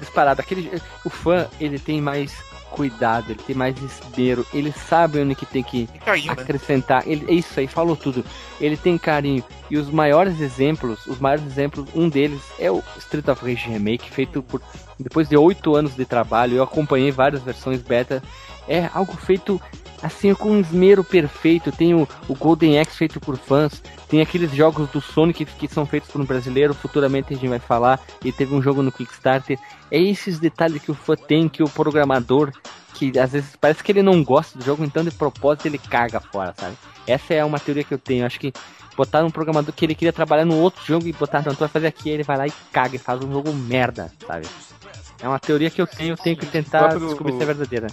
Disparado. 0.00 0.40
Aquele, 0.40 0.80
o 1.04 1.10
fã, 1.10 1.46
ele 1.60 1.78
tem 1.78 2.00
mais 2.00 2.32
cuidado, 2.70 3.32
ele 3.32 3.40
tem 3.46 3.54
mais 3.54 3.76
esmero, 3.82 4.46
ele 4.54 4.72
sabe 4.72 5.20
onde 5.20 5.34
que 5.34 5.44
tem 5.44 5.62
que 5.62 5.88
carinho, 6.04 6.34
né? 6.34 6.42
acrescentar. 6.42 7.04
Né? 7.04 7.12
Ele, 7.12 7.26
é 7.28 7.34
isso 7.34 7.58
aí, 7.58 7.66
falou 7.66 7.96
tudo. 7.96 8.24
Ele 8.60 8.76
tem 8.76 8.96
carinho. 8.96 9.44
E 9.70 9.76
os 9.76 9.90
maiores 9.90 10.40
exemplos, 10.40 11.06
os 11.06 11.18
maiores 11.18 11.44
exemplos, 11.44 11.86
um 11.94 12.08
deles 12.08 12.40
é 12.58 12.70
o 12.70 12.82
Street 12.98 13.28
of 13.28 13.44
Rage 13.44 13.68
Remake, 13.68 14.10
feito 14.10 14.42
por 14.42 14.62
depois 14.98 15.28
de 15.28 15.36
oito 15.36 15.74
anos 15.74 15.94
de 15.94 16.04
trabalho. 16.04 16.56
Eu 16.56 16.62
acompanhei 16.62 17.10
várias 17.10 17.42
versões 17.42 17.82
beta. 17.82 18.22
É 18.68 18.88
algo 18.94 19.16
feito 19.16 19.60
assim 20.02 20.34
com 20.34 20.50
um 20.50 20.60
esmero 20.60 21.04
perfeito. 21.04 21.72
Tem 21.72 21.94
o, 21.94 22.08
o 22.28 22.34
Golden 22.34 22.78
Axe 22.78 22.96
feito 22.96 23.20
por 23.20 23.36
fãs. 23.36 23.82
Tem 24.08 24.20
aqueles 24.20 24.52
jogos 24.52 24.88
do 24.90 25.00
Sonic 25.00 25.44
que, 25.44 25.66
que 25.66 25.68
são 25.68 25.86
feitos 25.86 26.10
por 26.10 26.20
um 26.20 26.24
brasileiro. 26.24 26.74
Futuramente 26.74 27.32
a 27.32 27.36
gente 27.36 27.48
vai 27.48 27.58
falar. 27.58 28.00
E 28.24 28.32
teve 28.32 28.54
um 28.54 28.62
jogo 28.62 28.82
no 28.82 28.92
Kickstarter. 28.92 29.58
É 29.90 30.00
esses 30.00 30.38
detalhes 30.38 30.82
que 30.82 30.90
o 30.90 30.94
fã 30.94 31.16
tem, 31.16 31.48
que 31.48 31.62
o 31.62 31.68
programador, 31.68 32.52
que 32.94 33.18
às 33.18 33.32
vezes 33.32 33.56
parece 33.60 33.82
que 33.82 33.92
ele 33.92 34.02
não 34.02 34.22
gosta 34.22 34.58
do 34.58 34.64
jogo, 34.64 34.84
então 34.84 35.02
de 35.02 35.10
propósito 35.10 35.66
ele 35.66 35.78
caga 35.78 36.20
fora, 36.20 36.54
sabe? 36.56 36.76
Essa 37.06 37.34
é 37.34 37.44
uma 37.44 37.58
teoria 37.58 37.84
que 37.84 37.94
eu 37.94 37.98
tenho. 37.98 38.26
Acho 38.26 38.38
que 38.38 38.52
botar 38.96 39.24
um 39.24 39.30
programador 39.30 39.72
que 39.72 39.84
ele 39.84 39.94
queria 39.94 40.12
trabalhar 40.12 40.44
no 40.44 40.56
outro 40.56 40.84
jogo 40.84 41.06
e 41.06 41.12
botar, 41.12 41.42
não, 41.44 41.54
tu 41.54 41.60
vai 41.60 41.68
fazer 41.68 41.86
aqui, 41.86 42.10
ele 42.10 42.22
vai 42.22 42.36
lá 42.36 42.46
e 42.46 42.52
caga 42.72 42.96
e 42.96 42.98
faz 42.98 43.22
um 43.22 43.32
jogo 43.32 43.52
merda, 43.52 44.12
sabe? 44.26 44.46
É 45.22 45.28
uma 45.28 45.38
teoria 45.38 45.70
que 45.70 45.80
eu 45.80 45.86
tenho, 45.86 46.12
eu 46.12 46.16
tenho 46.16 46.36
que 46.36 46.46
tentar 46.46 46.88
descobrir 46.98 47.36
se 47.36 47.42
é 47.42 47.46
verdadeira. 47.46 47.86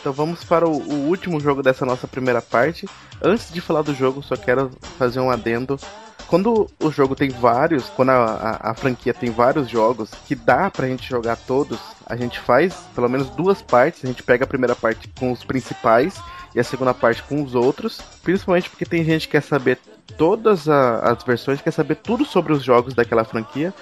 Então 0.00 0.12
vamos 0.12 0.44
para 0.44 0.68
o, 0.68 0.76
o, 0.76 1.08
último 1.08 1.40
jogo 1.40 1.62
dessa 1.62 1.86
nossa 1.86 2.06
primeira 2.06 2.42
parte. 2.42 2.86
Antes 3.22 3.52
de 3.52 3.60
falar 3.60 3.82
do 3.82 3.94
jogo, 3.94 4.22
só 4.22 4.36
quero 4.36 4.70
fazer 4.98 5.20
um 5.20 5.30
adendo. 5.30 5.78
Quando 6.26 6.70
o 6.80 6.90
jogo 6.90 7.14
tem 7.14 7.28
vários, 7.28 7.88
quando 7.90 8.10
a, 8.10 8.24
a, 8.24 8.70
a 8.70 8.74
franquia 8.74 9.12
tem 9.12 9.30
vários 9.30 9.68
jogos 9.68 10.10
que 10.26 10.34
dá 10.34 10.70
pra 10.70 10.88
gente 10.88 11.08
jogar 11.08 11.36
todos, 11.36 11.78
a 12.06 12.16
gente 12.16 12.40
faz 12.40 12.74
pelo 12.94 13.08
menos 13.08 13.28
duas 13.30 13.62
partes. 13.62 14.04
A 14.04 14.06
gente 14.06 14.22
pega 14.22 14.44
a 14.44 14.48
primeira 14.48 14.74
parte 14.74 15.08
com 15.18 15.32
os 15.32 15.44
principais 15.44 16.20
e 16.54 16.60
a 16.60 16.64
segunda 16.64 16.94
parte 16.94 17.22
com 17.22 17.42
os 17.42 17.54
outros. 17.54 18.00
Principalmente 18.22 18.70
porque 18.70 18.84
tem 18.84 19.04
gente 19.04 19.26
que 19.26 19.32
quer 19.32 19.42
saber 19.42 19.78
todas 20.16 20.68
a, 20.68 20.98
as 20.98 21.22
versões, 21.22 21.60
quer 21.60 21.72
saber 21.72 21.96
tudo 21.96 22.24
sobre 22.24 22.52
os 22.52 22.62
jogos 22.62 22.94
daquela 22.94 23.24
franquia. 23.24 23.72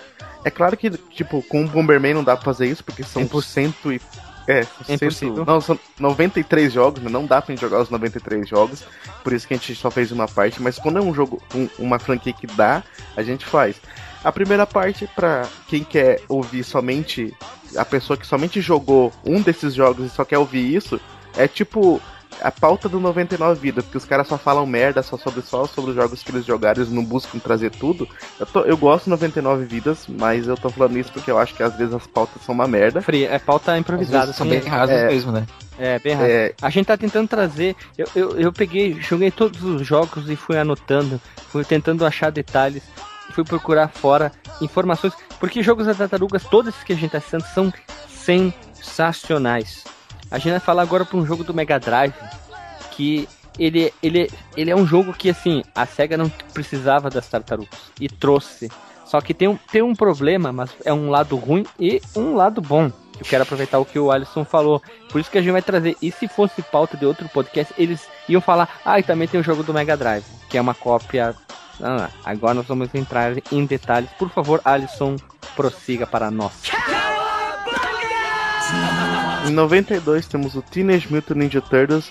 É 0.44 0.50
claro 0.50 0.76
que, 0.76 0.90
tipo, 0.90 1.42
com 1.42 1.64
o 1.64 1.68
Bomberman 1.68 2.14
não 2.14 2.24
dá 2.24 2.36
pra 2.36 2.44
fazer 2.44 2.66
isso, 2.66 2.82
porque 2.82 3.04
são 3.04 3.26
por 3.26 3.44
cento 3.44 3.92
e 3.92 4.00
é, 4.46 4.66
é 4.88 4.94
impossível. 4.94 5.44
Não, 5.44 5.60
são 5.60 5.78
93 5.98 6.72
jogos, 6.72 7.02
né? 7.02 7.10
não 7.10 7.26
dá 7.26 7.40
pra 7.40 7.52
gente 7.52 7.60
jogar 7.60 7.80
os 7.80 7.90
93 7.90 8.48
jogos, 8.48 8.84
por 9.22 9.32
isso 9.32 9.46
que 9.46 9.54
a 9.54 9.56
gente 9.56 9.74
só 9.74 9.90
fez 9.90 10.10
uma 10.10 10.26
parte, 10.26 10.60
mas 10.60 10.78
quando 10.78 10.98
é 10.98 11.02
um 11.02 11.14
jogo, 11.14 11.42
um, 11.54 11.68
uma 11.78 11.98
franquia 11.98 12.32
que 12.32 12.46
dá, 12.46 12.82
a 13.16 13.22
gente 13.22 13.44
faz. 13.44 13.76
A 14.24 14.30
primeira 14.30 14.66
parte, 14.66 15.08
para 15.16 15.48
quem 15.66 15.82
quer 15.82 16.20
ouvir 16.28 16.62
somente, 16.62 17.34
a 17.76 17.84
pessoa 17.84 18.16
que 18.16 18.26
somente 18.26 18.60
jogou 18.60 19.12
um 19.24 19.40
desses 19.40 19.74
jogos 19.74 20.06
e 20.06 20.10
só 20.10 20.24
quer 20.24 20.38
ouvir 20.38 20.74
isso, 20.74 21.00
é 21.36 21.48
tipo 21.48 22.00
a 22.40 22.50
pauta 22.50 22.88
do 22.88 22.98
99 22.98 23.60
vidas, 23.60 23.84
porque 23.84 23.98
os 23.98 24.04
caras 24.04 24.26
só 24.26 24.38
falam 24.38 24.66
merda 24.66 25.02
só 25.02 25.16
sobre 25.16 25.42
só 25.42 25.66
sobre 25.66 25.90
os 25.90 25.96
jogos 25.96 26.22
que 26.22 26.30
eles 26.30 26.44
jogaram, 26.44 26.82
eles 26.82 26.92
não 26.92 27.04
buscam 27.04 27.38
trazer 27.38 27.70
tudo. 27.70 28.08
Eu, 28.38 28.46
tô, 28.46 28.60
eu 28.60 28.76
gosto 28.76 29.10
99 29.10 29.64
vidas, 29.64 30.06
mas 30.08 30.46
eu 30.46 30.56
tô 30.56 30.70
falando 30.70 30.98
isso 30.98 31.12
porque 31.12 31.30
eu 31.30 31.38
acho 31.38 31.54
que 31.54 31.62
às 31.62 31.76
vezes 31.76 31.94
as 31.94 32.06
pautas 32.06 32.42
são 32.42 32.54
uma 32.54 32.66
merda. 32.66 33.00
Free, 33.02 33.24
é 33.24 33.38
pauta 33.38 33.76
improvisada, 33.76 34.32
são 34.32 34.46
bem 34.46 34.60
rasas 34.60 34.96
é, 34.96 35.08
mesmo, 35.08 35.32
né? 35.32 35.46
É, 35.78 35.98
bem 35.98 36.14
rápido. 36.14 36.30
É, 36.30 36.54
A 36.60 36.70
gente 36.70 36.86
tá 36.86 36.96
tentando 36.96 37.28
trazer. 37.28 37.76
Eu, 37.96 38.06
eu, 38.14 38.30
eu 38.38 38.52
peguei, 38.52 38.94
joguei 39.00 39.30
todos 39.30 39.62
os 39.62 39.86
jogos 39.86 40.28
e 40.28 40.36
fui 40.36 40.58
anotando, 40.58 41.20
fui 41.48 41.64
tentando 41.64 42.06
achar 42.06 42.30
detalhes, 42.30 42.82
fui 43.32 43.44
procurar 43.44 43.88
fora 43.88 44.32
informações, 44.60 45.12
porque 45.40 45.62
jogos 45.62 45.86
da 45.86 45.94
tartarugas, 45.94 46.44
todos 46.44 46.74
esses 46.74 46.84
que 46.84 46.92
a 46.92 46.96
gente 46.96 47.10
tá 47.10 47.20
citando, 47.20 47.44
são 47.54 47.72
sensacionais. 48.08 49.84
A 50.32 50.38
gente 50.38 50.52
vai 50.52 50.60
falar 50.60 50.80
agora 50.80 51.04
pra 51.04 51.18
um 51.18 51.26
jogo 51.26 51.44
do 51.44 51.52
Mega 51.52 51.78
Drive, 51.78 52.14
que 52.92 53.28
ele, 53.58 53.92
ele, 54.02 54.30
ele 54.56 54.70
é 54.70 54.74
um 54.74 54.86
jogo 54.86 55.12
que, 55.12 55.28
assim, 55.28 55.62
a 55.74 55.84
SEGA 55.84 56.16
não 56.16 56.30
precisava 56.54 57.10
das 57.10 57.28
tartarugas 57.28 57.68
e 58.00 58.08
trouxe. 58.08 58.72
Só 59.04 59.20
que 59.20 59.34
tem 59.34 59.46
um, 59.46 59.58
tem 59.70 59.82
um 59.82 59.94
problema, 59.94 60.50
mas 60.50 60.70
é 60.86 60.92
um 60.92 61.10
lado 61.10 61.36
ruim 61.36 61.66
e 61.78 62.00
um 62.16 62.34
lado 62.34 62.62
bom. 62.62 62.90
Eu 63.20 63.26
quero 63.26 63.42
aproveitar 63.42 63.78
o 63.78 63.84
que 63.84 63.98
o 63.98 64.10
Alisson 64.10 64.42
falou. 64.42 64.82
Por 65.10 65.20
isso 65.20 65.30
que 65.30 65.36
a 65.36 65.42
gente 65.42 65.52
vai 65.52 65.60
trazer. 65.60 65.98
E 66.00 66.10
se 66.10 66.26
fosse 66.26 66.62
pauta 66.62 66.96
de 66.96 67.04
outro 67.04 67.28
podcast, 67.28 67.74
eles 67.76 68.08
iam 68.26 68.40
falar: 68.40 68.80
ah, 68.86 68.98
e 68.98 69.02
também 69.02 69.28
tem 69.28 69.38
o 69.38 69.44
jogo 69.44 69.62
do 69.62 69.74
Mega 69.74 69.98
Drive, 69.98 70.24
que 70.48 70.56
é 70.56 70.60
uma 70.60 70.74
cópia. 70.74 71.34
Ah, 71.78 72.08
agora 72.24 72.54
nós 72.54 72.66
vamos 72.66 72.92
entrar 72.94 73.34
em 73.52 73.66
detalhes. 73.66 74.08
Por 74.18 74.30
favor, 74.30 74.62
Alisson, 74.64 75.16
prossiga 75.54 76.06
para 76.06 76.30
nós. 76.30 76.52
Em 79.46 79.50
92 79.50 80.26
temos 80.26 80.54
o 80.54 80.62
Teenage 80.62 81.12
Mutant 81.12 81.36
Ninja 81.36 81.60
Turtles 81.60 82.10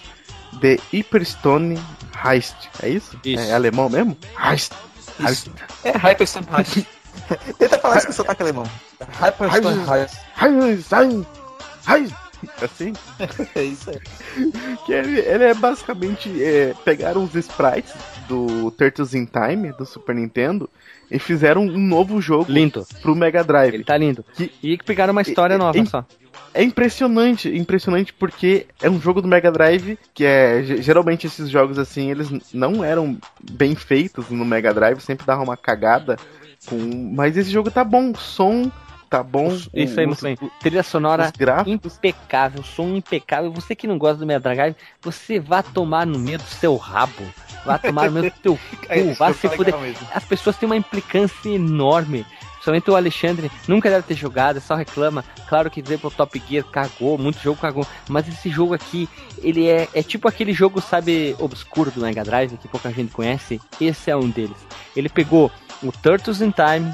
The 0.60 0.78
Hyperstone 0.92 1.80
Heist. 2.26 2.56
É 2.84 2.90
isso? 2.90 3.18
Isso. 3.24 3.42
É 3.44 3.54
alemão 3.54 3.90
mesmo? 3.90 4.18
Heist. 4.38 4.74
Isso. 5.20 5.52
É 5.84 5.92
Hyperstone 5.98 6.46
Heist. 6.58 6.86
Tenta 7.58 7.80
falar 7.80 7.98
isso 7.98 8.08
com 8.08 8.14
sotaque 8.14 8.42
alemão. 8.44 8.66
Hyperstone 9.20 9.80
Heist. 9.90 10.18
Heist. 10.42 10.88
Heist. 11.88 12.16
Assim? 12.62 12.94
É 13.56 13.64
isso 13.64 13.92
aí. 13.92 14.00
Que 14.86 14.94
ele, 14.94 15.20
ele 15.20 15.44
é 15.44 15.54
basicamente 15.54 16.44
é, 16.44 16.74
pegaram 16.84 17.24
os 17.24 17.36
sprites 17.36 17.94
do 18.28 18.72
Turtles 18.72 19.14
in 19.14 19.26
Time 19.26 19.72
do 19.74 19.86
Super 19.86 20.16
Nintendo 20.16 20.68
e 21.10 21.20
fizeram 21.20 21.62
um 21.62 21.78
novo 21.78 22.20
jogo 22.20 22.52
Lindo. 22.52 22.86
pro 23.02 23.14
Mega 23.16 23.44
Drive. 23.44 23.74
Ele 23.76 23.84
tá 23.84 23.96
lindo. 23.96 24.26
Que- 24.34 24.52
E 24.64 24.78
pegaram 24.78 25.12
uma 25.12 25.22
história 25.22 25.54
e- 25.54 25.58
nova 25.58 25.78
e- 25.78 25.86
só. 25.86 26.04
É 26.54 26.62
impressionante, 26.64 27.48
impressionante 27.56 28.12
porque 28.14 28.68
é 28.82 28.90
um 28.90 29.00
jogo 29.00 29.22
do 29.22 29.28
Mega 29.28 29.52
Drive 29.52 29.98
que 30.14 30.26
é 30.26 30.62
ge- 30.64 30.82
geralmente 30.82 31.26
esses 31.28 31.50
jogos 31.50 31.80
assim 31.80 32.12
eles 32.12 32.30
não 32.54 32.84
eram 32.84 33.18
bem 33.52 33.74
feitos 33.76 34.30
no 34.30 34.44
Mega 34.44 34.74
Drive, 34.74 35.00
sempre 35.00 35.26
dava 35.26 35.42
uma 35.44 35.56
cagada 35.56 36.18
com, 36.66 36.76
mas 37.16 37.38
esse 37.38 37.50
jogo 37.50 37.72
tá 37.72 37.84
bom, 37.84 38.14
som 38.16 38.70
tá 39.10 39.22
bom, 39.24 39.50
Isso 39.74 40.00
aí, 40.00 40.06
muito 40.06 40.22
bem. 40.22 40.38
Trilha 40.62 40.84
sonora 40.84 41.24
impecável, 41.68 42.64
som 42.64 42.96
impecável. 42.96 43.52
Você 43.52 43.76
que 43.76 43.86
não 43.88 43.98
gosta 43.98 44.18
do 44.18 44.26
Mega 44.26 44.40
Drive, 44.40 44.76
você 45.02 45.38
vai 45.40 45.62
tomar 45.64 46.06
no 46.06 46.18
meio 46.18 46.38
do 46.38 46.44
seu 46.46 46.76
rabo. 46.78 47.24
Vai 47.66 47.78
tomar 47.78 48.06
no 48.10 48.20
meio 48.22 48.32
do 48.32 48.40
teu 48.40 48.56
cu, 48.88 49.14
vai 49.18 49.34
se 49.34 49.48
fuder. 49.58 49.74
As 50.16 50.24
pessoas 50.24 50.56
têm 50.58 50.66
uma 50.68 50.78
implicância 50.78 51.50
enorme. 51.50 52.26
Principalmente 52.62 52.92
o 52.92 52.96
Alexandre 52.96 53.52
nunca 53.68 53.90
deve 53.90 54.04
ter 54.04 54.14
jogado, 54.14 54.62
só 54.62 54.76
reclama. 54.76 55.26
Claro 55.50 55.70
que 55.72 55.82
veio 55.82 56.00
pro 56.00 56.12
Top 56.12 56.40
Gear, 56.48 56.64
cagou, 56.64 57.18
muito 57.18 57.40
jogo 57.42 57.60
cagou. 57.60 57.88
Mas 58.08 58.28
esse 58.28 58.52
jogo 58.52 58.76
aqui, 58.76 59.10
ele 59.40 59.68
é, 59.68 59.90
é 59.96 60.04
tipo 60.04 60.28
aquele 60.28 60.54
jogo, 60.54 60.80
sabe, 60.80 61.36
obscuro 61.40 61.90
do 61.90 62.02
Mega 62.02 62.24
Drive, 62.24 62.56
que 62.58 62.68
pouca 62.68 62.92
gente 62.92 63.12
conhece. 63.12 63.60
Esse 63.80 64.12
é 64.12 64.16
um 64.16 64.30
deles. 64.30 64.58
Ele 64.96 65.10
pegou 65.10 65.52
o 65.82 65.92
Turtles 65.92 66.40
in 66.42 66.52
Time, 66.52 66.94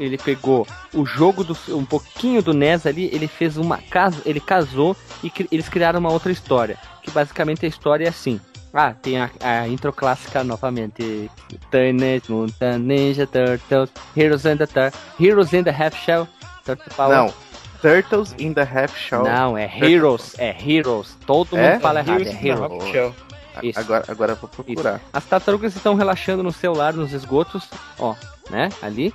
ele 0.00 0.18
pegou 0.18 0.66
o 0.92 1.06
jogo 1.06 1.44
do 1.44 1.56
um 1.68 1.84
pouquinho 1.84 2.42
do 2.42 2.52
NES 2.52 2.84
ali, 2.84 3.08
ele 3.12 3.28
fez 3.28 3.56
uma 3.56 3.78
casa, 3.78 4.20
ele 4.26 4.40
casou 4.40 4.96
e 5.22 5.30
cri- 5.30 5.46
eles 5.52 5.68
criaram 5.68 6.00
uma 6.00 6.10
outra 6.10 6.32
história, 6.32 6.76
que 7.02 7.10
basicamente 7.12 7.64
a 7.64 7.68
história 7.68 8.06
é 8.06 8.08
assim. 8.08 8.40
Ah, 8.74 8.92
tem 8.92 9.20
a, 9.20 9.30
a 9.40 9.68
intro 9.68 9.92
clássica 9.92 10.42
novamente. 10.42 11.30
Teenage 11.70 12.24
Mutant 12.28 12.80
Ninja 12.84 13.26
Turtles, 13.26 13.90
Heroes 14.16 14.44
in 14.44 14.56
the 14.56 14.66
Tur 14.66 14.90
Heroes 15.20 15.52
in 15.52 15.62
the 15.62 15.70
Half 15.70 15.96
Shell, 16.04 16.26
Turtle 16.64 16.92
Power. 16.96 17.14
Não, 17.16 17.32
Turtles 17.80 18.34
in 18.38 18.52
the 18.52 18.62
Half 18.62 18.96
Shell. 18.98 19.22
Não, 19.22 19.56
é 19.56 19.64
Heroes, 19.78 20.34
é 20.38 20.56
Heroes. 20.60 21.16
Todo 21.24 21.56
É? 21.56 21.72
mundo 21.74 21.80
fala 21.82 22.00
errado, 22.00 22.22
é 22.22 22.24
Heroes 22.24 22.34
in 22.34 22.40
the 22.40 22.48
Heroes. 22.48 22.72
Half 22.82 22.90
Shell. 22.92 23.14
Isso. 23.62 23.78
Agora, 23.78 24.04
agora 24.08 24.32
eu 24.32 24.36
vou 24.36 24.48
procurar. 24.48 25.00
As 25.12 25.24
tartarugas 25.24 25.76
estão 25.76 25.94
relaxando 25.94 26.42
no 26.42 26.50
celular, 26.50 26.92
nos 26.92 27.12
esgotos, 27.12 27.68
ó, 28.00 28.16
né, 28.50 28.68
ali, 28.82 29.14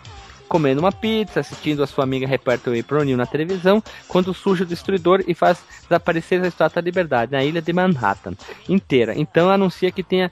comendo 0.49 0.81
uma 0.81 0.91
pizza, 0.91 1.39
assistindo 1.39 1.83
a 1.83 1.87
sua 1.87 2.03
amiga 2.03 2.27
repórter 2.27 2.77
April 2.77 3.01
O'Neil 3.01 3.17
na 3.17 3.25
televisão, 3.27 3.81
quando 4.07 4.33
surge 4.33 4.63
o 4.63 4.65
destruidor 4.65 5.23
e 5.27 5.35
faz 5.35 5.63
desaparecer 5.83 6.43
a 6.43 6.47
Estátua 6.47 6.81
da 6.81 6.85
Liberdade 6.85 7.31
na 7.31 7.43
ilha 7.43 7.61
de 7.61 7.71
Manhattan 7.71 8.33
inteira. 8.67 9.13
Então 9.15 9.49
anuncia 9.49 9.91
que 9.91 10.03
tenha 10.03 10.31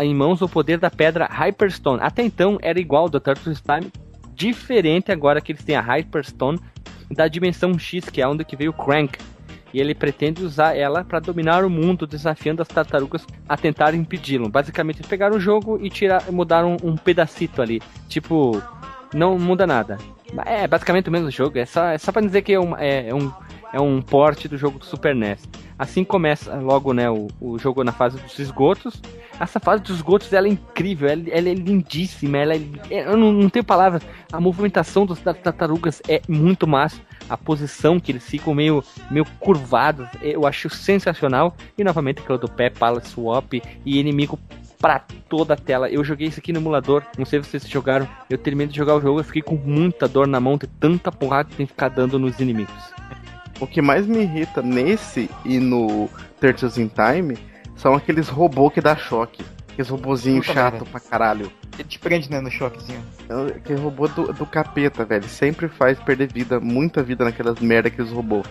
em 0.00 0.14
mãos 0.14 0.42
o 0.42 0.48
poder 0.48 0.78
da 0.78 0.90
pedra 0.90 1.28
Hyperstone. 1.30 2.00
Até 2.02 2.22
então 2.22 2.58
era 2.62 2.80
igual 2.80 3.04
ao 3.04 3.20
Turtles 3.20 3.60
Time, 3.60 3.92
diferente 4.34 5.12
agora 5.12 5.40
que 5.40 5.52
eles 5.52 5.62
têm 5.62 5.76
a 5.76 5.82
Hyperstone 5.82 6.58
da 7.10 7.28
dimensão 7.28 7.78
X, 7.78 8.08
que 8.08 8.22
é 8.22 8.26
onde 8.26 8.44
que 8.44 8.56
veio 8.56 8.70
o 8.70 8.74
Crank. 8.74 9.18
E 9.72 9.80
ele 9.80 9.94
pretende 9.94 10.42
usar 10.42 10.76
ela 10.76 11.04
para 11.04 11.20
dominar 11.20 11.64
o 11.64 11.70
mundo, 11.70 12.04
desafiando 12.04 12.60
as 12.60 12.66
tartarugas 12.66 13.24
a 13.48 13.56
tentar 13.56 13.94
impedi-lo. 13.94 14.48
Basicamente, 14.48 15.02
pegaram 15.04 15.36
o 15.36 15.40
jogo 15.40 15.78
e 15.80 15.88
tirar, 15.88 16.24
mudaram 16.32 16.76
um 16.82 16.96
pedacito 16.96 17.62
ali. 17.62 17.80
Tipo, 18.08 18.60
não 19.14 19.38
muda 19.38 19.66
nada. 19.66 19.98
É 20.46 20.66
basicamente 20.66 21.08
o 21.08 21.12
mesmo 21.12 21.30
jogo. 21.30 21.58
É 21.58 21.66
só, 21.66 21.84
é 21.86 21.98
só 21.98 22.12
pra 22.12 22.22
dizer 22.22 22.42
que 22.42 22.52
é 22.52 22.60
um, 22.60 22.76
é, 22.76 23.08
é 23.08 23.14
um, 23.14 23.32
é 23.72 23.80
um 23.80 24.00
porte 24.00 24.46
do 24.48 24.56
jogo 24.56 24.78
do 24.78 24.84
Super 24.84 25.14
NES. 25.14 25.48
Assim 25.78 26.04
começa 26.04 26.54
logo 26.56 26.92
né, 26.92 27.10
o, 27.10 27.26
o 27.40 27.58
jogo 27.58 27.82
na 27.82 27.92
fase 27.92 28.18
dos 28.20 28.38
esgotos. 28.38 29.00
Essa 29.40 29.58
fase 29.58 29.82
dos 29.82 29.96
esgotos 29.96 30.30
ela 30.32 30.46
é 30.46 30.50
incrível, 30.50 31.08
ela, 31.08 31.22
ela 31.30 31.48
é 31.48 31.54
lindíssima. 31.54 32.36
Ela 32.38 32.54
é, 32.54 32.60
é- 32.90 33.06
eu 33.06 33.16
não, 33.16 33.32
não 33.32 33.48
tenho 33.48 33.64
palavras. 33.64 34.02
A 34.32 34.40
movimentação 34.40 35.06
tar- 35.06 35.34
tartarugas 35.34 36.02
é 36.08 36.20
muito 36.28 36.66
massa. 36.66 37.00
A 37.28 37.36
posição 37.36 37.98
que 38.00 38.10
eles 38.12 38.24
ficam 38.28 38.52
meio, 38.54 38.82
meio 39.10 39.24
curvados, 39.38 40.06
eu 40.20 40.46
acho 40.46 40.68
sensacional. 40.68 41.56
E 41.78 41.82
novamente 41.84 42.20
aquilo 42.20 42.38
do 42.38 42.48
pé, 42.48 42.68
pala 42.70 43.00
swap 43.00 43.54
e 43.54 43.98
inimigo 44.00 44.38
pra 44.80 45.04
toda 45.28 45.54
a 45.54 45.56
tela. 45.56 45.88
Eu 45.90 46.02
joguei 46.02 46.26
isso 46.26 46.40
aqui 46.40 46.52
no 46.52 46.58
emulador, 46.58 47.04
não 47.16 47.26
sei 47.26 47.42
se 47.42 47.50
vocês 47.50 47.68
jogaram. 47.68 48.08
Eu 48.28 48.38
terminei 48.38 48.68
de 48.68 48.76
jogar 48.76 48.96
o 48.96 49.00
jogo, 49.00 49.20
eu 49.20 49.24
fiquei 49.24 49.42
com 49.42 49.54
muita 49.54 50.08
dor 50.08 50.26
na 50.26 50.40
mão 50.40 50.56
de 50.56 50.66
tanta 50.66 51.12
porrada 51.12 51.50
que 51.50 51.56
tem 51.56 51.66
que 51.66 51.72
ficar 51.72 51.88
dando 51.88 52.18
nos 52.18 52.40
inimigos. 52.40 52.74
O 53.60 53.66
que 53.66 53.82
mais 53.82 54.06
me 54.06 54.22
irrita 54.22 54.62
nesse 54.62 55.30
e 55.44 55.58
no 55.58 56.08
Turtles 56.40 56.78
in 56.78 56.88
Time 56.88 57.36
são 57.76 57.94
aqueles 57.94 58.28
robôs 58.28 58.72
que 58.72 58.80
dá 58.80 58.96
choque. 58.96 59.44
Aqueles 59.70 59.90
robozinhos 59.90 60.46
Puta 60.46 60.58
chato 60.58 60.86
pra 60.86 60.98
caralho. 60.98 61.52
Ele 61.78 61.88
te 61.88 61.98
prende, 61.98 62.30
né, 62.30 62.40
no 62.40 62.50
choquezinho. 62.50 63.02
É 63.28 63.56
Aquele 63.56 63.80
robô 63.80 64.08
do, 64.08 64.32
do 64.32 64.46
capeta, 64.46 65.04
velho. 65.04 65.28
Sempre 65.28 65.68
faz 65.68 65.98
perder 66.00 66.32
vida, 66.32 66.58
muita 66.58 67.02
vida 67.02 67.24
naquelas 67.24 67.60
merda 67.60 67.88
aqueles 67.88 68.10
robôs. 68.10 68.46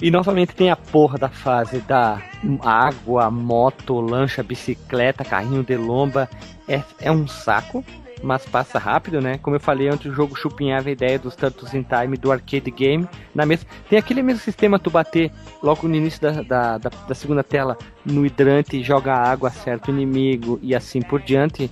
E 0.00 0.10
novamente 0.12 0.54
tem 0.54 0.70
a 0.70 0.76
porra 0.76 1.18
da 1.18 1.28
fase 1.28 1.80
da 1.80 2.22
água, 2.62 3.30
moto, 3.30 4.00
lancha, 4.00 4.42
bicicleta, 4.44 5.24
carrinho 5.24 5.64
de 5.64 5.76
lomba. 5.76 6.28
É, 6.68 6.82
é 7.00 7.10
um 7.10 7.26
saco, 7.26 7.84
mas 8.22 8.46
passa 8.46 8.78
rápido, 8.78 9.20
né? 9.20 9.38
Como 9.38 9.56
eu 9.56 9.60
falei 9.60 9.88
antes, 9.88 10.06
o 10.06 10.14
jogo 10.14 10.36
chupinhava 10.36 10.88
a 10.88 10.92
ideia 10.92 11.18
dos 11.18 11.34
Turtles 11.34 11.74
in 11.74 11.82
Time 11.82 12.16
do 12.16 12.30
arcade 12.30 12.70
game. 12.70 13.08
Na 13.34 13.44
mesa. 13.44 13.66
Tem 13.90 13.98
aquele 13.98 14.22
mesmo 14.22 14.40
sistema 14.40 14.78
tu 14.78 14.88
bater 14.88 15.32
logo 15.60 15.88
no 15.88 15.96
início 15.96 16.20
da, 16.20 16.42
da, 16.42 16.78
da, 16.78 16.90
da 17.08 17.14
segunda 17.14 17.42
tela 17.42 17.76
no 18.04 18.24
hidrante, 18.24 18.82
joga 18.84 19.12
água, 19.12 19.48
acerta 19.48 19.90
o 19.90 19.94
inimigo 19.94 20.60
e 20.62 20.76
assim 20.76 21.02
por 21.02 21.20
diante. 21.20 21.68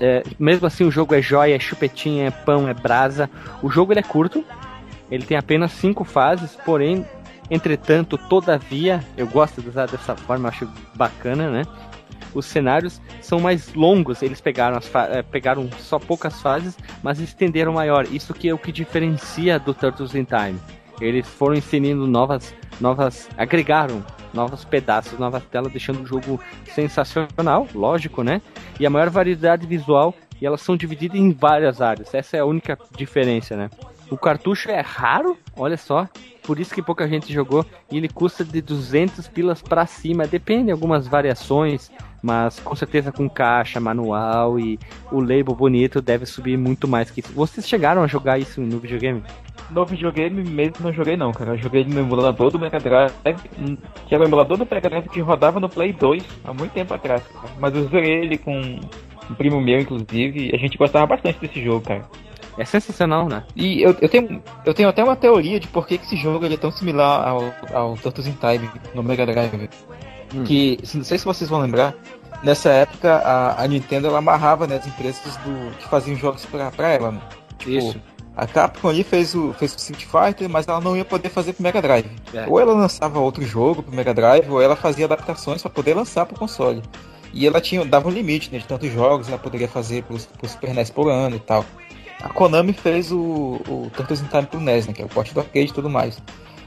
É, 0.00 0.22
mesmo 0.38 0.66
assim 0.66 0.84
o 0.84 0.90
jogo 0.90 1.14
é 1.14 1.20
joia, 1.20 1.54
é 1.54 1.58
chupetinha, 1.58 2.28
é 2.28 2.30
pão, 2.30 2.66
é 2.66 2.72
brasa. 2.72 3.28
O 3.62 3.70
jogo 3.70 3.92
ele 3.92 4.00
é 4.00 4.02
curto, 4.02 4.42
ele 5.10 5.24
tem 5.24 5.36
apenas 5.36 5.72
cinco 5.72 6.04
fases, 6.04 6.56
porém 6.64 7.04
Entretanto, 7.50 8.18
todavia, 8.18 9.04
eu 9.16 9.26
gosto 9.26 9.62
de 9.62 9.68
usar 9.68 9.86
dessa 9.86 10.16
forma, 10.16 10.48
acho 10.48 10.68
bacana, 10.94 11.50
né? 11.50 11.62
Os 12.34 12.46
cenários 12.46 13.00
são 13.22 13.40
mais 13.40 13.72
longos, 13.74 14.22
eles 14.22 14.40
pegaram, 14.40 14.78
eh, 15.10 15.22
pegaram 15.22 15.70
só 15.78 15.98
poucas 15.98 16.40
fases, 16.42 16.76
mas 17.02 17.18
estenderam 17.18 17.72
maior. 17.72 18.06
Isso 18.12 18.34
que 18.34 18.48
é 18.48 18.54
o 18.54 18.58
que 18.58 18.70
diferencia 18.70 19.58
do 19.58 19.72
Turtles 19.72 20.14
in 20.14 20.24
Time. 20.24 20.60
Eles 21.00 21.26
foram 21.26 21.54
inserindo 21.54 22.06
novas, 22.06 22.54
novas, 22.80 23.28
agregaram 23.38 24.04
novos 24.34 24.64
pedaços, 24.64 25.18
novas 25.18 25.42
telas, 25.44 25.72
deixando 25.72 26.02
o 26.02 26.06
jogo 26.06 26.40
sensacional, 26.74 27.66
lógico, 27.74 28.22
né? 28.22 28.42
E 28.78 28.84
a 28.84 28.90
maior 28.90 29.08
variedade 29.08 29.66
visual, 29.66 30.14
e 30.40 30.46
elas 30.46 30.60
são 30.60 30.76
divididas 30.76 31.18
em 31.18 31.32
várias 31.32 31.80
áreas. 31.80 32.12
Essa 32.12 32.36
é 32.36 32.40
a 32.40 32.44
única 32.44 32.78
diferença, 32.96 33.56
né? 33.56 33.70
O 34.10 34.16
cartucho 34.16 34.70
é 34.70 34.80
raro, 34.80 35.36
olha 35.56 35.76
só. 35.76 36.08
Por 36.42 36.60
isso 36.60 36.74
que 36.74 36.80
pouca 36.80 37.08
gente 37.08 37.32
jogou. 37.32 37.66
E 37.90 37.96
ele 37.96 38.08
custa 38.08 38.44
de 38.44 38.60
200 38.62 39.26
pilas 39.28 39.60
para 39.60 39.84
cima. 39.84 40.26
Depende, 40.26 40.70
algumas 40.70 41.08
variações. 41.08 41.90
Mas 42.22 42.58
com 42.60 42.74
certeza 42.74 43.12
com 43.12 43.28
caixa, 43.28 43.78
manual 43.78 44.58
e 44.58 44.78
o 45.12 45.20
label 45.20 45.54
bonito 45.54 46.00
deve 46.00 46.26
subir 46.26 46.56
muito 46.56 46.88
mais 46.88 47.10
que 47.10 47.20
isso. 47.20 47.32
Vocês 47.32 47.68
chegaram 47.68 48.02
a 48.02 48.06
jogar 48.06 48.38
isso 48.38 48.60
no 48.60 48.78
videogame? 48.78 49.22
No 49.70 49.84
videogame 49.84 50.48
mesmo 50.48 50.76
não 50.80 50.92
joguei 50.92 51.16
não, 51.16 51.32
cara. 51.32 51.52
Eu 51.52 51.58
joguei 51.58 51.84
no 51.84 52.00
emulador 52.00 52.50
do 52.50 52.58
Mega 52.58 52.78
Drive, 52.78 53.12
que 54.06 54.14
era 54.14 54.24
o 54.24 54.26
emulador 54.26 54.56
do 54.56 54.66
Mega 54.68 54.88
Drive 54.88 55.08
que 55.08 55.20
rodava 55.20 55.60
no 55.60 55.68
Play 55.68 55.92
2 55.92 56.24
há 56.44 56.52
muito 56.52 56.72
tempo 56.72 56.94
atrás. 56.94 57.22
Cara. 57.26 57.48
Mas 57.58 57.74
eu 57.74 57.82
joguei 57.82 58.24
ele 58.24 58.38
com 58.38 58.80
um 59.30 59.34
primo 59.34 59.60
meu, 59.60 59.80
inclusive, 59.80 60.50
e 60.50 60.54
a 60.54 60.58
gente 60.58 60.78
gostava 60.78 61.06
bastante 61.06 61.40
desse 61.40 61.62
jogo, 61.62 61.80
cara. 61.80 62.04
É 62.58 62.64
sensacional, 62.64 63.28
né? 63.28 63.44
E 63.54 63.82
eu, 63.82 63.94
eu, 64.00 64.08
tenho, 64.08 64.42
eu 64.64 64.72
tenho 64.72 64.88
até 64.88 65.04
uma 65.04 65.16
teoria 65.16 65.60
de 65.60 65.68
por 65.68 65.86
que, 65.86 65.94
esse 65.94 66.16
jogo 66.16 66.44
ele 66.44 66.54
é 66.54 66.58
tão 66.58 66.70
similar 66.70 67.28
ao, 67.28 67.54
ao 67.72 67.96
Turtles 67.96 68.26
in 68.26 68.32
Time 68.32 68.70
no 68.94 69.02
Mega 69.02 69.26
Drive. 69.26 69.68
Hum. 70.34 70.44
Que, 70.44 70.78
não 70.94 71.04
sei 71.04 71.18
se 71.18 71.24
vocês 71.24 71.50
vão 71.50 71.60
lembrar, 71.60 71.94
nessa 72.42 72.70
época 72.70 73.16
a, 73.16 73.62
a 73.62 73.68
Nintendo 73.68 74.06
ela 74.06 74.18
amarrava 74.18 74.66
né, 74.66 74.76
as 74.76 74.86
empresas 74.86 75.36
do, 75.38 75.76
que 75.76 75.88
faziam 75.88 76.16
jogos 76.16 76.46
pra, 76.46 76.70
pra 76.70 76.88
ela. 76.88 77.12
Né? 77.12 77.20
Tipo, 77.58 77.70
Isso. 77.70 78.00
A 78.36 78.46
Capcom 78.46 78.88
ali 78.88 79.02
fez 79.02 79.34
o, 79.34 79.54
fez 79.54 79.72
o 79.72 79.76
Street 79.78 80.04
Fighter, 80.04 80.48
mas 80.48 80.68
ela 80.68 80.78
não 80.78 80.94
ia 80.94 81.06
poder 81.06 81.30
fazer 81.30 81.54
pro 81.54 81.62
Mega 81.62 81.80
Drive. 81.80 82.10
É. 82.34 82.46
Ou 82.46 82.60
ela 82.60 82.74
lançava 82.74 83.18
outro 83.18 83.42
jogo 83.42 83.82
pro 83.82 83.96
Mega 83.96 84.12
Drive, 84.12 84.50
ou 84.50 84.60
ela 84.60 84.76
fazia 84.76 85.06
adaptações 85.06 85.62
para 85.62 85.70
poder 85.70 85.94
lançar 85.94 86.26
pro 86.26 86.38
console. 86.38 86.82
E 87.32 87.46
ela 87.46 87.62
tinha, 87.62 87.82
dava 87.84 88.08
um 88.08 88.12
limite 88.12 88.52
né, 88.52 88.58
de 88.58 88.66
tantos 88.66 88.92
jogos 88.92 89.28
ela 89.28 89.38
poderia 89.38 89.66
fazer 89.66 90.02
pro, 90.02 90.18
pro 90.18 90.48
Super 90.48 90.74
NES 90.74 90.90
por 90.90 91.08
ano 91.08 91.36
e 91.36 91.40
tal. 91.40 91.64
A 92.20 92.28
Konami 92.28 92.72
fez 92.72 93.12
o, 93.12 93.60
o 93.68 93.90
Turtles 93.94 94.20
in 94.20 94.26
Time 94.26 94.46
pro 94.46 94.60
NES, 94.60 94.86
né, 94.86 94.92
que 94.92 95.02
é 95.02 95.04
o 95.04 95.08
porte 95.08 95.34
do 95.34 95.40
arcade 95.40 95.70
e 95.70 95.72
tudo 95.72 95.90
mais. 95.90 96.20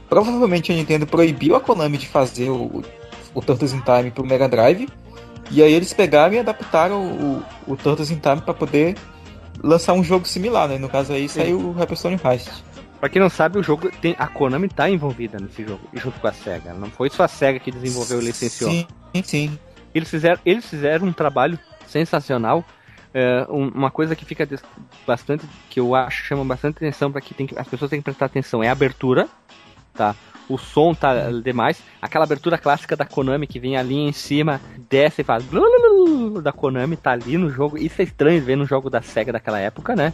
Provavelmente 0.08 0.72
a 0.72 0.74
Nintendo 0.74 1.06
proibiu 1.06 1.56
a 1.56 1.60
Konami 1.60 1.98
de 1.98 2.06
fazer 2.06 2.50
o, 2.50 2.82
o 3.34 3.40
Turtles 3.40 3.72
in 3.72 3.80
Time 3.80 4.10
pro 4.10 4.24
Mega 4.24 4.48
Drive. 4.48 4.88
E 5.50 5.62
aí 5.62 5.72
eles 5.72 5.92
pegaram 5.92 6.34
e 6.34 6.38
adaptaram 6.38 7.02
o, 7.02 7.44
o, 7.66 7.72
o 7.72 7.76
Turtles 7.76 8.10
in 8.10 8.18
Time 8.18 8.40
para 8.40 8.54
poder 8.54 8.96
lançar 9.62 9.92
um 9.92 10.02
jogo 10.02 10.26
similar, 10.26 10.68
né? 10.68 10.78
No 10.78 10.88
caso 10.88 11.12
aí 11.12 11.28
saiu 11.28 11.58
o 11.58 11.72
Hyperstone 11.72 12.18
Heist. 12.24 12.50
Pra 13.00 13.08
quem 13.08 13.20
não 13.20 13.30
sabe, 13.30 13.58
o 13.58 13.62
jogo 13.62 13.90
tem. 14.00 14.14
A 14.18 14.26
Konami 14.26 14.68
tá 14.68 14.88
envolvida 14.88 15.38
nesse 15.38 15.64
jogo, 15.64 15.80
junto 15.94 16.20
com 16.20 16.28
a 16.28 16.32
SEGA. 16.32 16.74
Não 16.74 16.90
foi 16.90 17.08
só 17.08 17.24
a 17.24 17.28
SEGA 17.28 17.58
que 17.58 17.70
desenvolveu 17.70 18.20
e 18.20 18.24
licenciou. 18.26 18.70
Sim, 18.70 18.86
sim. 19.24 19.58
Eles 19.94 20.10
fizeram, 20.10 20.38
eles 20.44 20.66
fizeram 20.66 21.06
um 21.06 21.12
trabalho 21.12 21.58
sensacional. 21.86 22.64
É, 23.12 23.46
uma 23.48 23.90
coisa 23.90 24.14
que 24.14 24.24
fica 24.24 24.48
bastante. 25.06 25.44
que 25.68 25.80
eu 25.80 25.94
acho 25.94 26.24
chama 26.24 26.44
bastante 26.44 26.76
atenção 26.76 27.10
para 27.10 27.20
que, 27.20 27.34
que 27.34 27.58
as 27.58 27.66
pessoas 27.66 27.90
têm 27.90 28.00
que 28.00 28.04
prestar 28.04 28.26
atenção 28.26 28.62
é 28.62 28.68
a 28.68 28.72
abertura. 28.72 29.28
Tá? 29.92 30.14
o 30.50 30.58
som 30.58 30.92
tá 30.92 31.30
demais. 31.42 31.80
Aquela 32.02 32.24
abertura 32.24 32.58
clássica 32.58 32.96
da 32.96 33.04
Konami 33.04 33.46
que 33.46 33.60
vem 33.60 33.76
ali 33.76 33.96
em 33.96 34.12
cima, 34.12 34.60
desce 34.88 35.22
e 35.22 35.24
faz 35.24 35.44
da 36.42 36.52
Konami, 36.52 36.96
tá 36.96 37.12
ali 37.12 37.38
no 37.38 37.48
jogo. 37.48 37.78
Isso 37.78 38.00
é 38.00 38.04
estranho 38.04 38.42
ver 38.42 38.56
no 38.56 38.66
jogo 38.66 38.90
da 38.90 39.00
SEGA 39.00 39.32
daquela 39.32 39.60
época, 39.60 39.94
né? 39.94 40.12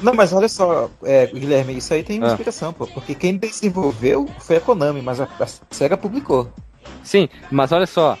Não, 0.00 0.12
mas 0.12 0.32
olha 0.32 0.48
só, 0.48 0.90
é, 1.02 1.26
Guilherme, 1.26 1.78
isso 1.78 1.94
aí 1.94 2.02
tem 2.02 2.18
uma 2.18 2.26
ah. 2.26 2.30
explicação, 2.30 2.72
pô. 2.72 2.86
Porque 2.86 3.14
quem 3.14 3.36
desenvolveu 3.36 4.28
foi 4.40 4.56
a 4.56 4.60
Konami, 4.60 5.00
mas 5.00 5.20
a, 5.20 5.28
a 5.40 5.46
SEGA 5.70 5.96
publicou. 5.96 6.52
Sim, 7.02 7.28
mas 7.50 7.72
olha 7.72 7.86
só, 7.86 8.18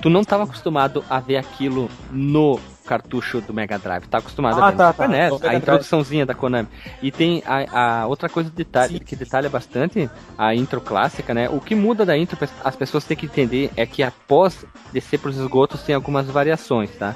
tu 0.00 0.08
não 0.08 0.20
estava 0.20 0.44
acostumado 0.44 1.02
a 1.10 1.18
ver 1.18 1.38
aquilo 1.38 1.90
no 2.12 2.60
cartucho 2.86 3.40
do 3.40 3.54
Mega 3.54 3.78
Drive. 3.78 4.06
Tá 4.06 4.18
acostumado 4.18 4.60
ah, 4.60 4.68
a 4.68 4.70
ver 4.70 4.76
tá, 4.76 4.92
tá. 4.92 5.08
NES, 5.08 5.42
a 5.44 5.54
introduçãozinha 5.54 6.26
da 6.26 6.34
Konami. 6.34 6.68
E 7.02 7.10
tem 7.10 7.42
a, 7.46 8.02
a 8.02 8.06
outra 8.06 8.28
coisa 8.28 8.50
detalhe, 8.50 9.00
que 9.00 9.14
detalha 9.14 9.48
bastante 9.48 10.10
a 10.36 10.54
intro 10.54 10.80
clássica, 10.80 11.32
né? 11.34 11.48
O 11.48 11.60
que 11.60 11.74
muda 11.74 12.04
da 12.04 12.16
intro, 12.16 12.38
as 12.64 12.76
pessoas 12.76 13.04
têm 13.04 13.16
que 13.16 13.26
entender, 13.26 13.70
é 13.76 13.86
que 13.86 14.02
após 14.02 14.64
descer 14.92 15.18
para 15.18 15.30
os 15.30 15.36
esgotos 15.38 15.82
tem 15.82 15.94
algumas 15.94 16.26
variações, 16.26 16.90
tá? 16.96 17.14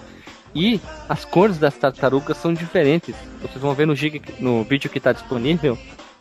E 0.55 0.81
as 1.09 1.25
cores 1.25 1.59
das 1.59 1.77
tartarugas 1.77 2.37
são 2.37 2.55
diferentes. 2.55 3.15
Vocês 3.43 3.61
vão 3.61 3.75
ver 3.75 3.87
no, 3.87 3.95
gig, 3.95 4.23
no 4.39 4.63
vídeo 4.63 4.89
que 4.89 4.99
está 4.99 5.13
disponível. 5.13 5.77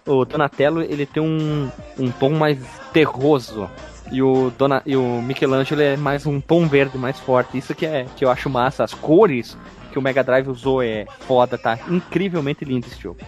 O 0.06 0.26
Donatello 0.26 0.82
ele 0.82 1.06
tem 1.06 1.22
um, 1.22 1.70
um 1.98 2.12
tom 2.12 2.32
mais 2.32 2.58
terroso, 2.92 3.70
e 4.14 4.22
o, 4.22 4.52
Dona, 4.56 4.84
e 4.86 4.96
o 4.96 5.22
Michelangelo 5.24 5.82
é 5.82 5.98
mais 5.98 6.28
um 6.28 6.40
tom 6.40 6.68
verde 6.68 7.00
mais 7.00 7.20
forte. 7.20 7.58
Isso 7.58 7.74
que, 7.74 7.84
é, 7.84 8.06
que 8.16 8.24
eu 8.24 8.30
acho 8.30 8.48
massa. 8.48 8.84
As 8.84 8.94
cores 8.94 9.58
que 9.92 9.98
o 9.98 10.02
Mega 10.04 10.24
Drive 10.24 10.48
usou 10.48 10.84
é 10.84 11.08
foda, 11.22 11.58
tá? 11.58 11.80
Incrivelmente 11.90 12.64
lindo 12.64 12.86
esse 12.86 13.02
jogo. 13.02 13.20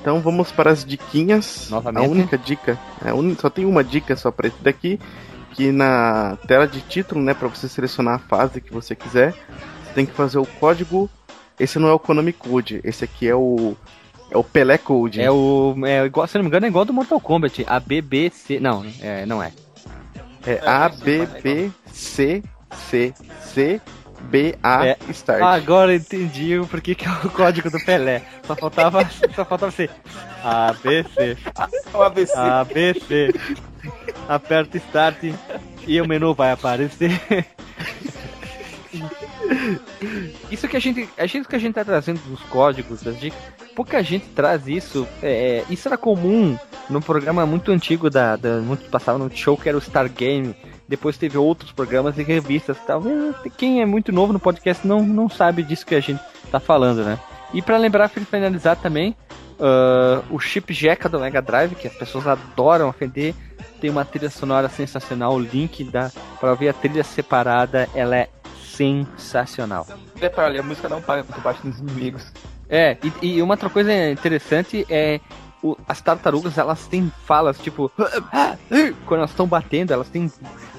Então 0.00 0.20
vamos 0.20 0.50
para 0.50 0.72
as 0.72 0.84
diquinhas. 0.84 1.68
Novamente. 1.70 2.04
A 2.04 2.08
única 2.10 2.36
dica, 2.36 2.76
é, 3.04 3.10
só 3.40 3.48
tem 3.48 3.64
uma 3.64 3.84
dica 3.84 4.16
só 4.16 4.32
para 4.32 4.48
esse 4.48 4.60
daqui, 4.60 4.98
que 5.52 5.70
na 5.70 6.36
tela 6.48 6.66
de 6.66 6.80
título, 6.80 7.22
né, 7.22 7.32
para 7.32 7.46
você 7.46 7.68
selecionar 7.68 8.16
a 8.16 8.18
fase 8.18 8.60
que 8.60 8.72
você 8.72 8.96
quiser, 8.96 9.32
você 9.84 9.92
tem 9.94 10.04
que 10.04 10.12
fazer 10.12 10.38
o 10.38 10.46
código. 10.46 11.08
Esse 11.60 11.78
não 11.78 11.88
é 11.88 11.92
o 11.92 11.98
Konami 12.00 12.32
Code, 12.32 12.80
esse 12.82 13.04
aqui 13.04 13.28
é 13.28 13.36
o 13.36 13.76
é 14.28 14.36
o 14.36 14.42
Pelé 14.42 14.78
Code. 14.78 15.20
É 15.20 15.30
o 15.30 15.76
é 15.86 16.04
igual, 16.04 16.26
se 16.26 16.36
não 16.36 16.42
me 16.42 16.48
engano, 16.48 16.66
é 16.66 16.68
igual 16.68 16.84
do 16.84 16.92
Mortal 16.92 17.20
Kombat, 17.20 17.64
a 17.68 17.78
BBC, 17.78 18.58
não, 18.58 18.84
é, 19.00 19.24
não 19.24 19.40
é. 19.40 19.52
É 20.46 20.60
A, 20.66 20.88
B, 20.88 21.26
B, 21.42 21.70
C, 21.92 22.42
C, 22.90 23.14
C, 23.40 23.80
B, 24.22 24.54
A, 24.62 24.86
é. 24.86 24.98
Start. 25.10 25.42
Agora 25.42 25.94
entendi 25.94 26.58
o 26.58 26.66
porquê 26.66 26.94
que 26.94 27.06
é 27.06 27.10
o 27.10 27.30
código 27.30 27.70
do 27.70 27.82
Pelé. 27.84 28.22
Só 28.46 28.54
faltava, 28.54 29.08
só 29.34 29.44
faltava 29.44 29.72
ser 29.72 29.90
A, 30.42 30.74
B, 30.82 31.04
C. 31.14 31.36
O 31.94 32.02
ABC. 32.02 32.36
A, 32.36 32.64
B, 32.64 32.94
C. 33.08 33.32
Aperta 34.28 34.76
Start 34.78 35.18
e 35.86 36.00
o 36.00 36.08
menu 36.08 36.34
vai 36.34 36.52
aparecer. 36.52 37.20
Isso 40.50 40.68
que 40.68 40.76
a 40.76 40.80
gente, 40.80 41.08
é 41.16 41.24
isso 41.24 41.48
que 41.48 41.56
a 41.56 41.58
gente 41.58 41.74
tá 41.74 41.84
trazendo 41.84 42.20
dos 42.28 42.40
códigos, 42.44 43.02
das 43.02 43.18
dicas. 43.18 43.38
Pouca 43.74 44.02
gente 44.02 44.26
traz 44.28 44.68
isso. 44.68 45.06
É, 45.22 45.64
isso 45.68 45.88
era 45.88 45.96
comum 45.96 46.56
num 46.88 47.00
programa 47.00 47.44
muito 47.44 47.72
antigo 47.72 48.08
da, 48.08 48.36
da 48.36 48.58
muito 48.58 48.88
passava 48.88 49.18
no 49.18 49.34
show 49.34 49.56
que 49.56 49.68
era 49.68 49.76
o 49.76 49.80
Star 49.80 50.08
Game. 50.08 50.54
Depois 50.88 51.16
teve 51.16 51.36
outros 51.36 51.72
programas 51.72 52.18
e 52.18 52.22
revistas. 52.22 52.76
Talvez 52.86 53.34
quem 53.56 53.82
é 53.82 53.86
muito 53.86 54.12
novo 54.12 54.32
no 54.32 54.38
podcast 54.38 54.86
não, 54.86 55.02
não 55.02 55.28
sabe 55.28 55.62
disso 55.62 55.86
que 55.86 55.94
a 55.94 56.00
gente 56.00 56.22
tá 56.50 56.60
falando, 56.60 57.04
né? 57.04 57.18
E 57.52 57.62
para 57.62 57.76
lembrar, 57.76 58.08
para 58.08 58.24
finalizar 58.24 58.76
também, 58.76 59.16
uh, 59.58 60.24
o 60.30 60.38
chip 60.38 60.72
Jeca 60.72 61.08
do 61.08 61.18
Mega 61.18 61.40
Drive, 61.40 61.74
que 61.74 61.88
as 61.88 61.94
pessoas 61.94 62.26
adoram 62.26 62.88
ofender, 62.88 63.34
tem 63.80 63.90
uma 63.90 64.04
trilha 64.04 64.30
sonora 64.30 64.68
sensacional. 64.68 65.34
O 65.34 65.40
link 65.40 65.84
da 65.84 66.10
para 66.40 66.50
ouvir 66.50 66.68
a 66.68 66.72
trilha 66.72 67.04
separada, 67.04 67.88
ela 67.94 68.16
é 68.16 68.28
sensacional. 68.76 69.86
Detalhe, 70.16 70.58
a 70.58 70.62
música 70.62 70.88
não 70.88 71.00
paga 71.00 71.22
muito 71.22 71.40
baixo 71.40 71.60
nos 71.66 71.78
inimigos. 71.78 72.32
É, 72.68 72.96
e, 73.22 73.36
e 73.36 73.42
uma 73.42 73.54
outra 73.54 73.68
coisa 73.68 73.92
interessante 74.10 74.86
é 74.88 75.20
o, 75.62 75.76
as 75.88 76.00
tartarugas 76.00 76.58
elas 76.58 76.86
têm 76.86 77.12
falas 77.24 77.58
tipo 77.58 77.90
quando 79.06 79.20
elas 79.20 79.30
estão 79.30 79.46
batendo 79.46 79.92
elas 79.92 80.08
têm 80.08 80.30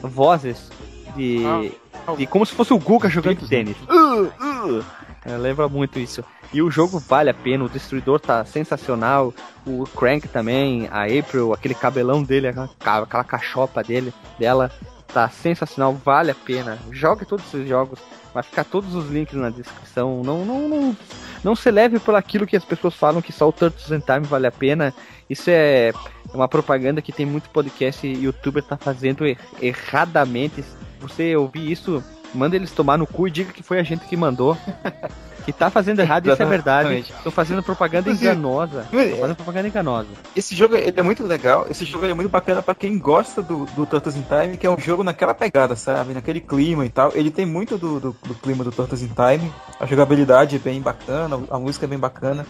vozes 0.02 0.70
de, 1.16 1.44
ah, 1.46 2.16
de 2.16 2.28
como 2.28 2.46
se 2.46 2.54
fosse 2.54 2.74
o 2.74 2.80
Guga 2.80 3.10
jogando 3.10 3.48
tênis. 3.48 3.78
Uh, 3.84 4.26
uh. 4.44 4.86
É, 5.26 5.36
lembra 5.38 5.68
muito 5.68 5.98
isso. 5.98 6.24
E 6.54 6.62
o 6.62 6.70
jogo 6.70 7.00
vale 7.00 7.30
a 7.30 7.34
pena, 7.34 7.64
o 7.64 7.70
destruidor 7.70 8.20
tá 8.20 8.46
sensacional, 8.46 9.34
o 9.66 9.86
Crank 9.86 10.28
também, 10.28 10.88
a 10.92 11.06
April, 11.06 11.52
aquele 11.52 11.74
cabelão 11.74 12.22
dele, 12.22 12.48
aquela, 12.48 12.70
aquela 13.04 13.24
cachopa 13.24 13.84
dele, 13.84 14.14
dela, 14.38 14.72
tá 15.16 15.30
sensacional, 15.30 15.94
vale 15.94 16.32
a 16.32 16.36
pena. 16.36 16.78
Jogue 16.92 17.26
todos 17.26 17.46
esses 17.46 17.66
jogos, 17.70 18.00
vai 18.34 18.44
ficar 18.44 18.66
todos 18.66 18.94
os 18.94 19.10
links 19.10 19.34
na 19.34 19.50
descrição. 19.50 20.22
Não, 20.22 20.44
não, 20.44 20.68
não, 20.68 20.98
não 21.42 21.56
se 21.56 21.72
leve 21.72 22.00
por 22.00 22.16
aquilo 22.16 22.46
que 22.46 22.58
as 22.58 22.66
pessoas 22.66 22.96
falam 22.96 23.22
que 23.22 23.32
só 23.32 23.48
o 23.48 23.54
Turtles 23.54 23.90
in 23.92 24.02
Time 24.02 24.26
vale 24.26 24.46
a 24.46 24.52
pena. 24.52 24.94
Isso 25.30 25.50
é 25.50 25.94
uma 26.34 26.50
propaganda 26.50 27.02
que 27.02 27.14
tem 27.14 27.26
muito 27.26 27.50
podcast 27.50 28.06
e 28.06 28.26
youtuber 28.26 28.62
tá 28.62 28.76
fazendo 28.76 29.26
er 29.26 29.38
erradamente. 29.62 30.66
Você 31.00 31.34
ouvir 31.34 31.72
isso, 31.72 32.04
manda 32.34 32.58
eles 32.58 32.72
tomar 32.72 32.98
no 32.98 33.08
cu 33.08 33.30
e 33.30 33.32
diga 33.32 33.54
que 33.54 33.64
foi 33.64 33.80
a 33.80 33.84
gente 33.84 34.06
que 34.06 34.18
mandou. 34.18 34.58
que 35.46 35.54
tá 35.54 35.70
fazendo 35.70 36.00
errado, 36.00 36.30
isso 36.30 36.42
é 36.42 36.46
verdade. 36.46 37.00
Estão 37.00 37.32
fazendo 37.32 37.62
propaganda 37.62 38.10
enganosa. 38.10 38.88
fazendo 38.92 39.36
propaganda 39.36 39.68
enganosa. 39.68 40.08
Esse 40.36 40.56
jogo 40.56 40.76
ele 40.76 41.00
é 41.00 41.04
muito 41.04 41.24
legal, 41.24 41.68
esse 41.70 41.86
jogo 41.86 42.06
é 42.06 42.14
muito 42.14 42.30
bacana 42.30 42.64
para 42.64 42.74
quem 42.74 42.98
gosta 42.98 43.44
do, 43.44 43.66
do 43.66 43.86
Turtles 43.86 44.16
in 44.16 44.24
Time, 44.24 44.58
que 44.58 44.66
é 44.66 44.70
um 44.70 44.80
jogo 44.80 45.04
naquela 45.04 45.36
pegada, 45.36 45.76
sabe? 45.76 46.14
Naquele 46.14 46.42
clima 46.42 46.84
e 46.84 46.90
tal. 46.90 47.12
Ele 47.14 47.30
tem 47.30 47.46
muito 47.46 47.78
do, 47.78 48.00
do, 48.00 48.16
do 48.24 48.34
clima 48.34 48.64
do 48.64 48.72
Turtles 48.72 49.04
in 49.04 49.10
Time. 49.10 49.52
A 49.80 49.86
jogabilidade 49.86 50.56
é 50.56 50.60
bem 50.60 50.82
bacana, 50.82 51.40
a 51.52 51.60
música 51.60 51.86
é 51.86 51.88
bem 51.88 52.00
bacana. 52.00 52.46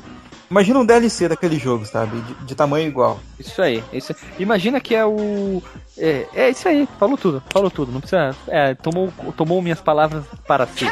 Imagina 0.50 0.80
um 0.80 0.86
DLC 0.86 1.28
daquele 1.28 1.58
jogo, 1.58 1.86
sabe? 1.86 2.22
De, 2.22 2.34
de 2.46 2.56
tamanho 2.56 2.88
igual. 2.88 3.20
Isso 3.38 3.62
aí. 3.62 3.84
Isso, 3.92 4.16
imagina 4.40 4.80
que 4.80 4.96
é 4.96 5.06
o. 5.06 5.62
É, 5.98 6.28
é 6.34 6.50
isso 6.50 6.68
aí, 6.70 6.88
falou 6.98 7.18
tudo, 7.18 7.44
falou 7.50 7.70
tudo. 7.70 7.92
Não 7.92 8.00
precisa. 8.00 8.34
É, 8.48 8.74
tomou, 8.74 9.12
tomou 9.36 9.62
minhas 9.62 9.82
palavras 9.82 10.24
para 10.48 10.66
si. 10.68 10.86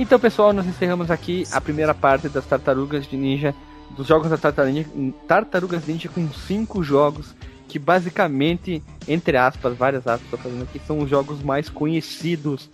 Então, 0.00 0.18
pessoal, 0.18 0.50
nós 0.54 0.66
encerramos 0.66 1.10
aqui 1.10 1.44
a 1.52 1.60
primeira 1.60 1.92
parte 1.92 2.26
das 2.26 2.46
Tartarugas 2.46 3.06
de 3.06 3.18
Ninja, 3.18 3.54
dos 3.90 4.06
jogos 4.06 4.30
da 4.30 4.38
Tartaruga, 4.38 4.86
Tartarugas 5.28 5.86
Ninja 5.86 6.08
com 6.08 6.26
cinco 6.32 6.82
jogos 6.82 7.34
que 7.68 7.78
basicamente, 7.78 8.82
entre 9.06 9.36
aspas, 9.36 9.76
várias 9.76 10.06
aspas 10.06 10.24
estou 10.24 10.38
fazendo 10.38 10.62
aqui, 10.62 10.80
são 10.86 11.00
os 11.00 11.10
jogos 11.10 11.42
mais 11.42 11.68
conhecidos 11.68 12.70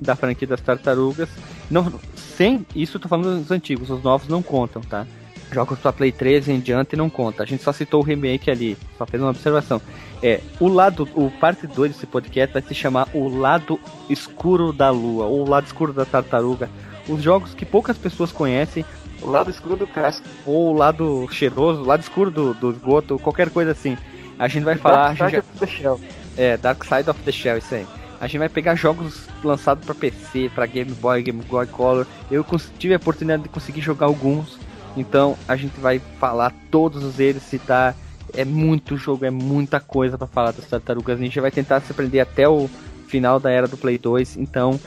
da 0.00 0.14
franquia 0.14 0.46
das 0.46 0.60
Tartarugas. 0.60 1.28
Não, 1.68 1.92
sem 2.14 2.64
isso, 2.76 2.96
estou 2.96 3.08
falando 3.08 3.40
dos 3.40 3.50
antigos, 3.50 3.90
os 3.90 4.04
novos 4.04 4.28
não 4.28 4.40
contam, 4.40 4.80
tá? 4.80 5.04
Jogos 5.50 5.78
para 5.78 5.92
Play 5.92 6.12
3 6.12 6.48
em 6.48 6.60
diante 6.60 6.96
não 6.96 7.08
conta. 7.08 7.42
A 7.42 7.46
gente 7.46 7.62
só 7.62 7.72
citou 7.72 8.00
o 8.00 8.04
remake 8.04 8.50
ali, 8.50 8.76
só 8.96 9.06
fez 9.06 9.22
uma 9.22 9.30
observação. 9.30 9.80
É, 10.22 10.40
o 10.60 10.68
lado, 10.68 11.08
o 11.14 11.30
parte 11.30 11.66
2 11.66 11.92
desse 11.92 12.06
podcast 12.06 12.52
vai 12.52 12.62
se 12.62 12.74
chamar 12.74 13.08
O 13.14 13.28
Lado 13.28 13.78
Escuro 14.10 14.72
da 14.72 14.90
Lua, 14.90 15.26
ou 15.26 15.46
O 15.46 15.48
Lado 15.48 15.66
Escuro 15.66 15.92
da 15.92 16.04
Tartaruga. 16.04 16.68
Os 17.08 17.22
jogos 17.22 17.54
que 17.54 17.64
poucas 17.64 17.96
pessoas 17.96 18.30
conhecem. 18.30 18.84
O 19.22 19.30
lado 19.30 19.50
escuro 19.50 19.76
do 19.76 19.86
casco. 19.86 20.26
Ou 20.46 20.72
o 20.72 20.76
lado 20.76 21.26
cheiroso, 21.32 21.82
o 21.82 21.84
lado 21.84 22.00
escuro 22.00 22.30
do, 22.30 22.54
do 22.54 22.70
esgoto, 22.70 23.18
qualquer 23.18 23.50
coisa 23.50 23.72
assim. 23.72 23.96
A 24.38 24.46
gente 24.46 24.64
vai 24.64 24.76
falar. 24.76 25.14
Dark 25.14 25.30
Side 25.30 25.38
of 25.38 25.58
the 25.58 25.66
Shell. 25.66 26.00
É, 26.36 26.56
Dark 26.56 26.84
Side 26.84 27.10
of 27.10 27.20
the 27.22 27.32
Shell, 27.32 27.58
isso 27.58 27.74
aí. 27.74 27.86
A 28.20 28.26
gente 28.26 28.38
vai 28.38 28.48
pegar 28.48 28.74
jogos 28.74 29.28
lançados 29.42 29.84
para 29.84 29.94
PC, 29.94 30.50
para 30.54 30.66
Game 30.66 30.92
Boy, 30.92 31.22
Game 31.22 31.42
Boy 31.42 31.66
Color. 31.66 32.06
Eu 32.30 32.44
tive 32.78 32.94
a 32.94 32.96
oportunidade 32.96 33.44
de 33.44 33.48
conseguir 33.48 33.80
jogar 33.80 34.06
alguns. 34.06 34.58
Então 34.96 35.36
a 35.46 35.56
gente 35.56 35.78
vai 35.80 36.00
falar 36.18 36.52
todos 36.70 37.18
eles, 37.20 37.42
citar. 37.42 37.94
É 38.34 38.44
muito 38.44 38.96
jogo, 38.96 39.24
é 39.24 39.30
muita 39.30 39.80
coisa 39.80 40.18
para 40.18 40.26
falar 40.26 40.52
das 40.52 40.66
Tartarugas 40.66 41.18
Ninja. 41.18 41.40
Vai 41.40 41.50
tentar 41.50 41.80
se 41.80 41.92
aprender 41.92 42.20
até 42.20 42.48
o 42.48 42.68
final 43.06 43.40
da 43.40 43.50
era 43.50 43.66
do 43.66 43.76
Play 43.76 43.96
2. 43.98 44.36
Então 44.36 44.78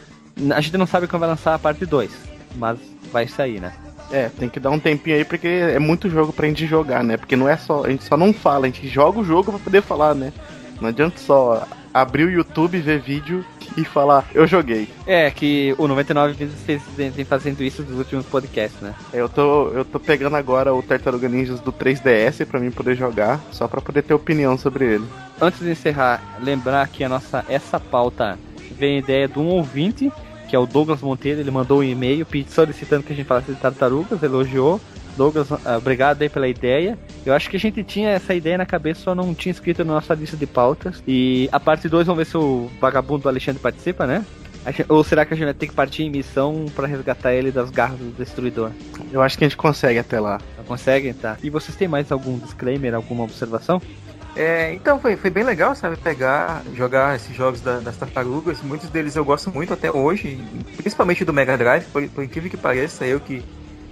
a 0.54 0.62
gente 0.62 0.78
não 0.78 0.86
sabe 0.86 1.08
quando 1.08 1.22
vai 1.22 1.30
lançar 1.30 1.56
a 1.56 1.60
parte 1.60 1.86
2, 1.86 2.12
mas 2.56 2.80
vai 3.12 3.28
sair, 3.28 3.60
né? 3.60 3.74
É, 4.12 4.30
tem 4.30 4.50
que 4.50 4.60
dar 4.60 4.70
um 4.72 4.80
tempinho 4.80 5.16
aí 5.16 5.24
porque 5.24 5.48
é 5.48 5.80
muito 5.80 6.10
jogo 6.10 6.34
pra 6.34 6.48
gente 6.48 6.68
jogar, 6.68 7.04
né? 7.04 7.18
Porque 7.18 7.36
não 7.36 7.48
é 7.48 7.56
só. 7.56 7.86
A 7.86 7.90
gente 7.90 8.04
só 8.04 8.18
não 8.18 8.34
fala, 8.34 8.66
a 8.66 8.70
gente 8.70 8.88
joga 8.88 9.20
o 9.20 9.24
jogo 9.24 9.52
pra 9.52 9.60
poder 9.60 9.82
falar, 9.82 10.14
né? 10.14 10.34
Não 10.82 10.90
adianta 10.90 11.18
só 11.18 11.66
abrir 11.94 12.26
o 12.26 12.32
YouTube, 12.32 12.80
ver 12.80 13.00
vídeo 13.00 13.46
e 13.78 13.84
falar, 13.84 14.26
eu 14.34 14.46
joguei. 14.46 14.90
É, 15.06 15.30
que 15.32 15.74
o 15.78 15.88
99 15.88 16.34
vezes 16.34 16.56
vem 16.96 17.26
fazendo 17.26 17.64
isso 17.64 17.84
nos 17.84 17.98
últimos 17.98 18.26
podcasts, 18.26 18.82
né? 18.82 18.94
Eu 19.14 19.30
tô, 19.30 19.70
eu 19.70 19.86
tô 19.86 20.00
pegando 20.00 20.36
agora 20.36 20.74
o 20.74 20.82
Tartaruga 20.82 21.30
Ninjas 21.30 21.60
do 21.60 21.72
3DS 21.72 22.46
pra 22.46 22.60
mim 22.60 22.72
poder 22.72 22.96
jogar, 22.96 23.40
só 23.52 23.68
pra 23.68 23.82
poder 23.82 24.04
ter 24.04 24.14
opinião 24.14 24.58
sobre 24.58 24.86
ele. 24.86 25.06
Antes 25.40 25.60
de 25.60 25.72
encerrar, 25.72 26.22
lembrar 26.42 26.88
que 26.88 27.04
a 27.04 27.10
nossa 27.10 27.46
essa 27.48 27.80
pauta 27.80 28.38
vem 28.78 28.96
a 28.96 29.00
ideia 29.00 29.28
de 29.28 29.40
um 29.40 29.48
ouvinte, 29.48 30.12
que 30.48 30.56
é 30.56 30.60
o 30.60 30.66
Douglas 30.66 31.02
Monteiro, 31.02 31.40
ele 31.40 31.52
mandou 31.52 31.80
um 31.80 31.84
e-mail 31.84 32.28
solicitando 32.48 33.04
que 33.04 33.14
a 33.14 33.16
gente 33.16 33.26
falasse 33.26 33.52
de 33.52 33.60
tartarugas, 33.60 34.22
elogiou. 34.22 34.82
Douglas, 35.16 35.52
ah, 35.52 35.78
obrigado 35.78 36.22
aí 36.22 36.30
pela 36.30 36.48
ideia. 36.48 36.98
Eu 37.26 37.34
acho 37.34 37.50
que 37.50 37.58
a 37.58 37.60
gente 37.60 37.84
tinha 37.84 38.10
essa 38.10 38.34
ideia 38.34 38.58
na 38.58 38.66
cabeça, 38.66 39.02
só 39.02 39.16
não 39.16 39.34
tinha 39.34 39.52
escrito 39.52 39.84
na 39.84 39.94
nossa 39.94 40.14
lista 40.14 40.38
de 40.38 40.46
pautas. 40.46 41.04
E 41.08 41.50
a 41.52 41.60
parte 41.60 41.88
2, 41.88 42.08
vamos 42.08 42.26
ver 42.26 42.30
se 42.30 42.38
o 42.38 42.70
vagabundo 42.80 43.28
Alexandre 43.28 43.62
participa, 43.62 44.08
né? 44.08 44.26
Ou 44.88 45.04
será 45.04 45.26
que 45.26 45.34
a 45.34 45.38
gente 45.38 45.46
vai 45.46 45.54
ter 45.54 45.68
que 45.68 45.74
partir 45.74 46.04
em 46.04 46.10
missão 46.10 46.66
para 46.76 46.86
resgatar 46.86 47.34
ele 47.34 47.52
das 47.52 47.72
garras 47.72 47.98
do 47.98 48.16
destruidor? 48.16 48.72
Eu 49.12 49.22
acho 49.22 49.38
que 49.38 49.44
a 49.44 49.48
gente 49.48 49.58
consegue 49.58 49.98
até 49.98 50.20
lá. 50.20 50.40
Consegue? 50.68 51.14
Tá. 51.14 51.38
E 51.42 51.50
vocês 51.50 51.76
têm 51.76 51.88
mais 51.88 52.12
algum 52.12 52.38
disclaimer, 52.38 52.94
alguma 52.94 53.24
observação? 53.24 53.82
É, 54.36 54.74
então 54.74 55.00
foi, 55.00 55.18
foi 55.18 55.30
bem 55.30 55.44
legal, 55.44 55.76
sabe, 55.76 55.98
pegar, 55.98 56.64
jogar 56.74 57.16
esses 57.16 57.36
jogos 57.36 57.60
da, 57.60 57.80
das 57.80 57.98
tartarugas. 57.98 58.62
Muitos 58.62 58.90
deles 58.90 59.16
eu 59.16 59.26
gosto 59.26 59.52
muito 59.52 59.74
até 59.74 59.92
hoje, 59.92 60.40
principalmente 60.78 61.26
do 61.26 61.34
Mega 61.34 61.58
Drive, 61.58 61.86
por, 61.92 62.08
por 62.08 62.24
incrível 62.24 62.50
que 62.50 62.56
pareça, 62.56 63.06
eu 63.06 63.20
que 63.20 63.44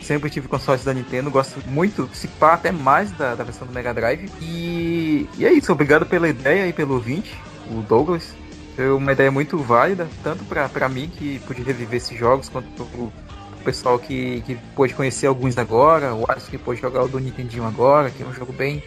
sempre 0.01 0.29
tive 0.29 0.47
consoles 0.47 0.83
da 0.83 0.93
Nintendo, 0.93 1.29
gosto 1.29 1.61
muito, 1.67 2.09
se 2.13 2.27
pá, 2.27 2.53
até 2.53 2.71
mais 2.71 3.11
da, 3.11 3.35
da 3.35 3.43
versão 3.43 3.67
do 3.67 3.73
Mega 3.73 3.93
Drive. 3.93 4.29
E, 4.41 5.27
e 5.37 5.45
é 5.45 5.51
isso, 5.51 5.71
obrigado 5.71 6.05
pela 6.05 6.27
ideia 6.27 6.67
e 6.67 6.73
pelo 6.73 6.95
ouvinte, 6.95 7.35
o 7.69 7.81
Douglas. 7.81 8.33
Foi 8.75 8.89
uma 8.91 9.11
ideia 9.11 9.29
muito 9.29 9.57
válida, 9.57 10.07
tanto 10.23 10.43
pra 10.45 10.89
mim 10.89 11.09
que 11.09 11.39
pude 11.39 11.61
reviver 11.61 11.97
esses 11.97 12.17
jogos, 12.17 12.47
quanto 12.47 12.67
pro, 12.85 13.11
pessoal 13.63 13.99
que, 13.99 14.41
que 14.41 14.55
pôde 14.75 14.93
conhecer 14.93 15.27
alguns 15.27 15.57
agora, 15.57 16.13
o 16.15 16.25
Alisson 16.29 16.49
que 16.49 16.57
pôde 16.57 16.81
jogar 16.81 17.03
o 17.03 17.07
do 17.07 17.19
Nintendinho 17.19 17.65
agora, 17.65 18.09
que 18.09 18.23
é 18.23 18.25
um 18.25 18.33
jogo 18.33 18.51
bem 18.51 18.81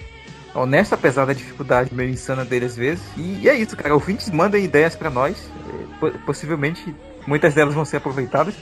honesto, 0.55 0.95
apesar 0.95 1.25
da 1.25 1.33
dificuldade 1.33 1.95
meio 1.95 2.11
insana 2.11 2.45
dele 2.45 2.67
às 2.67 2.77
vezes. 2.77 3.05
E, 3.17 3.41
e 3.43 3.49
é 3.49 3.55
isso, 3.55 3.77
cara. 3.77 3.95
Ouvintes 3.95 4.31
mandem 4.31 4.65
ideias 4.65 4.97
para 4.97 5.11
nós. 5.11 5.37
Possivelmente 6.27 6.95
muitas 7.27 7.55
delas 7.55 7.75
vão 7.75 7.85
ser 7.85 7.99
aproveitadas. 7.99 8.55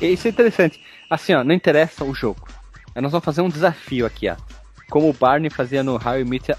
Isso 0.00 0.26
é 0.26 0.30
interessante. 0.30 0.80
Assim, 1.08 1.34
ó, 1.34 1.44
não 1.44 1.54
interessa 1.54 2.04
o 2.04 2.14
jogo. 2.14 2.48
Nós 2.94 3.12
vamos 3.12 3.24
fazer 3.24 3.42
um 3.42 3.48
desafio 3.48 4.06
aqui, 4.06 4.28
ó. 4.28 4.36
Como 4.90 5.08
o 5.08 5.12
Barney 5.12 5.50
fazia 5.50 5.82
no 5.82 5.94
How 5.94 6.18
You 6.18 6.26
Meet 6.26 6.50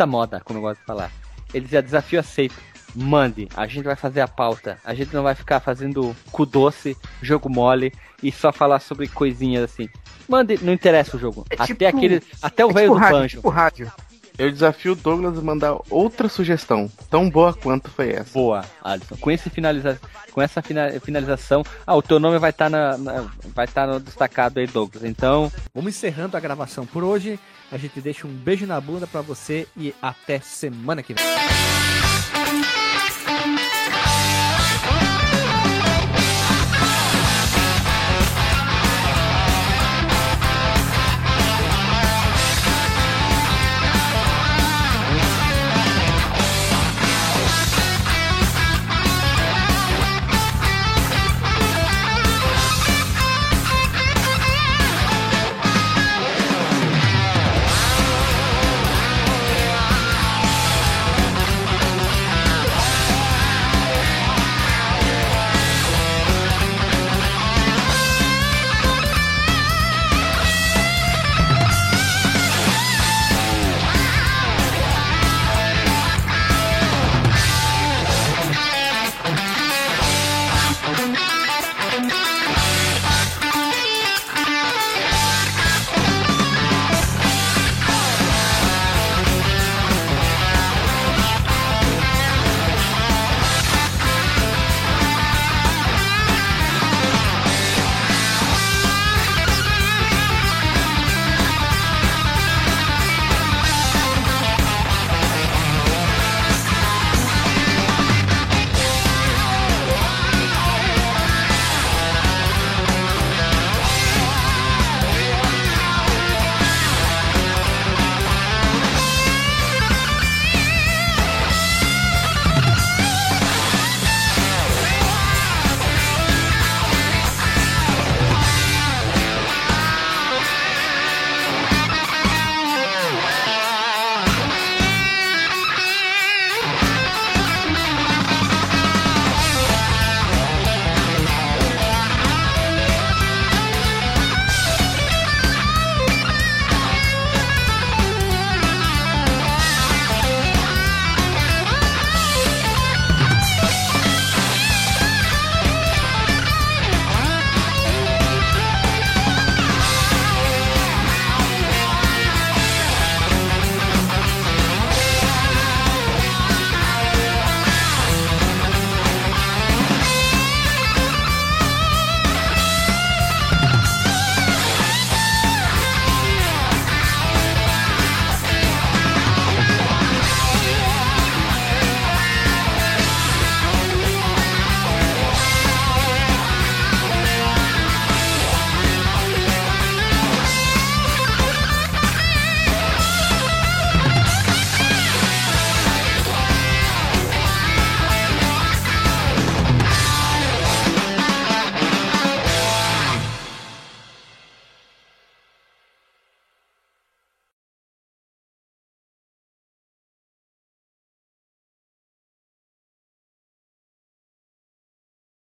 a 0.00 0.06
Moda, 0.06 0.40
como 0.40 0.58
eu 0.58 0.62
gosto 0.62 0.80
de 0.80 0.86
falar. 0.86 1.10
Ele 1.52 1.64
dizia 1.64 1.82
desafio 1.82 2.20
aceito. 2.20 2.54
Mande, 2.94 3.48
a 3.56 3.66
gente 3.66 3.84
vai 3.84 3.96
fazer 3.96 4.20
a 4.20 4.28
pauta. 4.28 4.78
A 4.84 4.94
gente 4.94 5.14
não 5.14 5.22
vai 5.22 5.34
ficar 5.34 5.60
fazendo 5.60 6.14
cu 6.30 6.44
doce, 6.44 6.96
jogo 7.22 7.48
mole 7.48 7.92
e 8.22 8.30
só 8.30 8.52
falar 8.52 8.80
sobre 8.80 9.08
coisinhas 9.08 9.64
assim. 9.64 9.88
Mande, 10.28 10.58
não 10.62 10.72
interessa 10.72 11.16
o 11.16 11.20
jogo. 11.20 11.46
É 11.50 11.54
até 11.54 11.66
tipo, 11.66 11.86
aquele, 11.86 12.22
até 12.40 12.64
o 12.64 12.70
é 12.70 12.74
velho 12.74 12.86
tipo 12.88 12.94
do 12.94 13.00
rádio, 13.00 13.18
banjo. 13.18 13.36
Tipo 13.36 13.48
rádio. 13.48 13.92
Eu 14.38 14.50
desafio 14.50 14.92
o 14.92 14.96
Douglas 14.96 15.38
a 15.38 15.42
mandar 15.42 15.76
outra 15.90 16.28
sugestão, 16.28 16.90
tão 17.10 17.28
boa 17.28 17.52
quanto 17.52 17.90
foi 17.90 18.12
essa. 18.12 18.32
Boa, 18.32 18.64
Alisson. 18.82 19.16
Com, 19.16 19.30
esse 19.30 19.50
finaliza... 19.50 20.00
Com 20.32 20.40
essa 20.40 20.62
finalização, 20.62 21.62
ah, 21.86 21.94
o 21.94 22.00
teu 22.00 22.18
nome 22.18 22.38
vai 22.38 22.50
estar 22.50 22.70
tá 22.70 22.70
na, 22.70 22.96
na, 22.96 23.30
vai 23.54 23.66
estar 23.66 23.86
tá 23.86 23.92
no 23.92 24.00
destacado 24.00 24.58
aí, 24.58 24.66
Douglas. 24.66 25.04
Então, 25.04 25.52
vamos 25.74 25.94
encerrando 25.94 26.36
a 26.36 26.40
gravação 26.40 26.86
por 26.86 27.04
hoje. 27.04 27.38
A 27.70 27.76
gente 27.76 28.00
deixa 28.00 28.26
um 28.26 28.30
beijo 28.30 28.66
na 28.66 28.80
bunda 28.80 29.06
para 29.06 29.20
você 29.20 29.66
e 29.76 29.94
até 30.00 30.40
semana 30.40 31.02
que 31.02 31.12
vem. 31.12 32.01